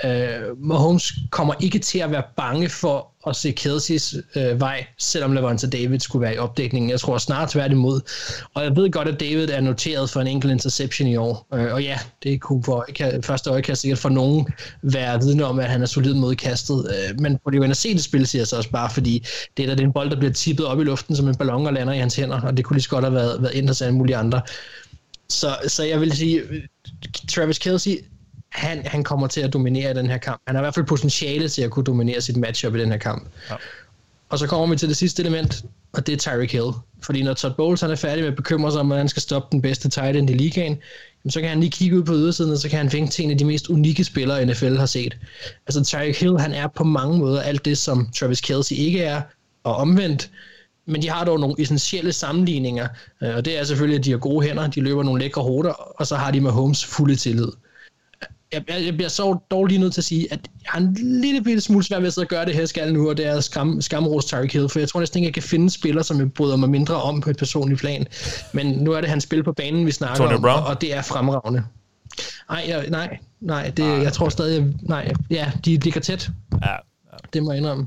Uh, 0.05 0.59
Mahomes 0.59 1.13
kommer 1.31 1.55
ikke 1.61 1.79
til 1.79 1.99
at 1.99 2.11
være 2.11 2.23
bange 2.37 2.69
for 2.69 3.11
at 3.27 3.37
se 3.37 3.51
Kelseys 3.51 4.15
uh, 4.15 4.43
øh, 4.43 4.61
vej, 4.61 4.87
selvom 4.99 5.33
Lavonte 5.33 5.71
David 5.71 6.01
skulle 6.01 6.23
være 6.23 6.35
i 6.35 6.39
opdækningen. 6.39 6.91
Jeg 6.91 7.01
tror 7.01 7.19
snart 7.19 7.51
tværtimod. 7.51 8.01
Og 8.55 8.65
jeg 8.65 8.77
ved 8.77 8.91
godt, 8.91 9.09
at 9.09 9.21
David 9.21 9.51
er 9.51 9.61
noteret 9.61 10.11
for 10.11 10.21
en 10.21 10.27
enkelt 10.27 10.53
interception 10.53 11.09
i 11.09 11.17
år. 11.17 11.47
Uh, 11.53 11.61
og 11.61 11.83
ja, 11.83 11.99
det 12.23 12.41
kunne 12.41 12.65
for 12.65 12.87
kan, 12.95 13.23
første 13.23 13.51
øjekast 13.51 13.81
sikkert 13.81 13.99
for 13.99 14.09
nogen 14.09 14.47
være 14.83 15.21
vidne 15.21 15.45
om, 15.45 15.59
at 15.59 15.71
han 15.71 15.83
er 15.83 15.87
solid 15.87 16.15
mod 16.15 16.35
kastet. 16.35 16.77
Uh, 16.77 17.21
men 17.21 17.39
på 17.45 17.51
det 17.51 17.57
jo 17.57 17.75
se 17.75 17.95
det 17.95 18.05
spil, 18.05 18.27
siger 18.27 18.41
jeg 18.41 18.47
så 18.47 18.57
også 18.57 18.71
bare, 18.71 18.91
fordi 18.91 19.27
det 19.57 19.63
er 19.63 19.67
da 19.67 19.75
det 19.75 19.81
er 19.81 19.87
en 19.87 19.93
bold, 19.93 20.11
der 20.11 20.17
bliver 20.17 20.33
tippet 20.33 20.67
op 20.67 20.81
i 20.81 20.85
luften 20.85 21.17
som 21.17 21.29
en 21.29 21.35
ballon 21.35 21.67
og 21.67 21.73
lander 21.73 21.93
i 21.93 21.99
hans 21.99 22.17
hænder, 22.17 22.41
og 22.41 22.57
det 22.57 22.65
kunne 22.65 22.77
lige 22.77 22.83
så 22.83 22.91
godt 22.91 23.05
have 23.05 23.15
været, 23.15 23.43
været 23.43 23.55
ind 23.55 23.69
hos 23.69 23.83
alle 23.83 23.95
mulige 23.95 24.17
andre. 24.17 24.41
Så, 25.29 25.57
så 25.69 25.85
jeg 25.85 26.01
vil 26.01 26.17
sige, 26.17 26.43
Travis 27.29 27.59
Kelsey 27.59 27.97
han, 28.53 28.87
han 28.87 29.05
kommer 29.05 29.27
til 29.27 29.41
at 29.41 29.53
dominere 29.53 29.95
den 29.95 30.07
her 30.07 30.19
kamp. 30.19 30.41
Han 30.47 30.57
har 30.57 30.63
i 30.63 30.65
hvert 30.65 30.75
fald 30.75 30.87
potentiale 30.87 31.49
til 31.49 31.63
at 31.63 31.71
kunne 31.71 31.85
dominere 31.85 32.21
sit 32.21 32.37
matchup 32.37 32.75
i 32.75 32.81
den 32.81 32.91
her 32.91 32.99
kamp. 32.99 33.29
Ja. 33.51 33.55
Og 34.29 34.39
så 34.39 34.47
kommer 34.47 34.67
vi 34.67 34.77
til 34.77 34.89
det 34.89 34.97
sidste 34.97 35.23
element, 35.23 35.65
og 35.93 36.07
det 36.07 36.13
er 36.13 36.17
Tyreek 36.17 36.53
Hill. 36.53 36.73
Fordi 37.03 37.23
når 37.23 37.35
Todd 37.35 37.55
Bowles 37.55 37.81
han 37.81 37.91
er 37.91 37.95
færdig 37.95 38.23
med 38.23 38.31
at 38.31 38.37
bekymre 38.37 38.73
sig 38.73 38.81
om, 38.81 38.87
hvordan 38.87 39.01
han 39.01 39.09
skal 39.09 39.23
stoppe 39.23 39.49
den 39.53 39.63
bedste 39.63 39.89
tight 39.89 40.17
end 40.17 40.31
i 40.31 40.33
ligaen, 40.33 40.79
så 41.29 41.41
kan 41.41 41.49
han 41.49 41.61
lige 41.61 41.71
kigge 41.71 41.99
ud 41.99 42.03
på 42.03 42.13
ydersiden, 42.13 42.53
og 42.53 42.59
så 42.59 42.69
kan 42.69 42.79
han 42.79 42.91
finde 42.91 43.09
til 43.09 43.25
en 43.25 43.31
af 43.31 43.39
de 43.39 43.45
mest 43.45 43.69
unikke 43.69 44.05
spillere, 44.05 44.47
NFL 44.47 44.77
har 44.77 44.87
set. 44.87 45.19
Altså 45.67 45.85
Tyreek 45.85 46.21
Hill, 46.21 46.39
han 46.39 46.55
er 46.55 46.67
på 46.67 46.85
mange 46.85 47.19
måder 47.19 47.43
alt 47.43 47.65
det, 47.65 47.79
som 47.79 48.09
Travis 48.17 48.41
Kelsey 48.41 48.77
ikke 48.77 49.03
er, 49.03 49.23
og 49.65 49.77
omvendt. 49.77 50.31
Men 50.87 51.03
de 51.03 51.11
har 51.11 51.25
dog 51.25 51.41
nogle 51.41 51.55
essentielle 51.59 52.13
sammenligninger, 52.13 52.89
øh, 53.23 53.37
og 53.37 53.45
det 53.45 53.59
er 53.59 53.65
selvfølgelig, 53.65 53.99
at 53.99 54.05
de 54.05 54.11
har 54.11 54.19
gode 54.19 54.47
hænder, 54.47 54.67
de 54.67 54.81
løber 54.81 55.03
nogle 55.03 55.23
lækre 55.23 55.43
hårder, 55.43 55.73
og 55.73 56.07
så 56.07 56.17
har 56.17 56.31
de 56.31 56.41
med 56.41 56.51
Holmes 56.51 56.85
fulde 56.85 57.17
tillid 57.17 57.49
jeg, 58.53 58.63
jeg, 58.69 58.85
jeg 58.85 58.95
bliver 58.95 59.09
så 59.09 59.39
dog 59.51 59.67
lige 59.67 59.79
nødt 59.79 59.93
til 59.93 60.01
at 60.01 60.05
sige, 60.05 60.33
at 60.33 60.41
jeg 60.63 60.71
har 60.71 60.81
en 60.81 60.95
lille 61.21 61.43
bitte 61.43 61.61
smule 61.61 61.85
svært 61.85 62.03
ved 62.03 62.07
at 62.07 62.13
sidde 62.13 62.25
og 62.25 62.29
gøre 62.29 62.45
det 62.45 62.55
her 62.55 62.67
skal 62.67 62.93
nu, 62.93 63.09
og 63.09 63.17
det 63.17 63.27
er 63.27 63.41
skam, 63.41 63.81
skamros 63.81 64.25
Tyreek 64.25 64.53
Hill, 64.53 64.69
for 64.69 64.79
jeg 64.79 64.89
tror 64.89 65.01
næsten 65.01 65.19
ikke, 65.19 65.27
jeg 65.27 65.35
kan 65.35 65.43
finde 65.43 65.71
spiller, 65.71 66.03
som 66.03 66.19
jeg 66.19 66.33
bryder 66.33 66.57
mig 66.57 66.71
mindre 66.71 67.03
om 67.03 67.21
på 67.21 67.31
et 67.31 67.37
personligt 67.37 67.81
plan. 67.81 68.07
Men 68.53 68.67
nu 68.67 68.93
er 68.93 69.01
det 69.01 69.11
hans 69.11 69.25
spil 69.25 69.45
på 69.45 69.53
banen, 69.53 69.87
vi 69.87 69.91
snakker 69.91 70.17
Tony 70.17 70.35
om, 70.35 70.43
Brown. 70.43 70.63
Og, 70.63 70.67
og 70.67 70.81
det 70.81 70.95
er 70.95 71.03
fremragende. 71.03 71.65
Ej, 72.51 72.65
jeg, 72.69 72.87
nej, 72.91 73.19
nej, 73.41 73.71
det, 73.77 73.83
ah, 73.83 74.03
jeg 74.03 74.13
tror 74.13 74.29
stadig, 74.29 74.75
nej, 74.83 75.13
ja, 75.31 75.53
de 75.65 75.77
ligger 75.77 76.01
tæt. 76.01 76.31
Ja, 76.53 76.71
ja. 76.73 76.79
Det 77.33 77.43
må 77.43 77.53
jeg 77.53 77.59
indrømme. 77.59 77.87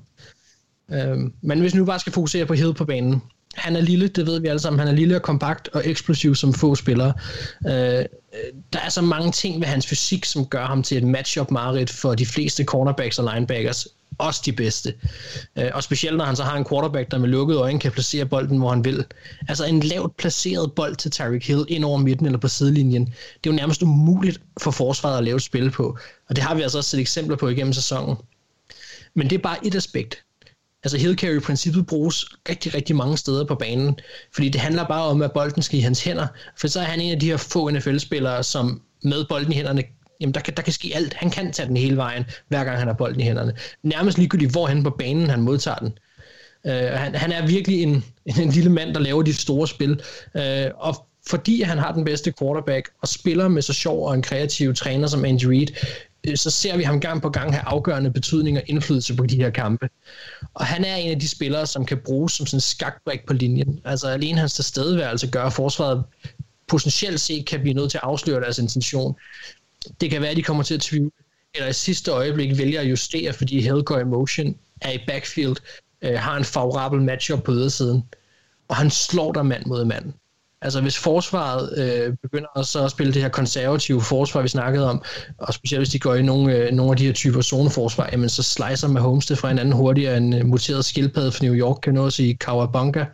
Øhm, 0.92 1.34
men 1.42 1.60
hvis 1.60 1.74
vi 1.74 1.80
nu 1.80 1.86
bare 1.86 2.00
skal 2.00 2.14
fokusere 2.14 2.46
på 2.46 2.54
Hill 2.54 2.74
på 2.74 2.86
banen, 2.86 3.22
han 3.54 3.76
er 3.76 3.82
lille, 3.82 4.08
det 4.08 4.26
ved 4.26 4.40
vi 4.40 4.48
alle 4.48 4.60
sammen. 4.60 4.80
Han 4.80 4.88
er 4.88 4.92
lille 4.92 5.16
og 5.16 5.22
kompakt 5.22 5.70
og 5.74 5.82
eksplosiv 5.86 6.36
som 6.36 6.54
få 6.54 6.76
spillere. 6.76 7.14
Øh, 7.68 8.06
der 8.74 8.80
er 8.80 8.90
så 8.90 9.02
mange 9.02 9.32
ting 9.32 9.60
ved 9.60 9.68
hans 9.68 9.88
fysik, 9.88 10.26
som 10.26 10.46
gør 10.46 10.66
ham 10.66 10.84
til 10.84 10.98
et 10.98 11.04
matchup 11.04 11.52
mareridt 11.52 11.90
for 11.90 12.16
de 12.16 12.26
fleste 12.26 12.64
cornerbacks 12.64 13.20
og 13.20 13.34
linebackers. 13.34 13.88
Også 14.18 14.42
de 14.46 14.52
bedste. 14.52 14.94
Øh, 15.56 15.70
og 15.74 15.84
specielt 15.84 16.18
når 16.18 16.26
han 16.26 16.36
så 16.36 16.44
har 16.44 16.58
en 16.58 16.66
quarterback, 16.66 17.12
der 17.12 17.18
med 17.18 17.30
lukkede 17.30 17.60
øjne 17.60 17.80
kan 17.80 17.92
placere 17.92 18.26
bolden, 18.26 18.58
hvor 18.58 18.70
han 18.70 18.86
vil. 18.86 19.06
Altså 19.48 19.66
en 19.66 19.80
lavt 19.80 20.18
placeret 20.18 20.72
bold 20.74 20.96
til 20.96 21.12
Tyreek 21.12 21.48
Hill 21.48 21.66
ind 21.68 21.86
over 21.86 21.98
midten 21.98 22.26
eller 22.26 22.40
på 22.40 22.48
sidelinjen. 22.48 23.06
Det 23.06 23.50
er 23.50 23.54
jo 23.54 23.56
nærmest 23.56 23.84
umuligt 23.84 24.42
for 24.62 24.72
forsvaret 24.72 25.18
at 25.18 25.24
lave 25.24 25.36
et 25.36 25.42
spil 25.42 25.72
på. 25.72 25.98
Og 26.30 26.36
det 26.36 26.44
har 26.44 26.56
vi 26.56 26.62
altså 26.62 26.78
også 26.78 26.90
set 26.90 27.00
eksempler 27.00 27.38
på 27.38 27.48
igennem 27.48 27.74
sæsonen. 27.74 28.16
Men 29.14 29.30
det 29.30 29.36
er 29.36 29.42
bare 29.42 29.68
et 29.68 29.76
aspekt. 29.76 30.24
Altså 30.84 30.98
hill 30.98 31.18
carry 31.18 31.40
princippet 31.40 31.88
bruges 31.88 32.26
rigtig, 32.50 32.74
rigtig 32.74 32.96
mange 32.96 33.18
steder 33.18 33.46
på 33.46 33.56
banen, 33.56 34.00
fordi 34.34 34.50
det 34.50 34.62
handler 34.62 34.88
bare 34.88 35.04
om, 35.04 35.22
at 35.22 35.32
bolden 35.32 35.62
skal 35.62 35.80
i 35.80 35.82
hans 35.82 36.04
hænder, 36.04 36.28
for 36.58 36.68
så 36.68 36.80
er 36.80 36.84
han 36.84 37.00
en 37.00 37.12
af 37.12 37.20
de 37.20 37.26
her 37.26 37.38
få 37.38 37.70
NFL-spillere, 37.70 38.44
som 38.44 38.82
med 39.04 39.26
bolden 39.30 39.52
i 39.52 39.56
hænderne 39.56 39.84
jamen 40.24 40.34
der 40.34 40.40
kan, 40.40 40.54
der 40.58 40.64
kan 40.64 40.74
ske 40.74 40.92
alt. 40.96 41.14
Han 41.14 41.30
kan 41.30 41.52
tage 41.52 41.68
den 41.68 41.78
hele 41.78 41.98
vejen, 41.98 42.26
hver 42.48 42.64
gang 42.64 42.78
han 42.78 42.88
har 42.88 42.94
bolden 42.94 43.20
i 43.20 43.24
hænderne. 43.24 43.54
Nærmest 43.84 44.18
ligegyldigt, 44.18 44.52
hvor 44.52 44.66
han 44.68 44.84
på 44.84 44.90
banen 44.90 45.30
han 45.30 45.42
modtager 45.42 45.78
den. 45.78 45.98
Uh, 46.64 46.72
han, 46.72 47.16
han 47.16 47.32
er 47.32 47.48
virkelig 47.48 47.84
en, 47.84 48.04
en 48.42 48.50
lille 48.50 48.70
mand, 48.70 48.94
der 48.94 49.00
laver 49.00 49.24
de 49.24 49.34
store 49.34 49.68
spil. 49.68 50.02
Uh, 50.36 50.42
og 50.76 51.08
fordi 51.28 51.62
han 51.62 51.78
har 51.78 51.92
den 51.92 52.06
bedste 52.06 52.34
quarterback 52.40 52.90
og 53.02 53.08
spiller 53.08 53.48
med 53.48 53.62
så 53.62 53.74
sjov 53.74 54.08
og 54.08 54.14
en 54.14 54.22
kreativ 54.22 54.74
træner 54.74 55.08
som 55.08 55.26
Andy 55.26 55.46
Reid, 55.46 55.68
Øh, 56.28 56.38
så 56.38 56.50
ser 56.50 56.78
vi 56.78 56.84
ham 56.84 57.00
gang 57.00 57.22
på 57.22 57.30
gang 57.30 57.54
have 57.54 57.64
afgørende 57.64 58.12
betydning 58.12 58.58
og 58.58 58.64
indflydelse 58.68 59.16
på 59.16 59.26
de 59.26 59.36
her 59.36 59.50
kampe. 59.50 59.90
Og 60.54 60.66
han 60.66 60.86
er 60.86 60.96
en 60.96 61.12
af 61.12 61.20
de 61.20 61.30
spillere, 61.30 61.68
som 61.68 61.86
kan 61.86 61.98
bruges 61.98 62.34
som 62.34 62.46
sådan 62.46 62.58
en 62.58 62.62
skakbrik 62.62 63.26
på 63.28 63.34
linjen. 63.34 63.82
Altså 63.86 64.08
alene 64.08 64.40
hans 64.40 64.54
tilstedeværelse 64.54 65.28
gør, 65.28 65.44
at 65.44 65.54
forsvaret 65.54 66.04
potentielt 66.68 67.22
set 67.22 67.46
kan 67.46 67.60
blive 67.60 67.74
nødt 67.74 67.92
til 67.92 67.98
at 67.98 68.04
afsløre 68.04 68.42
deres 68.42 68.60
intention. 68.60 69.16
Det 70.02 70.10
kan 70.10 70.22
være, 70.22 70.32
at 70.32 70.38
de 70.38 70.44
kommer 70.44 70.64
til 70.64 70.74
at 70.74 70.82
tvivle, 70.82 71.12
eller 71.56 71.70
i 71.70 71.74
sidste 71.74 72.12
øjeblik 72.12 72.58
vælger 72.58 72.82
at 72.82 72.90
justere, 72.90 73.34
fordi 73.34 73.62
Hill 73.62 73.84
Emotion 73.90 74.10
motion, 74.10 74.58
er 74.82 74.92
i 74.92 75.00
backfield, 75.08 75.56
øh, 76.02 76.20
har 76.20 76.38
en 76.38 76.44
favorabel 76.44 77.02
matchup 77.02 77.44
på 77.44 77.52
ydersiden, 77.52 78.04
og 78.68 78.76
han 78.76 78.90
slår 78.90 79.32
der 79.32 79.44
mand 79.44 79.66
mod 79.66 79.86
mand. 79.86 80.14
Altså 80.64 80.82
hvis 80.82 80.98
forsvaret 80.98 81.78
øh, 81.78 82.14
begynder 82.22 82.64
så 82.64 82.86
at 82.86 82.92
spille 82.92 83.14
det 83.14 83.22
her 83.22 83.30
konservative 83.30 84.02
forsvar, 84.02 84.42
vi 84.42 84.48
snakkede 84.48 84.90
om, 84.90 85.04
og 85.38 85.54
specielt 85.54 85.80
hvis 85.80 85.90
de 85.90 86.00
går 86.00 86.16
i 86.16 86.22
nogle, 86.22 86.56
øh, 86.56 86.72
nogle 86.72 86.92
af 86.92 86.98
de 86.98 87.06
her 87.06 87.14
typer 87.14 87.42
zoneforsvar, 87.42 88.10
jamen 88.12 88.30
så 88.30 88.44
slicer 88.44 88.88
med 88.88 89.02
Holmes 89.02 89.26
det 89.26 89.38
fra 89.38 89.52
en 89.52 89.60
anden 89.60 89.74
hurtigere 89.74 90.18
end 90.18 90.36
uh, 90.36 90.46
muteret 90.46 90.86
skildpadde 90.86 91.32
fra 91.32 91.46
New 91.46 91.54
York 91.54 91.78
kan 91.84 91.94
nå 91.94 92.06
at 92.06 92.14
sige 92.14 92.36
Kawabunga. 92.36 93.06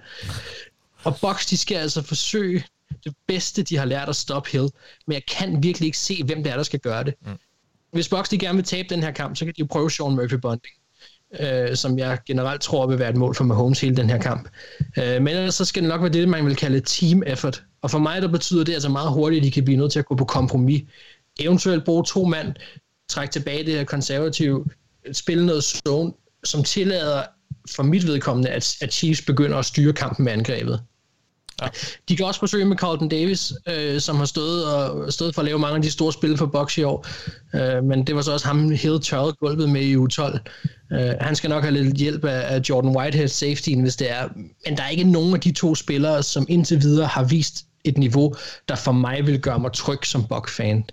Og 1.03 1.17
Box, 1.21 1.49
de 1.49 1.57
skal 1.57 1.75
altså 1.75 2.01
forsøge 2.01 2.63
det 3.03 3.13
bedste, 3.27 3.63
de 3.63 3.77
har 3.77 3.85
lært 3.85 4.09
at 4.09 4.15
stoppe 4.15 4.49
Hill, 4.51 4.69
men 5.07 5.13
jeg 5.13 5.23
kan 5.37 5.63
virkelig 5.63 5.85
ikke 5.85 5.97
se, 5.97 6.23
hvem 6.25 6.43
det 6.43 6.51
er, 6.51 6.55
der 6.55 6.63
skal 6.63 6.79
gøre 6.79 7.03
det. 7.03 7.13
Mm. 7.25 7.31
Hvis 7.91 8.09
Box 8.09 8.29
de 8.29 8.37
gerne 8.37 8.55
vil 8.55 8.65
tabe 8.65 8.87
den 8.89 9.03
her 9.03 9.11
kamp, 9.11 9.35
så 9.37 9.45
kan 9.45 9.53
de 9.53 9.59
jo 9.59 9.67
prøve 9.71 9.91
Sean 9.91 10.15
Murphy 10.15 10.33
Bonding 10.33 10.78
øh, 11.39 11.75
som 11.75 11.99
jeg 11.99 12.19
generelt 12.25 12.61
tror 12.61 12.87
vil 12.87 12.99
være 12.99 13.09
et 13.09 13.17
mål 13.17 13.35
for 13.35 13.43
Mahomes 13.43 13.81
hele 13.81 13.95
den 13.95 14.09
her 14.09 14.17
kamp. 14.17 14.49
Øh, 14.97 15.21
men 15.21 15.27
ellers 15.27 15.55
så 15.55 15.65
skal 15.65 15.83
det 15.83 15.89
nok 15.89 16.01
være 16.01 16.13
det, 16.13 16.29
man 16.29 16.45
vil 16.45 16.55
kalde 16.55 16.79
team 16.79 17.23
effort. 17.27 17.63
Og 17.81 17.91
for 17.91 17.99
mig, 17.99 18.21
der 18.21 18.27
betyder 18.27 18.63
det 18.63 18.73
altså 18.73 18.89
meget 18.89 19.11
hurtigt, 19.11 19.39
at 19.39 19.45
de 19.45 19.51
kan 19.51 19.65
blive 19.65 19.77
nødt 19.77 19.91
til 19.91 19.99
at 19.99 20.05
gå 20.05 20.15
på 20.15 20.25
kompromis. 20.25 20.83
Eventuelt 21.39 21.85
bruge 21.85 22.03
to 22.03 22.23
mand, 22.23 22.53
trække 23.09 23.31
tilbage 23.31 23.65
det 23.65 23.73
her 23.73 23.83
konservative, 23.83 24.65
spille 25.11 25.45
noget 25.45 25.63
zone, 25.63 26.13
som 26.43 26.63
tillader 26.63 27.23
for 27.69 27.83
mit 27.83 28.07
vedkommende, 28.07 28.49
at, 28.49 28.77
at 28.81 28.93
Chiefs 28.93 29.21
begynder 29.21 29.57
at 29.57 29.65
styre 29.65 29.93
kampen 29.93 30.25
med 30.25 30.33
angrebet. 30.33 30.81
Ja. 31.61 31.67
De 32.09 32.15
kan 32.17 32.25
også 32.25 32.39
forsøge 32.39 32.65
med 32.65 32.77
Carlton 32.77 33.09
Davis, 33.09 33.53
øh, 33.67 33.99
som 33.99 34.15
har 34.15 34.25
stået, 34.25 34.65
og, 34.65 35.13
stået 35.13 35.35
for 35.35 35.41
at 35.41 35.45
lave 35.45 35.59
mange 35.59 35.75
af 35.75 35.81
de 35.81 35.91
store 35.91 36.13
spil 36.13 36.37
for 36.37 36.45
box 36.45 36.77
i 36.77 36.83
år. 36.83 37.05
Øh, 37.55 37.83
men 37.83 38.07
det 38.07 38.15
var 38.15 38.21
så 38.21 38.33
også 38.33 38.47
ham, 38.47 38.69
Hill 38.69 39.01
tørrede 39.01 39.33
gulvet 39.33 39.69
med 39.69 39.81
i 39.81 39.95
U12. 39.95 40.39
Øh, 40.93 41.13
han 41.21 41.35
skal 41.35 41.49
nok 41.49 41.63
have 41.63 41.73
lidt 41.73 41.97
hjælp 41.97 42.25
af, 42.25 42.55
af 42.55 42.61
Jordan 42.69 42.95
Whitehead 42.95 43.27
safety, 43.27 43.69
hvis 43.69 43.95
det 43.95 44.11
er. 44.11 44.29
Men 44.35 44.77
der 44.77 44.83
er 44.83 44.89
ikke 44.89 45.03
nogen 45.03 45.33
af 45.33 45.39
de 45.39 45.51
to 45.51 45.75
spillere, 45.75 46.23
som 46.23 46.45
indtil 46.49 46.81
videre 46.81 47.07
har 47.07 47.23
vist 47.23 47.65
et 47.83 47.97
niveau, 47.97 48.35
der 48.69 48.75
for 48.75 48.91
mig 48.91 49.27
vil 49.27 49.39
gøre 49.39 49.59
mig 49.59 49.73
tryg 49.73 50.05
som 50.05 50.27
Buck-fan. 50.27 50.85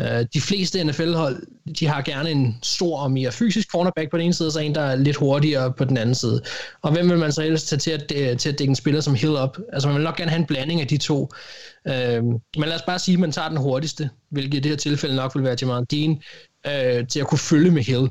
Øh, 0.00 0.26
de 0.34 0.40
fleste 0.40 0.84
NFL-hold, 0.84 1.42
de 1.80 1.86
har 1.86 2.02
gerne 2.02 2.30
en 2.30 2.58
stor 2.62 2.98
og 2.98 3.12
mere 3.12 3.32
fysisk 3.32 3.70
cornerback 3.70 4.10
på 4.10 4.16
den 4.16 4.24
ene 4.24 4.34
side, 4.34 4.48
og 4.48 4.52
så 4.52 4.60
en, 4.60 4.74
der 4.74 4.80
er 4.80 4.96
lidt 4.96 5.16
hurtigere 5.16 5.72
på 5.72 5.84
den 5.84 5.96
anden 5.96 6.14
side. 6.14 6.42
Og 6.82 6.92
hvem 6.92 7.10
vil 7.10 7.18
man 7.18 7.32
så 7.32 7.42
ellers 7.42 7.64
tage 7.64 7.78
til 7.78 7.90
at, 7.90 8.12
øh, 8.16 8.38
til 8.38 8.48
at 8.48 8.58
dække 8.58 8.70
en 8.70 8.76
spiller 8.76 9.00
som 9.00 9.14
Hill 9.14 9.36
op? 9.36 9.58
Altså 9.72 9.88
man 9.88 9.96
vil 9.96 10.04
nok 10.04 10.16
gerne 10.16 10.30
have 10.30 10.40
en 10.40 10.46
blanding 10.46 10.80
af 10.80 10.86
de 10.86 10.96
to. 10.96 11.30
Uh, 11.84 11.92
men 12.24 12.40
lad 12.56 12.74
os 12.74 12.82
bare 12.82 12.98
sige, 12.98 13.14
at 13.14 13.20
man 13.20 13.32
tager 13.32 13.48
den 13.48 13.56
hurtigste, 13.56 14.10
hvilket 14.30 14.58
i 14.58 14.60
det 14.60 14.70
her 14.70 14.76
tilfælde 14.76 15.16
nok 15.16 15.34
vil 15.34 15.44
være 15.44 15.56
Jamal 15.60 15.84
Dean, 15.90 16.10
uh, 16.10 17.06
til 17.06 17.20
at 17.20 17.26
kunne 17.26 17.38
følge 17.38 17.70
med 17.70 17.82
Hill. 17.82 18.10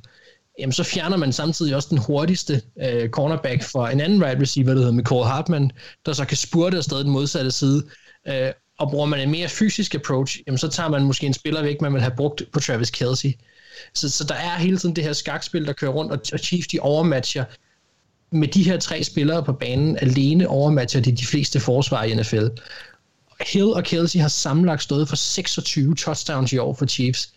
Jamen 0.59 0.73
så 0.73 0.83
fjerner 0.83 1.17
man 1.17 1.33
samtidig 1.33 1.75
også 1.75 1.87
den 1.89 1.97
hurtigste 1.97 2.61
øh, 2.81 3.09
cornerback 3.09 3.63
for 3.63 3.87
en 3.87 4.01
anden 4.01 4.23
right 4.23 4.41
receiver, 4.41 4.73
der 4.73 4.79
hedder 4.79 4.91
Michael 4.91 5.25
Hartman, 5.25 5.71
der 6.05 6.13
så 6.13 6.25
kan 6.25 6.37
spurte 6.37 6.77
afsted 6.77 7.03
den 7.03 7.11
modsatte 7.11 7.51
side. 7.51 7.83
Øh, 8.27 8.51
og 8.79 8.89
bruger 8.89 9.05
man 9.05 9.19
en 9.19 9.31
mere 9.31 9.49
fysisk 9.49 9.95
approach, 9.95 10.39
jamen 10.47 10.57
så 10.57 10.67
tager 10.67 10.89
man 10.89 11.03
måske 11.03 11.27
en 11.27 11.33
spiller 11.33 11.61
væk, 11.61 11.81
man 11.81 11.93
vil 11.93 12.01
have 12.01 12.15
brugt 12.15 12.43
på 12.51 12.59
Travis 12.59 12.89
Kelsey. 12.89 13.33
Så, 13.93 14.09
så 14.09 14.23
der 14.23 14.35
er 14.35 14.57
hele 14.57 14.77
tiden 14.77 14.95
det 14.95 15.03
her 15.03 15.13
skakspil, 15.13 15.65
der 15.65 15.73
kører 15.73 15.91
rundt, 15.91 16.11
og, 16.11 16.19
og 16.33 16.39
Chiefs 16.39 16.67
de 16.67 16.79
overmatcher 16.79 17.45
med 18.31 18.47
de 18.47 18.63
her 18.63 18.79
tre 18.79 19.03
spillere 19.03 19.43
på 19.43 19.53
banen, 19.53 19.97
alene 19.97 20.47
overmatcher 20.47 21.01
de 21.01 21.11
de 21.11 21.25
fleste 21.25 21.59
forsvar 21.59 22.03
i 22.03 22.13
NFL. 22.13 22.47
Hill 23.41 23.65
og 23.65 23.83
Kelsey 23.83 24.19
har 24.19 24.27
sammenlagt 24.27 24.83
stået 24.83 25.09
for 25.09 25.15
26 25.15 25.95
touchdowns 25.95 26.53
i 26.53 26.57
år 26.57 26.73
for 26.73 26.85
Chiefs. 26.85 27.33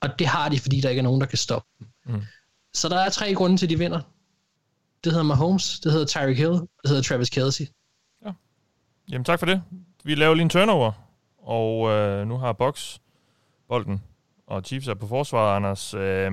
Og 0.00 0.08
det 0.18 0.26
har 0.26 0.48
de, 0.48 0.58
fordi 0.58 0.80
der 0.80 0.88
ikke 0.88 1.00
er 1.00 1.04
nogen, 1.04 1.20
der 1.20 1.26
kan 1.26 1.38
stoppe 1.38 1.68
dem. 1.78 1.86
Mm. 2.06 2.22
Så 2.74 2.88
der 2.88 2.98
er 2.98 3.08
tre 3.08 3.34
grunde 3.34 3.56
til, 3.56 3.66
at 3.66 3.70
de 3.70 3.78
vinder. 3.78 4.00
Det 5.04 5.12
hedder 5.12 5.24
Mahomes, 5.24 5.80
det 5.80 5.92
hedder 5.92 6.06
Tyreek 6.06 6.36
Hill, 6.36 6.52
det 6.52 6.68
hedder 6.86 7.02
Travis 7.02 7.30
Kelsey. 7.30 7.64
Ja. 8.24 8.30
Jamen 9.10 9.24
tak 9.24 9.38
for 9.38 9.46
det 9.46 9.62
vi 10.06 10.14
laver 10.14 10.34
lige 10.34 10.42
en 10.42 10.48
turnover, 10.48 10.92
og 11.38 11.90
øh, 11.90 12.28
nu 12.28 12.36
har 12.36 12.52
Box 12.52 12.98
bolden, 13.68 14.02
og 14.46 14.62
Chiefs 14.62 14.88
er 14.88 14.94
på 14.94 15.06
forsvaret, 15.06 15.56
Anders. 15.56 15.94
Øh, 15.94 16.32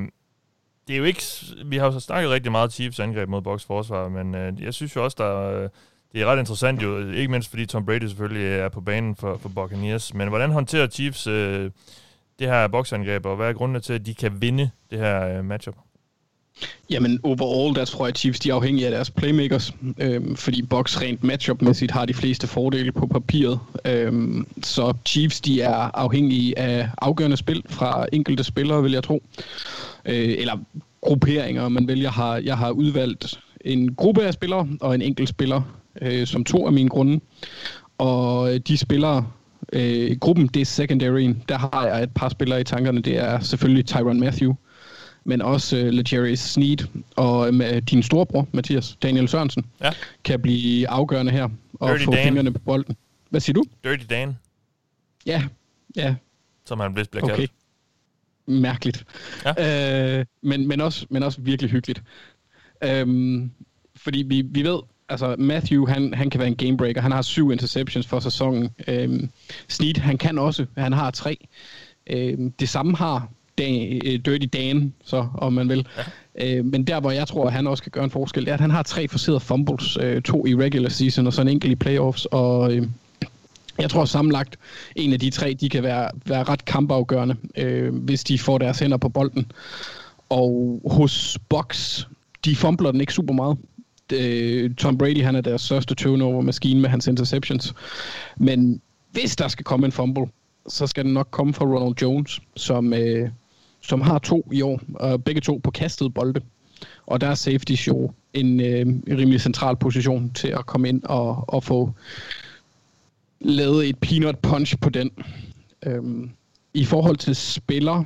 det 0.88 0.94
er 0.94 0.98
jo 0.98 1.04
ikke... 1.04 1.24
Vi 1.66 1.78
har 1.78 1.86
jo 1.86 2.00
snakket 2.00 2.32
rigtig 2.32 2.52
meget 2.52 2.74
Chiefs 2.74 3.00
angreb 3.00 3.30
mod 3.30 3.42
Box 3.42 3.66
forsvar, 3.66 4.10
men 4.10 4.36
øh, 4.36 4.64
jeg 4.64 4.74
synes 4.74 4.96
jo 4.96 5.04
også, 5.04 5.16
der 5.20 5.64
øh, 5.64 5.70
det 6.14 6.22
er 6.22 6.26
ret 6.26 6.40
interessant 6.40 6.84
jo, 6.84 7.12
ikke 7.12 7.32
mindst 7.32 7.50
fordi 7.50 7.66
Tom 7.66 7.86
Brady 7.86 8.08
selvfølgelig 8.08 8.60
er 8.60 8.70
på 8.70 8.82
banen 8.82 9.16
for, 9.16 9.38
for 9.38 9.50
Buccaneers. 9.50 10.14
Men 10.14 10.28
hvordan 10.28 10.52
håndterer 10.52 10.88
Chiefs 10.88 11.28
øh, 11.28 11.72
det 12.40 12.48
her 12.48 12.68
boksangreb, 12.68 13.26
og 13.26 13.36
hvad 13.36 13.50
er 13.50 13.54
grundene 13.54 13.80
til, 13.80 13.94
at 13.94 14.06
de 14.06 14.16
kan 14.16 14.42
vinde 14.42 14.70
det 14.92 15.00
her 15.00 15.38
øh, 15.38 15.46
matchup? 15.46 15.76
Jamen, 16.90 17.20
overall, 17.24 17.76
der 17.76 17.86
tror 17.86 18.06
jeg, 18.06 18.16
Chiefs 18.16 18.40
de 18.40 18.50
er 18.50 18.56
afhængige 18.56 18.86
af 18.86 18.92
deres 18.92 19.10
playmakers, 19.10 19.74
øhm, 20.00 20.36
fordi 20.36 20.62
Box 20.62 21.02
rent 21.02 21.24
matchup-mæssigt 21.24 21.92
har 21.92 22.06
de 22.06 22.14
fleste 22.14 22.48
fordele 22.48 22.92
på 22.92 23.08
papiret. 23.08 23.60
Øhm, 23.86 24.48
så 24.64 24.94
Chiefs, 25.06 25.42
de 25.42 25.62
er 25.62 25.76
afhængige 25.94 26.60
af 26.60 26.90
afgørende 27.02 27.38
spil 27.38 27.64
fra 27.70 28.06
enkelte 28.14 28.44
spillere, 28.44 28.84
vil 28.84 28.92
jeg 28.92 29.04
tro. 29.04 29.24
Øh, 30.06 30.36
eller 30.38 30.58
grupperinger, 31.02 31.70
man 31.70 31.88
vælger. 31.88 32.12
Har, 32.12 32.38
jeg 32.38 32.58
har 32.58 32.72
udvalgt 32.72 33.40
en 33.62 33.96
gruppe 33.96 34.24
af 34.24 34.34
spillere 34.34 34.68
og 34.82 34.96
en 34.96 35.02
enkelt 35.02 35.30
spiller 35.30 35.62
øh, 36.02 36.28
som 36.28 36.44
to 36.44 36.66
af 36.66 36.74
mine 36.74 36.90
grunde. 36.90 37.20
Og 37.98 38.68
de 38.68 38.78
spillere, 38.78 39.28
øh, 39.74 40.18
gruppen, 40.18 40.48
det 40.48 40.62
er 40.62 40.66
secondary. 40.66 41.36
Der 41.50 41.58
har 41.58 41.88
jeg 41.88 42.04
et 42.04 42.12
par 42.16 42.30
spillere 42.30 42.62
i 42.62 42.64
tankerne. 42.64 43.02
Det 43.02 43.18
er 43.18 43.40
selvfølgelig 43.40 43.86
Tyron 43.86 44.20
Matthew, 44.20 44.54
men 45.24 45.42
også 45.42 45.78
uh, 45.78 45.84
Legarius 45.84 46.40
Sneed 46.40 46.88
og 47.16 47.54
med 47.54 47.82
din 47.82 48.04
storebror, 48.04 48.48
Mathias 48.52 48.98
Daniel 49.04 49.28
Sørensen, 49.28 49.66
ja. 49.82 49.92
kan 50.24 50.42
blive 50.42 50.90
afgørende 50.90 51.32
her 51.32 51.50
og 51.74 51.90
Dirty 51.90 52.06
få 52.06 52.12
Dan. 52.12 52.24
fingrene 52.24 52.54
på 52.54 52.60
bolden. 52.60 52.96
Hvad 53.30 53.42
siger 53.42 53.54
du? 53.54 53.64
Dirty 53.84 54.06
Dan. 54.10 54.38
Ja, 55.26 55.44
ja. 55.96 56.16
Som 56.66 56.80
han 56.80 56.96
vist 56.96 57.12
bliver 57.12 57.24
okay. 57.24 57.36
kaldt. 57.36 57.52
Mærkeligt. 58.46 59.06
Ja. 59.46 60.20
Øh, 60.20 60.26
men, 60.42 60.68
men, 60.68 60.82
også, 60.82 61.06
men 61.10 61.24
også 61.24 61.42
virkelig 61.42 61.72
hyggeligt. 61.72 62.04
Øhm, 62.84 63.52
fordi 63.96 64.24
vi, 64.28 64.42
vi 64.42 64.64
ved, 64.64 64.80
altså 65.10 65.36
Matthew, 65.40 65.86
han, 65.86 66.14
han 66.14 66.30
kan 66.30 66.40
være 66.40 66.48
en 66.48 66.56
gamebreaker. 66.56 67.02
Han 67.02 67.12
har 67.12 67.22
syv 67.22 67.52
interceptions 67.52 68.08
for 68.08 68.20
sæsonen. 68.20 68.70
Øhm, 68.88 69.30
Sneed, 69.68 69.96
han 69.98 70.18
kan 70.18 70.38
også. 70.38 70.66
Han 70.78 70.94
har 70.94 71.12
tre. 71.12 71.48
Øhm, 72.08 72.52
det 72.52 72.70
samme 72.70 72.96
har 72.98 73.30
Dan, 73.58 74.02
øh, 74.06 74.20
Dirty 74.26 74.48
Dan, 74.54 74.94
så 75.04 75.28
om 75.38 75.54
man 75.54 75.70
vil. 75.70 75.88
Ja. 75.98 76.04
Øh, 76.58 76.66
men 76.66 76.84
der, 76.84 77.00
hvor 77.00 77.12
jeg 77.12 77.28
tror, 77.28 77.46
at 77.46 77.54
han 77.54 77.68
også 77.68 77.84
kan 77.84 77.92
gøre 77.92 78.04
en 78.04 78.12
forskel, 78.12 78.46
det 78.46 78.50
er, 78.50 78.54
at 78.54 78.62
han 78.62 78.72
har 78.72 78.84
tre 78.84 79.08
forserede 79.08 79.40
fumbles. 79.40 79.98
Øh, 80.02 80.22
to 80.22 80.46
i 80.46 80.56
regular 80.56 80.90
season, 80.90 81.28
og 81.28 81.34
så 81.34 81.42
en 81.42 81.48
enkelt 81.48 81.72
i 81.72 81.76
playoffs. 81.76 82.26
Og 82.26 82.74
øh, 82.74 82.88
jeg 83.80 83.90
tror 83.90 84.06
sammenlagt, 84.06 84.58
en 84.96 85.14
af 85.14 85.20
de 85.20 85.30
tre, 85.30 85.54
de 85.54 85.70
kan 85.70 85.84
være, 85.84 86.10
være 86.26 86.44
ret 86.44 86.66
kampafgørende, 86.66 87.36
øh, 87.58 87.96
hvis 87.96 88.24
de 88.24 88.40
får 88.40 88.58
deres 88.58 88.80
hænder 88.80 88.98
på 88.98 89.10
bolden. 89.10 89.52
Og 90.30 90.82
hos 90.86 91.38
Box, 91.50 92.02
de 92.46 92.56
fumbler 92.56 92.92
den 92.92 93.02
ikke 93.02 93.14
super 93.14 93.34
meget. 93.34 93.58
Øh, 94.14 94.76
Tom 94.76 94.98
Brady, 94.98 95.24
han 95.24 95.36
er 95.36 95.42
deres 95.42 95.62
største 95.62 95.96
turnover-maskine 95.96 96.82
med 96.82 96.90
hans 96.90 97.08
interceptions. 97.08 97.74
Men 98.38 98.82
hvis 99.12 99.36
der 99.36 99.48
skal 99.48 99.66
komme 99.66 99.86
en 99.86 99.92
fumble, 99.92 100.26
så 100.68 100.88
skal 100.88 101.06
den 101.06 101.14
nok 101.14 101.28
komme 101.32 101.54
fra 101.54 101.66
Ronald 101.66 101.96
Jones, 102.02 102.42
som, 102.56 102.94
øh, 102.94 103.30
som 103.84 104.02
har 104.02 104.20
to 104.20 104.50
i 104.52 104.62
år, 104.62 104.82
og 104.96 105.24
begge 105.24 105.42
to 105.42 105.62
på 105.64 105.72
kastet 105.72 106.14
bolde. 106.14 106.42
Og 107.06 107.22
der 107.22 107.28
er 107.28 107.36
safety 107.36 107.74
show 107.74 108.12
en, 108.34 108.60
øh, 108.60 109.18
rimelig 109.18 109.42
central 109.42 109.76
position 109.76 110.32
til 110.34 110.48
at 110.48 110.66
komme 110.66 110.90
ind 110.90 111.04
og, 111.04 111.46
og 111.48 111.64
få 111.64 111.92
lavet 113.40 113.90
et 113.90 114.00
peanut 114.00 114.40
punch 114.40 114.80
på 114.80 114.90
den. 114.90 115.12
Øhm, 115.86 116.30
I 116.74 116.86
forhold 116.86 117.18
til 117.18 117.36
spiller, 117.36 118.04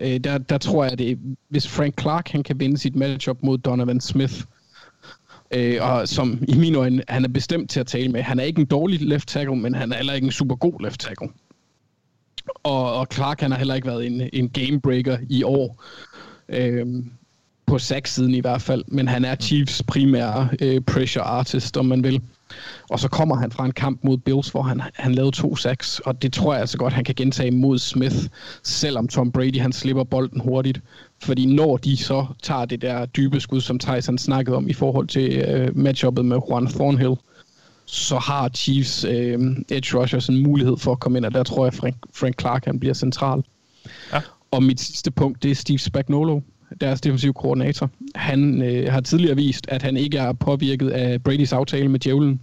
øh, 0.00 0.20
der, 0.20 0.38
der 0.38 0.58
tror 0.58 0.84
jeg, 0.84 0.92
at 0.92 0.98
det, 0.98 1.18
hvis 1.48 1.68
Frank 1.68 2.00
Clark 2.00 2.28
han 2.28 2.42
kan 2.42 2.60
vinde 2.60 2.78
sit 2.78 2.96
matchup 2.96 3.38
mod 3.42 3.58
Donovan 3.58 4.00
Smith, 4.00 4.44
Øh, 5.50 5.78
og 5.80 6.08
som 6.08 6.44
i 6.48 6.54
mine 6.54 6.78
øjne, 6.78 7.02
han 7.08 7.24
er 7.24 7.28
bestemt 7.28 7.70
til 7.70 7.80
at 7.80 7.86
tale 7.86 8.08
med. 8.08 8.22
Han 8.22 8.38
er 8.38 8.44
ikke 8.44 8.60
en 8.60 8.66
dårlig 8.66 9.00
left 9.00 9.28
tackle, 9.28 9.56
men 9.56 9.74
han 9.74 9.92
er 9.92 9.96
heller 9.96 10.12
ikke 10.12 10.24
en 10.24 10.32
super 10.32 10.54
god 10.54 10.84
left 10.84 11.00
tackle. 11.00 11.28
Og, 12.62 12.94
og 12.94 13.06
Clark, 13.12 13.40
han 13.40 13.50
har 13.50 13.58
heller 13.58 13.74
ikke 13.74 13.86
været 13.86 14.06
en, 14.06 14.30
en 14.32 14.48
game 14.48 14.80
breaker 14.80 15.18
i 15.30 15.42
år. 15.42 15.82
Øh, 16.48 16.86
på 17.66 17.78
siden 17.78 18.34
i 18.34 18.40
hvert 18.40 18.62
fald, 18.62 18.84
men 18.88 19.08
han 19.08 19.24
er 19.24 19.34
Chiefs 19.34 19.82
primære 19.86 20.48
øh, 20.60 20.80
pressure 20.80 21.24
artist, 21.24 21.76
om 21.76 21.86
man 21.86 22.04
vil. 22.04 22.20
Og 22.90 23.00
så 23.00 23.08
kommer 23.08 23.36
han 23.36 23.52
fra 23.52 23.64
en 23.64 23.72
kamp 23.72 24.04
mod 24.04 24.18
Bills, 24.18 24.48
hvor 24.48 24.62
han, 24.62 24.80
han 24.94 25.14
lavede 25.14 25.36
to 25.36 25.56
sacks, 25.56 26.00
og 26.00 26.22
det 26.22 26.32
tror 26.32 26.52
jeg 26.52 26.60
altså 26.60 26.78
godt, 26.78 26.92
han 26.92 27.04
kan 27.04 27.14
gentage 27.14 27.50
mod 27.50 27.78
Smith, 27.78 28.16
selvom 28.62 29.08
Tom 29.08 29.32
Brady 29.32 29.60
han 29.60 29.72
slipper 29.72 30.04
bolden 30.04 30.40
hurtigt. 30.40 30.80
Fordi 31.22 31.46
når 31.46 31.76
de 31.76 31.96
så 31.96 32.26
tager 32.42 32.64
det 32.64 32.82
der 32.82 33.06
dybe 33.06 33.40
skud, 33.40 33.60
som 33.60 33.78
Tyson 33.78 34.18
snakkede 34.18 34.56
om 34.56 34.68
i 34.68 34.72
forhold 34.72 35.06
til 35.06 35.36
øh, 35.38 35.76
matchuppet 35.76 36.24
med 36.24 36.40
Juan 36.50 36.66
Thornhill, 36.66 37.16
så 37.86 38.18
har 38.18 38.48
Chiefs 38.48 39.04
øh, 39.04 39.56
edge 39.70 39.98
rushers 39.98 40.28
en 40.28 40.42
mulighed 40.42 40.76
for 40.76 40.92
at 40.92 41.00
komme 41.00 41.18
ind, 41.18 41.24
og 41.24 41.34
der 41.34 41.42
tror 41.42 41.66
jeg, 41.66 41.74
Frank, 41.74 41.96
Frank 42.14 42.40
Clark 42.40 42.64
han 42.64 42.80
bliver 42.80 42.94
central. 42.94 43.44
Ja. 44.12 44.20
Og 44.50 44.62
mit 44.62 44.80
sidste 44.80 45.10
punkt, 45.10 45.42
det 45.42 45.50
er 45.50 45.54
Steve 45.54 45.78
Spagnuolo 45.78 46.40
deres 46.80 47.00
defensiv 47.00 47.34
koordinator. 47.34 47.90
Han 48.14 48.62
øh, 48.62 48.92
har 48.92 49.00
tidligere 49.00 49.36
vist, 49.36 49.66
at 49.68 49.82
han 49.82 49.96
ikke 49.96 50.18
er 50.18 50.32
påvirket 50.32 50.90
af 50.90 51.22
Bradys 51.22 51.52
aftale 51.52 51.88
med 51.88 52.00
djævlen. 52.00 52.40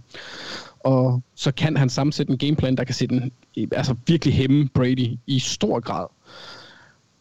Og 0.80 1.22
så 1.34 1.52
kan 1.52 1.76
han 1.76 1.88
sammensætte 1.88 2.32
en 2.32 2.38
gameplan, 2.38 2.76
der 2.76 2.84
kan 2.84 2.94
sætte 2.94 3.14
en, 3.14 3.32
altså 3.72 3.94
virkelig 4.06 4.34
hæmme 4.34 4.68
Brady 4.74 5.18
i 5.26 5.38
stor 5.38 5.80
grad. 5.80 6.06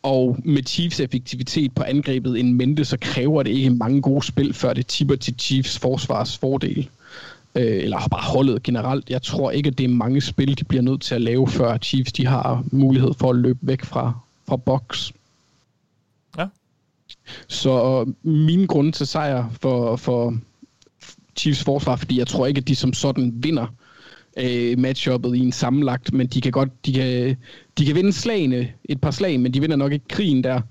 Og 0.03 0.37
med 0.45 0.63
Chiefs 0.63 0.99
effektivitet 0.99 1.75
på 1.75 1.83
angrebet 1.83 2.39
en 2.39 2.53
mente, 2.53 2.85
så 2.85 2.97
kræver 3.01 3.43
det 3.43 3.51
ikke 3.51 3.69
mange 3.69 4.01
gode 4.01 4.25
spil, 4.25 4.53
før 4.53 4.73
det 4.73 4.87
tipper 4.87 5.15
til 5.15 5.35
Chiefs 5.39 5.79
forsvars 5.79 6.37
fordel. 6.37 6.89
Øh, 7.55 7.83
eller 7.83 8.07
bare 8.11 8.23
holdet 8.23 8.63
generelt. 8.63 9.09
Jeg 9.09 9.21
tror 9.21 9.51
ikke, 9.51 9.67
at 9.67 9.77
det 9.77 9.83
er 9.83 9.89
mange 9.89 10.21
spil, 10.21 10.59
de 10.59 10.63
bliver 10.63 10.81
nødt 10.81 11.01
til 11.01 11.15
at 11.15 11.21
lave, 11.21 11.47
før 11.47 11.77
Chiefs 11.77 12.11
de 12.11 12.25
har 12.25 12.63
mulighed 12.71 13.13
for 13.13 13.29
at 13.29 13.35
løbe 13.35 13.59
væk 13.61 13.85
fra, 13.85 14.13
fra 14.47 14.57
box. 14.57 15.11
Så 17.47 18.05
min 18.23 18.65
grund 18.65 18.93
til 18.93 19.07
sejr 19.07 19.49
for, 19.61 19.95
for 19.95 20.35
Chiefs 21.37 21.63
forsvar, 21.63 21.95
fordi 21.95 22.19
jeg 22.19 22.27
tror 22.27 22.45
ikke, 22.45 22.59
at 22.59 22.67
de 22.67 22.75
som 22.75 22.93
sådan 22.93 23.33
vinder 23.35 23.67
øh, 24.37 24.79
matchuppet 24.79 25.35
i 25.35 25.39
en 25.39 25.51
sammenlagt, 25.51 26.13
men 26.13 26.27
de 26.27 26.41
kan 26.41 26.51
godt, 26.51 26.85
de 26.85 26.93
kan, 26.93 27.37
de 27.77 27.85
kan 27.85 27.95
vinde 27.95 28.13
slagene, 28.13 28.71
et 28.85 29.01
par 29.01 29.11
slag, 29.11 29.39
men 29.39 29.53
de 29.53 29.61
vinder 29.61 29.75
nok 29.75 29.91
ikke 29.91 30.07
krigen 30.07 30.43
der 30.43 30.61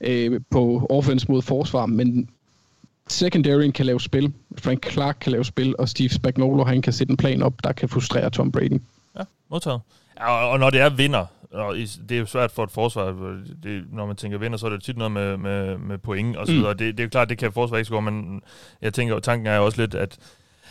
øh, 0.00 0.40
på 0.50 0.86
offense 0.90 1.26
mod 1.28 1.42
forsvar, 1.42 1.86
men 1.86 2.28
secondary 3.12 3.70
kan 3.70 3.86
lave 3.86 4.00
spil, 4.00 4.32
Frank 4.58 4.90
Clark 4.90 5.16
kan 5.20 5.32
lave 5.32 5.44
spil, 5.44 5.74
og 5.78 5.88
Steve 5.88 6.08
Spagnuolo, 6.08 6.64
han 6.64 6.82
kan 6.82 6.92
sætte 6.92 7.10
en 7.10 7.16
plan 7.16 7.42
op, 7.42 7.54
der 7.64 7.72
kan 7.72 7.88
frustrere 7.88 8.30
Tom 8.30 8.52
Brady. 8.52 8.80
Ja, 9.18 9.22
modtaget. 9.50 9.80
Og, 10.16 10.50
og 10.50 10.58
når 10.58 10.70
det 10.70 10.80
er 10.80 10.90
vinder, 10.90 11.26
og 11.50 11.74
det 12.08 12.12
er 12.12 12.18
jo 12.18 12.26
svært 12.26 12.50
for 12.50 12.64
et 12.64 12.70
forsvar, 12.70 13.36
det, 13.62 13.84
når 13.92 14.06
man 14.06 14.16
tænker 14.16 14.38
vinder, 14.38 14.58
så 14.58 14.66
er 14.66 14.70
det 14.70 14.82
tit 14.82 14.96
noget 14.96 15.12
med, 15.12 15.36
med, 15.36 15.78
med 15.78 15.98
point 15.98 16.36
og 16.36 16.46
så 16.46 16.52
mm. 16.52 16.58
videre. 16.58 16.72
Mm. 16.72 16.78
Det, 16.78 16.96
det 16.96 17.00
er 17.00 17.04
jo 17.04 17.10
klart, 17.10 17.28
det 17.28 17.38
kan 17.38 17.52
forsvar 17.52 17.76
ikke 17.76 17.86
score, 17.86 18.02
men 18.02 18.42
jeg 18.82 18.94
tænker, 18.94 19.18
tanken 19.18 19.46
er 19.46 19.56
jo 19.56 19.64
også 19.64 19.80
lidt, 19.80 19.94
at 19.94 20.18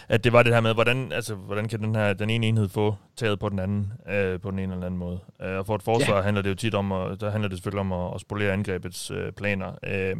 at 0.09 0.23
det 0.23 0.33
var 0.33 0.43
det 0.43 0.53
her 0.53 0.61
med, 0.61 0.73
hvordan, 0.73 1.11
altså, 1.11 1.35
hvordan 1.35 1.67
kan 1.67 1.79
den 1.79 1.95
her 1.95 2.13
den 2.13 2.29
ene 2.29 2.47
enhed 2.47 2.69
få 2.69 2.95
taget 3.15 3.39
på 3.39 3.49
den 3.49 3.59
anden, 3.59 3.91
øh, 4.09 4.39
på 4.39 4.51
den 4.51 4.59
ene 4.59 4.73
eller 4.73 4.85
anden 4.85 4.99
måde. 4.99 5.19
Øh, 5.41 5.57
og 5.57 5.65
for 5.65 5.75
et 5.75 5.83
forsvar 5.83 6.15
yeah. 6.15 6.23
handler 6.23 6.41
det 6.41 6.49
jo 6.49 6.55
tit 6.55 6.75
om, 6.75 6.91
at, 6.91 7.21
der 7.21 7.31
handler 7.31 7.49
det 7.49 7.57
selvfølgelig 7.57 7.79
om 7.79 7.91
at, 7.91 8.15
at 8.15 8.21
spolere 8.21 8.53
angrebets 8.53 9.11
øh, 9.11 9.31
planer. 9.31 9.71
Øh, 9.83 10.15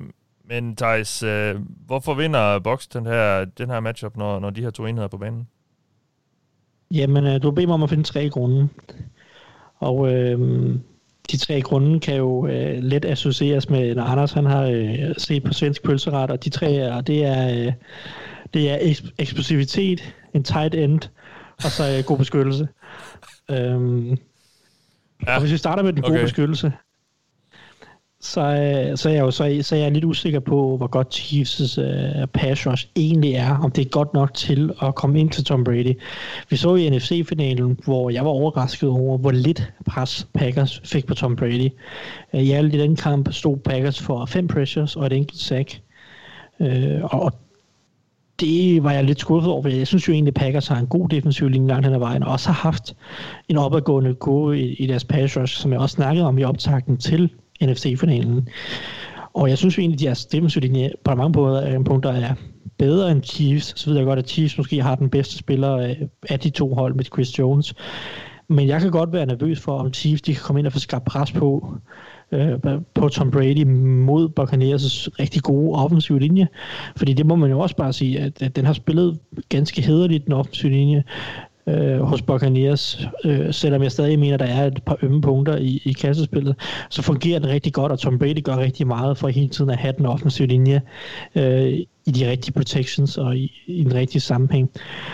men 0.52 0.76
Thijs, 0.76 1.24
øh, 1.24 1.56
hvorfor 1.86 2.14
vinder 2.14 2.60
Box 2.60 2.88
den 2.88 3.06
her, 3.06 3.46
den 3.46 3.70
her 3.70 3.80
matchup, 3.80 4.18
når, 4.18 4.40
når 4.40 4.50
de 4.50 4.62
her 4.62 4.70
to 4.70 4.86
enheder 4.86 5.06
er 5.06 5.10
på 5.10 5.18
banen? 5.18 5.48
Jamen, 6.92 7.28
øh, 7.28 7.42
du 7.42 7.52
beder 7.52 7.68
mig 7.68 7.74
om 7.74 7.84
at 7.84 7.90
finde 7.90 8.04
tre 8.04 8.30
grunde. 8.30 8.70
Og 9.80 10.14
øh, 10.14 10.40
de 11.32 11.38
tre 11.38 11.62
grunde 11.62 12.00
kan 12.00 12.16
jo 12.16 12.48
øh, 12.48 12.84
let 12.84 13.06
associeres 13.06 13.70
med, 13.70 13.96
når 13.96 14.04
Anders 14.04 14.32
han 14.32 14.46
har 14.46 14.64
øh, 14.64 15.16
set 15.18 15.44
på 15.44 15.54
svensk 15.54 15.84
pølseret, 15.84 16.32
og 16.32 16.44
de 16.44 16.50
tre 16.50 16.74
er, 16.74 17.02
det 17.02 17.26
er, 17.26 17.66
øh, 17.68 17.74
det 18.54 18.72
er 18.72 18.78
eks- 18.78 19.12
eksplosivitet, 19.20 20.14
en 20.34 20.44
tight 20.44 20.76
end, 20.76 21.00
og 21.56 21.72
så 21.72 21.98
øh, 21.98 22.04
god 22.06 22.18
beskyttelse. 22.18 22.68
Øhm, 23.52 24.10
ja. 25.28 25.36
Og 25.36 25.40
hvis 25.42 25.52
vi 25.52 25.58
starter 25.58 25.84
med 25.84 25.94
den 25.94 26.02
gode 26.02 26.14
okay. 26.14 26.24
beskyttelse, 26.24 26.72
så, 28.22 28.42
øh, 28.42 28.98
så, 28.98 29.10
er 29.10 29.14
jeg 29.14 29.22
jo 29.22 29.32
så, 29.32 29.60
så 29.62 29.76
er 29.76 29.80
jeg 29.80 29.92
lidt 29.92 30.06
usikker 30.06 30.40
på, 30.40 30.78
hvor 30.78 30.88
godt 30.88 31.16
Chiefs' 31.16 31.82
uh, 31.82 32.28
pass 32.34 32.68
rush 32.68 32.88
egentlig 32.96 33.34
er, 33.34 33.58
om 33.58 33.72
det 33.72 33.86
er 33.86 33.90
godt 33.90 34.14
nok 34.14 34.34
til 34.34 34.72
at 34.82 34.96
komme 34.96 35.20
ind 35.20 35.30
til 35.30 35.46
Tom 35.46 35.64
Brady. 35.64 35.94
Vi 36.50 36.56
så 36.56 36.76
i 36.76 36.90
NFC-finalen, 36.90 37.80
hvor 37.86 38.10
jeg 38.10 38.26
var 38.26 38.32
overrasket 38.32 38.90
over, 38.90 39.18
hvor 39.18 39.32
lidt 39.32 39.74
pres 39.86 40.28
Packers 40.34 40.82
fik 40.86 41.06
på 41.06 41.14
Tom 41.14 41.36
Brady. 41.36 41.70
Uh, 42.34 42.42
I 42.42 42.52
alle 42.52 42.74
i 42.74 42.78
den 42.78 42.96
kamp 42.96 43.34
stod 43.34 43.58
Packers 43.58 44.02
for 44.02 44.26
fem 44.26 44.48
pressures 44.48 44.96
og 44.96 45.06
et 45.06 45.14
enkelt 45.14 45.40
sack. 45.40 45.82
Uh, 46.60 46.68
og 47.02 47.34
det 48.40 48.84
var 48.84 48.92
jeg 48.92 49.04
lidt 49.04 49.20
skuffet 49.20 49.52
over, 49.52 49.68
jeg 49.68 49.88
synes 49.88 50.08
jo 50.08 50.14
egentlig, 50.14 50.32
at 50.32 50.42
Packers 50.42 50.68
har 50.68 50.78
en 50.78 50.88
god 50.88 51.10
defensiv 51.10 51.50
linje 51.50 51.68
langt 51.68 51.86
hen 51.86 51.94
ad 51.94 52.00
vejen, 52.00 52.24
og 52.24 52.32
også 52.32 52.48
har 52.48 52.70
haft 52.72 52.96
en 53.50 53.58
opadgående 53.58 54.14
gode 54.14 54.60
i, 54.60 54.74
i 54.74 54.88
deres 54.88 55.04
pass 55.04 55.38
rush, 55.38 55.58
som 55.58 55.72
jeg 55.72 55.80
også 55.80 55.94
snakkede 55.94 56.26
om 56.26 56.38
i 56.38 56.44
optakten 56.44 56.98
til 56.98 57.30
NFC-finalen. 57.64 58.48
Og 59.34 59.50
jeg 59.50 59.58
synes 59.58 59.78
jo 59.78 59.82
egentlig, 59.82 60.02
at 60.02 60.06
deres 60.06 60.26
defensive 60.26 60.92
på 61.04 61.16
mange 61.16 61.34
punkter, 61.34 61.80
øh, 61.80 61.86
punkter 61.86 62.12
er 62.12 62.34
bedre 62.78 63.12
end 63.12 63.24
Chiefs. 63.24 63.80
Så 63.80 63.90
ved 63.90 63.98
jeg 63.98 64.06
godt, 64.06 64.20
at 64.20 64.30
Chiefs 64.30 64.58
måske 64.58 64.82
har 64.82 64.96
den 64.96 65.10
bedste 65.10 65.38
spiller 65.38 65.78
øh, 65.78 65.96
af 66.30 66.40
de 66.40 66.50
to 66.50 66.74
hold 66.74 66.96
med 66.96 67.06
Chris 67.06 67.40
Jones. 67.40 67.74
Men 68.48 68.68
jeg 68.68 68.82
kan 68.82 68.92
godt 68.92 69.14
være 69.14 69.26
nervøs 69.26 69.60
for, 69.60 69.78
om 69.78 69.94
Chiefs 69.94 70.22
de 70.22 70.34
kan 70.34 70.44
komme 70.44 70.60
ind 70.60 70.68
og 70.68 70.74
få 70.74 70.80
skabt 70.80 71.06
pres 71.06 71.32
på, 71.32 71.74
øh, 72.32 72.60
på 72.94 73.10
Tom 73.10 73.32
Brady 73.32 73.64
mod 73.64 74.30
Buccaneers' 74.40 75.10
rigtig 75.20 75.42
gode 75.42 75.76
offensive 75.76 76.20
linje. 76.20 76.48
Fordi 76.96 77.14
det 77.14 77.26
må 77.26 77.36
man 77.36 77.50
jo 77.50 77.60
også 77.60 77.76
bare 77.76 77.94
sige, 77.94 78.20
at, 78.20 78.42
at 78.42 78.56
den 78.56 78.66
har 78.66 78.74
spillet 78.74 79.20
ganske 79.50 79.82
hederligt, 79.82 80.26
den 80.26 80.34
offensive 80.34 80.72
linje 80.72 81.04
øh, 81.68 82.00
hos 82.00 82.22
Buccaneers, 82.22 83.08
øh, 83.26 83.54
selvom 83.54 83.84
jeg 83.84 83.92
stadig 83.92 84.20
mener, 84.20 84.38
der 84.38 84.46
er 84.46 84.68
et 84.68 84.84
par 84.84 84.98
ømme 85.02 85.22
punkter 85.22 85.58
i, 85.58 85.82
i 85.86 85.94
kassespillet, 85.94 86.56
så 86.90 87.02
fungerer 87.02 87.40
den 87.40 87.50
rigtig 87.50 87.74
godt, 87.74 87.92
og 87.92 88.00
Tom 88.00 88.20
Brady 88.20 88.44
gør 88.44 88.58
rigtig 88.58 88.88
meget 88.88 89.18
for 89.18 89.28
hele 89.28 89.50
tiden 89.50 89.70
at 89.70 89.78
have 89.78 89.94
den 89.98 90.06
offensive 90.06 90.48
linje 90.48 90.82
øh, 91.36 91.74
i 92.06 92.12
de 92.12 92.30
rigtige 92.30 92.54
protections 92.54 93.18
og 93.18 93.38
i, 93.38 93.64
i 93.68 93.84
den 93.84 93.94
rigtige 93.94 94.22
sammenhæng. 94.22 94.70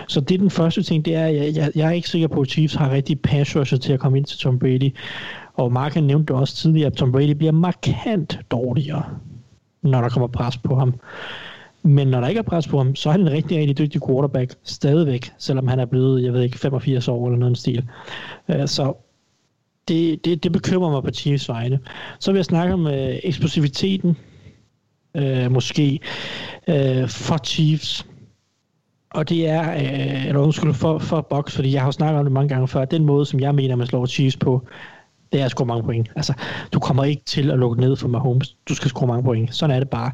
Så 0.08 0.20
det 0.20 0.36
er 0.36 0.40
den 0.40 0.50
første 0.50 0.84
ting, 0.84 1.06
det 1.06 1.16
er, 1.16 1.28
jeg, 1.28 1.56
jeg, 1.56 1.72
jeg 1.76 1.88
er 1.88 1.92
ikke 1.92 2.10
sikker 2.10 2.28
på, 2.28 2.42
at 2.42 2.50
Chiefs 2.50 2.76
har 2.76 2.92
rigtig 2.92 3.20
pass 3.20 3.58
til 3.82 3.94
at 3.94 4.00
komme 4.00 4.18
ind 4.18 4.26
til 4.26 4.40
Tom 4.40 4.60
Brady. 4.60 4.96
Og 5.54 5.72
Mark 5.72 5.94
han 5.94 6.04
nævnte 6.04 6.34
også 6.34 6.56
tidligere, 6.56 6.88
at 6.88 6.94
Tom 6.94 7.12
Brady 7.12 7.32
bliver 7.32 7.52
markant 7.52 8.40
dårligere, 8.52 9.04
når 9.82 10.02
der 10.02 10.10
kommer 10.10 10.28
pres 10.28 10.58
på 10.58 10.76
ham. 10.76 10.94
Men 11.84 12.08
når 12.08 12.22
der 12.22 12.28
ikke 12.28 12.40
er 12.40 12.44
pres 12.44 12.68
på 12.68 12.78
ham, 12.78 12.96
så 12.96 13.10
er 13.10 13.12
han 13.12 13.22
en 13.22 13.32
rigtig, 13.32 13.58
rigtig 13.58 13.78
dygtig 13.78 14.02
quarterback 14.08 14.56
stadigvæk, 14.64 15.32
selvom 15.38 15.68
han 15.68 15.80
er 15.80 15.86
blevet, 15.86 16.24
jeg 16.24 16.34
ved 16.34 16.42
ikke, 16.42 16.60
85 16.60 17.08
år 17.08 17.28
eller 17.28 17.40
noget 17.40 17.58
stil. 17.58 17.88
Øh, 18.50 18.68
så 18.68 18.94
det, 19.88 20.26
det, 20.26 20.44
det 20.44 20.52
bekymrer 20.52 20.92
mig 20.92 21.04
på 21.04 21.12
Chiefs 21.12 21.50
vegne. 21.50 21.80
Så 22.20 22.32
vil 22.32 22.38
jeg 22.38 22.46
snakke 22.46 22.74
om 22.74 22.88
øh, 22.88 23.16
eksplosiviteten, 23.24 24.18
uh, 25.18 25.52
måske, 25.52 26.00
uh, 26.68 27.10
for 27.10 27.38
Chiefs. 27.46 28.06
Og 29.12 29.30
det 29.30 29.50
er, 29.50 29.72
eller 30.28 30.42
undskyld, 30.42 30.74
for, 30.74 31.00
for 31.00 31.22
Box, 31.22 31.56
fordi 31.56 31.74
jeg 31.74 31.82
har 31.82 31.88
jo 31.88 31.92
snakket 31.92 32.20
om 32.20 32.26
det 32.26 32.32
mange 32.32 32.50
gange 32.50 32.68
før, 32.68 32.86
den 32.86 33.06
måde, 33.06 33.26
som 33.26 33.40
jeg 33.40 33.56
mener, 33.56 33.76
man 33.76 33.88
slår 33.88 34.06
Chiefs 34.06 34.38
på, 34.38 34.68
det 35.32 35.42
er 35.42 35.46
at 35.46 35.52
score 35.52 35.66
mange 35.66 35.84
point. 35.84 36.12
Altså, 36.16 36.34
du 36.74 36.80
kommer 36.80 37.04
ikke 37.04 37.24
til 37.26 37.52
at 37.52 37.60
lukke 37.60 37.82
ned 37.82 37.96
for 37.96 38.08
Mahomes. 38.08 38.56
Du 38.70 38.76
skal 38.76 38.90
score 38.90 39.08
mange 39.08 39.24
point. 39.24 39.56
Sådan 39.56 39.76
er 39.76 39.80
det 39.80 39.90
bare. 39.90 40.12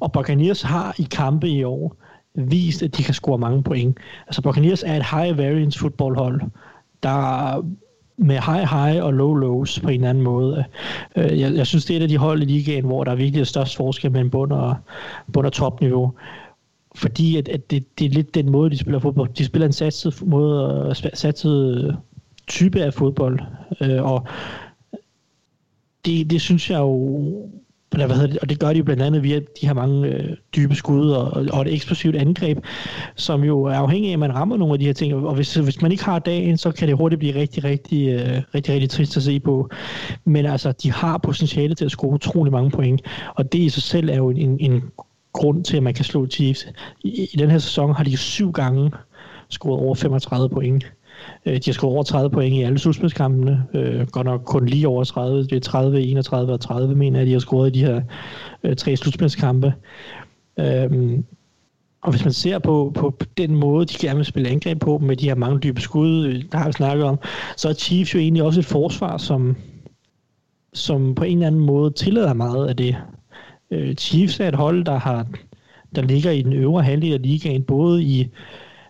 Og 0.00 0.12
Buccaneers 0.12 0.62
har 0.62 0.94
i 0.98 1.06
kampe 1.10 1.48
i 1.48 1.64
år 1.64 1.96
vist, 2.34 2.82
at 2.82 2.96
de 2.96 3.02
kan 3.02 3.14
score 3.14 3.38
mange 3.38 3.62
point. 3.62 3.98
Altså 4.26 4.42
Buccaneers 4.42 4.82
er 4.82 4.96
et 4.96 5.06
high 5.10 5.38
variance 5.38 5.78
fodboldhold, 5.78 6.40
der 7.02 7.64
med 8.16 8.38
high 8.38 8.68
high 8.68 9.04
og 9.04 9.14
low 9.14 9.34
lows 9.34 9.80
på 9.80 9.88
en 9.88 9.94
eller 9.94 10.10
anden 10.10 10.24
måde. 10.24 10.64
Øh, 11.16 11.24
øh, 11.24 11.40
jeg, 11.40 11.54
jeg 11.54 11.66
synes, 11.66 11.84
det 11.84 11.94
er 11.94 11.98
et 11.98 12.02
af 12.02 12.08
de 12.08 12.16
hold 12.16 12.42
i 12.42 12.44
ligaen, 12.44 12.84
hvor 12.84 13.04
der 13.04 13.12
er 13.12 13.16
virkelig 13.16 13.40
er 13.40 13.44
størst 13.44 13.76
forskel 13.76 14.12
mellem 14.12 14.30
bund 14.30 14.52
og, 14.52 14.76
bund 15.32 15.46
og 15.46 15.52
topniveau. 15.52 16.12
Fordi 16.94 17.36
at, 17.36 17.48
at 17.48 17.70
det, 17.70 17.98
det 17.98 18.04
er 18.04 18.10
lidt 18.10 18.34
den 18.34 18.50
måde, 18.50 18.70
de 18.70 18.78
spiller 18.78 18.98
fodbold. 18.98 19.28
De 19.28 19.44
spiller 19.44 19.66
en 19.66 19.72
satset 19.72 20.22
måde, 20.26 20.86
øh, 20.88 21.10
satset 21.14 21.96
type 22.46 22.82
af 22.82 22.94
fodbold. 22.94 23.40
Og 24.00 24.26
det, 26.04 26.30
det 26.30 26.40
synes 26.40 26.70
jeg 26.70 26.78
jo 26.78 27.48
eller 27.92 28.06
hvad 28.06 28.16
hedder 28.16 28.32
det, 28.32 28.38
og 28.38 28.48
det 28.48 28.60
gør 28.60 28.72
de 28.72 28.82
blandt 28.82 29.02
andet 29.02 29.22
via 29.22 29.36
de 29.36 29.66
her 29.66 29.74
mange 29.74 30.08
øh, 30.08 30.36
dybe 30.56 30.74
skud 30.74 31.10
og, 31.10 31.46
og 31.52 31.62
et 31.62 31.74
eksplosivt 31.74 32.16
angreb, 32.16 32.58
som 33.16 33.44
jo 33.44 33.64
er 33.64 33.74
afhængig 33.74 34.08
af, 34.08 34.12
at 34.12 34.18
man 34.18 34.34
rammer 34.34 34.56
nogle 34.56 34.72
af 34.72 34.78
de 34.78 34.86
her 34.86 34.92
ting. 34.92 35.14
Og 35.14 35.34
hvis, 35.34 35.54
hvis 35.54 35.82
man 35.82 35.92
ikke 35.92 36.04
har 36.04 36.18
dagen, 36.18 36.58
så 36.58 36.72
kan 36.72 36.88
det 36.88 36.96
hurtigt 36.96 37.18
blive 37.18 37.34
rigtig, 37.34 37.64
rigtig, 37.64 38.08
øh, 38.08 38.42
rigtig, 38.54 38.74
rigtig 38.74 38.90
trist 38.90 39.16
at 39.16 39.22
se 39.22 39.40
på. 39.40 39.70
Men 40.24 40.46
altså, 40.46 40.72
de 40.72 40.92
har 40.92 41.18
potentiale 41.18 41.74
til 41.74 41.84
at 41.84 41.90
score 41.90 42.10
utrolig 42.10 42.52
mange 42.52 42.70
point, 42.70 43.02
og 43.34 43.52
det 43.52 43.58
i 43.58 43.68
sig 43.68 43.82
selv 43.82 44.08
er 44.08 44.16
jo 44.16 44.30
en, 44.30 44.60
en 44.60 44.82
grund 45.32 45.64
til, 45.64 45.76
at 45.76 45.82
man 45.82 45.94
kan 45.94 46.04
slå 46.04 46.26
Chiefs. 46.26 46.66
I, 47.04 47.28
i 47.32 47.36
den 47.36 47.50
her 47.50 47.58
sæson 47.58 47.94
har 47.94 48.04
de 48.04 48.16
syv 48.16 48.52
gange 48.52 48.90
scoret 49.48 49.80
over 49.80 49.94
35 49.94 50.48
point. 50.48 50.92
Øh, 51.46 51.54
de 51.54 51.62
har 51.66 51.72
skåret 51.72 51.94
over 51.94 52.02
30 52.02 52.30
point 52.30 52.54
i 52.54 52.62
alle 52.62 52.78
slutspilskampene. 52.78 53.64
Øh, 53.74 54.06
godt 54.06 54.26
nok 54.26 54.42
kun 54.44 54.66
lige 54.66 54.88
over 54.88 55.04
30. 55.04 55.42
Det 55.42 55.52
er 55.52 55.60
30, 55.60 56.02
31 56.02 56.52
og 56.52 56.60
30, 56.60 56.94
mener 56.94 57.18
jeg, 57.18 57.26
de 57.26 57.32
har 57.32 57.38
scoret 57.38 57.76
i 57.76 57.78
de 57.80 57.86
her 57.86 58.02
øh, 58.64 58.76
tre 58.76 58.96
slutspilskampe. 58.96 59.74
Øh, 60.58 61.18
og 62.02 62.10
hvis 62.10 62.24
man 62.24 62.32
ser 62.32 62.58
på, 62.58 62.92
på 62.94 63.12
den 63.36 63.54
måde, 63.54 63.86
de 63.86 63.94
gerne 63.98 64.16
vil 64.16 64.26
spille 64.26 64.48
angreb 64.48 64.80
på, 64.80 64.98
med 64.98 65.16
de 65.16 65.28
her 65.28 65.34
mange 65.34 65.58
dybe 65.58 65.80
skud, 65.80 66.26
øh, 66.26 66.42
der 66.52 66.58
har 66.58 66.66
vi 66.66 66.72
snakket 66.72 67.04
om, 67.04 67.18
så 67.56 67.68
er 67.68 67.72
Chiefs 67.72 68.14
jo 68.14 68.18
egentlig 68.18 68.42
også 68.42 68.60
et 68.60 68.66
forsvar, 68.66 69.16
som, 69.16 69.56
som 70.72 71.14
på 71.14 71.24
en 71.24 71.36
eller 71.36 71.46
anden 71.46 71.60
måde 71.60 71.90
tillader 71.90 72.32
meget 72.32 72.68
af 72.68 72.76
det. 72.76 72.96
Øh, 73.70 73.94
Chiefs 73.94 74.40
er 74.40 74.48
et 74.48 74.54
hold, 74.54 74.84
der 74.84 74.98
har 74.98 75.26
der 75.94 76.02
ligger 76.02 76.30
i 76.30 76.42
den 76.42 76.52
øvre 76.52 76.82
halvdel 76.82 77.12
af 77.12 77.22
ligaen, 77.22 77.62
både 77.62 78.02
i 78.02 78.28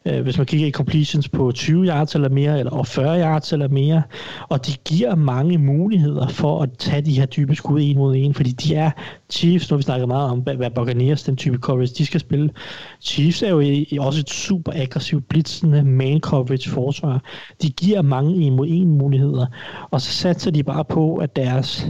øh, 0.07 0.23
hvis 0.23 0.39
man 0.39 0.47
kigger 0.47 0.67
i 0.67 0.71
completions 0.71 1.29
på 1.29 1.53
20 1.53 1.87
yards 1.87 2.15
eller 2.15 2.29
mere, 2.29 2.59
eller 2.59 2.83
40 2.83 3.21
yards 3.21 3.53
eller 3.53 3.69
mere, 3.69 4.03
og 4.49 4.67
de 4.67 4.73
giver 4.85 5.15
mange 5.15 5.59
muligheder 5.59 6.29
for 6.29 6.63
at 6.63 6.71
tage 6.79 7.03
de 7.03 7.19
her 7.19 7.27
dybe 7.27 7.55
skud 7.55 7.81
en 7.81 7.97
mod 7.97 8.17
en, 8.17 8.35
fordi 8.35 8.51
de 8.51 8.75
er 8.75 8.91
Chiefs, 9.31 9.71
nu 9.71 9.77
vi 9.77 9.83
snakker 9.83 10.07
meget 10.07 10.31
om, 10.31 10.41
hvad 10.41 10.71
Buccaneers, 10.71 11.23
den 11.23 11.37
type 11.37 11.59
coverage, 11.59 11.95
de 11.99 12.07
skal 12.07 12.21
spille. 12.21 12.51
Chiefs 13.01 13.43
er 13.43 13.49
jo 13.49 14.03
også 14.03 14.21
et 14.21 14.31
super 14.31 14.73
aggressivt, 14.75 15.29
blitzende 15.29 15.83
man 15.83 16.21
coverage 16.21 16.71
forsvar. 16.71 17.23
De 17.63 17.71
giver 17.71 18.03
mange 18.03 18.35
en 18.37 18.57
mod 18.57 18.67
en 18.71 18.99
muligheder, 18.99 19.47
og 19.91 20.01
så 20.01 20.13
satser 20.13 20.51
de 20.51 20.63
bare 20.63 20.85
på, 20.85 21.17
at 21.17 21.37
deres 21.37 21.87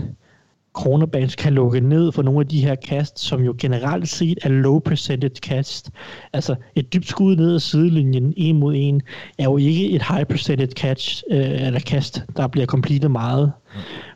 cornerbacks 0.74 1.34
kan 1.34 1.52
lukke 1.52 1.80
ned 1.80 2.12
for 2.12 2.22
nogle 2.22 2.40
af 2.40 2.48
de 2.48 2.64
her 2.64 2.74
kast, 2.74 3.18
som 3.18 3.42
jo 3.42 3.54
generelt 3.58 4.08
set 4.08 4.38
er 4.42 4.48
low 4.48 4.78
percentage 4.78 5.40
kast. 5.42 5.90
Altså 6.32 6.54
et 6.74 6.92
dybt 6.92 7.08
skud 7.08 7.36
ned 7.36 7.54
ad 7.54 7.60
sidelinjen, 7.60 8.34
en 8.36 8.58
mod 8.58 8.74
en, 8.76 9.02
er 9.38 9.44
jo 9.44 9.56
ikke 9.56 9.90
et 9.90 10.02
high 10.08 10.24
percentage 10.24 10.72
catch, 10.72 11.22
øh, 11.30 11.66
eller 11.66 11.80
kast, 11.80 12.22
der 12.36 12.46
bliver 12.46 12.66
completed 12.66 13.08
meget. 13.08 13.52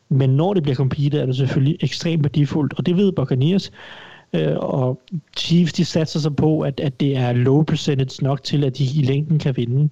Men 0.09 0.31
når 0.31 0.55
det 0.55 0.63
bliver 0.63 0.77
completed, 0.77 1.21
er 1.21 1.27
det 1.27 1.37
selvfølgelig 1.37 1.77
ekstremt 1.81 2.25
værdifuldt, 2.25 2.75
og 2.79 2.87
det 2.87 2.97
ved 2.97 3.13
Buccaneers. 3.13 3.71
Øh, 4.33 4.57
og 4.57 5.01
Chiefs, 5.37 5.73
de 5.73 5.85
satser 5.85 6.21
sig 6.21 6.37
på, 6.37 6.61
at, 6.61 6.81
at 6.81 7.01
det 7.01 7.17
er 7.17 7.33
low 7.33 7.63
percentage 7.63 8.25
nok 8.25 8.43
til, 8.43 8.65
at 8.65 8.79
de 8.79 8.85
i 8.85 9.03
længden 9.03 9.39
kan 9.39 9.57
vinde. 9.57 9.89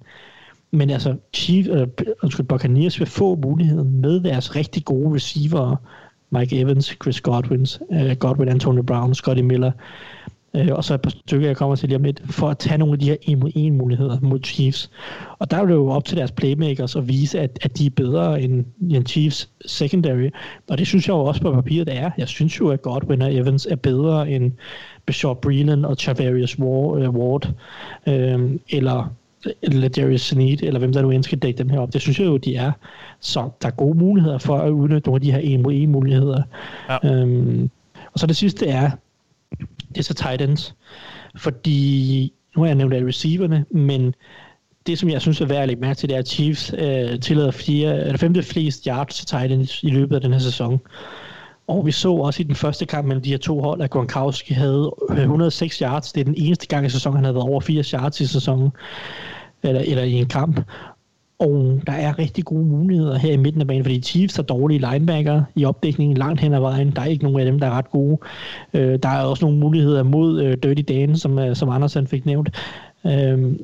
Men 0.71 0.89
altså, 0.89 1.15
Chiefs, 1.33 1.69
øh, 1.69 1.87
undskyld, 2.23 2.45
Buccaneers 2.45 2.99
vil 2.99 3.07
få 3.07 3.35
muligheden 3.35 4.01
med 4.01 4.19
deres 4.19 4.55
rigtig 4.55 4.85
gode 4.85 5.15
receiver, 5.15 5.75
Mike 6.29 6.59
Evans, 6.59 6.95
Chris 7.01 7.21
Godwin, 7.21 7.67
uh, 7.89 8.11
Godwin, 8.19 8.49
Antonio 8.49 8.83
Brown, 8.83 9.15
Scotty 9.15 9.41
Miller, 9.41 9.71
uh, 10.53 10.67
og 10.71 10.83
så 10.83 10.93
et 10.93 11.01
par 11.01 11.09
stykker, 11.09 11.47
jeg 11.47 11.57
kommer 11.57 11.75
til 11.75 11.89
lige 11.89 11.97
om 11.97 12.03
lidt, 12.03 12.21
for 12.25 12.49
at 12.49 12.57
tage 12.57 12.77
nogle 12.77 12.93
af 12.93 12.99
de 12.99 13.05
her 13.05 13.15
1 13.21 13.37
mod 13.37 13.51
1 13.55 13.73
muligheder 13.73 14.17
mod 14.21 14.39
Chiefs. 14.43 14.91
Og 15.39 15.51
der 15.51 15.57
er 15.57 15.65
det 15.65 15.73
jo 15.73 15.89
op 15.89 16.05
til 16.05 16.17
deres 16.17 16.31
playmakers 16.31 16.95
at 16.95 17.07
vise, 17.07 17.39
at, 17.39 17.59
at 17.61 17.77
de 17.77 17.85
er 17.85 17.89
bedre 17.89 18.41
end, 18.41 18.65
end 18.91 19.07
Chiefs 19.07 19.49
secondary. 19.65 20.29
Og 20.69 20.77
det 20.77 20.87
synes 20.87 21.07
jeg 21.07 21.13
jo 21.13 21.19
også 21.19 21.41
på 21.41 21.51
papiret 21.51 21.89
er. 21.89 22.11
Jeg 22.17 22.27
synes 22.27 22.59
jo, 22.59 22.69
at 22.69 22.81
Godwin 22.81 23.21
og 23.21 23.35
Evans 23.35 23.65
er 23.65 23.75
bedre 23.75 24.29
end 24.29 24.51
Bishop 25.05 25.41
Breland 25.41 25.85
og 25.85 25.95
Chavarius 25.97 26.59
øh, 26.59 27.09
Ward, 27.09 27.49
uh, 28.07 28.13
eller 28.13 28.57
eller 28.69 29.13
Darius 29.95 30.21
Sneed, 30.21 30.63
eller 30.63 30.79
hvem 30.79 30.93
der 30.93 31.01
nu 31.01 31.11
end 31.11 31.23
skal 31.23 31.37
dække 31.37 31.57
dem 31.57 31.69
her 31.69 31.79
op. 31.79 31.93
Det 31.93 32.01
synes 32.01 32.19
jeg 32.19 32.25
jo, 32.25 32.37
de 32.37 32.55
er. 32.55 32.71
Så 33.19 33.49
der 33.61 33.67
er 33.67 33.71
gode 33.71 33.97
muligheder 33.97 34.37
for 34.37 34.57
at 34.57 34.69
udnytte 34.69 35.09
nogle 35.09 35.17
af 35.17 35.21
de 35.21 35.31
her 35.31 35.39
en 35.39 35.61
mod 35.61 35.73
en 35.73 35.91
muligheder. 35.91 36.43
Ja. 36.89 37.13
Øhm, 37.13 37.69
og 38.13 38.19
så 38.19 38.27
det 38.27 38.35
sidste 38.35 38.67
er, 38.67 38.91
det 39.89 39.97
er 39.97 40.03
så 40.03 40.13
tight 40.13 40.41
ends. 40.41 40.75
Fordi, 41.35 42.33
nu 42.55 42.61
har 42.61 42.67
jeg 42.67 42.75
nævnt 42.75 42.93
alle 42.93 43.07
receiverne, 43.07 43.65
men 43.71 44.13
det, 44.87 44.99
som 44.99 45.09
jeg 45.09 45.21
synes 45.21 45.41
er 45.41 45.45
værd 45.45 45.61
at 45.61 45.67
lægge 45.67 45.81
mærke 45.81 45.97
til, 45.97 46.09
det 46.09 46.15
er, 46.15 46.19
at 46.19 46.27
Chiefs 46.27 46.73
øh, 46.77 47.19
tillader 47.19 47.51
fire, 47.51 48.05
eller 48.05 48.17
femte 48.17 48.43
flest 48.43 48.85
yards 48.85 49.15
til 49.15 49.25
tight 49.25 49.51
ends 49.51 49.83
i 49.83 49.89
løbet 49.89 50.15
af 50.15 50.21
den 50.21 50.33
her 50.33 50.39
sæson. 50.39 50.79
Og 51.67 51.85
vi 51.85 51.91
så 51.91 52.11
også 52.11 52.41
i 52.41 52.43
den 52.43 52.55
første 52.55 52.85
kamp 52.85 53.07
mellem 53.07 53.23
de 53.23 53.29
her 53.29 53.37
to 53.37 53.61
hold, 53.61 53.81
at 53.81 53.89
Gronkowski 53.89 54.53
havde 54.53 54.91
øh, 55.09 55.17
106 55.17 55.77
yards. 55.79 56.11
Det 56.11 56.21
er 56.21 56.25
den 56.25 56.35
eneste 56.37 56.67
gang 56.67 56.85
i 56.85 56.89
sæsonen, 56.89 57.15
han 57.15 57.23
havde 57.23 57.35
været 57.35 57.49
over 57.49 57.61
80 57.61 57.89
yards 57.89 58.21
i 58.21 58.27
sæsonen, 58.27 58.69
eller, 59.63 59.81
eller 59.81 60.03
i 60.03 60.13
en 60.13 60.25
kamp. 60.25 60.61
Og 61.39 61.81
der 61.87 61.93
er 61.93 62.19
rigtig 62.19 62.45
gode 62.45 62.65
muligheder 62.65 63.17
her 63.17 63.31
i 63.31 63.37
midten 63.37 63.61
af 63.61 63.67
banen, 63.67 63.83
fordi 63.83 64.01
Chiefs 64.01 64.35
har 64.35 64.43
dårlige 64.43 64.91
linebacker 64.91 65.43
i 65.55 65.65
opdækningen 65.65 66.17
langt 66.17 66.41
hen 66.41 66.53
ad 66.53 66.59
vejen. 66.59 66.91
Der 66.91 67.01
er 67.01 67.05
ikke 67.05 67.23
nogen 67.23 67.39
af 67.39 67.45
dem, 67.45 67.59
der 67.59 67.67
er 67.67 67.71
ret 67.71 67.89
gode. 67.91 68.17
Øh, 68.73 68.99
der 69.03 69.09
er 69.09 69.23
også 69.23 69.45
nogle 69.45 69.59
muligheder 69.59 70.03
mod 70.03 70.41
øh, 70.41 70.57
Dirty 70.63 70.81
Dan, 70.87 71.17
som, 71.17 71.39
øh, 71.39 71.55
som 71.55 71.69
Andersen 71.69 72.07
fik 72.07 72.25
nævnt. 72.25 72.49
Øh, 73.05 73.55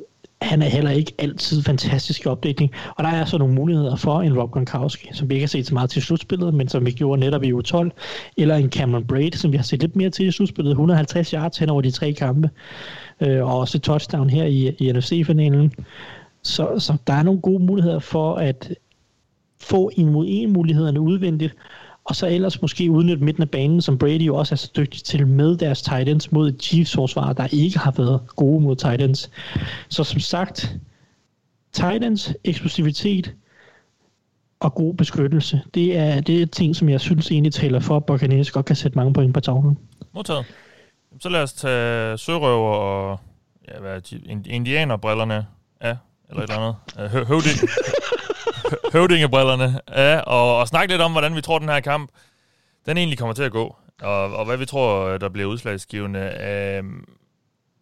han 0.44 0.62
er 0.62 0.68
heller 0.68 0.90
ikke 0.90 1.12
altid 1.18 1.62
fantastisk 1.62 2.24
i 2.24 2.26
opdækning. 2.26 2.72
Og 2.96 3.04
der 3.04 3.10
er 3.10 3.24
så 3.24 3.38
nogle 3.38 3.54
muligheder 3.54 3.96
for 3.96 4.20
en 4.20 4.38
Rob 4.38 4.50
Gronkowski, 4.50 5.08
som 5.12 5.28
vi 5.28 5.34
ikke 5.34 5.42
har 5.42 5.48
set 5.48 5.66
så 5.66 5.74
meget 5.74 5.90
til 5.90 6.02
slutspillet, 6.02 6.54
men 6.54 6.68
som 6.68 6.86
vi 6.86 6.90
gjorde 6.90 7.20
netop 7.20 7.42
i 7.42 7.52
U12, 7.52 7.88
eller 8.36 8.56
en 8.56 8.70
Cameron 8.70 9.06
Braid, 9.06 9.32
som 9.32 9.52
vi 9.52 9.56
har 9.56 9.64
set 9.64 9.80
lidt 9.80 9.96
mere 9.96 10.10
til 10.10 10.26
i 10.26 10.30
slutspillet, 10.30 10.70
150 10.70 11.30
yards 11.30 11.58
hen 11.58 11.70
over 11.70 11.80
de 11.80 11.90
tre 11.90 12.12
kampe, 12.12 12.50
øh, 13.20 13.44
og 13.44 13.58
også 13.58 13.78
et 13.78 13.82
touchdown 13.82 14.30
her 14.30 14.44
i, 14.44 14.74
i 14.78 14.92
NFC-finalen. 14.92 15.72
Så, 16.42 16.78
så 16.78 16.96
der 17.06 17.12
er 17.12 17.22
nogle 17.22 17.40
gode 17.40 17.64
muligheder 17.64 17.98
for 17.98 18.34
at 18.34 18.74
få 19.60 19.90
en 19.96 20.12
mod 20.12 20.26
en 20.28 20.52
mulighederne 20.52 21.00
udvendigt, 21.00 21.54
og 22.04 22.16
så 22.16 22.26
ellers 22.26 22.62
måske 22.62 22.90
udnytte 22.90 23.24
midten 23.24 23.42
af 23.42 23.50
banen, 23.50 23.82
som 23.82 23.98
Brady 23.98 24.26
jo 24.26 24.36
også 24.36 24.54
er 24.54 24.56
så 24.56 24.70
dygtig 24.76 25.02
til 25.02 25.26
med 25.26 25.56
deres 25.56 25.82
tight 25.82 26.08
ends 26.08 26.32
mod 26.32 26.48
et 26.48 26.62
Chiefs-forsvar, 26.62 27.32
der 27.32 27.46
ikke 27.52 27.78
har 27.78 27.90
været 27.90 28.20
gode 28.36 28.60
mod 28.60 28.76
tight 28.76 29.02
ends. 29.02 29.30
Så 29.88 30.04
som 30.04 30.20
sagt, 30.20 30.76
tight 31.72 32.04
ends, 32.04 32.32
eksplosivitet 32.44 33.34
og 34.60 34.74
god 34.74 34.94
beskyttelse, 34.94 35.62
det 35.74 35.98
er, 35.98 36.20
det 36.20 36.42
er 36.42 36.46
ting, 36.46 36.76
som 36.76 36.88
jeg 36.88 37.00
synes 37.00 37.30
egentlig 37.30 37.52
taler 37.52 37.80
for, 37.80 37.96
at 37.96 38.04
Buccaneers 38.04 38.50
godt 38.50 38.66
kan 38.66 38.76
sætte 38.76 38.98
mange 38.98 39.12
point 39.12 39.34
på 39.34 39.40
tavlen. 39.40 39.78
Modtaget. 40.14 40.44
Så 41.20 41.28
lad 41.28 41.42
os 41.42 41.52
tage 41.52 42.18
sørøver 42.18 42.74
og 42.74 43.20
ja, 43.68 43.80
hvad 43.80 43.96
er 43.96 44.18
indianerbrillerne 44.46 45.46
af, 45.80 45.96
eller 46.30 46.42
et 46.42 46.50
eller 46.50 46.76
andet. 46.96 47.26
Høvding, 47.26 47.58
høvdingebrillerne 48.94 49.80
af, 49.86 50.22
og, 50.26 50.58
og 50.58 50.68
snakke 50.68 50.92
lidt 50.92 51.02
om, 51.02 51.12
hvordan 51.12 51.36
vi 51.36 51.40
tror, 51.40 51.58
den 51.58 51.68
her 51.68 51.80
kamp, 51.80 52.10
den 52.86 52.96
egentlig 52.96 53.18
kommer 53.18 53.34
til 53.34 53.42
at 53.42 53.52
gå, 53.52 53.76
og, 54.02 54.36
og 54.36 54.44
hvad 54.44 54.56
vi 54.56 54.66
tror, 54.66 55.18
der 55.18 55.28
bliver 55.28 55.48
udslagsgivende. 55.48 56.80
Uh, 56.80 56.90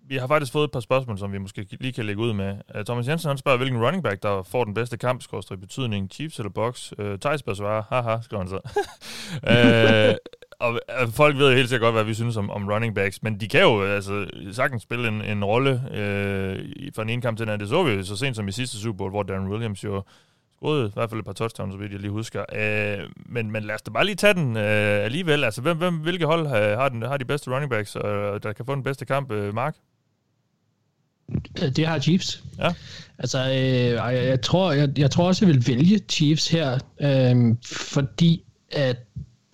vi 0.08 0.16
har 0.16 0.26
faktisk 0.26 0.52
fået 0.52 0.64
et 0.64 0.70
par 0.70 0.80
spørgsmål, 0.80 1.18
som 1.18 1.32
vi 1.32 1.38
måske 1.38 1.66
lige 1.80 1.92
kan 1.92 2.04
lægge 2.04 2.22
ud 2.22 2.32
med. 2.32 2.56
Uh, 2.74 2.84
Thomas 2.84 3.08
Jensen 3.08 3.28
han 3.28 3.38
spørger, 3.38 3.58
hvilken 3.58 3.84
running 3.84 4.02
back, 4.02 4.22
der 4.22 4.42
får 4.42 4.64
den 4.64 4.74
bedste 4.74 4.96
kamp, 4.96 5.22
i 5.52 5.56
betydning, 5.56 6.10
Chiefs 6.12 6.38
eller 6.38 6.50
Box. 6.50 6.92
Uh, 6.98 7.04
øh, 7.04 7.18
Thijs 7.18 7.42
bør 7.42 7.54
svare, 7.54 7.84
haha, 7.88 8.20
skriver 8.22 8.42
han 8.42 8.48
så. 8.48 8.60
uh, 10.10 10.16
og 10.66 10.80
folk 11.12 11.36
ved 11.36 11.50
jo 11.50 11.56
helt 11.56 11.68
sikkert 11.68 11.86
godt, 11.86 11.94
hvad 11.94 12.04
vi 12.04 12.14
synes 12.14 12.36
om, 12.36 12.50
om 12.50 12.68
running 12.68 12.94
backs, 12.94 13.22
men 13.22 13.40
de 13.40 13.48
kan 13.48 13.60
jo 13.60 13.82
altså, 13.82 14.26
sagtens 14.52 14.82
spille 14.82 15.08
en, 15.08 15.22
en 15.22 15.44
rolle 15.44 15.70
uh, 15.70 16.94
fra 16.94 17.02
den 17.02 17.10
ene 17.10 17.22
kamp 17.22 17.38
til 17.38 17.46
den 17.46 17.52
anden. 17.52 17.60
Det 17.60 17.70
så 17.70 17.82
vi 17.82 18.04
så 18.04 18.16
sent 18.16 18.36
som 18.36 18.48
i 18.48 18.52
sidste 18.52 18.78
Super 18.78 18.98
Bowl, 18.98 19.10
hvor 19.10 19.22
Darren 19.22 19.48
Williams 19.48 19.84
jo 19.84 20.02
scorede 20.62 20.86
i 20.88 20.90
hvert 20.94 21.10
fald 21.10 21.20
et 21.20 21.26
par 21.26 21.32
touchdowns, 21.32 21.72
så 21.72 21.78
vidt 21.78 21.92
jeg 21.92 22.00
lige 22.00 22.10
husker. 22.10 22.44
Øh, 22.54 23.08
men, 23.26 23.50
men 23.50 23.62
lad 23.62 23.74
os 23.74 23.82
da 23.82 23.90
bare 23.90 24.04
lige 24.04 24.16
tage 24.16 24.34
den 24.34 24.56
øh, 24.56 25.04
alligevel. 25.04 25.44
Altså, 25.44 25.60
hvem, 25.60 25.76
hvem, 25.76 25.94
hvilke 25.94 26.26
hold 26.26 26.46
har, 26.46 26.76
har, 26.76 26.88
den, 26.88 27.02
har 27.02 27.16
de 27.16 27.24
bedste 27.24 27.50
running 27.50 27.70
backs, 27.70 27.96
øh, 27.96 28.02
der 28.42 28.52
kan 28.56 28.66
få 28.66 28.74
den 28.74 28.82
bedste 28.82 29.04
kamp, 29.04 29.32
øh, 29.32 29.54
Mark? 29.54 29.74
Det 31.76 31.86
har 31.86 31.98
Chiefs. 31.98 32.44
Ja. 32.58 32.74
Altså, 33.18 33.38
øh, 33.38 33.54
jeg, 33.54 34.24
jeg, 34.24 34.42
tror, 34.42 34.72
jeg, 34.72 34.88
jeg 34.98 35.10
tror 35.10 35.26
også, 35.26 35.46
jeg 35.46 35.54
vil 35.54 35.66
vælge 35.66 36.00
Chiefs 36.08 36.48
her, 36.48 36.78
øh, 37.00 37.56
fordi 37.66 38.44
at 38.72 38.96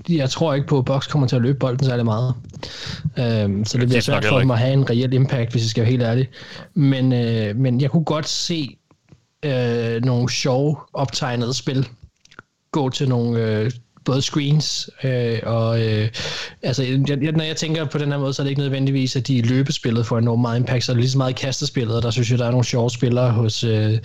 jeg 0.08 0.30
tror 0.30 0.54
ikke 0.54 0.66
på, 0.66 0.78
at 0.78 0.84
Box 0.84 1.08
kommer 1.08 1.28
til 1.28 1.36
at 1.36 1.42
løbe 1.42 1.58
bolden 1.58 1.84
særlig 1.84 2.04
meget. 2.04 2.34
Øh, 3.18 3.66
så 3.66 3.78
det 3.78 3.88
bliver 3.88 4.00
svært 4.00 4.24
for 4.24 4.38
dem 4.38 4.50
at 4.50 4.58
have 4.58 4.72
en 4.72 4.90
reel 4.90 5.12
impact, 5.12 5.50
hvis 5.50 5.62
jeg 5.62 5.70
skal 5.70 5.80
være 5.80 5.90
helt 5.90 6.02
ærlig. 6.02 6.28
Men, 6.74 7.12
øh, 7.12 7.56
men 7.56 7.80
jeg 7.80 7.90
kunne 7.90 8.04
godt 8.04 8.28
se 8.28 8.77
øh, 9.44 10.04
nogle 10.04 10.30
sjove 10.30 10.76
optegnede 10.92 11.54
spil. 11.54 11.88
Gå 12.70 12.90
til 12.90 13.08
nogle 13.08 13.40
øh, 13.42 13.70
både 14.08 14.22
screens 14.22 14.90
øh, 15.04 15.38
og 15.42 15.86
øh, 15.86 16.08
altså 16.62 16.82
jeg, 16.82 17.16
når 17.32 17.44
jeg 17.44 17.56
tænker 17.56 17.84
på 17.84 17.98
den 17.98 18.12
her 18.12 18.18
måde, 18.18 18.32
så 18.32 18.42
er 18.42 18.44
det 18.44 18.50
ikke 18.50 18.60
nødvendigvis, 18.60 19.16
at 19.16 19.26
de 19.26 19.34
i 19.34 19.42
løbespillet 19.42 20.06
får 20.06 20.18
enormt 20.18 20.40
meget 20.40 20.58
impact, 20.58 20.84
så 20.84 20.92
er 20.92 20.94
det 20.94 21.00
lige 21.00 21.10
så 21.10 21.18
meget 21.18 21.30
i 21.30 21.42
kastespillet, 21.42 21.96
og 21.96 22.02
der 22.02 22.10
synes 22.10 22.30
jeg, 22.30 22.38
der 22.38 22.46
er 22.46 22.50
nogle 22.50 22.64
sjove 22.64 22.90
spillere 22.90 23.30
hos, 23.30 23.64
øh, 23.64 23.98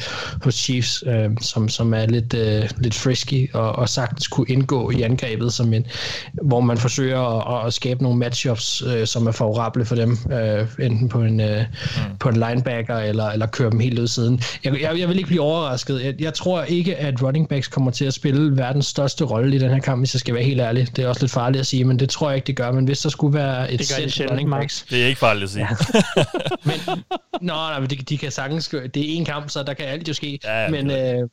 hos 0.43 0.55
Chiefs, 0.55 1.03
øh, 1.07 1.29
som, 1.41 1.69
som 1.69 1.93
er 1.93 2.05
lidt, 2.05 2.33
øh, 2.33 2.69
lidt 2.77 2.95
frisky 2.95 3.53
og, 3.53 3.71
og 3.71 3.89
sagtens 3.89 4.27
kunne 4.27 4.45
indgå 4.49 4.91
i 4.91 5.01
angrebet, 5.01 5.53
som 5.53 5.73
en, 5.73 5.85
hvor 6.33 6.59
man 6.59 6.77
forsøger 6.77 7.21
at, 7.59 7.67
at 7.67 7.73
skabe 7.73 8.03
nogle 8.03 8.19
matchups, 8.19 8.83
øh, 8.87 9.07
som 9.07 9.27
er 9.27 9.31
favorable 9.31 9.85
for 9.85 9.95
dem, 9.95 10.17
øh, 10.31 10.85
enten 10.85 11.09
på 11.09 11.21
en, 11.21 11.39
øh, 11.39 11.59
mm. 11.59 12.17
på 12.19 12.29
en 12.29 12.35
linebacker 12.35 12.97
eller, 12.97 13.29
eller 13.29 13.45
køre 13.45 13.71
dem 13.71 13.79
helt 13.79 13.99
ud 13.99 14.07
siden. 14.07 14.41
Jeg, 14.63 14.81
jeg, 14.81 14.99
jeg 14.99 15.09
vil 15.09 15.17
ikke 15.17 15.27
blive 15.27 15.41
overrasket. 15.41 16.03
Jeg, 16.05 16.21
jeg 16.21 16.33
tror 16.33 16.63
ikke, 16.63 16.95
at 16.95 17.23
running 17.23 17.49
backs 17.49 17.67
kommer 17.67 17.91
til 17.91 18.05
at 18.05 18.13
spille 18.13 18.57
verdens 18.57 18.85
største 18.85 19.23
rolle 19.23 19.55
i 19.55 19.59
den 19.59 19.69
her 19.69 19.79
kamp, 19.79 19.92
kamp, 19.93 20.01
hvis 20.01 20.13
jeg 20.13 20.19
skal 20.19 20.33
være 20.33 20.43
helt 20.43 20.61
ærlig. 20.61 20.95
Det 20.95 21.03
er 21.03 21.07
også 21.07 21.21
lidt 21.21 21.31
farligt 21.31 21.59
at 21.59 21.67
sige, 21.67 21.83
men 21.83 21.99
det 21.99 22.09
tror 22.09 22.29
jeg 22.29 22.35
ikke, 22.35 22.47
det 22.47 22.55
gør. 22.55 22.71
Men 22.71 22.85
hvis 22.85 22.99
der 22.99 23.09
skulle 23.09 23.33
være 23.33 23.71
et 23.71 23.85
sæt 23.85 24.29
running 24.31 24.49
backs... 24.51 24.85
Det 24.89 25.03
er 25.03 25.07
ikke 25.07 25.19
farligt 25.19 25.43
at 25.43 25.49
sige. 25.49 25.67
Ja. 26.15 26.23
men, 26.69 27.03
nå, 27.41 27.53
nej, 27.53 27.79
men 27.79 27.89
de, 27.89 27.95
de 27.95 28.17
kan 28.17 28.31
sagtens... 28.31 28.67
Det 28.67 28.97
er 28.97 29.17
en 29.17 29.25
kamp, 29.25 29.49
så 29.49 29.63
der 29.63 29.73
kan 29.73 29.85
alt 29.85 30.07
jo 30.07 30.13
ske. 30.13 30.39
Ja, 30.43 30.69
men, 30.69 30.91
øh, 30.91 31.29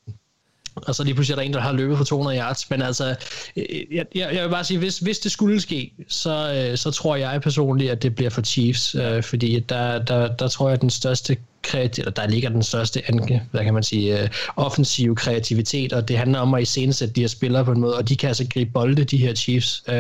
og 0.77 0.95
så 0.95 1.05
lige 1.05 1.15
pludselig 1.15 1.33
er 1.33 1.37
der 1.37 1.43
en, 1.43 1.53
der 1.53 1.61
har 1.61 1.73
løbet 1.73 1.97
for 1.97 2.05
200 2.05 2.39
yards. 2.39 2.71
Men 2.71 2.83
altså, 2.83 3.15
øh, 3.57 3.65
jeg, 3.91 4.07
jeg, 4.15 4.35
jeg 4.35 4.45
vil 4.45 4.51
bare 4.51 4.65
sige, 4.65 4.79
hvis, 4.79 4.99
hvis 4.99 5.19
det 5.19 5.33
skulle 5.33 5.61
ske, 5.61 5.93
så, 6.09 6.67
øh, 6.71 6.79
så 6.79 6.91
tror 6.91 7.17
jeg 7.17 7.41
personligt, 7.43 7.91
at 7.91 8.03
det 8.03 8.15
bliver 8.15 8.31
for 8.31 8.43
Chiefs. 8.43 8.95
Øh, 8.95 9.23
fordi 9.23 9.61
der, 9.61 9.99
der, 9.99 10.37
der 10.37 10.49
tror 10.49 10.69
jeg, 10.69 10.75
at 10.75 10.81
den 10.81 10.91
største 10.91 11.37
kreativ, 11.63 12.03
eller 12.03 12.13
der 12.13 12.27
ligger 12.27 12.49
den 12.49 12.63
største 12.63 13.03
hvad 13.51 13.65
kan 13.65 13.75
man 13.75 13.83
sige, 13.83 14.23
uh, 14.23 14.29
offensiv 14.57 15.15
kreativitet, 15.15 15.93
og 15.93 16.09
det 16.09 16.19
handler 16.19 16.39
om 16.39 16.55
at 16.55 16.63
iscenesætte 16.63 17.15
de 17.15 17.21
her 17.21 17.29
spillere 17.29 17.65
på 17.65 17.73
en 17.73 17.81
måde, 17.81 17.97
og 17.97 18.09
de 18.09 18.17
kan 18.17 18.29
altså 18.29 18.47
gribe 18.53 18.71
bolde, 18.71 19.05
de 19.05 19.17
her 19.17 19.35
Chiefs 19.35 19.85
uh, 19.89 19.95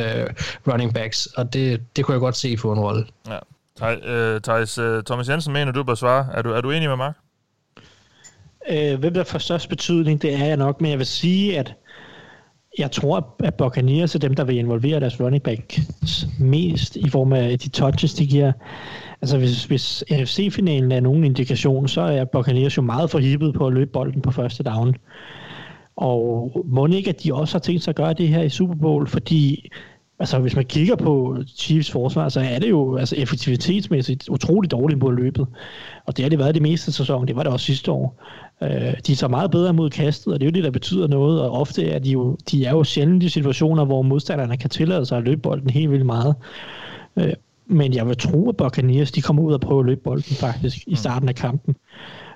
running 0.72 0.94
backs, 0.94 1.26
og 1.26 1.52
det, 1.52 1.80
det 1.96 2.04
kunne 2.04 2.12
jeg 2.12 2.20
godt 2.20 2.36
se 2.36 2.56
få 2.56 2.72
en 2.72 2.80
rolle. 2.80 3.06
Ja. 3.28 3.38
Thijs, 4.38 4.78
uh, 4.78 5.02
Thomas 5.06 5.28
Jensen 5.28 5.52
mener, 5.52 5.72
du 5.72 5.82
bør 5.82 5.94
svare. 5.94 6.28
Er 6.32 6.42
du, 6.42 6.52
er 6.52 6.60
du 6.60 6.70
enig 6.70 6.88
med 6.88 6.96
Mark? 6.96 7.14
Øh, 8.70 8.98
hvem 8.98 9.14
der 9.14 9.24
får 9.24 9.38
størst 9.38 9.68
betydning, 9.68 10.22
det 10.22 10.34
er 10.34 10.44
jeg 10.44 10.56
nok, 10.56 10.80
men 10.80 10.90
jeg 10.90 10.98
vil 10.98 11.06
sige, 11.06 11.58
at 11.58 11.74
jeg 12.78 12.90
tror, 12.90 13.36
at 13.44 13.54
Buccaneers 13.54 14.14
er 14.14 14.18
dem, 14.18 14.34
der 14.34 14.44
vil 14.44 14.56
involvere 14.56 15.00
deres 15.00 15.20
running 15.20 15.42
back 15.42 15.80
mest 16.40 16.96
i 16.96 17.08
form 17.08 17.32
af 17.32 17.58
de 17.58 17.68
touches, 17.68 18.14
de 18.14 18.26
giver. 18.26 18.52
Altså 19.22 19.38
hvis, 19.38 19.64
hvis 19.64 20.04
NFC-finalen 20.10 20.92
er 20.92 21.00
nogen 21.00 21.24
indikation, 21.24 21.88
så 21.88 22.00
er 22.00 22.24
Buccaneers 22.24 22.76
jo 22.76 22.82
meget 22.82 23.10
forhippet 23.10 23.54
på 23.54 23.66
at 23.66 23.72
løbe 23.72 23.90
bolden 23.92 24.22
på 24.22 24.30
første 24.30 24.62
down. 24.62 24.94
Og 25.96 26.52
må 26.64 26.86
ikke, 26.86 27.10
at 27.10 27.22
de 27.24 27.34
også 27.34 27.54
har 27.54 27.60
tænkt 27.60 27.82
sig 27.82 27.92
at 27.92 27.96
gøre 27.96 28.12
det 28.12 28.28
her 28.28 28.42
i 28.42 28.48
Super 28.48 28.74
Bowl, 28.74 29.06
fordi 29.06 29.68
altså, 30.18 30.38
hvis 30.38 30.56
man 30.56 30.64
kigger 30.64 30.96
på 30.96 31.36
Chiefs 31.56 31.90
forsvar, 31.90 32.28
så 32.28 32.40
er 32.40 32.58
det 32.58 32.70
jo 32.70 32.96
altså, 32.96 33.16
effektivitetsmæssigt 33.16 34.28
utroligt 34.28 34.70
dårligt 34.70 35.00
på 35.00 35.10
løbet. 35.10 35.46
Og 36.06 36.16
det 36.16 36.22
har 36.22 36.30
det 36.30 36.38
været 36.38 36.54
det 36.54 36.62
meste 36.62 36.88
af 36.88 36.94
sæsonen, 36.94 37.28
det 37.28 37.36
var 37.36 37.42
det 37.42 37.52
også 37.52 37.66
sidste 37.66 37.92
år. 37.92 38.22
Øh, 38.62 38.94
de 39.06 39.12
er 39.12 39.16
så 39.16 39.28
meget 39.28 39.50
bedre 39.50 39.72
mod 39.72 39.90
kastet, 39.90 40.32
og 40.32 40.40
det 40.40 40.46
er 40.46 40.50
jo 40.50 40.54
det, 40.54 40.64
der 40.64 40.70
betyder 40.70 41.06
noget, 41.06 41.40
og 41.40 41.50
ofte 41.50 41.90
er 41.90 41.98
de 41.98 42.10
jo, 42.10 42.36
de 42.50 42.64
er 42.64 42.70
jo 42.70 42.84
sjældent 42.84 43.22
i 43.22 43.28
situationer, 43.28 43.84
hvor 43.84 44.02
modstanderne 44.02 44.56
kan 44.56 44.70
tillade 44.70 45.06
sig 45.06 45.18
at 45.18 45.24
løbe 45.24 45.40
bolden 45.40 45.70
helt 45.70 45.90
vildt 45.90 46.06
meget. 46.06 46.34
Øh, 47.16 47.32
men 47.66 47.94
jeg 47.94 48.08
vil 48.08 48.16
tro, 48.16 48.48
at 48.48 48.56
Buccaneers 48.56 49.12
de 49.12 49.22
kommer 49.22 49.42
ud 49.42 49.52
og 49.52 49.60
prøver 49.60 49.80
at 49.80 49.86
løbe 49.86 50.00
bolden 50.00 50.36
faktisk 50.36 50.86
i 50.86 50.90
mm. 50.90 50.96
starten 50.96 51.28
af 51.28 51.34
kampen. 51.34 51.76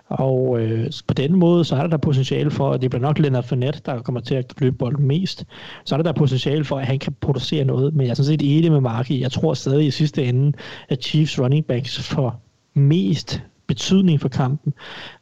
Og 0.08 0.60
øh, 0.60 0.90
på 1.06 1.14
den 1.14 1.36
måde, 1.36 1.64
så 1.64 1.76
er 1.76 1.80
der 1.80 1.88
der 1.88 1.96
potentiale 1.96 2.50
for, 2.50 2.70
at 2.70 2.82
det 2.82 2.90
bliver 2.90 3.02
nok 3.02 3.18
Leonard 3.18 3.44
Fournette, 3.44 3.80
der 3.86 4.02
kommer 4.02 4.20
til 4.20 4.34
at 4.34 4.54
løbe 4.58 4.76
bolden 4.76 5.06
mest. 5.06 5.44
Så 5.84 5.94
er 5.94 5.96
der 5.96 6.04
der 6.04 6.12
potentiale 6.12 6.64
for, 6.64 6.78
at 6.78 6.86
han 6.86 6.98
kan 6.98 7.14
producere 7.20 7.64
noget. 7.64 7.94
Men 7.94 8.06
jeg 8.06 8.10
er 8.10 8.14
sådan 8.14 8.26
set 8.40 8.56
enig 8.58 8.72
med 8.72 8.80
Mark 8.80 9.10
i, 9.10 9.20
jeg 9.20 9.32
tror 9.32 9.54
stadig 9.54 9.86
i 9.86 9.90
sidste 9.90 10.24
ende, 10.24 10.52
at 10.88 11.04
Chiefs 11.04 11.40
running 11.40 11.66
backs 11.66 11.98
får 11.98 12.42
mest 12.74 13.42
betydning 13.66 14.20
for 14.20 14.28
kampen, 14.28 14.74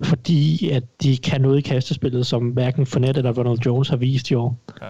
fordi 0.03 0.71
at 0.71 1.03
de 1.03 1.17
kan 1.17 1.41
noget 1.41 1.59
i 1.59 1.61
kastespillet, 1.61 2.27
som 2.27 2.49
hverken 2.49 2.87
Fournette 2.87 3.19
eller 3.19 3.33
Ronald 3.33 3.59
Jones 3.67 3.89
har 3.89 3.97
vist 3.97 4.31
i 4.31 4.35
år. 4.35 4.59
Ja. 4.83 4.89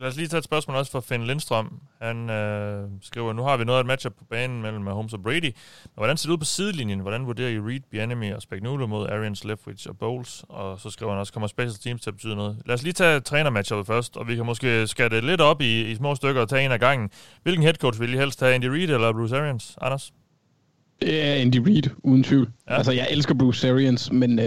Lad 0.00 0.08
os 0.08 0.16
lige 0.16 0.28
tage 0.28 0.38
et 0.38 0.44
spørgsmål 0.44 0.76
også 0.76 0.92
fra 0.92 1.00
Finn 1.00 1.26
Lindstrøm. 1.26 1.80
Han 2.02 2.30
øh, 2.30 2.88
skriver, 3.02 3.32
nu 3.32 3.42
har 3.42 3.56
vi 3.56 3.64
noget 3.64 3.78
af 3.78 3.82
et 3.82 3.86
matchup 3.86 4.12
på 4.18 4.24
banen 4.30 4.62
mellem 4.62 4.86
Holmes 4.86 5.12
og 5.12 5.22
Brady. 5.22 5.42
Men 5.42 5.52
hvordan 5.94 6.16
ser 6.16 6.28
det 6.28 6.32
ud 6.32 6.38
på 6.38 6.44
sidelinjen? 6.44 7.00
Hvordan 7.00 7.26
vurderer 7.26 7.48
I 7.48 7.58
Reed, 7.58 7.80
Bianemi 7.90 8.30
og 8.30 8.42
Spagnuolo 8.42 8.86
mod 8.86 9.08
Arians, 9.08 9.44
Leftwich 9.44 9.88
og 9.88 9.98
Bowles? 9.98 10.44
Og 10.48 10.80
så 10.80 10.90
skriver 10.90 11.12
han 11.12 11.20
også, 11.20 11.32
kommer 11.32 11.46
special 11.46 11.74
teams 11.74 12.02
til 12.02 12.10
at 12.10 12.14
betyde 12.14 12.36
noget? 12.36 12.62
Lad 12.66 12.74
os 12.74 12.82
lige 12.82 12.92
tage 12.92 13.20
trænermatchuppet 13.20 13.86
først, 13.86 14.16
og 14.16 14.28
vi 14.28 14.36
kan 14.36 14.46
måske 14.46 14.86
skære 14.86 15.08
det 15.08 15.24
lidt 15.24 15.40
op 15.40 15.60
i, 15.60 15.90
i 15.90 15.94
små 15.94 16.14
stykker 16.14 16.40
og 16.40 16.48
tage 16.48 16.64
en 16.64 16.72
af 16.72 16.80
gangen. 16.80 17.10
Hvilken 17.42 17.62
headcoach 17.62 18.00
vil 18.00 18.14
I 18.14 18.16
helst 18.16 18.40
have, 18.40 18.54
Andy 18.54 18.64
Reid 18.64 18.90
eller 18.90 19.12
Bruce 19.12 19.36
Arians? 19.36 19.78
Anders? 19.80 20.12
Det 21.00 21.24
er 21.24 21.34
Andy 21.34 21.56
Reid, 21.56 21.90
uden 22.02 22.22
tvivl. 22.22 22.48
Ja. 22.70 22.76
Altså, 22.76 22.92
jeg 22.92 23.08
elsker 23.10 23.34
Bruce 23.34 23.70
Arians, 23.70 24.12
men 24.12 24.38
uh, 24.38 24.44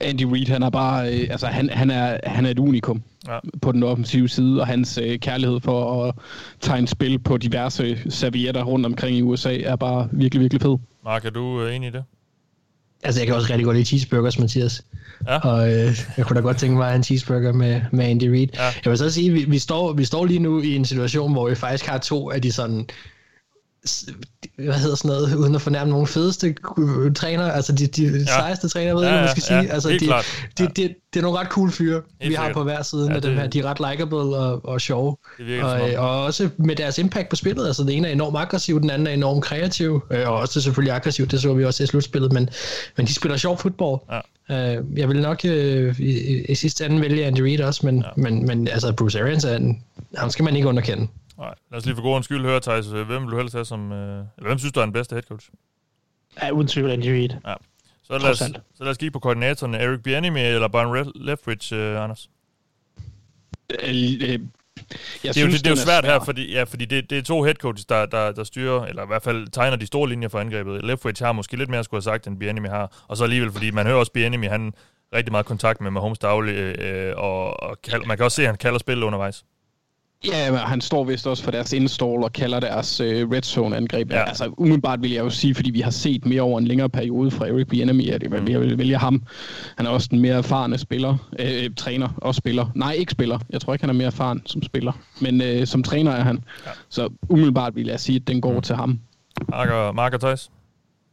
Andy 0.00 0.22
Reid, 0.22 0.46
han 0.46 0.62
er 0.62 0.70
bare, 0.70 1.02
uh, 1.08 1.30
altså, 1.30 1.46
han, 1.46 1.70
han, 1.70 1.90
er, 1.90 2.18
han 2.24 2.46
er 2.46 2.50
et 2.50 2.58
unikum 2.58 3.02
ja. 3.28 3.38
på 3.62 3.72
den 3.72 3.82
offensive 3.82 4.28
side, 4.28 4.60
og 4.60 4.66
hans 4.66 4.98
uh, 4.98 5.14
kærlighed 5.16 5.60
for 5.60 6.04
at 6.04 6.14
tegne 6.60 6.88
spil 6.88 7.18
på 7.18 7.36
diverse 7.36 7.98
servietter 8.10 8.62
rundt 8.62 8.86
omkring 8.86 9.16
i 9.16 9.22
USA 9.22 9.58
er 9.58 9.76
bare 9.76 10.08
virkelig, 10.12 10.40
virkelig 10.40 10.62
fed. 10.62 10.76
Mark, 11.04 11.24
er 11.24 11.30
du 11.30 11.62
uh, 11.62 11.74
enig 11.74 11.88
i 11.88 11.92
det? 11.92 12.04
Altså, 13.02 13.20
jeg 13.20 13.26
kan 13.26 13.36
også 13.36 13.48
rigtig 13.50 13.64
godt 13.64 13.76
lide 13.76 13.86
cheeseburgers, 13.86 14.38
Mathias. 14.38 14.84
Ja. 15.26 15.38
Og 15.38 15.72
øh, 15.72 15.98
jeg 16.16 16.26
kunne 16.26 16.36
da 16.36 16.40
godt 16.40 16.56
tænke 16.56 16.76
mig 16.76 16.96
en 16.96 17.02
cheeseburger 17.02 17.52
med, 17.52 17.80
med 17.92 18.04
Andy 18.04 18.24
Reid. 18.24 18.48
Ja. 18.54 18.62
Jeg 18.62 18.90
vil 18.90 18.98
så 18.98 19.10
sige, 19.10 19.28
at 19.28 19.34
vi, 19.34 19.44
vi, 19.44 19.58
står, 19.58 19.92
vi 19.92 20.04
står 20.04 20.24
lige 20.24 20.38
nu 20.38 20.60
i 20.62 20.76
en 20.76 20.84
situation, 20.84 21.32
hvor 21.32 21.48
vi 21.48 21.54
faktisk 21.54 21.86
har 21.86 21.98
to 21.98 22.30
af 22.30 22.42
de 22.42 22.52
sådan 22.52 22.88
hvad 24.56 24.74
hedder 24.74 24.96
sådan 24.96 25.08
noget, 25.08 25.34
uden 25.34 25.54
at 25.54 25.60
fornærme 25.60 25.90
nogen 25.90 26.06
fedeste 26.06 26.54
træner, 27.14 27.52
altså 27.52 27.72
de, 27.72 27.86
de 27.86 28.02
ja. 28.02 28.24
sejeste 28.24 28.68
træner, 28.68 28.94
ved 28.94 29.02
ja, 29.02 29.12
jeg, 29.12 29.20
man 29.20 29.30
skal 29.30 29.54
ja, 29.54 29.60
sige. 29.62 29.72
Altså, 29.72 29.88
de, 29.88 29.98
klart. 29.98 30.48
de, 30.58 30.62
de, 30.62 30.68
de, 30.76 30.94
det 31.12 31.18
er 31.18 31.22
nogle 31.22 31.38
ret 31.38 31.48
cool 31.48 31.70
fyre, 31.70 32.02
vi 32.26 32.34
har 32.34 32.52
på 32.52 32.62
hver 32.62 32.82
side 32.82 33.06
ja, 33.08 33.14
af 33.14 33.22
dem 33.22 33.34
her. 33.34 33.46
De 33.46 33.58
er 33.58 33.64
ret 33.64 33.90
likable 33.90 34.18
og, 34.18 34.64
og 34.64 34.80
sjove. 34.80 35.16
Og, 35.62 35.80
og 35.96 36.24
også 36.24 36.48
med 36.56 36.76
deres 36.76 36.98
impact 36.98 37.28
på 37.28 37.36
spillet. 37.36 37.66
Altså, 37.66 37.82
den 37.82 37.90
ene 37.90 38.08
er 38.08 38.12
enormt 38.12 38.36
aggressiv, 38.36 38.80
den 38.80 38.90
anden 38.90 39.06
er 39.06 39.12
enormt 39.12 39.44
kreativ. 39.44 40.02
Øh, 40.10 40.28
og 40.28 40.36
også 40.36 40.60
selvfølgelig 40.60 40.94
aggressiv, 40.94 41.26
det 41.26 41.40
så 41.40 41.54
vi 41.54 41.64
også 41.64 41.82
i 41.82 41.86
slutspillet. 41.86 42.32
Men, 42.32 42.50
men 42.96 43.06
de 43.06 43.14
spiller 43.14 43.36
sjov 43.36 43.58
fodbold. 43.58 44.00
Ja. 44.10 44.20
Øh, 44.76 44.84
jeg 44.96 45.08
vil 45.08 45.22
nok 45.22 45.40
øh, 45.44 46.00
i, 46.00 46.44
i, 46.48 46.54
sidste 46.54 46.86
ende 46.86 47.00
vælge 47.00 47.26
Andy 47.26 47.40
Reid 47.40 47.60
også, 47.60 47.86
men, 47.86 47.98
ja. 47.98 48.08
men, 48.16 48.46
men 48.46 48.68
altså 48.68 48.92
Bruce 48.92 49.20
Arians, 49.20 49.44
er 49.44 49.56
en, 49.56 49.82
ham 50.16 50.30
skal 50.30 50.44
man 50.44 50.56
ikke 50.56 50.68
underkende. 50.68 51.06
Nej, 51.38 51.54
lad 51.70 51.78
os 51.78 51.84
lige 51.84 51.94
for 51.94 52.02
god 52.02 52.22
skyld 52.22 52.44
høre, 52.44 52.60
Thijs. 52.60 52.86
Hvem 52.86 53.22
vil 53.22 53.30
du 53.30 53.36
helst 53.36 53.54
have 53.54 53.64
som... 53.64 53.92
Øh, 53.92 54.24
hvem 54.42 54.58
synes 54.58 54.72
du 54.72 54.80
er 54.80 54.84
den 54.84 54.92
bedste 54.92 55.14
head 55.14 55.22
coach? 55.22 55.48
Ja, 56.42 56.50
uden 56.50 56.68
tvivl 56.68 56.90
Andy 56.90 57.06
Reid. 57.06 57.30
Ja. 57.46 57.54
Så 58.02 58.18
lad, 58.18 58.30
os, 58.30 58.38
så 58.38 58.84
lad 58.84 58.90
os 58.90 58.96
kigge 58.96 59.12
på 59.12 59.18
koordinatorerne. 59.18 59.78
Eric 59.78 60.02
Bieniemy 60.02 60.38
eller 60.38 60.68
Brian 60.68 61.12
Leftwich, 61.14 61.72
uh, 61.72 61.78
Anders? 61.78 62.30
Øh, 63.70 63.88
øh, 63.88 64.40
jeg 65.24 65.34
det, 65.34 65.36
er 65.36 65.40
jo, 65.40 65.46
det, 65.46 65.64
det 65.64 65.66
er 65.66 65.70
jo 65.70 65.76
svært 65.76 66.04
her, 66.04 66.24
fordi, 66.24 66.52
ja, 66.52 66.62
fordi 66.62 66.84
det, 66.84 67.10
det 67.10 67.18
er 67.18 67.22
to 67.22 67.42
head 67.42 67.54
coaches, 67.54 67.86
der, 67.86 68.06
der, 68.06 68.32
der 68.32 68.44
styrer, 68.44 68.84
eller 68.84 69.02
i 69.02 69.06
hvert 69.06 69.22
fald 69.22 69.48
tegner 69.48 69.76
de 69.76 69.86
store 69.86 70.08
linjer 70.08 70.28
for 70.28 70.38
angrebet. 70.38 70.84
Leftwich 70.84 71.22
har 71.22 71.32
måske 71.32 71.56
lidt 71.56 71.70
mere 71.70 71.84
skulle 71.84 71.98
have 71.98 72.02
sagt, 72.02 72.26
end 72.26 72.38
Bieniemy 72.38 72.68
har. 72.68 73.04
Og 73.08 73.16
så 73.16 73.24
alligevel, 73.24 73.52
fordi 73.52 73.70
man 73.70 73.86
hører 73.86 73.96
også 73.96 74.12
Bieniemy, 74.12 74.48
han 74.48 74.74
rigtig 75.14 75.32
meget 75.32 75.46
kontakt 75.46 75.80
med 75.80 75.90
Mahomes 75.90 76.18
daglig, 76.18 76.54
øh, 76.54 77.14
og, 77.16 77.62
og 77.62 77.82
kald, 77.82 78.04
man 78.06 78.16
kan 78.16 78.24
også 78.24 78.36
se, 78.36 78.42
at 78.42 78.48
han 78.48 78.56
kalder 78.56 78.78
spillet 78.78 79.04
undervejs. 79.04 79.44
Ja, 80.26 80.50
men 80.50 80.60
han 80.60 80.80
står 80.80 81.04
vist 81.04 81.26
også 81.26 81.44
for 81.44 81.50
deres 81.50 81.72
install 81.72 82.24
og 82.24 82.32
kalder 82.32 82.60
deres 82.60 83.00
øh, 83.00 83.30
red 83.30 83.42
zone 83.42 83.76
angreb. 83.76 84.10
Ja. 84.10 84.28
Altså 84.28 84.54
umiddelbart 84.58 85.02
vil 85.02 85.10
jeg 85.10 85.24
jo 85.24 85.30
sige, 85.30 85.54
fordi 85.54 85.70
vi 85.70 85.80
har 85.80 85.90
set 85.90 86.26
mere 86.26 86.42
over 86.42 86.58
en 86.58 86.66
længere 86.66 86.88
periode 86.88 87.30
fra 87.30 87.46
Eric 87.48 87.66
Bieniemy, 87.66 88.10
at 88.10 88.22
jeg 88.22 88.60
vil 88.60 88.78
vælge 88.78 88.96
ham. 88.96 89.22
Han 89.76 89.86
er 89.86 89.90
også 89.90 90.08
den 90.10 90.20
mere 90.20 90.34
erfarne 90.34 90.78
spiller, 90.78 91.16
øh, 91.38 91.70
træner 91.76 92.08
og 92.16 92.34
spiller. 92.34 92.66
Nej, 92.74 92.92
ikke 92.92 93.12
spiller. 93.12 93.38
Jeg 93.50 93.60
tror 93.60 93.72
ikke, 93.72 93.82
han 93.82 93.90
er 93.90 93.94
mere 93.94 94.06
erfaren 94.06 94.42
som 94.46 94.62
spiller. 94.62 94.92
Men 95.20 95.42
øh, 95.42 95.66
som 95.66 95.82
træner 95.82 96.12
er 96.12 96.22
han. 96.22 96.44
Ja. 96.66 96.70
Så 96.88 97.08
umiddelbart 97.28 97.76
vil 97.76 97.86
jeg 97.86 98.00
sige, 98.00 98.16
at 98.16 98.28
den 98.28 98.40
går 98.40 98.52
mm. 98.52 98.60
til 98.60 98.76
ham. 98.76 99.00
Marker, 99.48 99.92
Marker 99.92 100.18
Theis? 100.18 100.50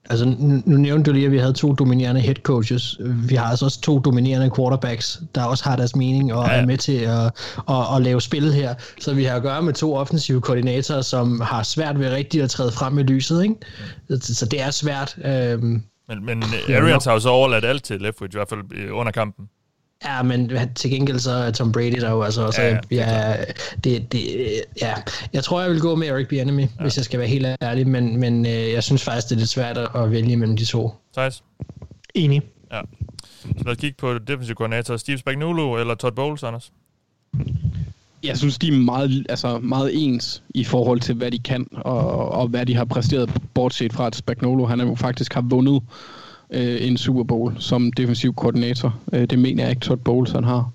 Altså, 0.10 0.26
nu 0.66 0.78
nævnte 0.78 1.12
du 1.12 1.14
lige, 1.14 1.26
at 1.26 1.32
vi 1.32 1.38
havde 1.38 1.54
to 1.54 1.74
dominerende 1.74 2.22
head 2.22 2.36
coaches. 2.36 2.98
Vi 3.00 3.36
har 3.36 3.46
altså 3.46 3.66
også 3.66 3.82
to 3.82 4.00
dominerende 4.00 4.52
quarterbacks, 4.56 5.22
der 5.36 5.44
også 5.44 5.64
har 5.64 5.76
deres 5.76 5.96
mening 5.96 6.34
og 6.34 6.48
ja. 6.48 6.54
er 6.54 6.66
med 6.66 6.78
til 6.78 6.98
at, 6.98 7.26
at, 7.70 7.96
at 7.96 8.02
lave 8.02 8.22
spil 8.22 8.54
her. 8.54 8.76
Så 9.00 9.14
vi 9.14 9.24
har 9.24 9.36
at 9.36 9.42
gøre 9.42 9.62
med 9.62 9.74
to 9.74 9.96
offensive 9.96 10.42
koordinatorer, 10.42 11.02
som 11.02 11.42
har 11.42 11.64
svært 11.64 12.00
ved 12.00 12.12
rigtigt 12.12 12.44
at 12.44 12.50
træde 12.50 12.72
frem 12.72 13.00
i 13.00 13.04
lyset. 13.04 13.44
Ikke? 13.44 13.56
Så 14.20 14.48
det 14.52 14.62
er 14.62 14.72
svært. 14.72 15.18
Øhm, 15.26 15.84
men, 16.08 16.26
men 16.26 16.44
Arians 16.70 17.06
har 17.06 17.14
jo 17.14 17.20
så 17.20 17.30
overladt 17.30 17.66
alt 17.66 17.84
til 17.84 18.02
Leftwich, 18.02 18.36
i 18.36 18.38
hvert 18.38 18.50
fald 18.50 18.92
under 18.92 19.12
kampen. 19.12 19.46
Ja, 20.06 20.24
men 20.24 20.52
til 20.76 20.90
gengæld 20.90 21.20
så 21.20 21.32
er 21.32 21.52
Tom 21.52 21.72
Brady 21.72 22.02
der 22.02 22.10
jo 22.12 22.22
altså 22.22 22.46
også... 22.46 22.62
Ja, 22.62 22.78
ja, 22.92 23.36
det, 23.84 24.12
det, 24.12 24.22
ja. 24.82 24.94
Jeg 25.34 25.44
tror, 25.44 25.62
jeg 25.62 25.72
vil 25.72 25.80
gå 25.80 25.96
med 25.96 26.08
Eric 26.08 26.28
Bieniemy, 26.28 26.62
ja. 26.62 26.68
hvis 26.82 26.98
jeg 26.98 27.06
skal 27.06 27.20
være 27.20 27.28
helt 27.28 27.46
ærlig, 27.62 27.88
men, 27.88 28.18
men 28.18 28.46
øh, 28.46 28.72
jeg 28.72 28.84
synes 28.84 29.04
faktisk, 29.04 29.30
det 29.30 29.36
er 29.36 29.40
lidt 29.40 29.50
svært 29.50 29.78
at 29.78 30.12
vælge 30.12 30.38
mellem 30.38 30.58
de 30.58 30.66
to. 30.66 30.94
Thijs? 31.14 31.44
Enig. 32.14 32.42
Ja. 32.72 32.82
Så 33.58 33.64
lad 33.66 33.72
os 33.72 33.78
kigge 33.78 33.98
på 33.98 34.18
defensive 34.18 34.56
koordinator. 34.56 34.98
Steve 34.98 35.18
Spagnuolo 35.18 35.76
eller 35.76 35.96
Todd 35.96 36.16
Bowles, 36.16 36.44
Anders? 36.44 36.72
Jeg 38.24 38.38
synes, 38.38 38.58
de 38.58 38.68
er 38.68 38.72
meget, 38.72 39.26
altså 39.30 39.60
meget 39.60 39.92
ens 39.94 40.44
i 40.50 40.64
forhold 40.64 41.00
til, 41.00 41.16
hvad 41.16 41.32
de 41.32 41.40
kan, 41.40 41.68
og, 41.72 42.32
og 42.32 42.48
hvad 42.48 42.66
de 42.66 42.76
har 42.76 42.86
præsteret, 42.86 43.42
bortset 43.54 43.94
fra, 43.94 44.08
at 44.08 44.16
Spagnuolo, 44.16 44.66
han 44.66 44.80
er 44.80 44.86
jo 44.86 44.96
faktisk 44.96 45.34
har 45.34 45.42
vundet 45.42 45.84
øh, 46.56 46.88
en 46.88 46.98
Super 46.98 47.24
Bowl 47.24 47.56
som 47.60 47.92
defensiv 47.92 48.34
koordinator. 48.34 49.00
Øh, 49.14 49.26
det 49.26 49.40
mener 49.40 49.64
jeg 49.64 49.70
ikke, 49.70 49.80
Todd 49.80 50.00
Bowles 50.00 50.32
han 50.32 50.44
har. 50.44 50.72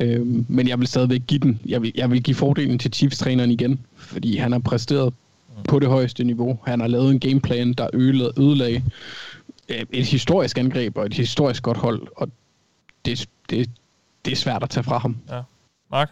Øh, 0.00 0.26
men 0.48 0.68
jeg 0.68 0.78
vil 0.78 0.86
stadigvæk 0.86 1.22
give 1.26 1.40
den. 1.40 1.60
Jeg 1.66 1.82
vil, 1.82 1.92
jeg 1.94 2.10
vil 2.10 2.22
give 2.22 2.34
fordelen 2.34 2.78
til 2.78 2.92
Chiefs-træneren 2.92 3.50
igen, 3.50 3.80
fordi 3.96 4.36
han 4.36 4.52
har 4.52 4.58
præsteret 4.58 5.14
på 5.68 5.78
det 5.78 5.88
højeste 5.88 6.24
niveau. 6.24 6.58
Han 6.66 6.80
har 6.80 6.86
lavet 6.86 7.10
en 7.10 7.20
gameplan, 7.20 7.72
der 7.72 7.88
ødelagde, 7.94 8.82
øh, 9.68 9.84
et 9.92 10.06
historisk 10.06 10.58
angreb 10.58 10.98
og 10.98 11.06
et 11.06 11.14
historisk 11.14 11.62
godt 11.62 11.76
hold, 11.76 12.06
og 12.16 12.28
det, 13.04 13.28
det, 13.50 13.70
det 14.24 14.32
er 14.32 14.36
svært 14.36 14.62
at 14.62 14.70
tage 14.70 14.84
fra 14.84 14.98
ham. 14.98 15.16
Ja. 15.30 15.40
Mark? 15.90 16.10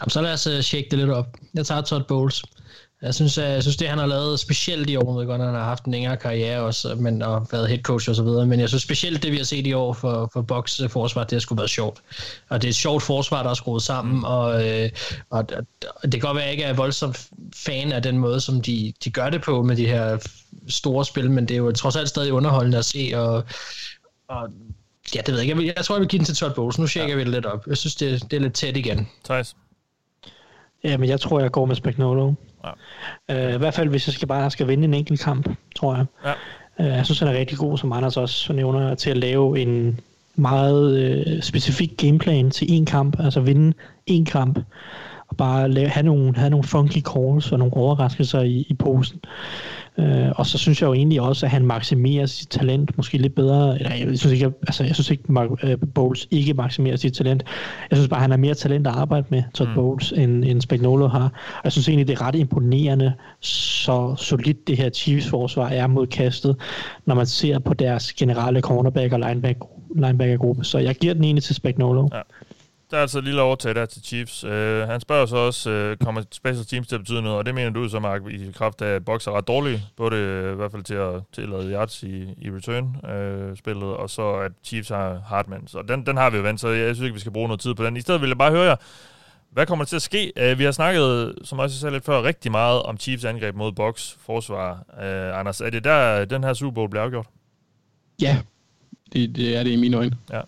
Jamen, 0.00 0.10
så 0.10 0.22
lad 0.22 0.32
os 0.32 0.46
uh, 0.46 0.60
shake 0.60 0.86
det 0.90 0.98
lidt 0.98 1.10
op. 1.10 1.36
Jeg 1.54 1.66
tager 1.66 1.80
Todd 1.80 2.04
Bowles. 2.04 2.44
Jeg 3.02 3.14
synes, 3.14 3.38
jeg, 3.38 3.50
jeg 3.50 3.62
synes 3.62 3.76
det 3.76 3.88
han 3.88 3.98
har 3.98 4.06
lavet 4.06 4.40
specielt 4.40 4.90
i 4.90 4.96
år, 4.96 5.12
med 5.12 5.26
godt, 5.26 5.40
han 5.40 5.54
har 5.54 5.64
haft 5.64 5.84
en 5.84 5.92
længere 5.92 6.16
karriere 6.16 6.60
også, 6.60 6.94
men, 6.94 7.22
og 7.22 7.46
været 7.52 7.68
head 7.68 7.80
coach 7.80 8.08
og 8.08 8.16
så 8.16 8.22
videre, 8.22 8.46
men 8.46 8.60
jeg 8.60 8.68
synes 8.68 8.82
specielt 8.82 9.22
det, 9.22 9.32
vi 9.32 9.36
har 9.36 9.44
set 9.44 9.66
i 9.66 9.72
år 9.72 9.92
for, 9.92 10.30
for 10.32 10.42
Box 10.42 10.80
forsvar, 10.88 11.24
det 11.24 11.32
har 11.32 11.40
sgu 11.40 11.54
været 11.54 11.70
sjovt. 11.70 12.00
Og 12.48 12.62
det 12.62 12.68
er 12.68 12.70
et 12.70 12.76
sjovt 12.76 13.02
forsvar, 13.02 13.42
der 13.42 13.50
er 13.50 13.54
skruet 13.54 13.82
sammen, 13.82 14.24
og, 14.24 14.68
øh, 14.68 14.90
og, 15.30 15.44
og 15.96 16.02
det 16.02 16.12
kan 16.12 16.20
godt 16.20 16.36
være, 16.36 16.44
at 16.44 16.46
jeg 16.46 16.52
ikke 16.52 16.64
er 16.64 16.72
voldsomt 16.72 17.28
fan 17.54 17.92
af 17.92 18.02
den 18.02 18.18
måde, 18.18 18.40
som 18.40 18.60
de, 18.60 18.92
de 19.04 19.10
gør 19.10 19.30
det 19.30 19.42
på 19.42 19.62
med 19.62 19.76
de 19.76 19.86
her 19.86 20.18
store 20.68 21.04
spil, 21.04 21.30
men 21.30 21.48
det 21.48 21.54
er 21.54 21.58
jo 21.58 21.72
trods 21.72 21.96
alt 21.96 22.08
stadig 22.08 22.32
underholdende 22.32 22.78
at 22.78 22.84
se, 22.84 23.12
og, 23.14 23.44
og 24.28 24.48
ja, 25.14 25.20
det 25.20 25.28
ved 25.28 25.34
jeg 25.34 25.42
ikke. 25.42 25.50
Jeg, 25.50 25.58
vil, 25.58 25.72
jeg 25.76 25.84
tror, 25.84 25.94
jeg 25.94 26.00
vil 26.00 26.08
give 26.08 26.18
den 26.18 26.26
til 26.26 26.36
Todd 26.36 26.54
Bowles. 26.54 26.78
Nu 26.78 26.86
tjekker 26.86 27.08
ja. 27.08 27.16
vi 27.16 27.24
det 27.24 27.32
lidt 27.32 27.46
op. 27.46 27.66
Jeg 27.66 27.76
synes, 27.76 27.94
det, 27.94 28.22
det 28.30 28.36
er 28.36 28.40
lidt 28.40 28.54
tæt 28.54 28.76
igen. 28.76 29.08
Thijs? 29.24 29.56
Ja, 30.84 30.96
men 30.96 31.08
jeg 31.08 31.20
tror, 31.20 31.40
jeg 31.40 31.50
går 31.50 31.66
med 31.66 31.74
Spagnolo. 31.74 32.32
Ja. 33.28 33.48
Uh, 33.48 33.54
I 33.54 33.58
hvert 33.58 33.74
fald, 33.74 33.88
hvis 33.88 34.06
jeg 34.06 34.14
skal 34.14 34.28
bare 34.28 34.50
skal 34.50 34.68
vinde 34.68 34.84
en 34.84 34.94
enkelt 34.94 35.20
kamp, 35.20 35.48
tror 35.76 35.96
jeg. 35.96 36.06
Ja. 36.24 36.32
Uh, 36.78 36.96
jeg 36.96 37.04
synes, 37.04 37.18
han 37.18 37.28
er 37.28 37.38
rigtig 37.38 37.58
god, 37.58 37.78
som 37.78 37.92
Anders 37.92 38.16
også 38.16 38.52
nævner, 38.52 38.94
til 38.94 39.10
at 39.10 39.16
lave 39.16 39.60
en 39.60 40.00
meget 40.34 41.16
uh, 41.36 41.42
specifik 41.42 41.92
gameplan 41.96 42.50
til 42.50 42.72
en 42.72 42.86
kamp, 42.86 43.20
altså 43.20 43.40
vinde 43.40 43.76
en 44.06 44.24
kamp, 44.24 44.58
og 45.28 45.36
bare 45.36 45.68
lave, 45.68 45.88
have, 45.88 46.06
nogle, 46.06 46.36
have 46.36 46.50
nogle 46.50 46.64
funky 46.64 47.00
calls 47.00 47.52
og 47.52 47.58
nogle 47.58 47.74
overraskelser 47.74 48.40
i, 48.40 48.66
i 48.68 48.74
posen. 48.74 49.20
Øh, 49.98 50.28
og 50.36 50.46
så 50.46 50.58
synes 50.58 50.82
jeg 50.82 50.88
jo 50.88 50.92
egentlig 50.92 51.20
også, 51.20 51.46
at 51.46 51.52
han 51.52 51.66
maksimerer 51.66 52.26
sit 52.26 52.48
talent 52.48 52.96
måske 52.96 53.18
lidt 53.18 53.34
bedre. 53.34 53.78
Eller, 53.78 53.94
jeg 53.94 54.18
synes 54.18 54.32
ikke, 54.32 54.52
altså, 54.66 54.84
jeg 54.84 54.94
synes 54.94 55.10
ikke, 55.10 55.32
Mark, 55.32 55.50
uh, 55.50 55.88
Bowles 55.94 56.28
ikke 56.30 56.54
maksimerer 56.54 56.96
sit 56.96 57.12
talent. 57.12 57.44
Jeg 57.90 57.98
synes 57.98 58.08
bare, 58.08 58.20
han 58.20 58.30
har 58.30 58.36
mere 58.36 58.54
talent 58.54 58.86
at 58.86 58.92
arbejde 58.92 59.26
med, 59.28 59.42
Todd 59.54 59.68
mm. 59.68 59.74
Bowles, 59.74 60.12
end, 60.12 60.44
end 60.44 60.60
Spagnolo 60.60 61.06
har. 61.06 61.24
Og 61.56 61.60
jeg 61.64 61.72
synes 61.72 61.88
egentlig, 61.88 62.08
det 62.08 62.18
er 62.18 62.22
ret 62.22 62.34
imponerende, 62.34 63.12
så 63.40 64.14
solidt 64.18 64.68
det 64.68 64.76
her 64.76 64.90
Chiefs-forsvar 64.90 65.68
er 65.68 65.86
mod 65.86 66.06
kastet, 66.06 66.56
når 67.06 67.14
man 67.14 67.26
ser 67.26 67.58
på 67.58 67.74
deres 67.74 68.12
generelle 68.12 68.60
cornerback 68.60 69.12
og 69.12 69.20
linebacker, 69.20 69.66
linebacker-gruppe. 69.94 70.64
Så 70.64 70.78
jeg 70.78 70.94
giver 70.94 71.14
den 71.14 71.24
egentlig 71.24 71.44
til 71.44 71.54
Spagnolo. 71.54 72.08
Ja. 72.12 72.20
Der 72.92 72.98
er 72.98 73.02
altså 73.02 73.18
et 73.18 73.24
lille 73.24 73.42
overtag 73.42 73.74
der 73.74 73.86
til 73.86 74.02
Chiefs. 74.02 74.44
Uh, 74.44 74.50
han 74.88 75.00
spørger 75.00 75.26
så 75.26 75.36
også, 75.36 75.96
uh, 76.00 76.06
kommer 76.06 76.22
special 76.32 76.64
teams 76.64 76.88
til 76.88 76.94
at 76.94 77.00
betyde 77.00 77.22
noget? 77.22 77.38
Og 77.38 77.46
det 77.46 77.54
mener 77.54 77.70
du 77.70 77.88
så, 77.88 78.00
Mark, 78.00 78.22
i 78.30 78.52
kraft 78.54 78.82
af, 78.82 78.94
at 78.94 79.08
er 79.08 79.36
ret 79.36 79.48
dårlige. 79.48 79.82
Både 79.96 80.14
uh, 80.14 80.52
i 80.52 80.56
hvert 80.56 80.70
fald 80.70 80.82
til 80.82 80.94
at 80.94 81.22
tillade 81.32 81.72
yards 81.72 82.02
i, 82.02 82.22
i 82.22 82.50
return-spillet, 82.50 83.82
uh, 83.82 83.88
og 83.90 84.10
så 84.10 84.32
at 84.32 84.52
Chiefs 84.64 84.88
har 84.88 85.22
Hartman. 85.26 85.66
Så 85.66 85.82
den, 85.88 86.06
den 86.06 86.16
har 86.16 86.30
vi 86.30 86.36
jo 86.36 86.42
vendt, 86.42 86.60
så 86.60 86.68
jeg 86.68 86.94
synes 86.94 87.06
ikke, 87.06 87.14
vi 87.14 87.20
skal 87.20 87.32
bruge 87.32 87.48
noget 87.48 87.60
tid 87.60 87.74
på 87.74 87.84
den. 87.84 87.96
I 87.96 88.00
stedet 88.00 88.20
vil 88.20 88.28
jeg 88.28 88.38
bare 88.38 88.50
høre 88.50 88.64
jer, 88.64 88.76
hvad 89.50 89.66
kommer 89.66 89.84
der 89.84 89.88
til 89.88 89.96
at 89.96 90.02
ske? 90.02 90.32
Uh, 90.36 90.58
vi 90.58 90.64
har 90.64 90.72
snakket, 90.72 91.34
som 91.44 91.58
også 91.58 91.74
jeg 91.74 91.80
sagde 91.80 91.92
lidt 91.92 92.04
før, 92.04 92.22
rigtig 92.22 92.50
meget 92.50 92.82
om 92.82 92.98
Chiefs 92.98 93.24
angreb 93.24 93.54
mod 93.54 93.72
box 93.72 94.14
forsvar. 94.26 94.84
Uh, 94.88 95.38
Anders, 95.38 95.60
er 95.60 95.70
det 95.70 95.84
der, 95.84 96.24
den 96.24 96.44
her 96.44 96.54
Super 96.54 96.74
Bowl 96.74 96.90
bliver 96.90 97.02
afgjort? 97.04 97.26
Ja, 98.22 98.38
det, 99.12 99.36
det 99.36 99.56
er 99.56 99.62
det 99.62 99.70
i 99.70 99.76
mine 99.76 99.96
øjne. 99.96 100.16
Ja. 100.32 100.40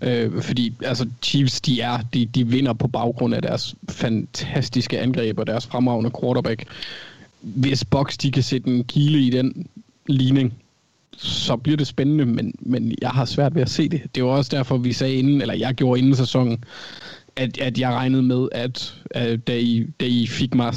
Øh, 0.00 0.42
fordi 0.42 0.72
altså, 0.84 1.08
Chiefs, 1.22 1.60
de, 1.60 1.80
er, 1.80 1.98
de, 2.14 2.26
de 2.26 2.46
vinder 2.46 2.72
på 2.72 2.88
baggrund 2.88 3.34
af 3.34 3.42
deres 3.42 3.74
fantastiske 3.88 5.00
angreb 5.00 5.38
og 5.38 5.46
deres 5.46 5.66
fremragende 5.66 6.10
quarterback. 6.20 6.64
Hvis 7.40 7.84
Box 7.84 8.16
de 8.16 8.32
kan 8.32 8.42
sætte 8.42 8.68
en 8.68 8.84
kile 8.84 9.18
i 9.18 9.30
den 9.30 9.66
ligning, 10.06 10.54
så 11.16 11.56
bliver 11.56 11.76
det 11.76 11.86
spændende, 11.86 12.24
men, 12.24 12.54
men 12.60 12.94
jeg 13.02 13.10
har 13.10 13.24
svært 13.24 13.54
ved 13.54 13.62
at 13.62 13.70
se 13.70 13.88
det. 13.88 14.02
Det 14.14 14.24
var 14.24 14.30
også 14.30 14.56
derfor, 14.56 14.76
vi 14.76 14.92
sagde 14.92 15.14
inden, 15.14 15.40
eller 15.40 15.54
jeg 15.54 15.74
gjorde 15.74 15.98
inden 15.98 16.16
sæsonen, 16.16 16.64
at, 17.36 17.58
at 17.58 17.78
jeg 17.78 17.92
regnede 17.92 18.22
med, 18.22 18.48
at, 18.52 18.94
at 19.10 19.46
da, 19.46 19.58
I, 19.58 19.86
da 20.00 20.04
I 20.04 20.26
fik 20.26 20.54
mig 20.54 20.74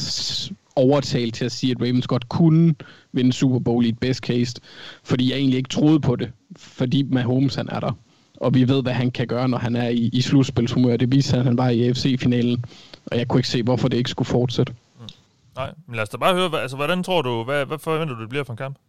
overtalt 0.76 1.34
til 1.34 1.46
at 1.46 1.52
sige, 1.52 1.72
at 1.72 1.82
Ravens 1.82 2.08
godt 2.08 2.30
kunne 2.30 2.76
vinde 3.12 3.34
Super 3.34 3.60
Bowl 3.60 3.86
i 3.86 3.90
et 3.90 4.00
best 4.00 4.20
case, 4.20 4.56
fordi 5.04 5.30
jeg 5.32 5.38
egentlig 5.38 5.58
ikke 5.58 5.70
troede 5.70 6.00
på 6.00 6.16
det, 6.16 6.32
fordi 6.58 7.04
Mahomes 7.04 7.56
han 7.56 7.70
er 7.70 7.80
der 7.80 7.92
og 8.38 8.54
vi 8.54 8.68
ved, 8.68 8.82
hvad 8.82 8.94
han 8.94 9.12
kan 9.12 9.28
gøre, 9.28 9.48
når 9.48 9.58
han 9.58 9.76
er 9.76 9.90
i, 9.90 10.10
i 10.14 10.22
slutspilshumør. 10.22 10.98
Det 10.98 11.12
viser 11.12 11.38
han, 11.38 11.46
han 11.46 11.58
var 11.58 11.70
i 11.70 11.88
AFC-finalen, 11.88 12.66
og 13.06 13.18
jeg 13.18 13.28
kunne 13.28 13.40
ikke 13.40 13.50
se, 13.50 13.64
hvorfor 13.64 13.88
det 13.88 13.98
ikke 13.98 14.10
skulle 14.10 14.28
fortsætte. 14.28 14.74
Mm. 15.00 15.08
Nej, 15.56 15.72
men 15.88 15.96
lad 15.96 16.04
os 16.04 16.10
da 16.10 16.18
bare 16.18 16.36
høre, 16.36 16.50
hvad, 16.50 16.60
altså, 16.60 16.78
hvordan 16.78 17.04
tror 17.04 17.22
du, 17.22 17.44
hvad, 17.44 17.66
hvad 17.66 17.78
forventer 17.78 18.16
du, 18.16 18.22
det 18.22 18.30
bliver 18.30 18.44
for 18.44 18.54
en 18.54 18.58
kamp? 18.58 18.78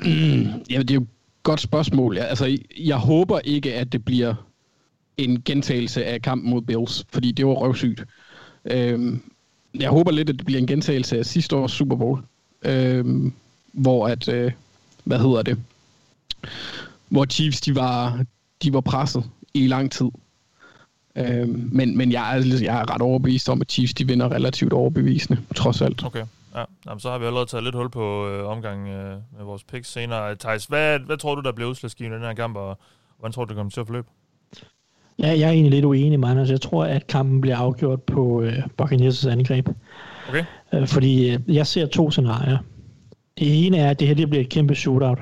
Mm, 0.00 0.64
ja, 0.70 0.78
det 0.78 0.90
er 0.90 0.94
jo 0.94 1.00
et 1.00 1.08
godt 1.42 1.60
spørgsmål. 1.60 2.16
Ja, 2.16 2.24
altså, 2.24 2.58
jeg 2.78 2.96
håber 2.96 3.38
ikke, 3.38 3.74
at 3.74 3.92
det 3.92 4.04
bliver 4.04 4.34
en 5.16 5.42
gentagelse 5.42 6.04
af 6.04 6.22
kampen 6.22 6.50
mod 6.50 6.62
Bills, 6.62 7.06
fordi 7.12 7.32
det 7.32 7.46
var 7.46 7.52
røvsygt. 7.52 8.04
Øhm, 8.64 9.22
jeg 9.74 9.90
håber 9.90 10.10
lidt, 10.10 10.30
at 10.30 10.36
det 10.38 10.46
bliver 10.46 10.60
en 10.60 10.66
gentagelse 10.66 11.18
af 11.18 11.26
sidste 11.26 11.56
års 11.56 11.72
Super 11.72 11.96
Bowl, 11.96 12.22
øhm, 12.62 13.32
hvor 13.72 14.08
at, 14.08 14.28
øh, 14.28 14.52
hvad 15.04 15.18
hedder 15.18 15.42
det, 15.42 15.58
hvor 17.14 17.24
Chiefs 17.24 17.60
de 17.60 17.74
var, 17.74 18.24
de 18.62 18.72
var 18.72 18.80
presset 18.80 19.24
i 19.54 19.66
lang 19.66 19.92
tid. 19.92 20.10
Øh, 21.16 21.48
men 21.48 21.96
men 21.96 22.12
jeg, 22.12 22.38
er, 22.38 22.58
jeg 22.62 22.80
er 22.80 22.94
ret 22.94 23.02
overbevist 23.02 23.48
om, 23.48 23.60
at 23.60 23.72
Chiefs 23.72 23.94
de 23.94 24.06
vinder 24.06 24.32
relativt 24.32 24.72
overbevisende, 24.72 25.40
trods 25.54 25.82
alt. 25.82 26.04
Okay. 26.04 26.24
Ja, 26.54 26.64
Jamen, 26.86 27.00
så 27.00 27.10
har 27.10 27.18
vi 27.18 27.24
allerede 27.26 27.46
taget 27.46 27.64
lidt 27.64 27.74
hul 27.74 27.90
på 27.90 28.28
øh, 28.28 28.48
omgang 28.48 28.88
øh, 28.88 29.16
med 29.36 29.44
vores 29.44 29.64
picks 29.64 29.92
senere. 29.92 30.34
Thijs, 30.36 30.64
hvad, 30.64 30.98
hvad 30.98 31.16
tror 31.16 31.34
du, 31.34 31.40
der 31.40 31.52
bliver 31.52 31.70
udslagsgivende 31.70 32.16
i 32.16 32.20
den 32.20 32.26
her 32.26 32.34
kamp, 32.34 32.56
og 32.56 32.78
hvordan 33.18 33.32
tror 33.32 33.44
du, 33.44 33.48
det 33.48 33.56
kommer 33.56 33.70
til 33.70 33.80
at 33.80 33.86
forløbe? 33.86 34.06
Ja, 35.18 35.26
jeg 35.26 35.40
er 35.40 35.50
egentlig 35.50 35.70
lidt 35.70 35.84
uenig 35.84 36.20
med 36.20 36.28
Anders. 36.28 36.50
Jeg 36.50 36.60
tror, 36.60 36.84
at 36.84 37.06
kampen 37.06 37.40
bliver 37.40 37.56
afgjort 37.56 38.02
på 38.02 38.42
øh, 38.42 38.58
Buccaneers' 38.82 39.28
angreb. 39.28 39.68
Okay. 40.28 40.44
Øh, 40.74 40.88
fordi 40.88 41.30
øh, 41.30 41.40
jeg 41.48 41.66
ser 41.66 41.86
to 41.86 42.10
scenarier. 42.10 42.58
Det 43.38 43.66
ene 43.66 43.76
er, 43.76 43.90
at 43.90 44.00
det 44.00 44.08
her 44.08 44.14
det 44.14 44.30
bliver 44.30 44.44
et 44.44 44.50
kæmpe 44.50 44.74
shootout. 44.74 45.18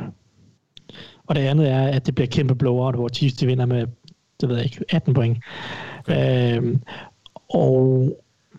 Og 1.27 1.35
det 1.35 1.41
andet 1.41 1.71
er, 1.71 1.83
at 1.83 2.07
det 2.07 2.15
bliver 2.15 2.29
kæmpe 2.29 2.55
blowout, 2.55 2.95
hvor 2.95 3.09
Chiefs 3.09 3.37
de 3.37 3.47
vinder 3.47 3.67
med, 3.67 3.87
det 4.41 4.49
ved 4.49 4.57
jeg 4.57 4.65
ikke, 4.65 4.85
18 4.91 5.15
point. 5.15 5.39
Okay. 5.99 6.57
Øhm, 6.57 6.83
og 7.49 8.09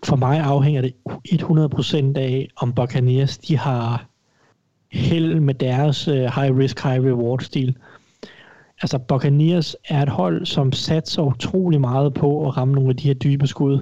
for 0.04 0.16
mig 0.16 0.40
afhænger 0.40 0.82
det 0.82 0.94
100% 2.16 2.18
af, 2.18 2.48
om 2.56 2.72
Buccaneers 2.72 3.38
de 3.38 3.58
har 3.58 4.06
held 4.92 5.40
med 5.40 5.54
deres 5.54 6.08
uh, 6.08 6.14
high 6.14 6.58
risk, 6.58 6.82
high 6.82 7.04
reward 7.04 7.40
stil. 7.40 7.76
Altså 8.82 8.98
Buccaneers 8.98 9.76
er 9.88 10.02
et 10.02 10.08
hold, 10.08 10.46
som 10.46 10.72
satser 10.72 11.22
utrolig 11.22 11.80
meget 11.80 12.14
på 12.14 12.46
at 12.46 12.56
ramme 12.56 12.74
nogle 12.74 12.90
af 12.90 12.96
de 12.96 13.06
her 13.06 13.14
dybe 13.14 13.46
skud. 13.46 13.80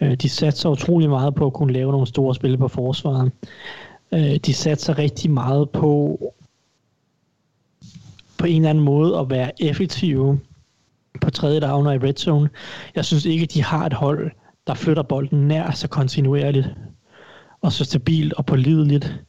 Uh, 0.00 0.12
de 0.12 0.28
satser 0.28 0.70
utrolig 0.70 1.10
meget 1.10 1.34
på 1.34 1.46
at 1.46 1.52
kunne 1.52 1.72
lave 1.72 1.92
nogle 1.92 2.06
store 2.06 2.34
spil 2.34 2.58
på 2.58 2.68
forsvaret. 2.68 3.32
Uh, 4.12 4.36
de 4.46 4.54
satser 4.54 4.98
rigtig 4.98 5.30
meget 5.30 5.70
på 5.70 6.18
på 8.38 8.46
en 8.46 8.56
eller 8.56 8.70
anden 8.70 8.84
måde 8.84 9.18
at 9.18 9.30
være 9.30 9.62
effektive 9.62 10.40
på 11.20 11.30
tredje 11.30 11.60
down 11.60 11.86
og 11.86 11.94
i 11.94 11.98
red 11.98 12.14
zone. 12.14 12.48
Jeg 12.94 13.04
synes 13.04 13.24
ikke, 13.24 13.46
de 13.46 13.62
har 13.62 13.86
et 13.86 13.92
hold, 13.92 14.30
der 14.66 14.74
flytter 14.74 15.02
bolden 15.02 15.48
nær 15.48 15.70
så 15.70 15.88
kontinuerligt 15.88 16.68
og 17.60 17.72
så 17.72 17.84
stabilt 17.84 18.32
og 18.32 18.46
pålideligt 18.46 19.20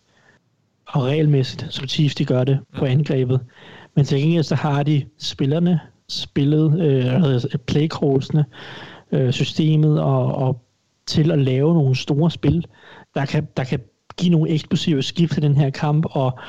og 0.87 1.03
regelmæssigt, 1.03 1.65
som 1.69 1.87
Chiefs 1.87 2.15
de 2.15 2.25
gør 2.25 2.43
det 2.43 2.59
på 2.77 2.85
angrebet. 2.85 3.39
Men 3.95 4.05
til 4.05 4.21
gengæld 4.21 4.43
så 4.43 4.55
har 4.55 4.83
de 4.83 5.05
spillerne, 5.19 5.79
spillet, 6.09 6.79
øh, 6.81 7.59
playcallsene, 7.67 8.45
øh, 9.11 9.31
systemet 9.31 10.01
og, 10.01 10.35
og 10.35 10.61
til 11.07 11.31
at 11.31 11.39
lave 11.39 11.73
nogle 11.73 11.95
store 11.95 12.31
spil, 12.31 12.65
der 13.15 13.25
kan, 13.25 13.47
der 13.57 13.63
kan 13.63 13.79
give 14.17 14.31
nogle 14.31 14.49
eksplosive 14.49 15.01
skift 15.01 15.37
i 15.37 15.41
den 15.41 15.57
her 15.57 15.69
kamp 15.69 16.05
og 16.09 16.39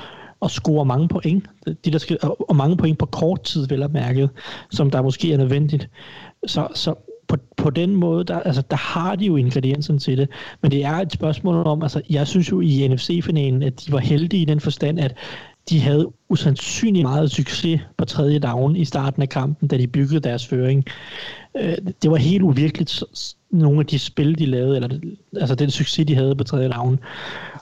og 0.41 0.51
score 0.51 0.85
mange 0.85 1.09
point. 1.09 1.45
De 1.85 1.91
der 1.91 1.99
skal, 1.99 2.19
og 2.49 2.57
mange 2.57 2.77
point 2.77 2.99
på 2.99 3.07
kort 3.07 3.43
tid, 3.43 3.69
vel 3.69 3.83
at 3.83 3.93
mærke, 3.93 4.29
som 4.71 4.91
der 4.91 5.03
måske 5.03 5.33
er 5.33 5.39
nødvendigt. 5.39 5.89
Så, 6.47 6.69
så 6.75 6.95
på, 7.29 7.37
på 7.57 7.71
den 7.71 7.97
måde, 7.97 8.25
der, 8.25 8.41
altså, 8.41 8.62
der 8.71 8.77
har 8.77 9.17
de 9.17 9.25
jo 9.25 9.37
ingredienserne 9.37 9.99
til 9.99 10.19
det. 10.19 10.29
Men 10.62 10.71
det 10.71 10.85
er 10.85 10.95
et 10.95 11.12
spørgsmål 11.12 11.67
om, 11.67 11.83
altså 11.83 12.03
jeg 12.11 12.27
synes 12.27 12.51
jo 12.51 12.61
i 12.61 12.89
NFC-finalen, 12.89 13.62
at 13.62 13.87
de 13.87 13.93
var 13.93 13.99
heldige 13.99 14.43
i 14.43 14.45
den 14.45 14.61
forstand, 14.61 15.01
at 15.01 15.17
de 15.69 15.81
havde 15.81 16.12
usandsynligt 16.29 17.03
meget 17.03 17.31
succes 17.31 17.81
på 17.99 18.05
tredje 18.05 18.39
down 18.39 18.77
i 18.77 18.85
starten 18.85 19.23
af 19.23 19.29
kampen, 19.29 19.69
da 19.69 19.79
de 19.79 19.87
byggede 19.87 20.21
deres 20.21 20.47
føring. 20.47 20.85
Øh, 21.57 21.77
det 22.03 22.11
var 22.11 22.17
helt 22.17 22.43
uvirkeligt, 22.43 23.03
nogle 23.51 23.81
af 23.81 23.87
de 23.87 23.99
spil, 23.99 24.39
de 24.39 24.47
lavede, 24.47 24.77
eller 24.77 24.89
altså 25.37 25.55
den 25.55 25.71
succes, 25.71 26.07
de 26.07 26.15
havde 26.15 26.35
på 26.35 26.45
tredje 26.45 26.69
down. 26.69 27.01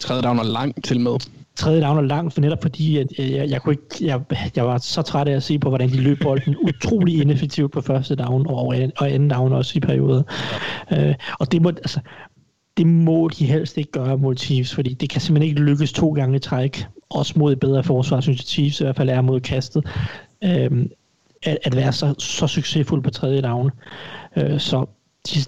Tredje 0.01 0.23
down 0.23 0.37
var 0.37 0.45
langt 0.45 0.85
til 0.85 1.01
med 1.01 1.13
tredje 1.59 1.83
down 1.83 1.99
er 1.99 2.03
langt, 2.03 2.35
for 2.35 2.41
netop 2.41 2.63
fordi, 2.63 2.99
at 2.99 3.07
jeg, 3.19 3.51
jeg, 3.51 3.63
kunne 3.63 3.73
ikke, 3.73 4.07
jeg, 4.07 4.21
jeg 4.57 4.67
var 4.67 4.79
så 4.79 5.03
træt 5.03 5.29
af 5.29 5.33
at 5.33 5.43
se 5.43 5.59
på, 5.59 5.69
hvordan 5.69 5.89
de 5.89 6.01
løb 6.01 6.19
bolden 6.23 6.57
utrolig 6.69 7.21
ineffektivt 7.21 7.73
på 7.73 7.81
første 7.81 8.15
down, 8.15 8.47
og, 8.47 8.75
og 8.97 9.11
anden 9.11 9.29
down 9.29 9.53
også 9.53 9.73
i 9.77 9.81
perioder. 9.81 10.23
Øh, 10.93 11.15
og 11.41 11.53
det 11.53 11.63
må, 11.63 11.69
altså, 11.69 12.01
det 12.77 12.87
må 12.87 13.29
de 13.29 13.47
helst 13.47 13.79
ikke 13.79 13.91
gøre 13.91 14.19
mod 14.19 14.37
Chiefs, 14.37 14.75
fordi 14.75 14.95
det 14.95 15.11
kan 15.11 15.21
simpelthen 15.21 15.51
ikke 15.51 15.63
lykkes 15.63 15.93
to 15.93 16.13
gange 16.13 16.37
i 16.37 16.39
træk, 16.39 16.87
også 17.11 17.35
mod 17.37 17.53
et 17.53 17.61
bedre 17.61 17.83
forsvar, 17.85 18.21
synes 18.21 18.39
jeg 18.39 18.47
Chiefs 18.47 18.81
i 18.81 18.85
hvert 18.85 18.97
fald 18.97 19.09
er 19.09 19.21
mod 19.21 19.41
kastet. 19.41 19.87
Øh, 20.45 20.87
at, 21.43 21.59
at 21.63 21.77
være 21.77 21.93
så, 21.93 22.15
så 22.19 22.47
succesfuld 22.47 23.03
på 23.03 23.11
tredje 23.11 23.43
down. 23.43 23.71
Øh, 24.37 24.61
så 24.61 24.87
de, 25.29 25.41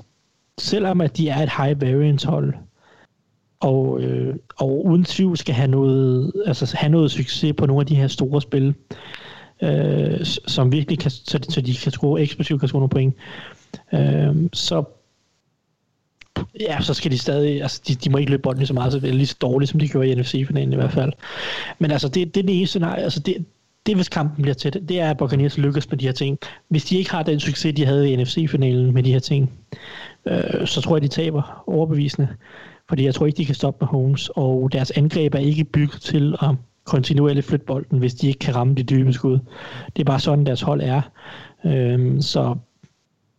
selvom 0.59 1.01
at 1.01 1.17
de 1.17 1.29
er 1.29 1.43
et 1.43 1.51
high 1.57 1.81
variance 1.81 2.29
hold, 2.29 2.55
og, 3.61 4.01
øh, 4.01 4.37
og 4.57 4.87
uden 4.87 5.05
tvivl 5.05 5.37
skal 5.37 5.55
have 5.55 5.69
noget, 5.69 6.33
altså 6.47 6.77
have 6.77 6.91
noget 6.91 7.11
succes 7.11 7.55
på 7.57 7.67
nogle 7.67 7.81
af 7.81 7.87
de 7.87 7.95
her 7.95 8.09
store 8.09 8.43
spil, 8.43 8.75
øh, 9.63 10.25
som 10.47 10.73
virkelig 10.73 10.99
kan, 10.99 11.11
så, 11.11 11.47
så 11.49 11.61
de 11.61 11.75
kan 11.75 11.93
score 11.93 12.21
eksplosivt, 12.21 12.61
kan 12.61 12.69
score 12.69 12.81
nogle 12.81 12.91
point, 12.91 13.15
øh, 13.93 14.49
så 14.53 14.85
ja, 16.61 16.81
så 16.81 16.95
skal 16.95 17.11
de 17.11 17.19
stadig, 17.19 17.63
altså 17.63 17.83
de, 17.89 17.95
de 17.95 18.11
må 18.11 18.19
ikke 18.19 18.31
løbe 18.31 18.43
bolden 18.43 18.59
lige 18.59 18.67
så 18.67 18.75
meget, 18.75 18.93
så 18.93 18.99
det 19.01 19.09
er 19.09 19.15
lige 19.15 19.27
så 19.27 19.37
dårligt, 19.41 19.71
som 19.71 19.81
de 19.81 19.89
gjorde 19.89 20.09
i 20.09 20.15
NFC-finalen 20.15 20.73
i 20.73 20.77
hvert 20.77 20.93
fald. 20.93 21.13
Men 21.79 21.91
altså, 21.91 22.09
det, 22.09 22.35
det 22.35 22.41
er 22.41 22.47
det 22.47 22.57
eneste 22.59 22.71
scenarie, 22.71 23.03
altså 23.03 23.21
det, 23.21 23.47
det 23.87 23.95
hvis 23.95 24.09
kampen 24.09 24.43
bliver 24.43 24.55
tæt, 24.55 24.77
det 24.89 25.01
er, 25.01 25.11
at 25.11 25.17
Buccaneers 25.17 25.59
lykkes 25.59 25.91
med 25.91 25.99
de 25.99 26.07
her 26.07 26.13
ting. 26.13 26.39
Hvis 26.69 26.85
de 26.85 26.97
ikke 26.97 27.11
har 27.11 27.23
den 27.23 27.41
succes, 27.41 27.75
de 27.75 27.87
havde 27.87 28.11
i 28.11 28.17
NFC-finalen 28.17 28.95
med 28.95 29.03
de 29.03 29.13
her 29.13 29.19
ting, 29.19 29.53
øh, 30.27 30.67
så 30.67 30.81
tror 30.81 30.97
jeg, 30.97 31.03
de 31.03 31.09
taber 31.09 31.63
overbevisende. 31.67 32.29
Fordi 32.91 33.05
jeg 33.05 33.15
tror 33.15 33.27
ikke, 33.27 33.37
de 33.37 33.45
kan 33.45 33.55
stoppe 33.55 33.85
Mahomes, 33.85 34.31
og 34.37 34.73
deres 34.73 34.91
angreb 34.91 35.35
er 35.35 35.39
ikke 35.39 35.65
bygget 35.65 36.01
til 36.01 36.35
at 36.43 36.49
kontinuerligt 36.85 37.47
flytte 37.47 37.67
bolden, 37.67 37.99
hvis 37.99 38.15
de 38.15 38.27
ikke 38.27 38.39
kan 38.39 38.57
ramme 38.57 38.75
de 38.75 38.83
dybe 38.83 39.13
skud. 39.13 39.39
Det 39.97 40.03
er 40.03 40.05
bare 40.05 40.21
sådan, 40.21 40.47
deres 40.47 40.61
hold 40.61 40.81
er. 40.81 41.03
Øhm, 41.65 42.23
så 42.23 42.57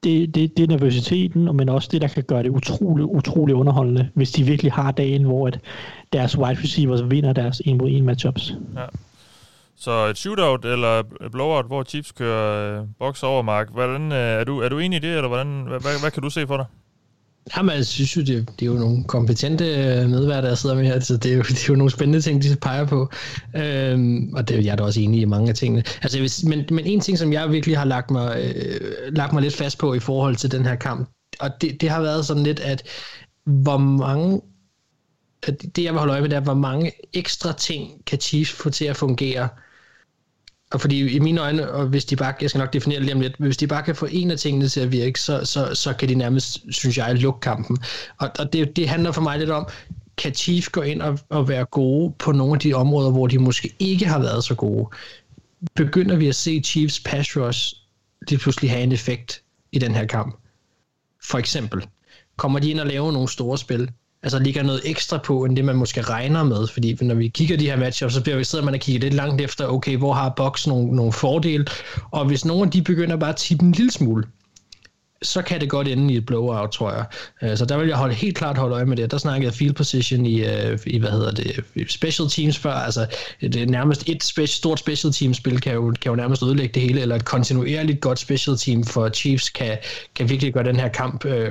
det, 0.04 0.36
det, 0.36 0.58
det 0.58 0.64
er 0.64 0.68
nervøsiteten, 0.68 1.58
men 1.58 1.70
også 1.70 1.90
det, 1.92 2.02
der 2.02 2.08
kan 2.08 2.24
gøre 2.24 2.44
det 2.44 2.50
utrolig, 2.50 3.06
utrolig 3.06 3.56
underholdende, 3.56 4.10
hvis 4.14 4.32
de 4.32 4.44
virkelig 4.44 4.72
har 4.72 4.92
dagen, 4.92 5.24
hvor 5.24 5.48
at 5.48 5.60
deres 6.14 6.38
wide 6.38 6.60
receivers 6.64 7.10
vinder 7.10 7.34
deres 7.34 7.62
1 7.66 7.78
mod 7.78 7.90
1 7.92 8.04
matchups. 8.04 8.56
Ja. 8.76 8.86
Så 9.76 10.08
et 10.08 10.18
shootout 10.18 10.66
eller 10.66 11.04
blowout, 11.32 11.66
hvor 11.66 11.84
Chiefs 11.84 12.12
kører 12.12 12.80
øh, 12.80 12.88
box 13.00 13.24
over, 13.24 13.42
Mark. 13.42 13.72
Hvordan, 13.72 14.12
øh, 14.12 14.18
er, 14.18 14.44
du, 14.44 14.60
er 14.60 14.70
du 14.70 14.80
enig 14.80 14.98
i 14.98 15.08
det, 15.08 15.16
eller 15.16 15.28
hvordan, 15.28 15.48
hvad, 15.68 15.80
hvad, 15.80 16.02
hvad 16.02 16.12
kan 16.12 16.24
du 16.24 16.30
se 16.30 16.48
for 16.48 16.58
dig? 16.58 16.66
Jamen, 17.58 17.76
jeg 17.76 17.86
synes 17.86 18.18
jo, 18.18 18.22
det, 18.22 18.50
det 18.60 18.62
er 18.62 18.72
jo 18.72 18.78
nogle 18.80 19.04
kompetente 19.04 19.66
øh, 19.66 20.10
medværter, 20.10 20.48
der 20.48 20.56
sidder 20.56 20.76
med 20.76 20.86
her, 20.86 21.00
så 21.00 21.18
det 21.18 21.32
er, 21.32 21.36
jo, 21.36 21.42
det 21.50 21.64
er 21.64 21.66
jo 21.70 21.76
nogle 21.76 21.92
spændende 21.92 22.22
ting, 22.22 22.44
de 22.44 22.56
peger 22.56 22.86
på. 22.86 23.10
Øhm, 23.56 24.34
og 24.34 24.50
det, 24.50 24.66
jeg 24.66 24.72
er 24.72 24.76
da 24.76 24.84
også 24.84 25.00
enig 25.00 25.22
i 25.22 25.26
mange 25.26 25.50
af 25.50 25.56
tingene. 25.56 25.84
Altså, 26.02 26.20
hvis, 26.20 26.44
men, 26.44 26.66
men 26.72 26.86
en 26.86 27.00
ting, 27.00 27.18
som 27.18 27.34
jeg 27.34 27.52
virkelig 27.52 27.78
har 27.78 27.86
lagt 27.86 28.12
mig, 28.12 28.54
øh, 28.56 29.14
lagt 29.16 29.34
mig 29.34 29.42
lidt 29.42 29.56
fast 29.56 29.78
på 29.78 29.94
i 29.94 30.00
forhold 30.00 30.36
til 30.36 30.52
den 30.52 30.66
her 30.66 30.76
kamp, 30.76 31.10
og 31.40 31.50
det, 31.62 31.82
det 31.82 31.90
har 31.90 32.02
været 32.02 32.26
sådan 32.26 32.44
lidt, 32.44 32.60
at 32.60 32.84
hvor 33.46 33.78
mange 33.78 34.42
det 35.76 35.84
jeg 35.84 35.94
vil 35.94 36.00
holde 36.00 36.14
øje 36.14 36.22
med, 36.22 36.30
det 36.30 36.36
er, 36.36 36.40
hvor 36.42 36.54
mange 36.54 36.92
ekstra 37.14 37.54
ting 37.54 38.06
kan 38.06 38.20
Chiefs 38.20 38.52
få 38.52 38.70
til 38.70 38.86
at 38.86 38.98
fungere, 38.98 39.50
og 40.72 40.82
fordi 40.82 41.16
i 41.16 41.20
mine 41.20 41.42
øjne, 41.42 41.72
og 41.72 41.88
hvis 41.88 42.06
de 42.06 42.16
bare, 42.16 42.34
jeg 42.42 42.50
skal 42.50 42.60
nok 42.60 42.74
definere 42.74 43.00
det 43.00 43.06
lige 43.06 43.16
om 43.16 43.22
lidt, 43.22 43.36
hvis 43.38 43.58
de 43.58 43.68
bare 43.68 43.84
kan 43.84 43.96
få 43.96 44.08
en 44.12 44.32
af 44.32 44.38
tingene 44.38 44.68
til 44.68 44.80
at 44.80 44.92
virke, 44.92 45.20
så, 45.20 45.46
så, 45.46 45.76
så 45.76 45.94
kan 45.94 46.10
de 46.10 46.16
nærmest, 46.16 46.60
synes 46.70 46.98
jeg, 46.98 47.16
lukke 47.16 47.40
kampen. 47.40 47.78
Og, 48.18 48.30
og 48.40 48.54
det, 48.54 48.76
det 48.76 48.90
handler 48.90 49.12
for 49.12 49.22
mig 49.22 49.40
lidt 49.40 49.50
om, 49.50 49.68
kan 50.18 50.34
Chiefs 50.34 50.70
gå 50.70 50.82
ind 50.82 51.02
og, 51.02 51.20
og 51.30 51.48
være 51.50 51.66
gode 51.66 52.14
på 52.20 52.32
nogle 52.32 52.54
af 52.54 52.60
de 52.60 52.74
områder, 52.74 53.12
hvor 53.12 53.28
de 53.28 53.40
måske 53.40 53.76
ikke 53.80 54.06
har 54.06 54.20
været 54.20 54.44
så 54.44 54.56
gode? 54.56 54.90
Begynder 55.76 56.16
vi 56.16 56.28
at 56.28 56.36
se 56.36 56.62
Chiefs 56.66 57.00
pass 57.00 57.38
rush 57.38 57.76
lige 58.28 58.40
pludselig 58.40 58.72
have 58.72 58.84
en 58.84 58.92
effekt 58.92 59.42
i 59.72 59.80
den 59.80 59.96
her 59.96 60.06
kamp? 60.06 60.40
For 61.24 61.38
eksempel, 61.38 61.88
kommer 62.38 62.60
de 62.60 62.70
ind 62.70 62.80
og 62.80 62.88
laver 62.88 63.12
nogle 63.12 63.30
store 63.30 63.58
spil? 63.58 63.92
Altså 64.24 64.40
ligger 64.40 64.64
noget 64.64 64.82
ekstra 64.86 65.18
på, 65.18 65.46
end 65.46 65.56
det 65.56 65.66
man 65.66 65.76
måske 65.76 66.02
regner 66.02 66.44
med, 66.44 66.68
fordi 66.68 66.98
når 67.02 67.16
vi 67.16 67.28
kigger 67.28 67.58
de 67.58 67.66
her 67.66 67.78
matchups, 67.78 68.14
så 68.14 68.24
bliver 68.24 68.38
vi 68.38 68.44
sidder 68.44 68.66
man 68.66 68.74
og 68.74 68.80
kigger 68.80 69.02
lidt 69.02 69.14
langt 69.14 69.42
efter, 69.42 69.68
okay, 69.68 69.98
hvor 69.98 70.14
har 70.14 70.30
Box 70.30 70.68
nogle, 70.68 70.96
nogle 70.96 71.14
fordele, 71.14 71.66
og 72.12 72.26
hvis 72.26 72.46
nogen 72.46 72.66
af 72.66 72.72
de 72.72 72.82
begynder 72.82 73.16
bare 73.16 73.30
at 73.30 73.36
tippe 73.36 73.66
en 73.66 73.72
lille 73.72 73.92
smule, 73.92 74.24
så 75.24 75.42
kan 75.42 75.62
det 75.62 75.70
godt 75.70 75.88
ende 75.88 76.14
i 76.14 76.18
et 76.18 76.26
blowout, 76.26 76.72
tror 76.72 76.92
jeg. 76.92 77.06
Øh, 77.42 77.58
så 77.58 77.66
der 77.66 77.78
vil 77.78 77.88
jeg 77.88 77.98
holde, 77.98 78.14
helt 78.14 78.38
klart 78.38 78.58
holde 78.58 78.76
øje 78.76 78.86
med 78.86 78.98
det. 78.98 79.12
Der 79.12 79.18
snakkede 79.18 79.46
jeg 79.46 79.54
field 79.54 79.74
position 79.74 80.26
i, 80.26 80.46
øh, 80.46 80.80
i 80.86 81.00
hvad 81.00 81.10
hedder 81.12 81.32
det, 81.32 81.64
special 81.92 82.30
teams 82.30 82.58
før. 82.58 82.74
Altså, 82.74 83.06
det 83.42 83.56
er 83.56 83.62
øh, 83.62 83.70
nærmest 83.70 84.10
et 84.10 84.24
spe, 84.24 84.48
stort 84.48 84.80
special 84.80 85.14
team 85.14 85.34
spil 85.34 85.62
kan 85.62 85.74
jo, 85.74 85.94
kan 86.02 86.10
jo 86.10 86.16
nærmest 86.16 86.44
ødelægge 86.44 86.74
det 86.74 86.82
hele, 86.82 87.02
eller 87.02 87.16
et 87.16 87.26
kontinuerligt 87.26 88.02
godt 88.02 88.20
special 88.20 88.58
team 88.58 88.84
for 88.84 89.10
Chiefs 89.10 89.50
kan, 89.50 89.78
kan 90.16 90.30
virkelig 90.30 90.54
gøre 90.54 90.64
den 90.64 90.76
her 90.76 90.88
kamp 90.88 91.26
øh, 91.26 91.50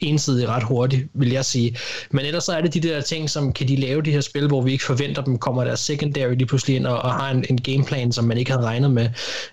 ensidig 0.00 0.48
ret 0.48 0.62
hurtigt, 0.62 1.06
vil 1.14 1.30
jeg 1.30 1.44
sige. 1.44 1.76
Men 2.10 2.26
ellers 2.26 2.44
så 2.44 2.52
er 2.52 2.60
det 2.60 2.74
de 2.74 2.80
der 2.80 3.00
ting, 3.00 3.30
som 3.30 3.52
kan 3.52 3.68
de 3.68 3.76
lave 3.76 4.02
de 4.02 4.10
her 4.10 4.20
spil, 4.20 4.46
hvor 4.46 4.62
vi 4.62 4.72
ikke 4.72 4.84
forventer 4.84 5.22
dem, 5.22 5.38
kommer 5.38 5.64
der 5.64 5.74
secondary 5.74 6.34
lige 6.34 6.46
pludselig 6.46 6.76
ind 6.76 6.86
og, 6.86 6.98
og 6.98 7.12
har 7.12 7.30
en, 7.30 7.44
en 7.50 7.60
gameplan, 7.60 8.12
som 8.12 8.24
man 8.24 8.38
ikke 8.38 8.50
havde 8.50 8.64
regnet 8.64 8.90
med, 8.90 9.08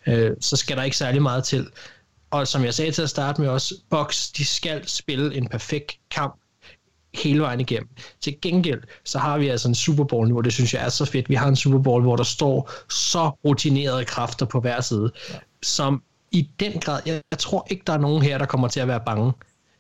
øh, 0.08 0.32
så 0.42 0.56
skal 0.56 0.78
der 0.78 0.84
ikke 0.84 0.98
særlig 0.98 1.22
meget 1.22 1.44
til 1.44 1.68
og 2.34 2.48
som 2.48 2.64
jeg 2.64 2.74
sagde 2.74 2.92
til 2.92 3.02
at 3.02 3.10
starte 3.10 3.42
med 3.42 3.50
også, 3.50 3.76
Box, 3.90 4.32
de 4.32 4.46
skal 4.46 4.88
spille 4.88 5.36
en 5.36 5.48
perfekt 5.48 6.00
kamp 6.12 6.36
hele 7.14 7.42
vejen 7.42 7.60
igennem. 7.60 7.90
Til 8.22 8.36
gengæld, 8.42 8.82
så 9.06 9.20
har 9.20 9.38
vi 9.38 9.48
altså 9.48 9.68
en 9.68 9.76
Super 9.76 10.04
Bowl 10.04 10.28
nu, 10.28 10.38
og 10.38 10.44
det 10.44 10.54
synes 10.54 10.74
jeg 10.74 10.86
er 10.86 10.90
så 10.90 11.06
fedt. 11.06 11.30
Vi 11.30 11.36
har 11.36 11.48
en 11.48 11.56
Super 11.56 11.80
Bowl, 11.80 12.02
hvor 12.02 12.16
der 12.16 12.24
står 12.24 12.72
så 12.90 13.32
rutinerede 13.46 14.06
kræfter 14.06 14.46
på 14.46 14.60
hver 14.60 14.82
side, 14.82 15.12
ja. 15.30 15.36
som 15.64 16.04
i 16.32 16.50
den 16.60 16.80
grad, 16.80 17.02
jeg, 17.06 17.22
jeg 17.32 17.40
tror 17.40 17.68
ikke, 17.70 17.84
der 17.88 17.94
er 17.94 17.98
nogen 17.98 18.24
her, 18.24 18.38
der 18.38 18.46
kommer 18.46 18.68
til 18.68 18.80
at 18.80 18.88
være 18.88 19.02
bange. 19.06 19.32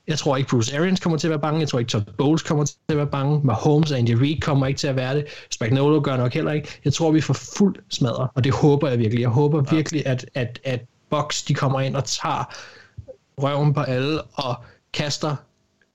Jeg 0.07 0.17
tror 0.17 0.37
ikke, 0.37 0.49
Bruce 0.49 0.77
Arians 0.77 0.99
kommer 0.99 1.17
til 1.17 1.27
at 1.27 1.29
være 1.29 1.39
bange. 1.39 1.59
Jeg 1.59 1.67
tror 1.67 1.79
ikke, 1.79 1.89
Todd 1.89 2.03
Bowles 2.17 2.41
kommer 2.41 2.65
til 2.65 2.75
at 2.89 2.97
være 2.97 3.07
bange. 3.07 3.41
Mahomes 3.43 3.91
og 3.91 3.97
Andy 3.97 4.11
Reid 4.11 4.39
kommer 4.41 4.67
ikke 4.67 4.77
til 4.77 4.87
at 4.87 4.95
være 4.95 5.15
det. 5.15 5.25
Spagnolo 5.51 6.01
gør 6.03 6.17
nok 6.17 6.33
heller 6.33 6.51
ikke. 6.51 6.67
Jeg 6.85 6.93
tror, 6.93 7.11
vi 7.11 7.21
får 7.21 7.33
fuld 7.33 7.75
smadret, 7.89 8.29
og 8.35 8.43
det 8.43 8.53
håber 8.53 8.89
jeg 8.89 8.99
virkelig. 8.99 9.21
Jeg 9.21 9.29
håber 9.29 9.63
ja. 9.71 9.75
virkelig, 9.75 10.07
at, 10.07 10.25
at, 10.33 10.59
at 10.63 10.81
boks, 11.13 11.43
de 11.43 11.53
kommer 11.53 11.79
ind 11.79 11.95
og 11.95 12.05
tager 12.05 12.53
røven 13.37 13.73
på 13.73 13.81
alle 13.81 14.21
og 14.21 14.55
kaster 14.93 15.35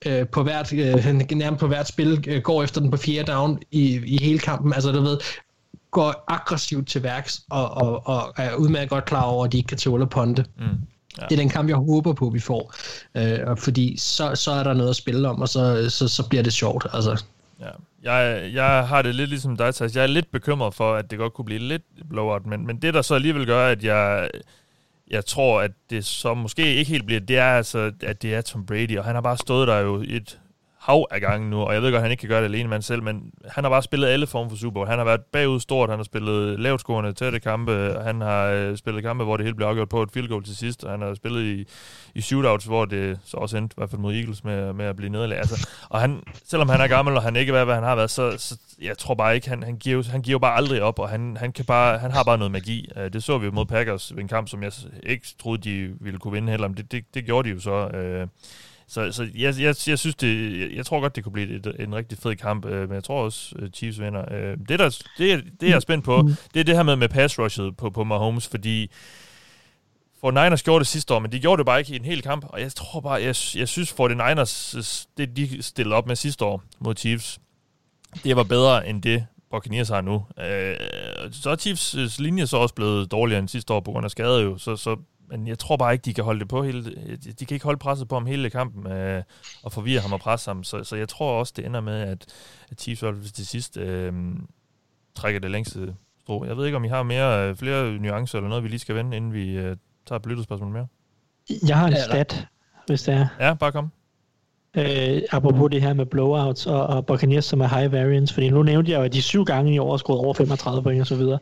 øh, 0.06 0.28
på 0.28 0.42
hvert, 0.42 0.72
øh, 0.72 1.20
nærmest 1.32 1.60
på 1.60 1.66
hvert 1.66 1.88
spil, 1.88 2.24
øh, 2.28 2.42
går 2.42 2.62
efter 2.62 2.80
den 2.80 2.90
på 2.90 2.96
fjerde 2.96 3.32
down 3.32 3.58
i, 3.70 4.00
i 4.06 4.18
hele 4.22 4.38
kampen. 4.38 4.72
Altså, 4.72 4.92
du 4.92 5.00
ved, 5.00 5.18
går 5.90 6.24
aggressivt 6.28 6.88
til 6.88 7.02
værks 7.02 7.40
og, 7.50 7.70
og, 7.70 8.06
og 8.06 8.34
er 8.36 8.54
udmærket 8.54 8.90
godt 8.90 9.04
klar 9.04 9.22
over, 9.22 9.44
at 9.44 9.52
de 9.52 9.56
ikke 9.56 9.68
kan 9.68 9.78
tåle 9.78 10.06
ponte. 10.06 10.44
Mm. 10.58 10.64
Ja. 11.18 11.24
Det 11.24 11.32
er 11.32 11.36
den 11.36 11.48
kamp, 11.48 11.68
jeg 11.68 11.76
håber 11.76 12.12
på, 12.12 12.28
vi 12.28 12.40
får. 12.40 12.74
Øh, 13.14 13.56
fordi 13.56 13.96
så, 13.98 14.34
så 14.34 14.50
er 14.50 14.62
der 14.62 14.74
noget 14.74 14.90
at 14.90 14.96
spille 14.96 15.28
om, 15.28 15.40
og 15.40 15.48
så, 15.48 15.90
så, 15.90 16.08
så 16.08 16.28
bliver 16.28 16.42
det 16.42 16.52
sjovt. 16.52 16.86
Altså. 16.92 17.24
Ja. 17.60 17.70
Jeg, 18.02 18.50
jeg 18.54 18.88
har 18.88 19.02
det 19.02 19.14
lidt 19.14 19.28
ligesom 19.28 19.56
dig, 19.56 19.74
Thijs. 19.74 19.96
Jeg 19.96 20.02
er 20.02 20.06
lidt 20.06 20.30
bekymret 20.30 20.74
for, 20.74 20.94
at 20.94 21.10
det 21.10 21.18
godt 21.18 21.34
kunne 21.34 21.44
blive 21.44 21.60
lidt 21.60 21.82
blowout, 22.10 22.46
men, 22.46 22.66
men 22.66 22.76
det, 22.76 22.94
der 22.94 23.02
så 23.02 23.14
alligevel 23.14 23.46
gør, 23.46 23.66
at 23.66 23.84
jeg 23.84 24.30
jeg 25.10 25.26
tror, 25.26 25.60
at 25.60 25.70
det 25.90 26.04
så 26.04 26.34
måske 26.34 26.74
ikke 26.74 26.90
helt 26.90 27.06
bliver, 27.06 27.20
det 27.20 27.38
er 27.38 27.56
altså, 27.56 27.92
at 28.02 28.22
det 28.22 28.34
er 28.34 28.40
Tom 28.40 28.66
Brady, 28.66 28.98
og 28.98 29.04
han 29.04 29.14
har 29.14 29.22
bare 29.22 29.38
stået 29.38 29.68
der 29.68 29.78
jo 29.78 30.04
et 30.08 30.40
hav 30.80 31.06
af 31.10 31.20
gange 31.20 31.50
nu, 31.50 31.60
og 31.60 31.74
jeg 31.74 31.82
ved 31.82 31.90
godt, 31.90 31.96
at 31.96 32.02
han 32.02 32.10
ikke 32.10 32.20
kan 32.20 32.28
gøre 32.28 32.40
det 32.40 32.44
alene 32.44 32.68
mand 32.68 32.82
selv, 32.82 33.02
men 33.02 33.32
han 33.48 33.64
har 33.64 33.70
bare 33.70 33.82
spillet 33.82 34.08
alle 34.08 34.26
former 34.26 34.50
for 34.50 34.56
Super 34.56 34.74
Bowl. 34.74 34.88
Han 34.88 34.98
har 34.98 35.04
været 35.04 35.20
bagud 35.32 35.60
stort, 35.60 35.90
han 35.90 35.98
har 35.98 36.04
spillet 36.04 36.60
lavt 36.60 36.80
scorende 36.80 37.12
tætte 37.12 37.40
kampe, 37.40 37.96
han 38.04 38.20
har 38.20 38.44
øh, 38.44 38.76
spillet 38.76 39.02
kampe, 39.02 39.24
hvor 39.24 39.36
det 39.36 39.46
hele 39.46 39.56
blev 39.56 39.66
afgjort 39.66 39.88
på 39.88 40.02
et 40.02 40.10
field 40.12 40.28
goal 40.28 40.44
til 40.44 40.56
sidst, 40.56 40.84
og 40.84 40.90
han 40.90 41.00
har 41.00 41.14
spillet 41.14 41.42
i, 41.42 41.66
i 42.14 42.20
shootouts, 42.20 42.64
hvor 42.64 42.84
det 42.84 43.18
så 43.24 43.36
også 43.36 43.56
endte, 43.56 43.74
i 43.74 43.78
hvert 43.78 43.90
fald 43.90 44.00
mod 44.00 44.14
Eagles, 44.14 44.44
med, 44.44 44.72
med 44.72 44.84
at 44.84 44.96
blive 44.96 45.10
nederlag. 45.10 45.38
Altså, 45.38 45.68
og 45.88 46.00
han, 46.00 46.22
selvom 46.44 46.68
han 46.68 46.80
er 46.80 46.86
gammel, 46.86 47.16
og 47.16 47.22
han 47.22 47.36
ikke 47.36 47.52
er, 47.52 47.64
hvad 47.64 47.74
han 47.74 47.84
har 47.84 47.96
været, 47.96 48.10
så, 48.10 48.34
så 48.38 48.58
jeg 48.82 48.98
tror 48.98 49.14
bare 49.14 49.34
ikke, 49.34 49.48
han, 49.48 49.62
han, 49.62 49.76
giver, 49.76 50.10
han 50.10 50.22
giver 50.22 50.38
bare 50.38 50.56
aldrig 50.56 50.82
op, 50.82 50.98
og 50.98 51.08
han, 51.08 51.36
han, 51.40 51.52
kan 51.52 51.64
bare, 51.64 51.98
han 51.98 52.10
har 52.10 52.22
bare 52.22 52.38
noget 52.38 52.52
magi. 52.52 52.88
Øh, 52.96 53.12
det 53.12 53.22
så 53.22 53.38
vi 53.38 53.50
mod 53.50 53.66
Packers 53.66 54.12
ved 54.14 54.22
en 54.22 54.28
kamp, 54.28 54.48
som 54.48 54.62
jeg 54.62 54.72
ikke 55.02 55.26
troede, 55.42 55.62
de 55.62 55.94
ville 56.00 56.18
kunne 56.18 56.32
vinde 56.32 56.50
heller, 56.50 56.68
men 56.68 56.76
det, 56.76 56.92
det, 56.92 57.04
det 57.14 57.24
gjorde 57.24 57.48
de 57.48 57.54
jo 57.54 57.60
så. 57.60 57.88
Øh, 57.88 58.26
så, 58.88 59.12
så 59.12 59.22
jeg, 59.22 59.54
jeg, 59.60 59.74
jeg 59.86 59.98
synes, 59.98 60.14
det, 60.14 60.60
jeg, 60.60 60.76
jeg 60.76 60.86
tror 60.86 61.00
godt, 61.00 61.16
det 61.16 61.24
kunne 61.24 61.32
blive 61.32 61.56
et, 61.56 61.76
en 61.78 61.94
rigtig 61.94 62.18
fed 62.18 62.36
kamp, 62.36 62.64
øh, 62.64 62.88
men 62.88 62.94
jeg 62.94 63.04
tror 63.04 63.24
også, 63.24 63.54
uh, 63.62 63.68
Chiefs 63.68 64.00
vinder. 64.00 64.32
Øh, 64.32 64.56
det, 64.68 64.78
der, 64.78 65.02
det, 65.18 65.44
det, 65.60 65.68
jeg 65.68 65.76
er 65.76 65.80
spændt 65.80 66.04
på, 66.04 66.28
det 66.54 66.60
er 66.60 66.64
det 66.64 66.76
her 66.76 66.82
med, 66.82 66.96
med 66.96 67.08
pass 67.08 67.38
rushet 67.38 67.76
på, 67.76 67.90
på 67.90 68.04
Mahomes, 68.04 68.48
fordi 68.48 68.90
for 70.20 70.30
Niners 70.30 70.62
gjorde 70.62 70.78
det 70.78 70.86
sidste 70.86 71.14
år, 71.14 71.18
men 71.18 71.32
de 71.32 71.40
gjorde 71.40 71.58
det 71.58 71.66
bare 71.66 71.78
ikke 71.78 71.92
i 71.92 71.96
en 71.96 72.04
hel 72.04 72.22
kamp, 72.22 72.44
og 72.48 72.60
jeg 72.60 72.72
tror 72.72 73.00
bare, 73.00 73.14
jeg, 73.14 73.34
jeg 73.54 73.68
synes 73.68 73.92
for 73.92 74.08
Niners, 74.08 75.06
det 75.16 75.36
de 75.36 75.62
stillede 75.62 75.96
op 75.96 76.06
med 76.06 76.16
sidste 76.16 76.44
år 76.44 76.62
mod 76.78 76.94
Chiefs, 76.96 77.40
det 78.24 78.36
var 78.36 78.42
bedre 78.42 78.88
end 78.88 79.02
det, 79.02 79.26
Buccaneers 79.50 79.88
har 79.88 80.00
nu. 80.00 80.24
Øh, 80.38 80.76
så 81.32 81.50
er 81.50 81.56
Chiefs 81.56 82.18
linje 82.20 82.46
så 82.46 82.56
også 82.56 82.74
blevet 82.74 83.10
dårligere 83.10 83.38
end 83.38 83.48
sidste 83.48 83.72
år 83.74 83.80
på 83.80 83.92
grund 83.92 84.04
af 84.04 84.10
skade 84.10 84.42
jo, 84.42 84.58
så, 84.58 84.76
så 84.76 84.96
men 85.30 85.46
jeg 85.46 85.58
tror 85.58 85.76
bare 85.76 85.92
ikke, 85.92 86.04
de 86.04 86.14
kan 86.14 86.24
holde 86.24 86.40
det 86.40 86.48
på 86.48 86.62
hele, 86.62 86.84
de 87.16 87.46
kan 87.46 87.54
ikke 87.54 87.64
holde 87.64 87.78
presset 87.78 88.08
på 88.08 88.14
ham 88.14 88.26
hele 88.26 88.50
kampen 88.50 88.86
øh, 88.92 89.22
og 89.62 89.72
forvirre 89.72 90.00
ham 90.00 90.12
og 90.12 90.20
presse 90.20 90.50
ham, 90.50 90.64
så, 90.64 90.84
så 90.84 90.96
jeg 90.96 91.08
tror 91.08 91.38
også, 91.38 91.52
det 91.56 91.66
ender 91.66 91.80
med, 91.80 92.00
at, 92.00 92.26
at 92.70 92.80
Chiefs 92.80 93.32
til 93.32 93.46
sidst 93.46 93.76
øh, 93.76 94.12
trækker 95.14 95.40
det 95.40 95.50
længste 95.50 95.94
strå. 96.20 96.44
Jeg 96.44 96.56
ved 96.56 96.66
ikke, 96.66 96.76
om 96.76 96.84
I 96.84 96.88
har 96.88 97.02
mere, 97.02 97.48
øh, 97.48 97.56
flere 97.56 97.98
nuancer 97.98 98.38
eller 98.38 98.48
noget, 98.48 98.64
vi 98.64 98.68
lige 98.68 98.78
skal 98.78 98.94
vende, 98.94 99.16
inden 99.16 99.32
vi 99.32 99.50
øh, 99.50 99.76
tager 100.06 100.18
et 100.18 100.26
lytterspørgsmål 100.26 100.72
mere. 100.72 100.86
Jeg 101.68 101.78
har 101.78 101.86
en 101.86 101.96
stat, 101.96 102.46
hvis 102.86 103.02
det 103.02 103.14
er. 103.14 103.28
Ja, 103.40 103.54
bare 103.54 103.72
kom. 103.72 103.90
Øh, 104.76 105.22
apropos 105.30 105.70
det 105.70 105.82
her 105.82 105.92
med 105.92 106.06
blowouts 106.06 106.66
og, 106.66 106.86
og 106.86 107.06
Buccaneers, 107.06 107.44
som 107.44 107.60
er 107.60 107.78
high 107.78 107.92
variance, 107.92 108.34
fordi 108.34 108.50
nu 108.50 108.62
nævnte 108.62 108.92
jeg 108.92 108.98
jo, 108.98 109.02
at 109.04 109.12
de 109.12 109.22
syv 109.22 109.44
gange 109.44 109.74
i 109.74 109.78
år 109.78 109.90
har 109.90 109.96
skruet 109.96 110.20
over 110.20 110.34
35 110.34 110.82
point 110.82 111.00
og 111.00 111.06
så 111.06 111.16
videre. 111.16 111.38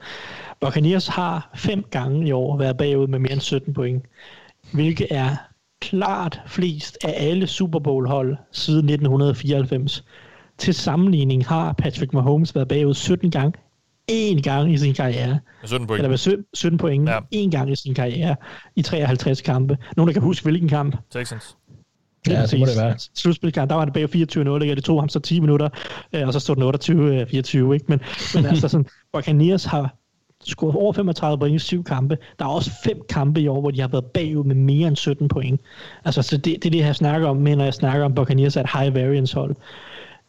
Buccaneers 0.61 1.07
har 1.07 1.51
fem 1.57 1.85
gange 1.91 2.29
i 2.29 2.33
år 2.33 2.57
været 2.57 2.77
bagud 2.77 3.07
med 3.07 3.19
mere 3.19 3.33
end 3.33 3.41
17 3.41 3.75
point, 3.75 4.05
hvilket 4.73 5.07
er 5.11 5.37
klart 5.81 6.41
flest 6.47 6.99
af 7.05 7.15
alle 7.17 7.47
Super 7.47 7.79
Bowl 7.79 8.09
hold 8.09 8.37
siden 8.53 8.89
1994. 8.89 10.05
Til 10.59 10.75
sammenligning 10.75 11.47
har 11.47 11.73
Patrick 11.73 12.13
Mahomes 12.13 12.55
været 12.55 12.69
bagud 12.69 12.95
17 12.95 13.31
gange, 13.31 13.53
én 14.11 14.41
gang 14.41 14.73
i 14.73 14.79
sin 14.79 14.95
karriere. 14.95 15.39
17 15.65 15.87
point. 15.87 15.99
Eller 15.99 16.09
med 16.09 16.45
17 16.55 16.79
point, 16.79 17.09
ja. 17.09 17.19
én 17.35 17.51
gang 17.51 17.73
i 17.73 17.77
sin 17.77 17.95
karriere 17.95 18.37
i 18.77 18.83
53 18.83 19.43
kampe. 19.43 19.79
Nogen, 19.97 20.07
der 20.07 20.13
kan 20.13 20.23
huske, 20.23 20.45
hvilken 20.45 20.69
kamp? 20.69 20.97
Texans. 21.11 21.57
Ja, 22.29 22.47
så 22.47 22.57
må 22.57 22.67
det 22.67 22.77
være. 22.77 22.95
Slutspilkamp, 23.15 23.71
der 23.71 23.77
var 23.77 23.85
det 23.85 23.95
bag 23.95 24.05
24-0, 24.05 24.63
ikke? 24.63 24.75
det 24.75 24.85
tog 24.85 25.03
ham 25.03 25.09
så 25.09 25.21
10 25.21 25.41
minutter, 25.41 25.69
øh, 26.13 26.27
og 26.27 26.33
så 26.33 26.41
stod 26.41 26.57
den 26.57 26.63
28-24, 26.63 27.73
ikke? 27.73 27.85
Men, 27.89 28.01
men 28.35 28.47
altså 28.51 28.69
sådan, 28.69 28.87
Buccaneers 29.13 29.65
har 29.65 29.97
scoret 30.45 30.77
over 30.77 30.93
35 30.93 31.39
point 31.39 31.55
i 31.55 31.59
syv 31.59 31.85
kampe. 31.85 32.19
Der 32.39 32.45
er 32.45 32.49
også 32.49 32.71
fem 32.85 33.01
kampe 33.09 33.41
i 33.41 33.49
år, 33.49 33.61
hvor 33.61 33.71
de 33.71 33.81
har 33.81 33.89
været 33.89 34.05
bagud 34.05 34.45
med 34.45 34.55
mere 34.55 34.89
end 34.89 34.97
17 34.97 35.29
point. 35.29 35.61
Altså, 36.05 36.23
så 36.23 36.37
det, 36.37 36.45
det 36.45 36.67
er 36.67 36.71
det, 36.71 36.79
jeg 36.79 36.97
snakker 36.97 37.29
om, 37.29 37.37
når 37.37 37.65
jeg 37.65 37.75
snakker 37.75 38.05
om 38.05 38.15
Buccaneers 38.15 38.57
er 38.57 38.61
et 38.61 38.71
high 38.79 38.95
variance 38.95 39.37
hold. 39.37 39.57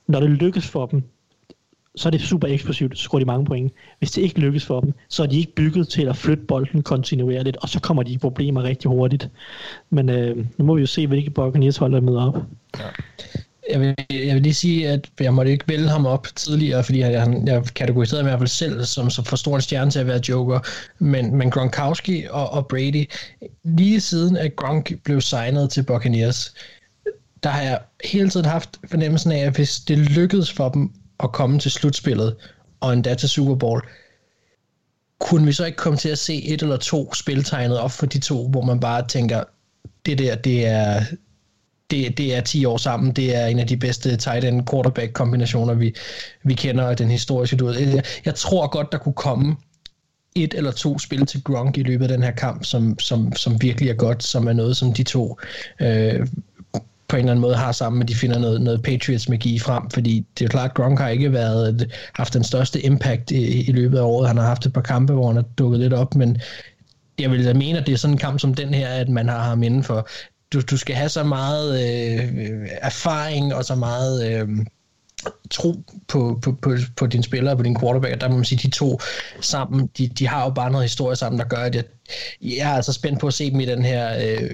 Når 0.08 0.20
det 0.20 0.30
lykkes 0.30 0.68
for 0.68 0.86
dem, 0.86 1.04
så 1.98 2.10
er 2.10 2.12
det 2.12 2.22
super 2.22 2.48
eksplosivt, 2.48 2.98
så 2.98 3.04
scorer 3.04 3.20
de 3.20 3.26
mange 3.26 3.46
point. 3.46 3.74
Hvis 4.00 4.12
det 4.12 4.22
ikke 4.22 4.40
lykkes 4.40 4.66
for 4.66 4.80
dem, 4.80 4.94
så 5.10 5.24
er 5.24 5.28
de 5.28 5.38
ikke 5.38 5.56
bygget 5.56 5.88
til 5.88 6.08
at 6.08 6.18
flytte 6.18 6.44
bolden 6.44 6.84
kontinuerligt, 6.84 7.58
og 7.58 7.70
så 7.70 7.80
kommer 7.80 8.04
de 8.04 8.12
i 8.12 8.18
problemer 8.18 8.64
rigtig 8.64 8.90
hurtigt. 8.90 9.30
Men 9.90 10.10
øh, 10.10 10.46
nu 10.58 10.66
må 10.66 10.76
vi 10.76 10.82
jo 10.82 10.88
se, 10.88 11.08
hvilke 11.08 11.30
Buccaneers 11.30 11.78
hold 11.78 11.94
der 11.94 12.02
møder 12.02 12.28
op. 12.28 12.38
Ja. 12.80 12.84
Jeg 13.72 13.80
vil, 13.82 13.96
jeg 14.10 14.36
vil 14.36 14.44
lige 14.44 14.54
sige, 14.54 14.90
at 14.90 15.10
jeg 15.20 15.34
måtte 15.34 15.52
ikke 15.52 15.68
vælge 15.68 15.88
ham 15.88 16.06
op 16.06 16.28
tidligere, 16.36 16.84
fordi 16.84 17.00
jeg, 17.00 17.12
jeg, 17.12 17.42
jeg 17.46 17.64
kategoriserede 17.76 18.24
mig 18.24 18.30
i 18.30 18.32
hvert 18.32 18.40
fald 18.40 18.48
selv 18.48 18.84
som, 18.84 19.10
som 19.10 19.26
for 19.26 19.36
stor 19.36 19.56
en 19.56 19.62
stjerne 19.62 19.92
til 19.92 20.00
at 20.00 20.08
være 20.08 20.22
joker. 20.30 20.60
Men, 21.00 21.36
men 21.36 21.52
Gronkowski 21.52 22.26
og, 22.30 22.50
og 22.50 22.68
Brady, 22.68 23.12
lige 23.64 24.02
siden 24.02 24.38
at 24.38 24.56
Gronk 24.56 25.04
blev 25.04 25.22
signet 25.22 25.70
til 25.70 25.84
Buccaneers, 25.84 26.54
der 27.44 27.50
har 27.50 27.62
jeg 27.62 27.80
hele 28.04 28.30
tiden 28.30 28.46
haft 28.46 28.80
fornemmelsen 28.90 29.32
af, 29.32 29.40
at 29.40 29.56
hvis 29.56 29.80
det 29.80 29.98
lykkedes 29.98 30.52
for 30.54 30.70
dem 30.70 30.92
at 31.24 31.32
komme 31.32 31.60
til 31.60 31.72
slutspillet, 31.72 32.36
og 32.80 32.94
endda 32.94 33.16
til 33.16 33.30
Super 33.30 33.56
Bowl, 33.56 33.82
kunne 35.20 35.46
vi 35.46 35.54
så 35.54 35.66
ikke 35.66 35.76
komme 35.76 35.98
til 35.98 36.10
at 36.10 36.18
se 36.18 36.44
et 36.44 36.62
eller 36.62 36.78
to 36.78 37.14
spil 37.14 37.44
tegnet 37.44 37.80
op 37.80 37.92
for 37.92 38.06
de 38.06 38.20
to, 38.20 38.48
hvor 38.48 38.62
man 38.62 38.80
bare 38.80 39.08
tænker, 39.08 39.44
det 40.06 40.18
der, 40.18 40.36
det 40.36 40.66
er, 40.66 41.04
det, 41.92 42.18
det 42.18 42.36
er 42.36 42.42
10 42.42 42.66
år 42.66 42.78
sammen. 42.78 43.12
Det 43.12 43.36
er 43.36 43.46
en 43.46 43.60
af 43.60 43.68
de 43.68 43.78
bedste 43.78 44.18
tight 44.18 44.46
end 44.46 44.68
quarterback 44.72 45.14
kombinationer, 45.14 45.74
vi, 45.74 45.96
vi 46.44 46.54
kender 46.54 46.94
den 46.94 47.12
historiske 47.12 47.58
du 47.58 47.70
Jeg, 47.70 48.04
jeg 48.26 48.36
tror 48.36 48.68
godt, 48.68 48.92
der 48.92 48.98
kunne 48.98 49.14
komme 49.14 49.56
et 50.36 50.54
eller 50.54 50.72
to 50.72 51.00
spil 51.00 51.26
til 51.26 51.44
Gronk 51.44 51.78
i 51.78 51.84
løbet 51.84 52.06
af 52.06 52.10
den 52.10 52.24
her 52.24 52.32
kamp, 52.32 52.66
som, 52.66 53.00
som, 53.00 53.36
som 53.36 53.62
virkelig 53.62 53.90
er 53.90 53.94
godt, 53.94 54.24
som 54.24 54.48
er 54.48 54.54
noget, 54.54 54.78
som 54.78 54.94
de 54.94 55.04
to 55.04 55.40
øh, 55.82 56.28
på 57.10 57.16
en 57.16 57.20
eller 57.20 57.32
anden 57.32 57.42
måde 57.42 57.56
har 57.56 57.72
sammen, 57.72 58.02
at 58.02 58.08
de 58.08 58.16
finder 58.16 58.40
noget, 58.40 58.62
noget 58.62 58.84
Patriots-magi 58.84 59.60
frem, 59.60 59.90
fordi 59.90 60.26
det 60.34 60.42
er 60.42 60.46
jo 60.46 60.50
klart, 60.50 60.70
at 60.70 60.76
Gronk 60.76 61.00
har 61.00 61.10
ikke 61.10 61.34
været, 61.34 61.82
øh, 61.82 61.90
haft 62.14 62.34
den 62.34 62.44
største 62.44 62.82
impact 62.82 63.32
i, 63.32 63.70
i 63.70 63.72
løbet 63.72 63.98
af 63.98 64.02
året. 64.02 64.28
Han 64.28 64.38
har 64.38 64.46
haft 64.46 64.66
et 64.66 64.74
par 64.74 64.82
kampe, 64.82 65.14
hvor 65.14 65.28
han 65.28 65.36
har 65.36 65.46
dukket 65.58 65.80
lidt 65.80 65.94
op, 65.94 66.16
men 66.16 66.38
jeg 67.20 67.32
vil 67.32 67.46
da 67.46 67.54
mene, 67.54 67.80
at 67.80 67.88
det 67.88 67.94
er 67.94 67.98
sådan 67.98 68.14
en 68.14 68.18
kamp 68.18 68.40
som 68.40 68.54
den 68.54 68.74
her, 68.74 68.88
at 68.88 69.10
man 69.10 69.30
har 69.30 69.44
ham 69.44 69.64
inden 69.64 69.84
for. 69.84 70.08
Du, 70.54 70.62
du 70.62 70.78
skal 70.78 70.96
have 70.96 71.10
så 71.10 71.24
meget 71.24 71.72
øh, 71.74 72.68
erfaring 72.82 73.56
og 73.56 73.66
så 73.66 73.76
meget... 73.76 74.32
Øh, 74.32 74.48
tro 75.52 75.76
på, 76.08 76.40
på, 76.42 76.52
på, 76.62 76.76
på 76.96 77.08
dine 77.08 77.24
spillere, 77.24 77.58
på 77.58 77.64
din 77.64 77.80
quarterback, 77.80 78.22
der 78.22 78.30
må 78.30 78.36
man 78.36 78.46
sige, 78.46 78.60
de 78.64 78.76
to 78.76 79.00
sammen, 79.42 79.90
de, 79.98 80.08
de 80.08 80.28
har 80.28 80.44
jo 80.44 80.50
bare 80.50 80.72
noget 80.72 80.84
historie 80.84 81.16
sammen, 81.16 81.40
der 81.40 81.46
gør, 81.46 81.58
at 81.58 81.76
jeg, 81.76 81.84
jeg 82.42 82.72
er 82.72 82.76
altså 82.76 82.94
spændt 82.94 83.20
på 83.20 83.28
at 83.28 83.34
se 83.34 83.52
dem 83.52 83.60
i 83.60 83.66
den 83.66 83.86
her 83.86 84.18
øh, 84.24 84.50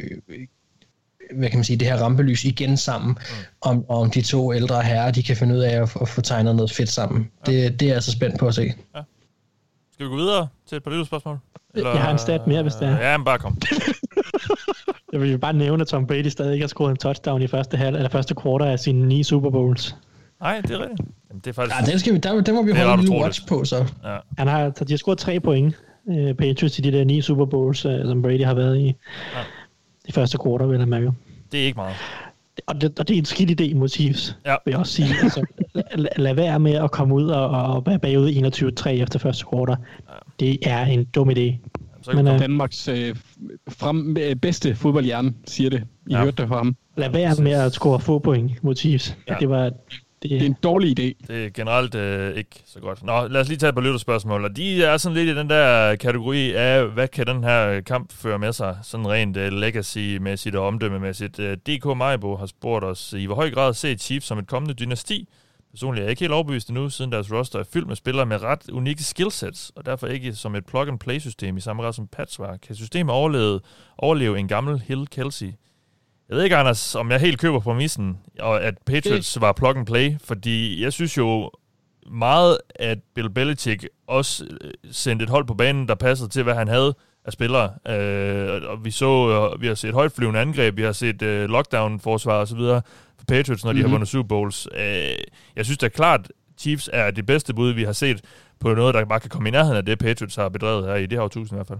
hvad 1.32 1.50
kan 1.50 1.58
man 1.58 1.64
sige, 1.64 1.78
det 1.78 1.88
her 1.88 1.98
rampelys 1.98 2.44
igen 2.44 2.78
sammen, 2.78 3.10
mm. 3.10 3.36
om, 3.62 3.90
om 3.90 4.12
de 4.12 4.22
to 4.22 4.54
ældre 4.54 4.82
herrer, 4.82 5.12
de 5.12 5.24
kan 5.24 5.38
finde 5.38 5.56
ud 5.56 5.60
af 5.60 5.82
at, 5.82 5.98
at 6.02 6.08
få 6.08 6.22
tegnet 6.22 6.56
noget 6.56 6.72
fedt 6.72 6.90
sammen. 6.90 7.32
Ja. 7.48 7.52
Det, 7.52 7.80
det 7.80 7.86
er 7.86 7.90
jeg 7.90 7.95
altså 7.95 8.12
spændt 8.12 8.40
på 8.40 8.48
at 8.48 8.56
se. 8.56 8.74
Ja. 8.95 9.02
Skal 9.94 10.06
vi 10.06 10.10
gå 10.10 10.16
videre 10.16 10.48
til 10.70 10.76
et 10.76 10.84
par 10.84 11.04
spørgsmål? 11.04 11.40
Eller, 11.74 11.91
jeg 11.91 12.02
har 12.02 12.12
en 12.12 12.18
stat 12.18 12.48
mere, 12.48 12.62
hvis 12.62 12.74
det 12.74 12.88
er. 12.88 13.12
Ja, 13.12 13.18
men 13.18 13.26
bare 13.26 13.40
kom. 13.40 13.58
jeg 15.14 15.22
vil 15.22 15.32
jo 15.32 15.38
bare 15.38 15.54
nævne, 15.54 15.82
at 15.82 15.88
Tom 15.88 16.08
Brady 16.08 16.28
stadig 16.28 16.54
ikke 16.54 16.64
har 16.64 16.68
scoret 16.68 16.91
en 16.91 16.98
touchdown 16.98 17.41
i 17.41 17.48
første, 17.48 17.78
halv, 17.78 17.95
eller 17.95 18.10
første 18.10 18.36
quarter 18.44 18.66
af 18.66 18.80
sine 18.80 19.08
ni 19.08 19.24
Super 19.24 19.50
Bowls. 19.50 19.95
Nej, 20.41 20.62
det 20.62 20.72
er 20.72 20.80
rigtigt. 20.80 21.00
Jamen, 21.30 21.41
det 21.45 21.48
er 21.48 21.54
faktisk... 21.54 21.76
Ja, 21.80 21.91
den, 21.91 22.00
skal 22.00 22.14
vi, 22.14 22.18
der, 22.18 22.41
den 22.41 22.56
må 22.56 22.64
vi 22.64 22.72
holde 22.72 22.94
en 22.94 23.00
lille 23.00 23.16
watch 23.16 23.48
på, 23.48 23.66
så. 23.66 23.76
Ja. 24.04 24.18
Han 24.38 24.48
har, 24.48 24.70
de 24.70 24.94
har 24.94 24.98
scoret 24.98 25.18
tre 25.18 25.40
point, 25.40 25.76
uh, 26.06 26.34
Patriots, 26.34 26.80
i 26.80 26.82
de 26.82 26.91
der 26.91 27.04
ni 27.04 27.22
Super 27.22 27.45
Bowls, 27.45 27.86
uh, 27.86 28.06
som 28.06 28.22
Brady 28.22 28.45
har 28.45 28.54
været 28.54 28.78
i. 28.78 28.86
Ja. 28.86 28.94
De 30.08 30.12
første 30.12 30.38
quarter, 30.44 30.66
vil 30.66 30.80
jeg 30.80 30.88
mærke. 30.88 31.12
Det 31.52 31.62
er 31.62 31.66
ikke 31.66 31.78
meget. 31.78 31.96
Og 32.66 32.82
det, 32.82 33.00
og 33.00 33.08
det 33.08 33.14
er 33.14 33.18
en 33.18 33.26
skidt 33.26 33.62
idé 33.62 33.76
mod 33.76 33.90
Chiefs, 33.90 34.38
ja. 34.46 34.56
vil 34.66 34.72
jeg 34.72 34.80
også 34.80 34.94
sige. 34.94 35.10
Altså, 35.24 35.46
lad, 35.96 36.10
lad 36.18 36.34
være 36.34 36.60
med 36.60 36.74
at 36.74 36.92
komme 36.92 37.16
ud 37.16 37.28
og, 37.28 37.50
og 37.50 37.86
være 37.86 38.00
bagud 38.00 38.30
21-3 38.86 38.90
efter 38.90 39.20
første 39.20 39.46
quarter. 39.54 39.76
Ja. 40.10 40.14
Det 40.40 40.58
er 40.62 40.86
en 40.86 41.04
dum 41.06 41.30
idé. 41.30 41.58
Så 42.02 42.12
Men, 42.12 42.28
uh, 42.28 42.40
Danmarks 42.40 42.88
øh, 42.88 43.16
frem, 43.70 44.18
øh, 44.18 44.36
bedste 44.36 44.76
fodboldhjerne 44.76 45.34
siger 45.46 45.70
det. 45.70 45.84
I 46.08 46.14
ja. 46.14 46.24
hørte 46.24 46.42
det 46.42 46.48
fra 46.48 46.58
ham. 46.58 46.76
Lad 46.98 47.10
være 47.10 47.36
med 47.44 47.52
at 47.52 47.74
score 47.74 48.00
få 48.00 48.20
point 48.20 48.64
mod 48.64 48.76
Chiefs. 48.76 49.18
Ja. 49.28 49.36
Det 49.40 49.50
var 49.50 49.72
det, 50.24 50.32
det 50.32 50.41
er 50.41 50.45
en 50.45 50.58
dårlig 50.64 51.00
idé. 51.00 51.26
Det 51.28 51.45
er 51.45 51.50
generelt 51.50 51.95
øh, 51.95 52.38
ikke 52.38 52.64
så 52.66 52.80
godt. 52.80 53.04
Nå, 53.04 53.28
lad 53.28 53.41
os 53.41 53.48
lige 53.48 53.58
tage 53.58 53.70
et 53.70 53.76
par 53.76 53.82
lytterspørgsmål. 53.82 54.44
Og 54.44 54.56
de 54.56 54.84
er 54.84 54.98
sådan 54.98 55.16
lidt 55.16 55.30
i 55.30 55.36
den 55.36 55.50
der 55.50 55.95
kategori 55.95 56.54
af, 56.54 56.88
hvad 56.88 57.08
kan 57.08 57.28
den 57.28 57.44
her 57.44 57.82
kamp 57.82 58.14
føre 58.14 58.40
med 58.40 58.54
sig? 58.54 58.78
Sådan 58.84 59.08
rent 59.08 59.38
uh, 59.38 59.44
legacy-mæssigt 59.44 60.56
og 60.56 60.68
omdømmemæssigt. 60.68 61.40
Uh, 61.40 61.45
DK 61.45 61.98
Majbo 61.98 62.36
har 62.36 62.45
spurgt 62.45 62.86
os, 62.86 63.14
i 63.18 63.26
hvor 63.26 63.36
høj 63.36 63.52
grad 63.52 63.74
ser 63.74 63.95
Chiefs 63.95 64.26
som 64.28 64.38
et 64.38 64.48
kommende 64.48 64.74
dynasti? 64.74 65.30
Personligt 65.72 66.02
er 66.02 66.06
jeg 66.06 66.10
ikke 66.10 66.20
helt 66.20 66.34
overbevist 66.34 66.70
endnu, 66.70 66.90
siden 66.90 67.12
deres 67.12 67.32
roster 67.32 67.60
er 67.60 67.64
fyldt 67.74 67.88
med 67.88 67.95
spillere 67.95 68.26
med 68.26 68.41
ret 68.41 68.70
unikke 68.70 69.04
skillsets, 69.04 69.72
og 69.76 69.86
derfor 69.86 70.08
ikke 70.08 70.34
som 70.34 70.56
et 70.56 70.66
plug-and-play-system 70.66 71.58
i 71.58 71.60
samme 71.62 71.84
ret 71.84 71.95
som 71.95 72.08
Pats 72.08 72.40
var. 72.40 72.58
Kan 72.58 72.76
systemet 72.76 73.16
overleve, 73.16 73.60
overleve 73.98 74.40
en 74.40 74.48
gammel 74.48 74.80
Hill 74.80 75.08
Kelsey? 75.08 75.52
Jeg 76.30 76.38
ved 76.38 76.44
ikke, 76.44 76.56
Anders, 76.56 76.95
om 76.95 77.12
jeg 77.12 77.20
helt 77.20 77.40
køber 77.40 77.60
præmissen, 77.60 78.18
og 78.40 78.64
at 78.64 78.78
Patriots 78.86 79.41
var 79.41 79.52
plug 79.52 79.78
and 79.78 79.86
play, 79.86 80.16
fordi 80.24 80.84
jeg 80.84 80.94
synes 80.94 81.18
jo 81.18 81.52
meget, 82.12 82.58
at 82.76 83.00
Bill 83.16 83.30
Belichick 83.30 83.88
også 84.08 84.45
øh, 84.62 84.72
sendte 84.91 85.24
et 85.24 85.30
hold 85.30 85.45
på 85.45 85.54
banen, 85.54 85.88
der 85.88 85.95
passede 85.95 86.30
til, 86.30 86.44
hvad 86.44 86.56
han 86.56 86.68
havde 86.68 86.95
af 87.26 87.34
spillere. 87.34 87.74
Øh, 87.88 88.62
og 88.70 88.86
vi 88.86 88.91
så, 88.91 89.30
øh, 89.56 89.62
vi 89.62 89.68
har 89.68 89.76
set 89.76 89.94
højtflyvende 89.94 90.40
angreb, 90.40 90.78
vi 90.78 90.82
har 90.82 90.91
set 90.91 91.22
øh, 91.22 91.50
lockdown-forsvar 91.50 92.40
og 92.40 92.48
så 92.48 92.56
videre 92.56 92.82
for 93.18 93.26
Patriots, 93.26 93.64
når 93.64 93.72
de 93.72 93.76
mm-hmm. 93.76 93.82
har 93.82 93.88
mhm. 93.88 93.91
vundet 93.91 94.10
Super 94.10 94.28
Bowls. 94.28 94.68
Øh, 94.76 95.16
jeg 95.56 95.66
synes 95.66 95.78
da 95.78 95.88
klart, 95.88 96.32
Chiefs 96.58 96.90
er 96.94 97.12
det 97.12 97.26
bedste 97.26 97.54
bud, 97.54 97.72
vi 97.72 97.84
har 97.84 97.94
set 97.94 98.22
på 98.60 98.74
noget, 98.74 98.95
der 98.95 99.06
bare 99.06 99.20
kan 99.20 99.30
komme 99.30 99.50
i 99.50 99.52
nærheden 99.52 99.78
af 99.78 99.86
det, 99.86 100.00
Patriots 100.00 100.36
har 100.36 100.50
bedrevet 100.50 100.86
her 100.86 100.95
i 100.95 101.02
det 101.02 101.12
her 101.12 101.22
årtusind 101.22 101.56
i 101.56 101.58
hvert 101.58 101.68
fald. 101.68 101.80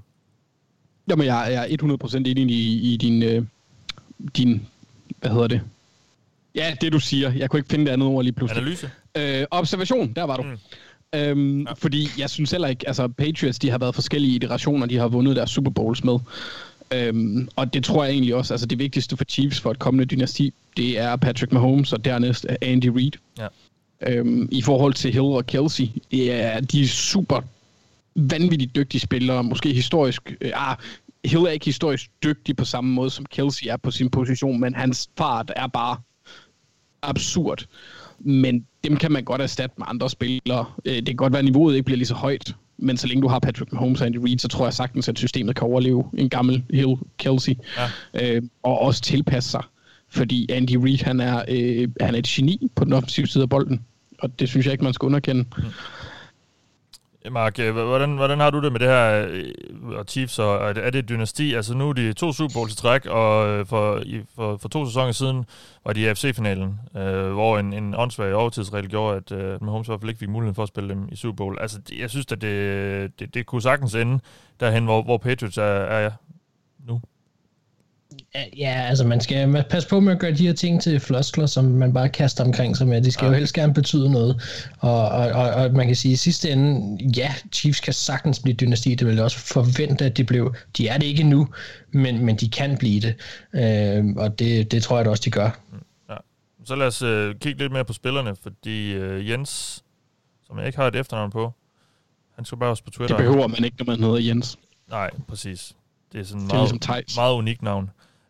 Jamen, 1.10 1.26
jeg 1.26 1.54
er 1.54 1.66
100% 1.66 2.18
enig 2.18 2.56
i, 2.56 2.94
i 2.94 2.98
din, 2.98 3.24
øh, 3.24 3.46
din, 4.38 4.66
hvad 5.20 5.32
hedder 5.32 5.48
det? 5.48 5.62
Ja, 6.56 6.76
det 6.82 6.94
du 6.94 7.00
siger. 7.00 7.32
Jeg 7.32 7.50
kunne 7.50 7.60
ikke 7.60 7.70
finde 7.70 7.86
det 7.86 7.92
andet 7.92 8.08
ord 8.08 8.24
lige 8.24 8.34
pludselig. 8.34 8.62
Analyse? 8.62 8.90
Øh, 9.18 9.46
observation, 9.52 10.14
der 10.14 10.24
var 10.24 10.38
du. 10.38 10.44
Mm. 10.44 10.58
Øhm, 11.20 11.62
ja. 11.62 11.74
Fordi 11.74 12.08
jeg 12.18 12.30
synes 12.30 12.52
heller 12.52 12.68
ikke, 12.68 12.88
altså 12.88 13.08
Patriots, 13.08 13.60
de 13.60 13.70
har 13.70 13.78
været 13.78 13.96
forskellige 13.96 14.36
iterationer, 14.36 14.86
de 14.86 14.98
har 14.98 15.08
vundet 15.08 15.36
deres 15.36 15.50
Super 15.50 15.72
Bowls 15.72 16.04
med. 16.04 16.20
Øhm, 16.94 17.50
og 17.56 17.74
det 17.74 17.84
tror 17.84 18.04
jeg 18.04 18.14
egentlig 18.14 18.36
også, 18.36 18.54
altså 18.54 18.66
det 18.66 18.80
vigtigste 18.80 19.18
for 19.18 19.24
Chiefs 19.24 19.60
for 19.60 19.72
et 19.72 19.80
kommende 19.80 20.06
dynasti, 20.06 20.54
det 20.78 21.00
er 21.00 21.16
Patrick 21.16 21.52
Mahomes, 21.52 21.94
og 21.94 22.06
dernæst 22.06 22.46
Andy 22.62 22.86
Reid. 22.86 23.12
Ja. 23.38 23.48
Øhm, 24.08 24.50
I 24.52 24.62
forhold 24.62 24.94
til 24.94 25.12
Hill 25.12 25.24
og 25.24 25.48
Kelsey, 25.48 25.88
ja, 26.12 26.60
de 26.72 26.82
er 26.82 26.88
super 26.88 27.42
vanvittigt 28.16 28.76
dygtige 28.76 29.02
spillere, 29.02 29.44
måske 29.44 29.74
historisk, 29.74 30.36
øh, 30.42 30.52
ah, 30.56 30.76
Hill 31.26 31.44
er 31.44 31.50
ikke 31.50 31.66
historisk 31.66 32.12
dygtig 32.24 32.56
på 32.56 32.66
samme 32.66 32.94
måde, 32.94 33.10
som 33.10 33.26
Kelsey 33.26 33.68
er 33.68 33.78
på 33.78 33.92
sin 33.92 34.10
position, 34.10 34.60
men 34.60 34.76
hans 34.76 35.10
fart 35.18 35.52
er 35.56 35.68
bare 35.68 35.98
absurd. 37.02 37.66
Men 38.20 38.66
dem 38.84 38.98
kan 38.98 39.12
man 39.12 39.24
godt 39.24 39.42
erstatte 39.42 39.76
med 39.78 39.86
andre 39.90 40.10
spillere. 40.10 40.66
Øh, 40.86 40.96
det 40.96 41.06
kan 41.06 41.16
godt 41.16 41.34
være, 41.34 41.40
at 41.40 41.46
niveauet 41.46 41.76
ikke 41.76 41.86
bliver 41.86 41.98
lige 41.98 42.08
så 42.08 42.14
højt, 42.14 42.56
men 42.78 42.98
så 42.98 43.08
længe 43.08 43.22
du 43.22 43.28
har 43.28 43.40
Patrick 43.40 43.72
Mahomes 43.72 44.02
og 44.02 44.08
Andy 44.08 44.18
Reid, 44.18 44.40
så 44.40 44.48
tror 44.48 44.66
jeg 44.66 44.74
sagtens, 44.74 45.10
at 45.10 45.18
systemet 45.18 45.56
kan 45.56 45.68
overleve 45.68 46.10
en 46.14 46.30
gammel 46.30 46.64
Hill 46.70 46.96
Kelsey. 47.18 47.54
Ja. 48.14 48.36
Øh, 48.36 48.42
og 48.64 48.80
også 48.80 49.02
tilpasse 49.02 49.50
sig. 49.50 49.64
Fordi 50.10 50.52
Andy 50.52 50.76
Reid, 50.76 51.04
han 51.04 51.20
er, 51.20 51.44
øh, 51.48 51.90
han 52.02 52.16
er 52.16 52.20
et 52.20 52.28
geni 52.28 52.68
på 52.76 52.86
den 52.86 52.94
offensive 52.94 53.28
side 53.28 53.42
af 53.42 53.50
bolden. 53.50 53.86
Og 54.20 54.40
det 54.40 54.50
synes 54.50 54.66
jeg 54.66 54.72
ikke, 54.72 54.84
man 54.84 54.94
skal 54.94 55.06
underkende. 55.06 55.46
Mm. 55.58 55.64
Øh, 57.26 57.34
Mark, 57.34 57.60
øh, 57.60 57.74
hvordan, 57.74 58.16
hvordan 58.16 58.40
har 58.40 58.50
du 58.50 58.62
det 58.62 58.72
med 58.72 58.80
det 58.80 58.88
her? 58.88 59.28
Øh, 59.30 59.98
og 59.98 60.06
Chiefs, 60.08 60.40
og 60.40 60.70
er 60.70 60.90
det 60.90 60.96
et 60.96 61.10
dynasti? 61.10 61.54
Altså 61.54 61.74
nu 61.74 61.90
er 61.90 61.94
de 61.94 62.14
to 62.14 62.32
Super 62.32 62.54
Bowls 62.54 62.74
i 62.74 62.76
træk, 62.76 63.06
og 63.06 63.68
for, 63.68 64.00
i, 64.06 64.22
for, 64.36 64.58
for 64.58 64.70
to 64.70 64.86
sæsoner 64.86 65.12
siden 65.12 65.46
var 65.86 65.94
de 65.94 66.02
i 66.02 66.06
AFC-finalen, 66.06 66.80
øh, 66.96 67.32
hvor 67.32 67.60
en, 67.60 67.74
en 67.74 67.96
åndssvag 67.96 68.34
overtidsregel 68.34 68.90
gjorde, 68.90 69.16
at 69.16 69.32
øh, 69.32 69.64
Mahomes 69.64 69.88
i 69.88 69.90
hvert 69.90 70.00
fald 70.00 70.10
ikke 70.10 70.20
fik 70.20 70.30
muligheden 70.30 70.56
for 70.56 70.64
at 70.64 70.70
spille 70.70 70.90
dem 70.90 71.10
i 71.12 71.16
Super 71.16 71.36
Bowl. 71.36 71.58
Altså 71.62 71.80
jeg 72.00 72.10
synes, 72.10 72.26
at 72.32 72.42
det, 72.42 73.20
det, 73.20 73.34
det 73.34 73.46
kunne 73.46 73.62
sagtens 73.62 73.96
ende 73.96 74.20
derhen, 74.60 74.84
hvor, 74.84 75.02
hvor 75.02 75.18
Patriots 75.18 75.58
er, 75.58 75.64
er 75.64 76.12
nu. 76.88 77.02
Ja, 78.58 78.86
altså 78.90 79.08
man 79.08 79.22
skal 79.22 79.64
passe 79.70 79.90
på 79.90 80.00
med 80.00 80.14
at 80.14 80.20
gøre 80.20 80.32
de 80.32 80.46
her 80.46 80.54
ting 80.54 80.82
til 80.82 81.00
floskler, 81.00 81.46
som 81.46 81.66
man 81.66 81.94
bare 81.94 82.10
kaster 82.10 82.44
omkring 82.44 82.78
sig 82.78 82.88
med. 82.88 83.02
De 83.02 83.12
skal 83.12 83.26
ja. 83.26 83.32
jo 83.32 83.38
helst 83.38 83.54
gerne 83.54 83.74
betyde 83.74 84.12
noget. 84.12 84.42
Og, 84.80 85.10
og, 85.10 85.32
og, 85.32 85.50
og 85.50 85.72
man 85.74 85.88
kan 85.88 85.96
sige, 85.96 86.12
at 86.12 86.14
i 86.14 86.18
sidste 86.18 86.50
ende, 86.50 86.98
ja, 87.18 87.34
Chiefs 87.52 87.80
kan 87.80 87.94
sagtens 87.94 88.40
blive 88.40 88.56
dynasti. 88.56 88.96
Det 88.96 89.08
vil 89.08 89.16
jeg 89.16 89.24
også 89.24 89.38
forvente, 89.38 90.06
at 90.06 90.18
de 90.18 90.24
blev. 90.24 90.56
De 90.78 90.88
er 90.88 90.98
det 90.98 91.06
ikke 91.06 91.24
nu, 91.24 91.48
men, 91.92 92.26
men 92.26 92.36
de 92.36 92.50
kan 92.50 92.78
blive 92.78 93.02
det. 93.02 93.16
Øh, 93.54 94.06
og 94.16 94.40
det, 94.40 94.72
det 94.72 94.84
tror 94.84 94.98
jeg 94.98 95.06
da 95.06 95.10
også, 95.10 95.24
de 95.26 95.32
gør. 95.32 95.60
Ja. 96.10 96.16
Så 96.66 96.76
lad 96.76 96.88
os 96.88 97.02
uh, 97.02 97.40
kigge 97.40 97.60
lidt 97.60 97.72
mere 97.72 97.86
på 97.86 97.94
spillerne, 97.94 98.36
fordi 98.44 98.98
uh, 98.98 99.30
Jens, 99.30 99.84
som 100.48 100.58
jeg 100.58 100.68
ikke 100.68 100.78
har 100.78 100.88
et 100.88 100.96
efternavn 100.96 101.32
på, 101.32 101.54
han 102.36 102.46
skal 102.46 102.58
bare 102.58 102.70
også 102.70 102.84
på 102.84 102.92
Twitter. 102.92 103.18
Det 103.18 103.26
behøver 103.26 103.48
man 103.48 103.64
ikke, 103.64 103.78
når 103.80 103.86
man 103.86 104.04
hedder 104.04 104.20
Jens. 104.20 104.58
Nej, 104.90 105.10
præcis. 105.28 105.74
Det 106.14 106.22
er 106.22 106.26
sådan 106.26 106.42
en 106.42 106.48
meget, 106.48 106.72
ligesom 106.72 107.22
meget 107.22 107.34
unik 107.34 107.62
navn. 107.62 107.90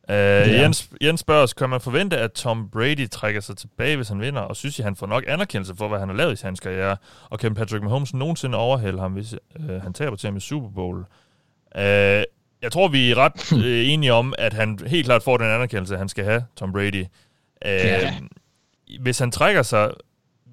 Uh, 0.10 0.16
ja. 0.16 0.62
Jens, 0.62 0.90
Jens 1.02 1.20
spørger 1.20 1.44
os, 1.44 1.54
kan 1.54 1.70
man 1.70 1.82
forvente, 1.82 2.18
at 2.18 2.32
Tom 2.32 2.70
Brady 2.70 3.10
trækker 3.10 3.42
sig 3.42 3.58
tilbage, 3.58 3.96
hvis 3.96 4.10
han 4.10 4.22
vinder, 4.22 4.42
og 4.42 4.56
synes 4.56 4.80
I, 4.80 4.82
han 4.82 4.96
får 4.96 5.08
nok 5.08 5.24
anerkendelse 5.28 5.76
for, 5.76 5.88
hvad 5.88 6.00
han 6.00 6.10
har 6.10 6.16
lavet 6.16 6.42
i 6.42 6.46
hans 6.46 6.60
karriere, 6.60 6.98
og 7.30 7.40
kan 7.40 7.54
Patrick 7.56 7.84
Mahomes 7.84 8.14
nogensinde 8.14 8.58
overhale 8.58 9.00
ham, 9.00 9.12
hvis 9.14 9.36
uh, 9.60 9.82
han 9.82 9.94
taber 9.94 10.16
til 10.16 10.28
ham 10.28 10.38
i 10.38 10.40
Super 10.40 10.70
Bowl? 10.70 10.98
Uh, 10.98 11.82
jeg 12.62 12.72
tror, 12.72 12.88
vi 12.88 13.12
er 13.12 13.18
ret 13.18 13.52
uh, 13.52 13.90
enige 13.94 14.14
om, 14.14 14.34
at 14.38 14.54
han 14.54 14.80
helt 14.88 15.06
klart 15.06 15.24
får 15.24 15.38
den 15.38 15.48
anerkendelse, 15.48 15.98
han 15.98 16.10
skal 16.10 16.26
have, 16.26 16.46
Tom 16.56 16.72
Brady. 16.72 17.04
Uh, 17.04 17.08
ja. 17.66 18.14
Hvis 19.00 19.20
han 19.20 19.32
trækker 19.32 19.62
sig 19.62 19.92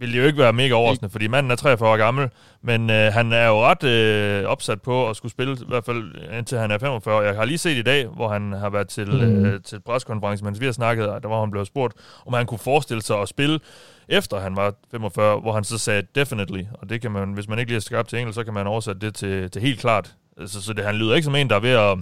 vil 0.01 0.16
jo 0.16 0.24
ikke 0.24 0.39
være 0.39 0.52
mega 0.52 0.74
overraskende, 0.74 1.10
fordi 1.10 1.28
manden 1.28 1.52
er 1.52 1.56
43 1.56 1.89
år 1.89 1.97
gammel, 1.97 2.28
men 2.62 2.90
øh, 2.90 3.12
han 3.12 3.32
er 3.32 3.47
jo 3.47 3.60
ret 3.64 3.85
øh, 3.85 4.44
opsat 4.44 4.82
på 4.82 5.09
at 5.09 5.16
skulle 5.16 5.32
spille, 5.32 5.56
i 5.62 5.68
hvert 5.68 5.85
fald 5.85 6.14
indtil 6.39 6.59
han 6.59 6.70
er 6.70 6.78
45. 6.78 7.20
Jeg 7.20 7.35
har 7.35 7.44
lige 7.44 7.59
set 7.59 7.77
i 7.77 7.82
dag, 7.82 8.06
hvor 8.06 8.28
han 8.28 8.52
har 8.52 8.70
været 8.70 8.89
til, 8.89 9.09
mm. 9.09 9.44
øh, 9.44 9.62
til 9.62 9.81
preskonference, 9.81 10.44
mens 10.44 10.60
vi 10.60 10.64
har 10.64 10.72
snakket, 10.72 11.09
og 11.09 11.22
der 11.22 11.28
var 11.28 11.40
han 11.40 11.51
blevet 11.51 11.66
spurgt, 11.66 11.94
om 12.27 12.32
han 12.32 12.47
kunne 12.47 12.59
forestille 12.59 13.02
sig 13.02 13.20
at 13.20 13.28
spille 13.28 13.60
efter 14.09 14.40
han 14.40 14.56
var 14.56 14.74
45, 14.90 15.40
hvor 15.40 15.52
han 15.52 15.64
så 15.64 15.78
sagde 15.78 16.02
definitely, 16.14 16.64
og 16.72 16.89
det 16.89 17.01
kan 17.01 17.10
man, 17.10 17.32
hvis 17.32 17.48
man 17.48 17.59
ikke 17.59 17.70
lige 17.70 17.77
er 17.77 17.81
skabt 17.81 18.09
til 18.09 18.18
engelsk, 18.18 18.35
så 18.35 18.44
kan 18.44 18.55
man 18.55 18.66
oversætte 18.66 19.06
det 19.06 19.14
til, 19.14 19.51
til 19.51 19.62
helt 19.62 19.81
klart. 19.81 20.14
Altså, 20.39 20.62
så 20.62 20.72
det, 20.72 20.85
han 20.85 20.94
lyder 20.94 21.14
ikke 21.14 21.24
som 21.24 21.35
en, 21.35 21.51
der 21.51 21.56
er 21.56 21.60
ved 21.60 21.70
at, 21.70 21.98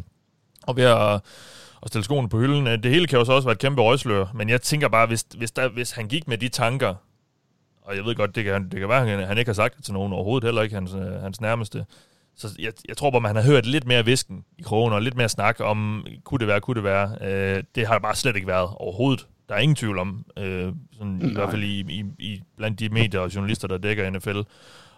og 0.66 0.76
ved 0.76 0.84
at 0.84 1.20
at 1.82 1.88
stille 1.88 2.04
skoene 2.04 2.28
på 2.28 2.38
hylden. 2.38 2.66
Det 2.66 2.90
hele 2.90 3.06
kan 3.06 3.18
jo 3.18 3.24
så 3.24 3.32
også 3.32 3.48
være 3.48 3.52
et 3.52 3.58
kæmpe 3.58 3.82
røgslør, 3.82 4.26
men 4.34 4.48
jeg 4.48 4.62
tænker 4.62 4.88
bare, 4.88 5.06
hvis, 5.06 5.24
hvis, 5.36 5.50
der, 5.50 5.68
hvis 5.68 5.90
han 5.90 6.08
gik 6.08 6.28
med 6.28 6.38
de 6.38 6.48
tanker, 6.48 6.94
og 7.89 7.97
jeg 7.97 8.05
ved 8.05 8.15
godt, 8.15 8.35
det 8.35 8.44
kan, 8.44 8.69
det 8.69 8.81
kan 8.81 8.89
være, 8.89 9.12
at 9.12 9.28
han 9.28 9.39
ikke 9.39 9.48
har 9.48 9.55
sagt 9.55 9.77
det 9.77 9.85
til 9.85 9.94
nogen 9.94 10.12
overhovedet, 10.12 10.47
heller 10.47 10.62
ikke 10.62 10.74
hans, 10.74 10.94
øh, 10.94 11.23
hans 11.23 11.40
nærmeste. 11.40 11.85
Så 12.36 12.48
jeg, 12.59 12.73
jeg 12.89 12.97
tror 12.97 13.10
bare, 13.10 13.20
man 13.20 13.36
har 13.36 13.43
hørt 13.43 13.66
lidt 13.66 13.86
mere 13.86 14.05
visken 14.05 14.44
i 14.59 14.62
krogen, 14.62 14.93
og 14.93 15.02
lidt 15.02 15.16
mere 15.16 15.28
snak 15.28 15.56
om, 15.60 16.06
kunne 16.24 16.39
det 16.39 16.48
være, 16.48 16.60
kunne 16.60 16.74
det 16.74 16.85
være. 16.85 17.16
Øh, 17.20 17.62
det 17.74 17.86
har 17.86 17.98
bare 17.98 18.15
slet 18.15 18.36
ikke 18.36 18.48
været 18.48 18.69
overhovedet. 18.77 19.27
Der 19.48 19.55
er 19.55 19.59
ingen 19.59 19.77
tvivl 19.77 19.98
om, 19.98 20.24
øh, 20.39 20.73
sådan, 20.93 21.31
i 21.31 21.32
hvert 21.32 21.51
fald 21.51 21.62
i, 21.62 21.81
i, 21.89 22.05
i, 22.19 22.43
blandt 22.56 22.81
de 22.81 22.89
medier 22.89 23.20
og 23.20 23.35
journalister, 23.35 23.69
der 23.69 23.78
dækker 23.78 24.10
NFL, 24.10 24.40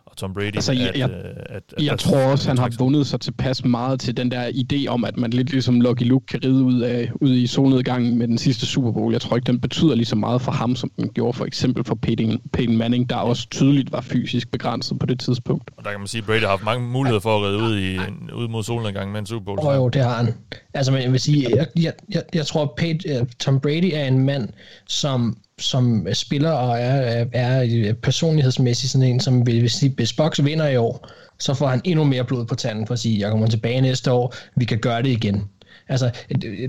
og 0.06 0.16
Tom 0.16 0.35
Brady. 0.35 0.55
Altså, 0.55 0.72
jeg, 0.72 0.89
at, 0.89 0.98
jeg, 0.98 1.10
at, 1.10 1.36
at, 1.36 1.62
at, 1.77 1.85
jeg 1.85 1.98
tror 1.98 2.18
også, 2.18 2.48
han 2.48 2.59
har 2.59 2.70
vundet 2.78 3.06
sig 3.06 3.20
tilpas 3.20 3.64
meget 3.64 4.01
til 4.01 4.16
den 4.16 4.31
der 4.31 4.48
idé 4.48 4.86
om, 4.89 5.05
at 5.05 5.16
man 5.16 5.31
lidt 5.31 5.51
ligesom 5.51 5.81
Lucky 5.81 6.02
Luke 6.02 6.27
kan 6.27 6.40
ride 6.44 6.62
ud, 6.64 6.81
af, 6.81 7.10
ud 7.20 7.35
i 7.35 7.47
solnedgangen 7.47 8.18
med 8.18 8.28
den 8.28 8.39
sidste 8.39 8.66
Super 8.66 8.93
Bowl. 8.93 9.12
Jeg 9.12 9.20
tror 9.20 9.36
ikke, 9.36 9.47
den 9.47 9.60
betyder 9.60 9.94
lige 9.94 10.06
så 10.06 10.16
meget 10.16 10.43
for 10.43 10.52
ham, 10.52 10.77
som 10.77 10.90
den 10.97 11.09
gjorde 11.09 11.36
for 11.36 11.44
eksempel 11.44 11.85
for 11.85 11.94
Peyton, 11.94 12.40
Peyton 12.52 12.77
Manning, 12.77 13.10
der 13.10 13.16
også 13.16 13.48
tydeligt 13.51 13.93
var 13.93 14.01
fysisk 14.01 14.51
begrænset 14.51 14.98
på 14.98 15.06
det 15.06 15.20
tidspunkt. 15.20 15.70
Og 15.77 15.85
der 15.85 15.90
kan 15.90 16.01
man 16.01 16.06
sige, 16.06 16.18
at 16.18 16.27
Brady 16.27 16.40
har 16.40 16.48
haft 16.48 16.64
mange 16.64 16.89
muligheder 16.89 17.20
for 17.20 17.36
at 17.36 17.43
ride 17.43 17.59
ud, 17.59 17.78
i, 17.78 17.98
ud 18.35 18.48
mod 18.48 18.62
solnedgangen 18.62 19.12
med 19.12 19.20
en 19.20 19.27
Super 19.27 19.44
Bowl. 19.44 19.59
Oh, 19.62 19.74
jo, 19.74 19.89
det 19.89 20.02
har 20.02 20.14
han. 20.14 20.35
Altså, 20.74 20.97
jeg 20.97 21.12
vil 21.12 21.20
sige, 21.20 21.47
jeg, 21.56 21.66
jeg, 21.77 21.93
jeg, 22.14 22.22
jeg 22.35 22.47
tror, 22.47 22.62
at 22.62 22.70
Peyton, 22.77 23.27
Tom 23.27 23.60
Brady 23.60 23.90
er 23.94 24.05
en 24.05 24.18
mand, 24.18 24.48
som 24.86 25.36
som 25.61 26.07
spiller 26.12 26.51
og 26.51 26.78
er, 26.78 27.24
er 27.32 27.93
personlighedsmæssigt 27.93 28.93
sådan 28.93 29.07
en, 29.07 29.20
som 29.20 29.47
vil, 29.47 29.61
hvis, 29.61 29.85
hvis 29.97 30.12
Box 30.12 30.41
vinder 30.45 30.69
i 30.69 30.77
år, 30.77 31.09
så 31.39 31.55
får 31.55 31.66
han 31.66 31.81
endnu 31.85 32.05
mere 32.05 32.24
blod 32.24 32.45
på 32.45 32.55
tanden 32.55 32.87
for 32.87 32.95
at 32.95 33.01
sige, 33.01 33.20
jeg 33.20 33.31
kommer 33.31 33.47
tilbage 33.47 33.81
næste 33.81 34.12
år, 34.12 34.35
vi 34.57 34.65
kan 34.65 34.78
gøre 34.78 35.03
det 35.03 35.09
igen. 35.09 35.45
Altså, 35.89 36.11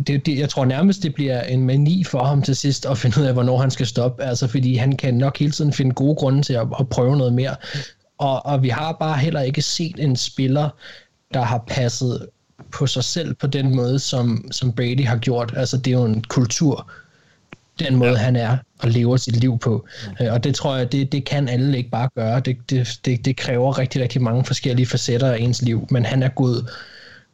det, 0.07 0.25
det, 0.25 0.39
jeg 0.39 0.49
tror 0.49 0.65
nærmest, 0.65 1.03
det 1.03 1.13
bliver 1.13 1.41
en 1.41 1.65
mani 1.65 2.03
for 2.03 2.23
ham 2.23 2.41
til 2.41 2.55
sidst 2.55 2.85
at 2.85 2.97
finde 2.97 3.21
ud 3.21 3.25
af, 3.25 3.33
hvornår 3.33 3.57
han 3.57 3.71
skal 3.71 3.87
stoppe. 3.87 4.23
Altså, 4.23 4.47
fordi 4.47 4.75
han 4.75 4.97
kan 4.97 5.13
nok 5.13 5.37
hele 5.37 5.51
tiden 5.51 5.73
finde 5.73 5.93
gode 5.93 6.15
grunde 6.15 6.41
til 6.41 6.53
at, 6.53 6.67
at 6.79 6.89
prøve 6.89 7.17
noget 7.17 7.33
mere. 7.33 7.55
Og, 8.17 8.45
og 8.45 8.63
vi 8.63 8.69
har 8.69 8.97
bare 8.99 9.17
heller 9.17 9.41
ikke 9.41 9.61
set 9.61 9.99
en 9.99 10.15
spiller, 10.15 10.69
der 11.33 11.41
har 11.41 11.63
passet 11.67 12.27
på 12.71 12.87
sig 12.87 13.03
selv 13.03 13.33
på 13.33 13.47
den 13.47 13.75
måde, 13.75 13.99
som, 13.99 14.45
som 14.51 14.73
Brady 14.73 15.05
har 15.05 15.17
gjort. 15.17 15.53
Altså, 15.57 15.77
det 15.77 15.87
er 15.87 15.97
jo 15.97 16.05
en 16.05 16.23
kultur 16.23 16.91
den 17.83 17.95
måde, 17.95 18.11
ja. 18.11 18.17
han 18.17 18.35
er 18.35 18.57
og 18.79 18.89
lever 18.89 19.17
sit 19.17 19.35
liv 19.35 19.59
på. 19.59 19.87
Mm. 20.19 20.25
Og 20.31 20.43
det 20.43 20.55
tror 20.55 20.75
jeg, 20.75 20.91
det, 20.91 21.11
det 21.11 21.25
kan 21.25 21.49
alle 21.49 21.77
ikke 21.77 21.89
bare 21.89 22.09
gøre. 22.15 22.39
Det, 22.39 22.57
det, 22.69 22.99
det, 23.05 23.25
det 23.25 23.37
kræver 23.37 23.79
rigtig, 23.79 24.01
rigtig 24.01 24.21
mange 24.21 24.45
forskellige 24.45 24.85
facetter 24.85 25.31
af 25.31 25.37
ens 25.39 25.61
liv, 25.61 25.87
men 25.91 26.05
han 26.05 26.23
er 26.23 26.29
gået, 26.29 26.69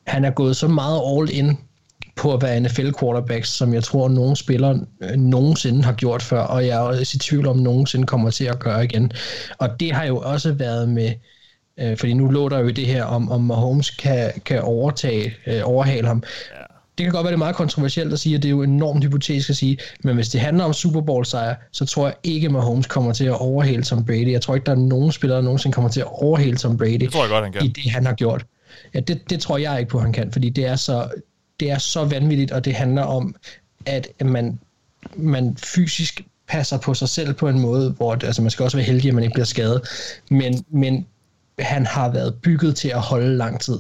han 0.08 0.26
er 0.26 0.32
gået 0.32 0.56
så 0.56 0.68
meget 0.68 1.02
all 1.08 1.38
in 1.38 1.58
på 2.16 2.34
at 2.34 2.42
være 2.42 2.60
NFL 2.60 2.90
quarterbacks, 3.00 3.50
som 3.50 3.74
jeg 3.74 3.84
tror, 3.84 4.10
nogen 4.10 4.36
spillere 4.36 4.80
øh, 5.02 5.16
nogensinde 5.18 5.84
har 5.84 5.94
gjort 5.94 6.22
før, 6.22 6.42
og 6.42 6.66
jeg 6.68 6.76
er 6.76 6.80
også 6.80 7.16
i 7.16 7.20
tvivl 7.20 7.48
om, 7.48 7.58
nogensinde 7.58 8.08
kommer 8.08 8.30
til 8.30 8.46
at 8.46 8.60
gøre 8.60 8.84
igen. 8.84 9.12
Og 9.58 9.80
det 9.80 9.92
har 9.92 10.06
jo 10.06 10.18
også 10.18 10.54
været 10.54 10.90
med, 10.90 11.12
øh, 11.80 11.98
fordi 11.98 12.14
nu 12.14 12.28
lå 12.28 12.50
der 12.50 12.60
jo 12.60 12.70
det 12.70 12.86
her, 12.86 13.04
om, 13.04 13.32
om 13.32 13.42
Mahomes 13.42 13.90
kan, 13.90 14.32
kan 14.46 14.62
overtage, 14.62 15.36
øh, 15.48 15.62
overhale 15.64 16.08
ham. 16.08 16.24
Ja 16.56 16.67
det 16.98 17.04
kan 17.04 17.12
godt 17.12 17.24
være, 17.24 17.32
det 17.32 17.36
er 17.36 17.38
meget 17.38 17.56
kontroversielt 17.56 18.14
at 18.14 18.20
sige, 18.20 18.36
at 18.36 18.44
det 18.44 18.50
er 18.50 18.52
jo 18.52 18.64
enormt 18.64 19.04
hypotetisk 19.04 19.50
at 19.50 19.56
sige, 19.56 19.78
men 20.04 20.16
hvis 20.16 20.30
det 20.30 20.42
handler 20.42 20.64
om 20.64 20.74
Super 20.74 21.02
Bowl 21.02 21.26
sejr, 21.26 21.56
så 21.72 21.86
tror 21.86 22.08
jeg 22.08 22.16
ikke, 22.24 22.46
at 22.46 22.52
Mahomes 22.52 22.88
kommer 22.88 23.14
til 23.14 23.26
at 23.26 23.42
overhale 23.42 23.84
Tom 23.84 24.06
Brady. 24.06 24.32
Jeg 24.32 24.42
tror 24.42 24.56
ikke, 24.56 24.66
der 24.66 24.72
er 24.72 24.76
nogen 24.76 25.12
spillere, 25.12 25.38
der 25.38 25.44
nogensinde 25.44 25.74
kommer 25.74 25.90
til 25.90 26.00
at 26.00 26.08
overhale 26.10 26.58
Tom 26.58 26.78
Brady 26.78 26.98
det 27.00 27.12
tror 27.12 27.22
jeg 27.22 27.30
godt, 27.30 27.44
han 27.44 27.54
kan. 27.54 27.66
i 27.66 27.68
det, 27.68 27.92
han 27.92 28.06
har 28.06 28.14
gjort. 28.14 28.46
Ja, 28.94 29.00
det, 29.00 29.30
det 29.30 29.40
tror 29.40 29.58
jeg 29.58 29.80
ikke 29.80 29.90
på, 29.90 30.00
han 30.00 30.14
kan, 30.14 30.32
fordi 30.32 30.50
det 30.50 30.66
er 30.66 30.76
så, 30.76 31.10
det 31.60 31.72
er 31.72 31.78
så 31.78 32.06
vanvittigt, 32.06 32.52
og 32.52 32.66
det 32.66 32.74
handler 32.74 33.02
om, 33.02 33.36
at 33.86 34.08
man, 34.26 34.60
man 35.16 35.58
fysisk 35.58 36.22
passer 36.48 36.78
på 36.78 36.94
sig 36.94 37.10
selv 37.10 37.34
på 37.34 37.48
en 37.48 37.60
måde, 37.60 37.92
hvor 37.92 38.16
det, 38.16 38.28
altså 38.28 38.42
man 38.42 38.52
skal 38.52 38.64
også 38.64 38.78
være 38.78 38.86
heldig, 38.86 39.08
at 39.08 39.16
man 39.16 39.24
ikke 39.24 39.34
bliver 39.34 39.46
skadet, 39.46 39.82
men, 40.30 40.66
men 40.70 41.06
han 41.60 41.86
har 41.86 42.10
været 42.10 42.36
bygget 42.36 42.76
til 42.76 42.90
at 42.90 43.00
holde 43.00 43.38
lang 43.38 43.62
tid. 43.62 43.80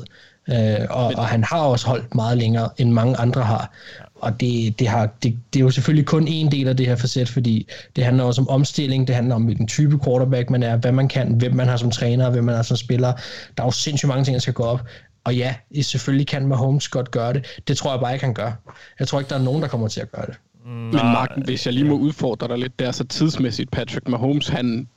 Øh, 0.49 0.87
og, 0.89 1.05
og 1.17 1.27
han 1.27 1.43
har 1.43 1.59
også 1.59 1.87
holdt 1.87 2.15
meget 2.15 2.37
længere, 2.37 2.69
end 2.77 2.91
mange 2.91 3.17
andre 3.17 3.41
har. 3.41 3.71
Og 4.15 4.39
det, 4.41 4.79
det, 4.79 4.87
har, 4.87 5.09
det, 5.23 5.37
det 5.53 5.59
er 5.59 5.63
jo 5.63 5.69
selvfølgelig 5.69 6.05
kun 6.05 6.27
en 6.27 6.51
del 6.51 6.67
af 6.67 6.77
det 6.77 6.87
her 6.87 6.95
facet, 6.95 7.29
fordi 7.29 7.67
det 7.95 8.03
handler 8.03 8.23
også 8.23 8.41
om 8.41 8.49
omstilling, 8.49 9.07
det 9.07 9.15
handler 9.15 9.35
om, 9.35 9.43
hvilken 9.43 9.67
type 9.67 9.99
quarterback 10.05 10.49
man 10.49 10.63
er, 10.63 10.75
hvad 10.75 10.91
man 10.91 11.07
kan, 11.07 11.33
hvem 11.33 11.55
man 11.55 11.67
har 11.67 11.77
som 11.77 11.91
træner, 11.91 12.29
hvem 12.29 12.43
man 12.43 12.55
har 12.55 12.63
som 12.63 12.77
spiller. 12.77 13.13
Der 13.57 13.63
er 13.63 13.67
jo 13.67 13.71
sindssygt 13.71 14.07
mange 14.07 14.23
ting, 14.23 14.33
der 14.33 14.39
skal 14.41 14.53
gå 14.53 14.63
op. 14.63 14.81
Og 15.23 15.35
ja, 15.35 15.55
selvfølgelig 15.81 16.27
kan 16.27 16.47
Mahomes 16.47 16.87
godt 16.89 17.11
gøre 17.11 17.33
det. 17.33 17.45
Det 17.67 17.77
tror 17.77 17.91
jeg 17.91 17.99
bare 17.99 18.13
ikke, 18.13 18.25
han 18.25 18.33
gør. 18.33 18.51
Jeg 18.99 19.07
tror 19.07 19.19
ikke, 19.19 19.29
der 19.29 19.35
er 19.35 19.43
nogen, 19.43 19.61
der 19.61 19.67
kommer 19.67 19.87
til 19.87 20.01
at 20.01 20.11
gøre 20.11 20.25
det. 20.25 20.35
Men 20.65 20.91
Mark, 20.91 21.31
hvis 21.45 21.65
jeg 21.65 21.73
lige 21.73 21.85
må 21.85 21.95
udfordre 21.97 22.47
dig 22.47 22.57
lidt 22.57 22.79
der, 22.79 22.91
så 22.91 23.03
tidsmæssigt, 23.03 23.71
Patrick 23.71 24.07
Mahomes, 24.07 24.47
han 24.47 24.87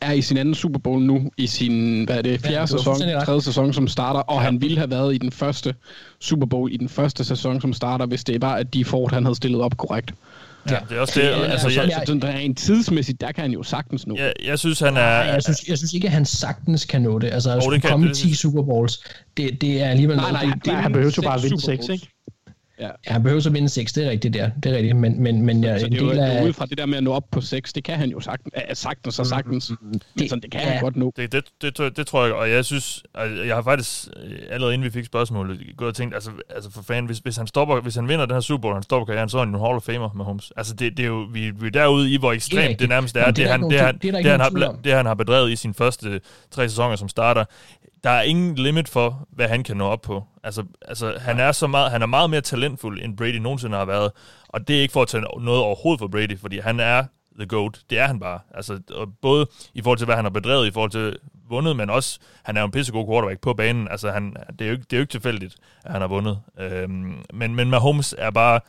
er 0.00 0.12
i 0.12 0.22
sin 0.22 0.36
anden 0.36 0.54
Super 0.54 0.78
Bowl 0.78 1.02
nu, 1.02 1.30
i 1.36 1.46
sin, 1.46 2.04
hvad 2.04 2.18
er 2.18 2.22
det, 2.22 2.40
fjerde 2.40 2.60
ja, 2.60 2.66
sæson, 2.66 2.96
tredje 3.24 3.40
sæson, 3.40 3.72
som 3.72 3.88
starter, 3.88 4.20
og 4.20 4.40
ja. 4.40 4.44
han 4.44 4.60
ville 4.60 4.78
have 4.78 4.90
været 4.90 5.14
i 5.14 5.18
den 5.18 5.32
første 5.32 5.74
Super 6.20 6.46
Bowl 6.46 6.72
i 6.72 6.76
den 6.76 6.88
første 6.88 7.24
sæson, 7.24 7.60
som 7.60 7.72
starter, 7.72 8.06
hvis 8.06 8.24
det 8.24 8.42
var, 8.42 8.54
at 8.54 8.74
de 8.74 8.84
Ford, 8.84 9.12
han 9.12 9.24
havde 9.24 9.36
stillet 9.36 9.60
op 9.60 9.76
korrekt. 9.76 10.14
Ja, 10.70 10.76
det 10.88 10.96
er 10.96 11.00
også 11.00 11.20
det. 11.20 11.26
altså, 11.26 11.68
jeg, 11.68 11.88
jeg, 11.88 12.02
så, 12.06 12.14
der 12.14 12.28
er 12.28 12.38
en 12.38 12.54
tidsmæssigt, 12.54 13.20
der 13.20 13.32
kan 13.32 13.42
han 13.42 13.50
jo 13.50 13.62
sagtens 13.62 14.06
nå. 14.06 14.16
Ja, 14.18 14.30
jeg 14.44 14.58
synes, 14.58 14.80
han 14.80 14.96
er... 14.96 15.00
jeg, 15.00 15.42
synes, 15.42 15.68
jeg 15.68 15.78
synes 15.78 15.92
ikke, 15.92 16.06
at 16.06 16.12
han 16.12 16.24
sagtens 16.24 16.84
kan 16.84 17.02
nå 17.02 17.18
det. 17.18 17.30
Altså, 17.32 17.50
at 17.50 17.66
oh, 17.66 17.74
det 17.74 17.82
komme 17.82 18.08
det, 18.08 18.16
10 18.16 18.34
Super 18.34 18.62
Bowls, 18.62 19.04
det, 19.36 19.60
det 19.60 19.82
er 19.82 19.88
alligevel... 19.88 20.16
Nej, 20.16 20.32
nej, 20.32 20.44
det, 20.44 20.64
det, 20.64 20.72
han 20.72 20.92
behøver 20.92 21.12
jo 21.16 21.22
bare 21.22 21.36
at 21.36 21.42
vinde 21.42 21.60
6, 21.60 21.88
ikke? 21.88 22.08
Ja. 22.80 22.86
ja, 22.86 23.12
han 23.12 23.22
behøver 23.22 23.40
så 23.40 23.50
vinde 23.50 23.68
6, 23.68 23.92
det 23.92 24.06
er 24.06 24.10
rigtigt 24.10 24.34
der. 24.34 24.50
Det 24.62 24.72
er 24.72 24.76
rigtigt, 24.76 24.96
men, 24.96 25.22
men, 25.22 25.42
men 25.42 25.64
ja, 25.64 25.78
så 25.78 25.86
en 25.86 25.92
det 25.92 26.00
del 26.00 26.18
af... 26.18 26.44
ud 26.44 26.52
fra 26.52 26.66
det 26.66 26.78
der 26.78 26.86
med 26.86 26.96
at 26.96 27.04
nå 27.04 27.12
op 27.12 27.24
på 27.30 27.40
6, 27.40 27.72
det 27.72 27.84
kan 27.84 27.96
han 27.96 28.10
jo 28.10 28.20
sagtens, 28.20 28.78
sagtens 28.78 29.18
og 29.18 29.26
sagtens. 29.26 29.70
Mm, 29.70 29.76
mm, 29.80 30.00
men 30.16 30.28
sådan, 30.28 30.42
det 30.42 30.50
kan 30.50 30.60
ja. 30.60 30.66
han 30.66 30.82
godt 30.82 30.96
nå. 30.96 31.12
Det, 31.16 31.32
det, 31.32 31.44
det, 31.62 31.78
det, 31.78 31.96
det, 31.96 32.06
tror 32.06 32.24
jeg, 32.24 32.34
og 32.34 32.50
jeg 32.50 32.64
synes, 32.64 33.02
jeg 33.46 33.54
har 33.54 33.62
faktisk, 33.62 34.08
øh, 34.16 34.38
allerede 34.50 34.74
inden 34.74 34.84
vi 34.84 34.90
fik 34.90 35.04
spørgsmålet, 35.04 35.60
gået 35.76 35.88
og 35.88 35.94
tænkt, 35.94 36.14
altså, 36.14 36.30
altså 36.54 36.70
for 36.70 36.82
fanden, 36.82 37.06
hvis, 37.06 37.18
hvis, 37.18 37.36
han 37.36 37.46
stopper, 37.46 37.80
hvis 37.80 37.94
han 37.94 38.08
vinder 38.08 38.26
den 38.26 38.34
her 38.34 38.40
Super 38.40 38.60
Bowl, 38.60 38.74
han 38.74 38.82
stopper 38.82 39.06
karrieren, 39.06 39.28
så 39.28 39.38
er 39.38 39.44
han 39.44 39.54
en 39.54 39.60
Hall 39.60 39.76
of 39.76 39.82
Famer 39.82 40.12
med 40.16 40.24
Holmes. 40.24 40.52
Altså 40.56 40.74
det, 40.74 40.96
det 40.96 41.02
er 41.02 41.08
jo, 41.08 41.26
vi, 41.32 41.50
vi 41.50 41.66
er 41.66 41.70
derude 41.70 42.10
i, 42.10 42.16
hvor 42.16 42.32
ekstremt 42.32 42.70
det, 42.70 42.78
det 42.78 42.88
nærmest 42.88 43.16
er, 43.16 43.26
det, 43.26 43.36
det, 43.36 43.48
han, 43.48 43.62
det, 43.62 43.80
han, 43.80 43.98
det, 44.02 44.24
han 44.24 44.40
har, 44.40 44.78
det 44.84 44.92
han 44.92 45.06
har 45.06 45.14
bedrevet 45.14 45.50
i 45.50 45.56
sine 45.56 45.74
første 45.74 46.20
tre 46.50 46.68
sæsoner 46.68 46.96
som 46.96 47.08
starter 47.08 47.44
der 48.04 48.10
er 48.10 48.22
ingen 48.22 48.54
limit 48.54 48.88
for, 48.88 49.28
hvad 49.32 49.48
han 49.48 49.64
kan 49.64 49.76
nå 49.76 49.84
op 49.84 50.00
på. 50.00 50.24
Altså, 50.44 50.64
altså 50.88 51.18
han, 51.20 51.40
er 51.40 51.52
så 51.52 51.66
meget, 51.66 51.90
han 51.90 52.02
er 52.02 52.06
meget 52.06 52.30
mere 52.30 52.40
talentfuld, 52.40 53.02
end 53.02 53.16
Brady 53.16 53.36
nogensinde 53.36 53.76
har 53.76 53.84
været. 53.84 54.12
Og 54.48 54.68
det 54.68 54.76
er 54.76 54.80
ikke 54.80 54.92
for 54.92 55.02
at 55.02 55.08
tage 55.08 55.20
noget 55.20 55.60
overhovedet 55.60 56.00
for 56.00 56.08
Brady, 56.08 56.38
fordi 56.38 56.58
han 56.58 56.80
er 56.80 57.04
the 57.38 57.46
GOAT. 57.46 57.80
Det 57.90 57.98
er 57.98 58.06
han 58.06 58.20
bare. 58.20 58.40
Altså, 58.54 58.80
både 59.22 59.46
i 59.74 59.82
forhold 59.82 59.98
til, 59.98 60.04
hvad 60.04 60.16
han 60.16 60.24
har 60.24 60.30
bedrevet, 60.30 60.66
i 60.66 60.70
forhold 60.70 60.90
til 60.90 61.18
vundet, 61.48 61.76
men 61.76 61.90
også, 61.90 62.18
han 62.42 62.56
er 62.56 62.60
jo 62.60 62.64
en 62.64 62.70
pissegod 62.70 63.06
quarterback 63.06 63.40
på 63.40 63.54
banen. 63.54 63.88
Altså, 63.88 64.10
han, 64.10 64.36
det, 64.58 64.60
er 64.60 64.66
jo 64.66 64.72
ikke, 64.72 64.84
det 64.84 64.92
er 64.92 64.96
jo 64.96 65.02
ikke 65.02 65.10
tilfældigt, 65.10 65.56
at 65.84 65.92
han 65.92 66.00
har 66.00 66.08
vundet. 66.08 66.40
Øhm, 66.58 67.14
men, 67.34 67.54
men 67.54 67.70
Mahomes 67.70 68.14
er 68.18 68.30
bare 68.30 68.60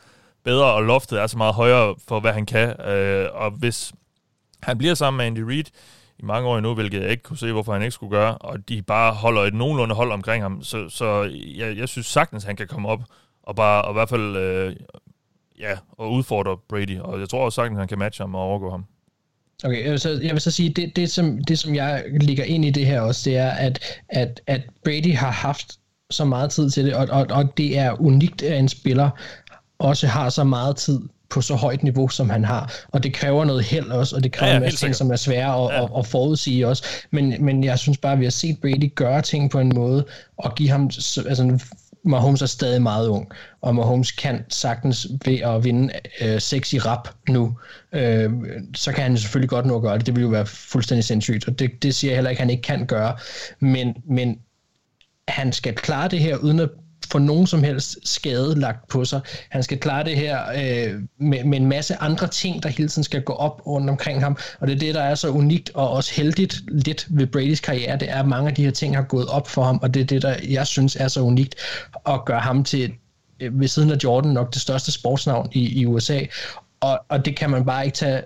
bedre, 0.44 0.72
og 0.72 0.82
loftet 0.82 1.20
er 1.20 1.26
så 1.26 1.38
meget 1.38 1.54
højere 1.54 1.94
for, 2.08 2.20
hvad 2.20 2.32
han 2.32 2.46
kan. 2.46 2.80
Øh, 2.80 3.28
og 3.32 3.50
hvis 3.50 3.92
han 4.62 4.78
bliver 4.78 4.94
sammen 4.94 5.16
med 5.16 5.26
Andy 5.26 5.50
Reid 5.50 5.64
i 6.22 6.24
mange 6.24 6.48
år 6.48 6.58
endnu, 6.58 6.74
hvilket 6.74 7.02
jeg 7.02 7.10
ikke 7.10 7.22
kunne 7.22 7.38
se, 7.38 7.52
hvorfor 7.52 7.72
han 7.72 7.82
ikke 7.82 7.92
skulle 7.92 8.10
gøre, 8.10 8.38
og 8.38 8.68
de 8.68 8.82
bare 8.82 9.12
holder 9.12 9.42
et 9.42 9.54
nogenlunde 9.54 9.94
hold 9.94 10.12
omkring 10.12 10.44
ham, 10.44 10.62
så, 10.62 10.88
så 10.88 11.22
jeg, 11.56 11.76
jeg 11.76 11.88
synes 11.88 12.06
sagtens, 12.06 12.44
han 12.44 12.56
kan 12.56 12.66
komme 12.66 12.88
op 12.88 13.02
og 13.42 13.56
bare, 13.56 13.82
og 13.82 13.92
i 13.92 13.94
hvert 13.94 14.08
fald, 14.08 14.36
øh, 14.36 14.76
ja, 15.58 15.78
og 15.92 16.12
udfordre 16.12 16.56
Brady, 16.68 16.98
og 16.98 17.20
jeg 17.20 17.28
tror 17.28 17.44
også 17.44 17.56
sagtens, 17.56 17.78
han 17.78 17.88
kan 17.88 17.98
matche 17.98 18.22
ham 18.22 18.34
og 18.34 18.40
overgå 18.40 18.70
ham. 18.70 18.84
Okay, 19.64 19.84
jeg 19.84 19.90
vil 19.90 20.00
så, 20.00 20.10
jeg 20.10 20.32
vil 20.32 20.40
så 20.40 20.50
sige, 20.50 20.70
det, 20.70 20.96
det, 20.96 21.10
som, 21.10 21.44
det 21.44 21.58
som 21.58 21.74
jeg 21.74 22.04
ligger 22.20 22.44
ind 22.44 22.64
i 22.64 22.70
det 22.70 22.86
her 22.86 23.00
også, 23.00 23.30
det 23.30 23.36
er, 23.36 23.50
at, 23.50 24.00
at, 24.08 24.40
at 24.46 24.60
Brady 24.84 25.16
har 25.16 25.30
haft 25.30 25.78
så 26.10 26.24
meget 26.24 26.50
tid 26.50 26.70
til 26.70 26.84
det, 26.84 26.94
og, 26.94 27.08
og, 27.10 27.26
og 27.30 27.56
det 27.56 27.78
er 27.78 28.00
unikt, 28.00 28.42
at 28.42 28.58
en 28.58 28.68
spiller 28.68 29.10
også 29.78 30.06
har 30.06 30.28
så 30.28 30.44
meget 30.44 30.76
tid 30.76 31.00
på 31.30 31.40
så 31.40 31.54
højt 31.54 31.82
niveau, 31.82 32.08
som 32.08 32.30
han 32.30 32.44
har. 32.44 32.72
Og 32.88 33.02
det 33.02 33.14
kræver 33.14 33.44
noget 33.44 33.64
held 33.64 33.90
også, 33.90 34.16
og 34.16 34.24
det 34.24 34.32
kræver 34.32 34.50
ja, 34.50 34.56
en 34.56 34.62
masse 34.62 34.78
ting, 34.78 34.94
som 34.94 35.10
er 35.10 35.16
svære 35.16 35.64
at, 35.64 35.74
ja. 35.74 35.84
at, 35.84 35.90
at 35.98 36.06
forudsige 36.06 36.68
også. 36.68 36.84
Men, 37.10 37.44
men 37.44 37.64
jeg 37.64 37.78
synes 37.78 37.98
bare, 37.98 38.12
at 38.12 38.18
vi 38.18 38.24
har 38.24 38.30
set 38.30 38.58
Brady 38.60 38.94
gøre 38.94 39.22
ting 39.22 39.50
på 39.50 39.58
en 39.58 39.72
måde, 39.74 40.04
og 40.36 40.54
give 40.54 40.68
ham... 40.68 40.82
Altså, 41.26 41.58
Mahomes 42.04 42.42
er 42.42 42.46
stadig 42.46 42.82
meget 42.82 43.08
ung, 43.08 43.28
og 43.60 43.74
Mahomes 43.74 44.10
kan 44.10 44.44
sagtens 44.48 45.06
ved 45.24 45.38
at 45.40 45.64
vinde 45.64 45.92
øh, 46.20 46.40
seks 46.40 46.72
i 46.72 46.78
rap 46.78 47.08
nu, 47.28 47.58
øh, 47.92 48.30
så 48.74 48.92
kan 48.92 49.02
han 49.02 49.18
selvfølgelig 49.18 49.50
godt 49.50 49.66
nå 49.66 49.76
at 49.76 49.82
gøre 49.82 49.98
det. 49.98 50.06
Det 50.06 50.16
vil 50.16 50.22
jo 50.22 50.28
være 50.28 50.46
fuldstændig 50.46 51.04
sindssygt, 51.04 51.48
og 51.48 51.58
det, 51.58 51.82
det 51.82 51.94
siger 51.94 52.10
jeg 52.10 52.16
heller 52.16 52.30
ikke, 52.30 52.40
at 52.40 52.42
han 52.42 52.50
ikke 52.50 52.62
kan 52.62 52.86
gøre. 52.86 53.16
Men, 53.60 53.94
men 54.04 54.38
han 55.28 55.52
skal 55.52 55.74
klare 55.74 56.08
det 56.08 56.20
her, 56.20 56.36
uden 56.36 56.60
at 56.60 56.68
få 57.10 57.18
nogen 57.18 57.46
som 57.46 57.62
helst 57.62 57.98
skade 58.04 58.60
lagt 58.60 58.88
på 58.88 59.04
sig. 59.04 59.20
Han 59.48 59.62
skal 59.62 59.78
klare 59.78 60.04
det 60.04 60.16
her 60.16 60.38
øh, 60.48 61.00
med, 61.18 61.44
med 61.44 61.58
en 61.58 61.66
masse 61.66 61.96
andre 61.96 62.28
ting, 62.28 62.62
der 62.62 62.68
hele 62.68 62.88
tiden 62.88 63.04
skal 63.04 63.22
gå 63.22 63.32
op 63.32 63.66
rundt 63.66 63.90
omkring 63.90 64.22
ham. 64.22 64.36
Og 64.60 64.66
det 64.66 64.74
er 64.74 64.78
det, 64.78 64.94
der 64.94 65.02
er 65.02 65.14
så 65.14 65.28
unikt 65.28 65.70
og 65.74 65.90
også 65.90 66.14
heldigt 66.14 66.62
lidt 66.68 67.06
ved 67.10 67.26
Bradys 67.26 67.60
karriere, 67.60 67.98
det 67.98 68.10
er, 68.10 68.18
at 68.18 68.28
mange 68.28 68.48
af 68.48 68.54
de 68.54 68.64
her 68.64 68.70
ting 68.70 68.96
har 68.96 69.02
gået 69.02 69.28
op 69.28 69.48
for 69.48 69.62
ham, 69.62 69.78
og 69.82 69.94
det 69.94 70.00
er 70.02 70.06
det, 70.06 70.22
der 70.22 70.34
jeg 70.48 70.66
synes 70.66 70.96
er 70.96 71.08
så 71.08 71.20
unikt 71.20 71.54
og 71.94 72.24
gør 72.24 72.38
ham 72.38 72.64
til 72.64 72.92
øh, 73.40 73.60
ved 73.60 73.68
siden 73.68 73.90
af 73.90 73.96
Jordan 74.04 74.30
nok 74.32 74.54
det 74.54 74.62
største 74.62 74.92
sportsnavn 74.92 75.48
i, 75.52 75.80
i 75.80 75.86
USA. 75.86 76.20
Og, 76.80 77.00
og 77.08 77.24
det 77.24 77.36
kan 77.36 77.50
man 77.50 77.64
bare 77.64 77.84
ikke 77.84 77.96
tage 77.96 78.22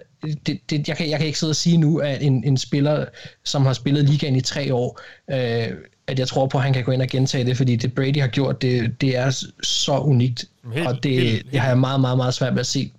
det, 0.47 0.61
det, 0.71 0.89
jeg, 0.89 0.97
kan, 0.97 1.11
jeg 1.11 1.19
kan 1.19 1.27
ikke 1.27 1.39
sidde 1.39 1.51
og 1.51 1.57
sige 1.57 1.77
nu, 1.77 1.99
at 1.99 2.23
en, 2.23 2.45
en 2.45 2.57
spiller, 2.57 3.05
som 3.45 3.67
har 3.67 3.73
spillet 3.73 4.05
ligaen 4.05 4.37
i 4.37 4.41
tre 4.41 4.75
år, 4.75 5.01
øh, 5.31 5.69
at 6.07 6.19
jeg 6.19 6.29
tror 6.29 6.47
på, 6.47 6.59
at 6.59 6.65
han 6.65 6.73
kan 6.73 6.85
gå 6.85 6.93
ind 6.93 7.03
og 7.03 7.09
gentage 7.09 7.45
det, 7.45 7.57
fordi 7.57 7.77
det 7.77 7.95
Brady 7.95 8.21
har 8.21 8.29
gjort, 8.29 8.63
det, 8.63 9.01
det 9.01 9.17
er 9.17 9.47
så 9.63 9.99
unikt, 9.99 10.45
helt, 10.73 10.87
og 10.87 11.03
det, 11.03 11.13
helt, 11.13 11.31
helt. 11.31 11.53
det 11.53 11.61
har 11.61 11.69
jeg 11.69 11.79
meget, 11.79 12.01
meget, 12.01 12.17
meget 12.17 12.35
svært 12.35 12.53
ved 12.53 12.61
at 12.61 12.67
se, 12.67 12.93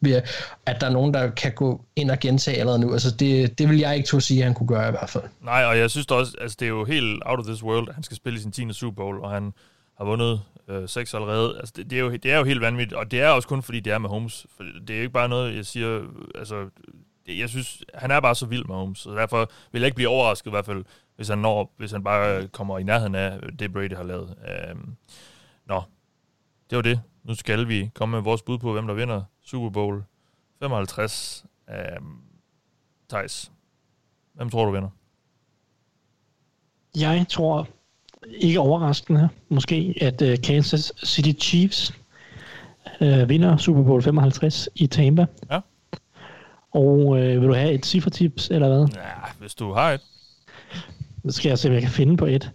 at 0.66 0.82
der 0.82 0.88
er 0.88 0.92
nogen, 0.92 1.14
der 1.14 1.30
kan 1.30 1.52
gå 1.52 1.82
ind 1.96 2.12
og 2.12 2.20
gentage 2.20 2.58
allerede 2.58 2.80
nu. 2.80 2.94
Altså 2.94 3.12
det, 3.12 3.60
det 3.60 3.70
vil 3.70 3.78
jeg 3.78 3.96
ikke 3.96 4.08
tro 4.08 4.18
at 4.18 4.24
sige, 4.24 4.40
at 4.40 4.46
han 4.46 4.54
kunne 4.54 4.68
gøre 4.68 4.88
i 4.88 4.92
hvert 4.92 5.10
fald. 5.10 5.24
Nej, 5.42 5.66
og 5.66 5.78
jeg 5.78 5.92
synes 5.92 6.06
også, 6.06 6.34
altså 6.42 6.58
det 6.60 6.66
er 6.66 6.70
jo 6.70 6.86
helt 6.86 7.22
out 7.26 7.40
of 7.40 7.46
this 7.46 7.64
world, 7.64 7.90
at 7.90 7.96
han 7.96 8.04
skal 8.04 8.18
spille 8.18 8.40
i 8.40 8.42
sin 8.42 8.52
10. 8.52 8.74
Super 8.74 8.96
Bowl, 8.96 9.20
og 9.20 9.32
han 9.32 9.54
har 9.98 10.06
vundet 10.06 10.42
øh, 10.70 10.90
seks 10.90 11.14
allerede. 11.14 11.58
Altså 11.60 11.74
det, 11.76 11.90
det, 11.90 11.96
er 11.96 12.02
jo, 12.02 12.12
det 12.12 12.32
er 12.32 12.38
jo 12.38 12.44
helt 12.44 12.62
vanvittigt, 12.62 12.94
og 13.00 13.12
det 13.12 13.22
er 13.22 13.28
også 13.28 13.48
kun 13.48 13.64
fordi, 13.64 13.80
det 13.80 13.94
er 13.94 13.98
med 13.98 14.10
Holmes. 14.10 14.46
For 14.58 14.64
det 14.88 14.90
er 14.90 14.98
jo 14.98 15.02
ikke 15.02 15.14
bare 15.14 15.30
noget, 15.30 15.56
jeg 15.56 15.66
siger, 15.66 16.02
altså 16.36 16.70
jeg 17.28 17.50
synes, 17.50 17.84
han 17.94 18.12
er 18.12 18.20
bare 18.20 18.36
så 18.36 18.46
vild 18.46 18.66
med 18.66 18.76
Holmes, 18.76 19.00
så 19.00 19.16
derfor 19.16 19.50
vil 19.72 19.80
jeg 19.80 19.86
ikke 19.86 19.96
blive 19.96 20.10
overrasket 20.10 20.48
i 20.48 20.50
hvert 20.50 20.66
fald, 20.66 20.84
hvis 21.16 21.28
han, 21.28 21.38
når, 21.38 21.74
hvis 21.78 21.92
han 21.92 22.04
bare 22.04 22.48
kommer 22.48 22.80
i 22.80 22.84
nærheden 22.84 23.16
af 23.16 23.40
det, 23.60 23.74
Brady 23.74 23.96
har 23.96 24.04
lavet. 24.04 24.36
Øhm, 24.48 24.96
nå, 25.66 25.84
det 26.70 26.76
var 26.76 26.82
det. 26.82 27.02
Nu 27.24 27.36
skal 27.36 27.68
vi 27.68 27.90
komme 27.94 28.18
med 28.18 28.24
vores 28.24 28.42
bud 28.42 28.58
på, 28.58 28.74
hvem 28.74 28.88
der 28.88 28.94
vinder 28.94 29.22
Super 29.44 29.70
Bowl 29.70 30.04
55. 30.60 31.46
Øhm, 31.70 32.18
Thijs, 33.10 33.52
hvem 34.34 34.50
tror 34.50 34.66
du 34.66 34.72
vinder? 34.72 34.90
Jeg 36.96 37.26
tror, 37.30 37.68
ikke 38.28 38.60
overraskende 38.60 39.30
måske, 39.50 39.96
at 40.02 40.22
uh, 40.22 40.42
Kansas 40.44 40.94
City 41.06 41.46
Chiefs 41.46 41.94
uh, 43.02 43.30
vinder 43.30 43.58
Super 43.58 43.84
Bowl 43.84 44.04
55 44.04 44.70
i 44.76 44.88
Tampa. 44.88 45.26
Ja. 45.52 45.60
Og 46.72 47.20
øh, 47.20 47.42
vil 47.42 47.48
du 47.50 47.54
have 47.54 47.72
et 47.72 47.86
cifretips, 47.86 48.50
eller 48.50 48.68
hvad? 48.68 48.88
Ja, 48.96 49.32
hvis 49.40 49.56
du 49.56 49.74
har 49.74 49.92
et. 49.92 50.02
Så 51.26 51.32
skal 51.32 51.50
jeg 51.50 51.60
se, 51.60 51.68
om 51.70 51.74
jeg 51.74 51.82
kan 51.82 51.92
finde 51.92 52.18
på 52.18 52.26
et. 52.26 52.52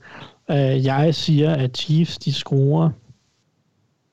Øh, 0.51 0.85
jeg 0.85 1.15
siger, 1.15 1.55
at 1.55 1.77
Chiefs, 1.79 2.19
de 2.19 2.33
scorer, 2.33 2.91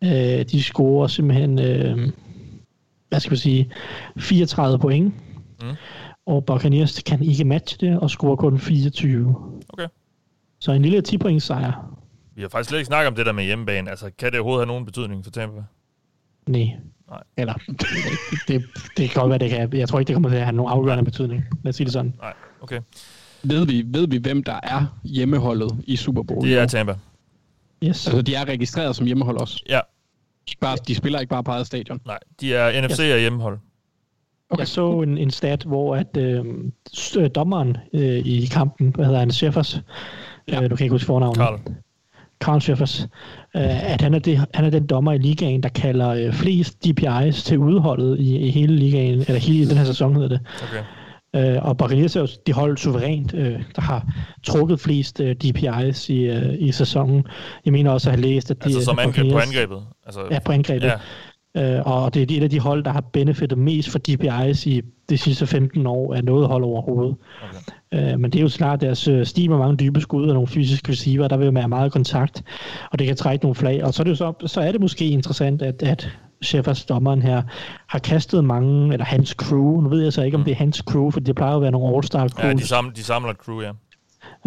øh, 0.03 0.45
de 0.51 0.63
scorer 0.63 1.07
simpelthen, 1.07 1.59
øh, 1.59 2.11
hvad 3.09 3.19
skal 3.19 3.31
vi 3.31 3.37
sige, 3.37 3.71
34 4.19 4.79
point. 4.79 5.13
Mm. 5.61 5.75
Og 6.25 6.45
Buccaneers 6.45 7.01
kan 7.03 7.23
ikke 7.23 7.45
matche 7.45 7.87
det, 7.87 7.99
og 7.99 8.09
scorer 8.09 8.35
kun 8.35 8.59
24. 8.59 9.35
Okay. 9.69 9.87
Så 10.59 10.71
en 10.71 10.81
lille 10.81 11.01
10 11.01 11.17
point 11.17 11.43
sejr. 11.43 11.93
Vi 12.35 12.41
har 12.41 12.49
faktisk 12.49 12.69
slet 12.69 12.79
ikke 12.79 12.87
snakket 12.87 13.07
om 13.07 13.15
det 13.15 13.25
der 13.25 13.31
med 13.31 13.43
hjemmebane. 13.43 13.89
Altså, 13.89 14.11
kan 14.17 14.31
det 14.31 14.39
overhovedet 14.39 14.61
have 14.61 14.67
nogen 14.67 14.85
betydning 14.85 15.23
for 15.23 15.31
Tampa? 15.31 15.61
Nej. 16.47 16.69
Nej. 17.09 17.23
Eller, 17.37 17.53
det, 17.53 17.87
det, 18.47 18.63
det 18.97 19.09
kan 19.09 19.21
godt 19.21 19.29
være, 19.29 19.39
det 19.39 19.49
kan. 19.49 19.73
Jeg 19.73 19.89
tror 19.89 19.99
ikke, 19.99 20.07
det 20.07 20.15
kommer 20.15 20.29
til 20.29 20.35
at 20.35 20.43
have 20.43 20.55
nogen 20.55 20.71
afgørende 20.71 21.05
betydning. 21.05 21.43
Lad 21.63 21.69
os 21.69 21.75
sige 21.75 21.85
det 21.85 21.93
sådan. 21.93 22.13
Nej, 22.21 22.33
okay. 22.61 22.81
Ved 23.43 23.65
vi, 23.65 23.83
ved 23.85 24.07
vi, 24.07 24.17
hvem 24.17 24.43
der 24.43 24.59
er 24.63 24.85
hjemmeholdet 25.03 25.71
i 25.83 25.95
Super 25.95 26.23
Bowl? 26.23 26.47
Det 26.47 26.57
er 26.57 26.65
Tampa. 26.65 26.95
Yes. 27.83 28.07
Altså, 28.07 28.21
de 28.21 28.35
er 28.35 28.45
registreret 28.45 28.95
som 28.95 29.05
hjemmehold 29.05 29.41
også? 29.41 29.63
Ja. 29.69 29.79
De, 30.49 30.53
bare, 30.61 30.77
de 30.87 30.95
spiller 30.95 31.19
ikke 31.19 31.29
bare 31.29 31.43
på 31.43 31.51
eget 31.51 31.67
stadion? 31.67 32.01
Nej, 32.05 32.19
de 32.41 32.53
er 32.53 32.81
NFC 32.81 32.91
yes. 32.91 32.99
er 32.99 33.17
hjemmehold. 33.17 33.57
Okay. 34.49 34.59
Jeg 34.59 34.67
så 34.67 35.01
en, 35.01 35.17
en 35.17 35.31
stat, 35.31 35.63
hvor 35.63 35.95
at 35.95 36.17
øh, 36.17 36.45
dommeren 37.35 37.77
øh, 37.93 38.17
i 38.25 38.45
kampen, 38.45 38.91
hvad 38.95 39.05
hedder 39.05 39.19
han, 39.19 39.31
Sheffers, 39.31 39.81
ja. 40.47 40.63
øh, 40.63 40.69
du 40.69 40.75
kan 40.75 40.83
ikke 40.83 40.93
huske 40.93 41.05
fornavnet. 41.05 41.37
Carl. 41.37 41.59
Carl 42.39 42.61
Schiffers, 42.61 43.07
øh, 43.55 43.91
at 43.93 44.01
han 44.01 44.13
er, 44.13 44.19
det, 44.19 44.45
han 44.53 44.65
er 44.65 44.69
den 44.69 44.87
dommer 44.87 45.13
i 45.13 45.17
ligaen, 45.17 45.63
der 45.63 45.69
kalder 45.69 46.09
øh, 46.09 46.33
flest 46.33 46.77
DPI's 46.85 47.43
til 47.43 47.57
udholdet 47.57 48.19
i, 48.19 48.37
i 48.37 48.49
hele 48.49 48.75
ligaen, 48.75 49.19
eller 49.19 49.37
hele 49.37 49.69
den 49.69 49.77
her 49.77 49.85
sæson 49.85 50.13
hedder 50.13 50.29
det. 50.29 50.39
Okay. 50.63 50.83
Øh, 51.35 51.57
og 51.61 51.77
Buccaneers 51.77 52.15
er 52.15 52.21
jo 52.21 52.27
de 52.47 52.53
hold 52.53 52.77
suverænt, 52.77 53.33
øh, 53.33 53.63
der 53.75 53.81
har 53.81 54.07
trukket 54.43 54.79
flest 54.79 55.19
øh, 55.19 55.35
DPI's 55.43 56.11
i, 56.11 56.23
øh, 56.23 56.55
i 56.59 56.71
sæsonen. 56.71 57.23
Jeg 57.65 57.73
mener 57.73 57.91
også 57.91 58.09
at 58.09 58.15
have 58.15 58.21
læst, 58.21 58.51
at 58.51 58.63
de... 58.63 58.65
Altså 58.65 58.81
som 58.81 58.99
angreb 58.99 59.31
på 59.31 59.37
angrebet? 59.37 59.83
Altså, 60.05 60.21
ja, 60.31 60.39
på 60.39 60.51
angrebet. 60.51 60.91
Ja. 61.55 61.77
Øh, 61.77 61.81
og 61.85 62.13
det 62.13 62.31
er 62.31 62.37
et 62.37 62.43
af 62.43 62.49
de 62.49 62.59
hold, 62.59 62.83
der 62.83 62.91
har 62.91 63.01
benefitet 63.01 63.57
mest 63.57 63.89
for 63.89 63.99
DPI's 64.09 64.69
i 64.69 64.81
de 65.09 65.17
sidste 65.17 65.47
15 65.47 65.87
år 65.87 66.13
af 66.13 66.23
noget 66.23 66.47
hold 66.47 66.63
overhovedet. 66.63 67.15
Okay. 67.91 68.11
Øh, 68.13 68.19
men 68.19 68.31
det 68.31 68.39
er 68.39 68.43
jo 68.43 68.49
snart 68.49 68.81
deres 68.81 69.09
stil 69.23 69.49
med 69.49 69.57
mange 69.57 69.77
dybe 69.77 70.01
skud 70.01 70.27
og 70.27 70.33
nogle 70.33 70.47
fysiske 70.47 70.91
receiver, 70.91 71.27
der 71.27 71.37
vil 71.37 71.55
være 71.55 71.67
meget 71.67 71.91
kontakt, 71.91 72.43
og 72.91 72.99
det 72.99 73.07
kan 73.07 73.15
trække 73.15 73.45
nogle 73.45 73.55
flag. 73.55 73.83
Og 73.83 73.93
så 73.93 74.01
er 74.01 74.03
det, 74.03 74.11
jo 74.11 74.15
så, 74.15 74.33
så 74.45 74.61
er 74.61 74.71
det 74.71 74.81
måske 74.81 75.05
interessant, 75.05 75.61
at, 75.61 75.83
at 75.83 76.09
Sheffers 76.41 76.85
dommeren 76.85 77.21
her 77.21 77.41
har 77.87 77.99
kastet 77.99 78.43
mange, 78.43 78.93
eller 78.93 79.05
hans 79.05 79.29
crew, 79.29 79.81
nu 79.81 79.89
ved 79.89 80.03
jeg 80.03 80.13
så 80.13 80.23
ikke, 80.23 80.37
om 80.37 80.43
det 80.43 80.51
er 80.51 80.55
hans 80.55 80.77
crew, 80.77 81.11
for 81.11 81.19
det 81.19 81.35
plejer 81.35 81.55
at 81.55 81.61
være 81.61 81.71
nogle 81.71 81.95
all-star 81.95 82.27
crew. 82.27 82.47
Ja, 82.47 82.53
de, 82.53 82.67
sam, 82.67 82.91
de 82.91 83.03
samler 83.03 83.29
et 83.29 83.37
crew, 83.37 83.61
ja. 83.61 83.71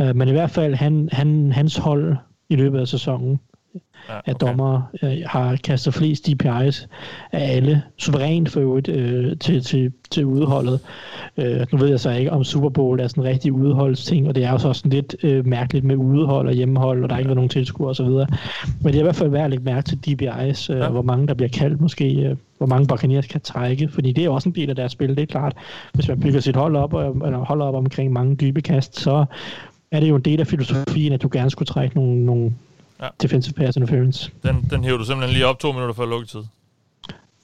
Øh, 0.01 0.17
men 0.17 0.29
i 0.29 0.33
hvert 0.33 0.51
fald, 0.51 0.75
han, 0.75 1.09
han, 1.13 1.53
hans 1.53 1.77
hold 1.77 2.17
i 2.49 2.57
løbet 2.57 2.81
af 2.81 2.89
sæsonen, 2.89 3.41
ja, 3.75 4.19
okay. 4.19 4.31
at 4.31 4.41
dommer 4.41 4.83
øh, 5.03 5.17
har 5.27 5.57
kastet 5.57 5.95
flest 5.95 6.29
DPI's 6.29 6.87
af 7.33 7.57
alle, 7.57 7.83
suverænt 7.97 8.49
for 8.49 8.61
øvrigt, 8.61 8.89
øh, 8.89 9.39
til, 9.39 9.63
til, 9.63 9.93
til 10.11 10.25
udholdet. 10.27 10.81
Øh, 11.37 11.67
nu 11.73 11.79
ved 11.79 11.89
jeg 11.89 12.01
så 12.01 12.11
ikke, 12.11 12.33
om 12.33 12.45
Super 12.45 12.69
Bowl 12.69 13.01
er 13.01 13.09
sådan 13.09 13.25
en 13.25 13.31
rigtig 13.31 13.53
udholdsting, 13.53 14.29
og 14.29 14.35
det 14.35 14.45
er 14.45 14.51
jo 14.51 14.59
så 14.59 14.73
sådan 14.73 14.91
lidt 14.91 15.17
øh, 15.23 15.47
mærkeligt 15.47 15.85
med 15.85 15.97
udhold 15.97 16.47
og 16.47 16.55
hjemmehold, 16.55 17.03
og 17.03 17.09
der 17.09 17.15
er 17.15 17.19
ikke 17.19 17.35
nogen 17.35 17.51
tilskuere 17.51 17.91
osv. 17.91 18.07
Men 18.07 18.27
det 18.85 18.95
er 18.95 19.01
i 19.01 19.03
hvert 19.03 19.17
fald 19.17 19.31
værd 19.31 19.45
at 19.45 19.51
lægge 19.51 19.65
mærke 19.65 19.89
til 19.89 19.99
DPI's, 20.07 20.73
øh, 20.73 20.79
ja. 20.79 20.89
hvor 20.89 21.03
mange 21.03 21.27
der 21.27 21.35
bliver 21.35 21.49
kaldt 21.49 21.81
måske, 21.81 22.15
øh, 22.15 22.37
hvor 22.59 22.67
mange 22.67 22.87
Buccaneers 22.87 23.27
kan 23.27 23.41
trække, 23.41 23.89
fordi 23.89 24.13
det 24.13 24.25
er 24.25 24.31
også 24.31 24.49
en 24.49 24.55
del 24.55 24.71
af 24.71 24.77
deres 24.77 24.93
spil, 24.93 25.09
det 25.09 25.23
er 25.23 25.27
klart. 25.27 25.57
Hvis 25.93 26.09
man 26.09 26.21
bygger 26.21 26.41
sit 26.41 26.57
hold 26.57 26.77
op, 26.77 26.95
eller 26.95 27.39
holder 27.39 27.67
op 27.67 27.75
omkring 27.75 28.13
mange 28.13 28.37
dybe 28.37 28.61
kast, 28.61 29.01
så 29.01 29.25
er 29.93 30.01
det 30.01 30.09
jo 30.09 30.17
en 30.17 30.23
del 30.23 30.41
af 30.41 30.47
filosofien, 30.47 31.13
at 31.13 31.23
du 31.23 31.29
gerne 31.33 31.51
skulle 31.51 31.67
trække 31.67 31.97
nogle, 31.97 32.25
nogle 32.25 32.53
ja. 33.01 33.09
defensive 33.23 33.55
pass 33.55 33.77
interference. 33.77 34.31
Den, 34.43 34.67
den 34.71 34.85
hæver 34.85 34.99
du 34.99 35.05
simpelthen 35.05 35.35
lige 35.35 35.47
op 35.47 35.59
to 35.59 35.73
minutter 35.73 35.95
før 35.95 36.07
lukketid. 36.07 36.41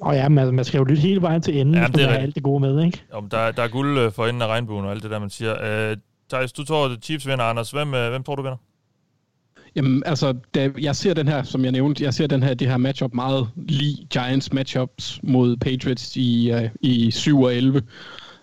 Og 0.00 0.14
ja, 0.14 0.28
man, 0.28 0.54
man 0.54 0.64
skal 0.64 0.78
jo 0.78 0.84
lytte 0.84 1.02
hele 1.02 1.22
vejen 1.22 1.42
til 1.42 1.60
enden, 1.60 1.74
ja, 1.74 1.88
man 1.88 2.00
har 2.00 2.08
alt 2.08 2.34
det 2.34 2.42
gode 2.42 2.60
med, 2.60 2.84
ikke? 2.84 3.02
Jo, 3.14 3.28
der, 3.30 3.50
der 3.50 3.62
er 3.62 3.68
guld 3.68 3.98
øh, 3.98 4.12
for 4.12 4.26
enden 4.26 4.42
af 4.42 4.46
regnbuen 4.46 4.84
og 4.84 4.90
alt 4.90 5.02
det 5.02 5.10
der, 5.10 5.18
man 5.18 5.30
siger. 5.30 5.90
Uh, 5.90 5.96
Thijs, 6.28 6.52
du 6.52 6.64
tror, 6.64 6.88
at 6.88 6.98
Chiefs 7.02 7.26
vinder, 7.26 7.44
Anders. 7.44 7.70
Hvem, 7.70 7.88
uh, 7.88 8.08
hvem 8.08 8.22
tror 8.22 8.34
du 8.34 8.42
vinder? 8.42 8.56
Jamen, 9.76 10.02
altså, 10.06 10.34
da 10.54 10.70
jeg 10.78 10.96
ser 10.96 11.14
den 11.14 11.28
her, 11.28 11.42
som 11.42 11.64
jeg 11.64 11.72
nævnte, 11.72 12.04
jeg 12.04 12.14
ser 12.14 12.26
den 12.26 12.42
her, 12.42 12.54
det 12.54 12.68
her 12.68 12.76
matchup 12.76 13.14
meget 13.14 13.48
lige 13.56 14.06
Giants 14.10 14.52
matchups 14.52 15.20
mod 15.22 15.56
Patriots 15.56 16.16
i, 16.16 16.52
uh, 16.54 16.70
i 16.80 17.10
7 17.10 17.42
og 17.42 17.54
11. 17.54 17.82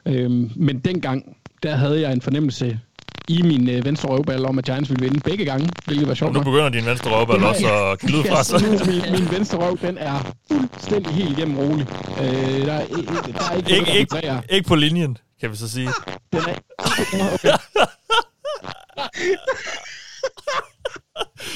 Øhm, 0.05 0.51
men 0.55 0.79
dengang, 0.79 1.37
der 1.63 1.75
havde 1.75 2.01
jeg 2.01 2.13
en 2.13 2.21
fornemmelse 2.21 2.79
i 3.27 3.41
min 3.41 3.69
øh, 3.69 3.85
venstre 3.85 4.09
røvball 4.09 4.45
om, 4.45 4.57
at 4.57 4.65
Giants 4.65 4.89
ville 4.89 5.03
vinde 5.05 5.19
begge 5.19 5.45
gange, 5.45 5.69
hvilket 5.85 6.07
var 6.07 6.13
sjovt. 6.13 6.37
Og 6.37 6.43
nu 6.43 6.51
begynder 6.51 6.69
din 6.69 6.85
venstre 6.85 7.11
røvball 7.11 7.43
også 7.43 7.73
at 7.73 7.99
glide 7.99 8.23
fra 8.23 8.43
sig. 8.43 8.61
min, 8.61 9.11
min 9.11 9.31
venstre 9.31 9.57
røv, 9.57 9.77
den 9.81 9.97
er 9.97 10.33
fuldstændig 10.51 11.13
helt 11.13 11.37
igennem 11.37 11.57
rolig. 11.57 11.87
Øh, 12.19 12.25
der, 12.65 12.73
er, 12.73 12.85
der 12.85 13.51
er 13.51 13.55
ikke, 13.55 13.71
ikke, 13.71 14.11
noget, 14.11 14.11
der 14.11 14.41
ikke, 14.41 14.53
ikke 14.53 14.67
på 14.67 14.75
linjen, 14.75 15.17
kan 15.39 15.51
vi 15.51 15.55
så 15.55 15.69
sige. 15.69 15.89
Den 16.33 16.39
er 16.39 16.55
okay. 16.77 17.57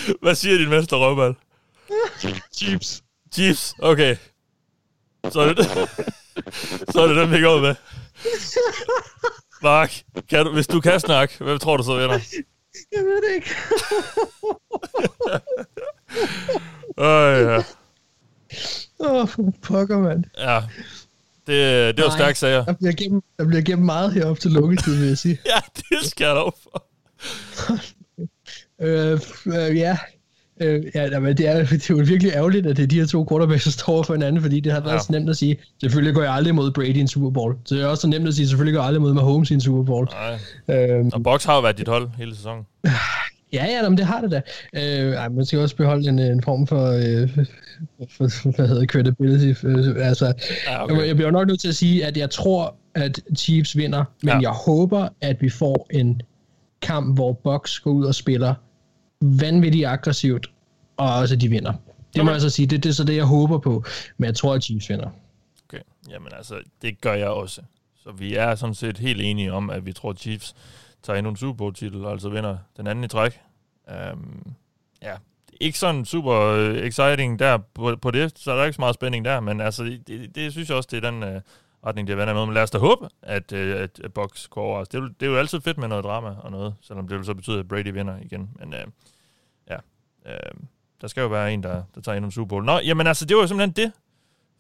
Hvad 0.22 0.36
siger 0.36 0.58
din 0.58 0.70
venstre 0.70 0.98
røvball? 0.98 1.36
Chiefs. 2.54 3.04
Chiefs, 3.34 3.74
okay. 3.80 4.16
Så 5.32 5.40
er 5.40 5.54
det, 5.54 5.66
så 6.92 7.02
er 7.02 7.08
det 7.08 7.16
den, 7.16 7.32
vi 7.32 7.42
går 7.42 7.62
med. 7.62 7.76
Mark, 9.64 10.02
kan 10.30 10.46
du, 10.46 10.54
hvis 10.54 10.68
du 10.68 10.80
kan 10.80 11.00
snakke, 11.00 11.44
hvem 11.44 11.60
tror 11.60 11.78
du 11.78 11.84
så 11.84 11.96
vinder? 11.96 12.20
Jeg 12.92 13.04
ved 13.04 13.22
det 13.22 13.36
ikke. 13.36 13.50
Åh, 16.98 17.42
ja. 17.42 17.64
Åh, 19.00 19.22
oh, 19.22 19.54
pokker, 19.62 19.98
mand. 20.00 20.24
Ja, 20.38 20.62
det, 21.48 21.98
det 21.98 22.06
var 22.06 22.12
stærkt 22.12 22.38
sager. 22.38 22.66
Der 22.66 22.74
bliver, 22.74 22.94
gennem, 22.94 23.22
der 23.38 23.46
bliver 23.46 23.62
gennem 23.62 23.86
meget 23.86 24.14
herop 24.14 24.40
til 24.40 24.52
lukketid, 24.52 24.96
vil 25.00 25.08
jeg 25.08 25.18
sige. 25.18 25.40
ja, 25.54 25.60
det 25.76 26.10
skal 26.10 26.26
jeg 26.26 26.36
dog 26.36 26.56
for. 26.64 26.88
øh, 28.82 29.22
øh, 29.46 29.78
ja, 29.78 29.98
Øh, 30.60 30.84
ja, 30.96 31.20
men 31.20 31.38
det 31.38 31.48
er, 31.48 31.66
det 31.66 31.90
er 31.90 31.96
jo 31.98 32.04
virkelig 32.08 32.32
ærgerligt, 32.32 32.68
at 32.68 32.78
det 32.78 32.84
er 32.84 32.88
de 32.88 33.00
her 33.00 33.06
to 33.06 33.28
quarterbacks, 33.30 33.64
der 33.64 33.72
står 33.72 34.04
for 34.04 34.14
hinanden, 34.14 34.42
fordi 34.42 34.60
det 34.60 34.72
har 34.72 34.80
været 34.80 34.94
ja. 34.94 35.00
så 35.00 35.12
nemt 35.12 35.30
at 35.30 35.38
sige, 35.38 35.58
selvfølgelig 35.82 36.16
går 36.16 36.22
jeg 36.22 36.34
aldrig 36.34 36.56
mod 36.56 36.72
Brady 36.72 36.96
i 36.96 37.00
en 37.00 37.08
Super 37.08 37.30
Bowl. 37.30 37.56
Så 37.66 37.76
det 37.76 37.84
er 37.84 37.88
også 37.88 38.02
så 38.02 38.08
nemt 38.08 38.28
at 38.28 38.34
sige, 38.34 38.48
selvfølgelig 38.48 38.74
går 38.74 38.82
jeg 38.82 38.88
aldrig 38.88 39.02
mod 39.02 39.14
Mahomes 39.14 39.52
i 39.52 39.54
en 39.54 39.62
Super 39.62 39.84
Bowl. 39.84 40.10
Nej. 40.68 40.78
Øhm, 40.78 41.10
og 41.14 41.24
Box 41.24 41.46
har 41.46 41.56
jo 41.56 41.62
været 41.62 41.78
dit 41.78 41.88
hold 41.88 42.10
hele 42.18 42.36
sæsonen. 42.36 42.66
Ja, 43.54 43.66
ja, 43.66 43.90
men 43.90 43.98
det 43.98 44.06
har 44.06 44.22
det 44.22 44.32
da. 44.32 44.42
Øh, 44.74 45.14
ej, 45.14 45.30
man 45.30 45.46
skal 45.46 45.60
også 45.60 45.76
beholde 45.76 46.10
en, 46.10 46.20
en 46.20 46.44
form 46.44 46.68
for, 46.68 46.88
øh, 46.88 47.30
for, 48.18 48.56
hvad 48.56 48.68
hedder 48.68 48.86
credibility. 48.86 49.66
Øh, 49.66 50.08
altså, 50.08 50.34
ja, 50.68 50.84
okay. 50.84 51.08
Jeg 51.08 51.16
bliver 51.16 51.32
nok 51.32 51.48
nødt 51.48 51.60
til 51.60 51.68
at 51.68 51.76
sige, 51.76 52.06
at 52.06 52.18
jeg 52.18 52.30
tror, 52.30 52.76
at 52.96 53.22
Chiefs 53.38 53.78
vinder, 53.78 54.04
men 54.22 54.30
ja. 54.30 54.40
jeg 54.40 54.50
håber, 54.50 55.08
at 55.22 55.42
vi 55.42 55.50
får 55.50 55.88
en 55.90 56.22
kamp, 56.82 57.16
hvor 57.16 57.34
Box 57.34 57.80
går 57.80 57.92
ud 57.92 58.06
og 58.06 58.16
spiller 58.16 58.54
vanvittigt 59.22 59.88
aggressivt, 59.88 60.52
og 60.98 61.14
også 61.16 61.36
at 61.36 61.42
de 61.42 61.50
vinder. 61.50 61.72
Det 61.72 62.22
okay. 62.22 62.26
må 62.26 62.32
jeg 62.32 62.42
så 62.42 62.50
sige, 62.50 62.68
det, 62.68 62.84
det 62.84 62.90
er 62.90 62.94
så 62.94 63.04
det, 63.04 63.16
jeg 63.16 63.26
håber 63.26 63.58
på, 63.58 63.84
men 64.18 64.26
jeg 64.26 64.36
tror, 64.36 64.54
at 64.54 64.64
Chiefs 64.64 64.90
vinder. 64.90 65.10
Okay, 65.70 65.82
jamen 66.10 66.32
altså, 66.38 66.60
det 66.82 67.02
gør 67.02 67.14
jeg 67.14 67.28
også. 67.28 67.62
Så 68.04 68.12
vi 68.12 68.36
er 68.36 68.56
sådan 68.56 68.76
set 68.76 68.98
helt 68.98 69.22
enige 69.22 69.54
om, 69.54 69.70
at 69.70 69.86
vi 69.86 69.94
tror, 69.94 70.10
at 70.10 70.20
Chiefs 70.20 70.56
tager 71.04 71.18
endnu 71.18 71.30
en 71.30 71.38
Super 71.38 71.58
Bowl-titel, 71.58 72.06
og 72.06 72.12
altså 72.12 72.30
vinder 72.30 72.58
den 72.78 72.88
anden 72.88 73.04
i 73.04 73.08
træk. 73.08 73.42
Um, 74.14 74.54
ja, 75.02 75.14
ikke 75.60 75.80
sådan 75.80 76.06
super 76.06 76.34
øh, 76.34 76.76
exciting 76.76 77.40
der 77.40 77.58
på, 77.58 77.96
på 78.02 78.12
det, 78.12 78.40
så 78.40 78.52
er 78.52 78.58
der 78.58 78.66
ikke 78.66 78.76
så 78.76 78.82
meget 78.82 78.96
spænding 78.96 79.26
der, 79.26 79.40
men 79.40 79.62
altså, 79.62 79.84
det, 79.84 80.08
det, 80.08 80.36
det 80.36 80.52
synes 80.52 80.70
jeg 80.70 80.78
også, 80.78 80.90
det 80.92 81.06
er 81.06 81.12
den 81.12 81.24
uh, 81.24 81.42
retning, 81.88 82.08
det 82.08 82.18
været 82.18 82.36
med. 82.36 82.46
Men 82.46 82.54
lad 82.54 82.64
os 82.64 82.72
da 82.72 82.78
håbe, 82.78 83.10
at, 83.22 83.52
uh, 83.52 83.60
at, 83.60 84.00
at 84.04 84.14
Box 84.14 84.48
går 84.48 84.64
over. 84.64 84.80
Altså, 84.80 85.02
det, 85.02 85.20
det 85.20 85.26
er 85.26 85.32
jo 85.32 85.38
altid 85.38 85.62
fedt 85.62 85.78
med 85.78 85.88
noget 85.88 86.04
drama 86.04 86.36
og 86.40 86.52
noget, 86.52 86.76
selvom 86.82 87.08
det 87.08 87.18
vil 87.18 87.26
så 87.26 87.34
betyde, 87.34 87.60
at 87.60 87.68
Brady 87.68 87.94
vinder 87.94 88.18
igen. 88.22 88.50
Men 88.60 88.74
uh, 88.74 88.80
ja, 89.70 89.76
uh, 90.26 90.60
der 91.02 91.08
skal 91.08 91.22
jo 91.22 91.28
være 91.28 91.54
en, 91.54 91.64
der, 91.64 91.84
der 91.96 92.02
tager 92.02 92.16
ind 92.16 92.26
om 92.26 92.32
Super 92.32 92.50
Bowl. 92.50 92.66
Nå, 92.66 92.80
jamen 92.80 93.08
altså, 93.08 93.26
det 93.26 93.36
var 93.36 93.44
jo 93.44 93.48
simpelthen 93.48 93.86
det 93.86 93.92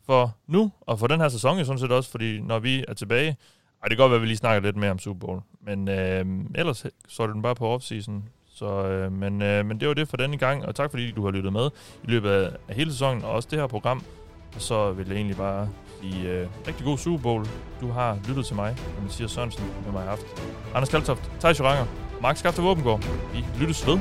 for 0.06 0.36
nu, 0.48 0.72
og 0.82 1.00
for 1.00 1.08
den 1.08 1.20
her 1.20 1.30
sæson, 1.30 1.66
sådan 1.66 1.80
set 1.80 1.92
også, 1.92 2.12
fordi 2.12 2.42
når 2.42 2.60
vi 2.60 2.86
er 2.88 2.94
tilbage, 2.94 3.38
ej, 3.82 3.88
det 3.88 3.90
kan 3.90 3.98
godt 3.98 4.10
være, 4.10 4.16
at 4.16 4.22
vi 4.22 4.28
lige 4.28 4.38
snakker 4.38 4.62
lidt 4.62 4.76
mere 4.76 4.92
om 4.92 5.00
Super 5.00 5.20
Bowl, 5.20 5.42
men 5.62 5.90
øh, 5.90 6.26
ellers 6.56 6.86
så 7.08 7.24
er 7.24 7.28
den 7.28 7.42
bare 7.42 7.56
på 7.56 7.68
offseason. 7.68 8.30
Så, 8.48 8.88
øh, 8.88 9.12
men, 9.12 9.42
øh, 9.42 9.66
men 9.66 9.80
det 9.80 9.88
var 9.88 9.94
det 9.94 10.08
for 10.08 10.18
denne 10.18 10.38
gang, 10.38 10.66
og 10.66 10.76
tak 10.76 10.92
fordi 10.92 11.12
du 11.12 11.24
har 11.24 11.32
lyttet 11.32 11.54
med 11.54 11.70
i 12.04 12.08
løbet 12.08 12.30
af, 12.30 12.52
af 12.68 12.76
hele 12.76 12.92
sæsonen, 12.92 13.24
og 13.24 13.32
også 13.32 13.48
det 13.52 13.60
her 13.60 13.68
program. 13.68 14.04
Og 14.56 14.62
så 14.62 14.92
vil 14.92 15.08
jeg 15.08 15.16
egentlig 15.16 15.38
bare 15.38 15.70
sige 16.02 16.30
øh, 16.30 16.48
rigtig 16.68 16.86
god 16.86 16.98
Super 16.98 17.24
Bowl. 17.24 17.48
Du 17.82 17.92
har 17.92 18.18
lyttet 18.28 18.46
til 18.46 18.56
mig, 18.56 18.76
og 18.98 19.04
Mathias 19.04 19.32
Sørensen 19.32 19.64
med 19.86 19.92
mig 19.92 20.06
i 20.06 20.08
aften. 20.08 20.28
Anders 20.76 20.90
Kaltoft, 20.90 21.32
Thijs 21.40 21.60
Joranger, 21.60 21.86
Mark 22.22 22.38
Skafte 22.38 22.62
Våbengård. 22.62 23.04
Vi 23.34 23.46
lyttes 23.60 23.88
ved. 23.88 24.00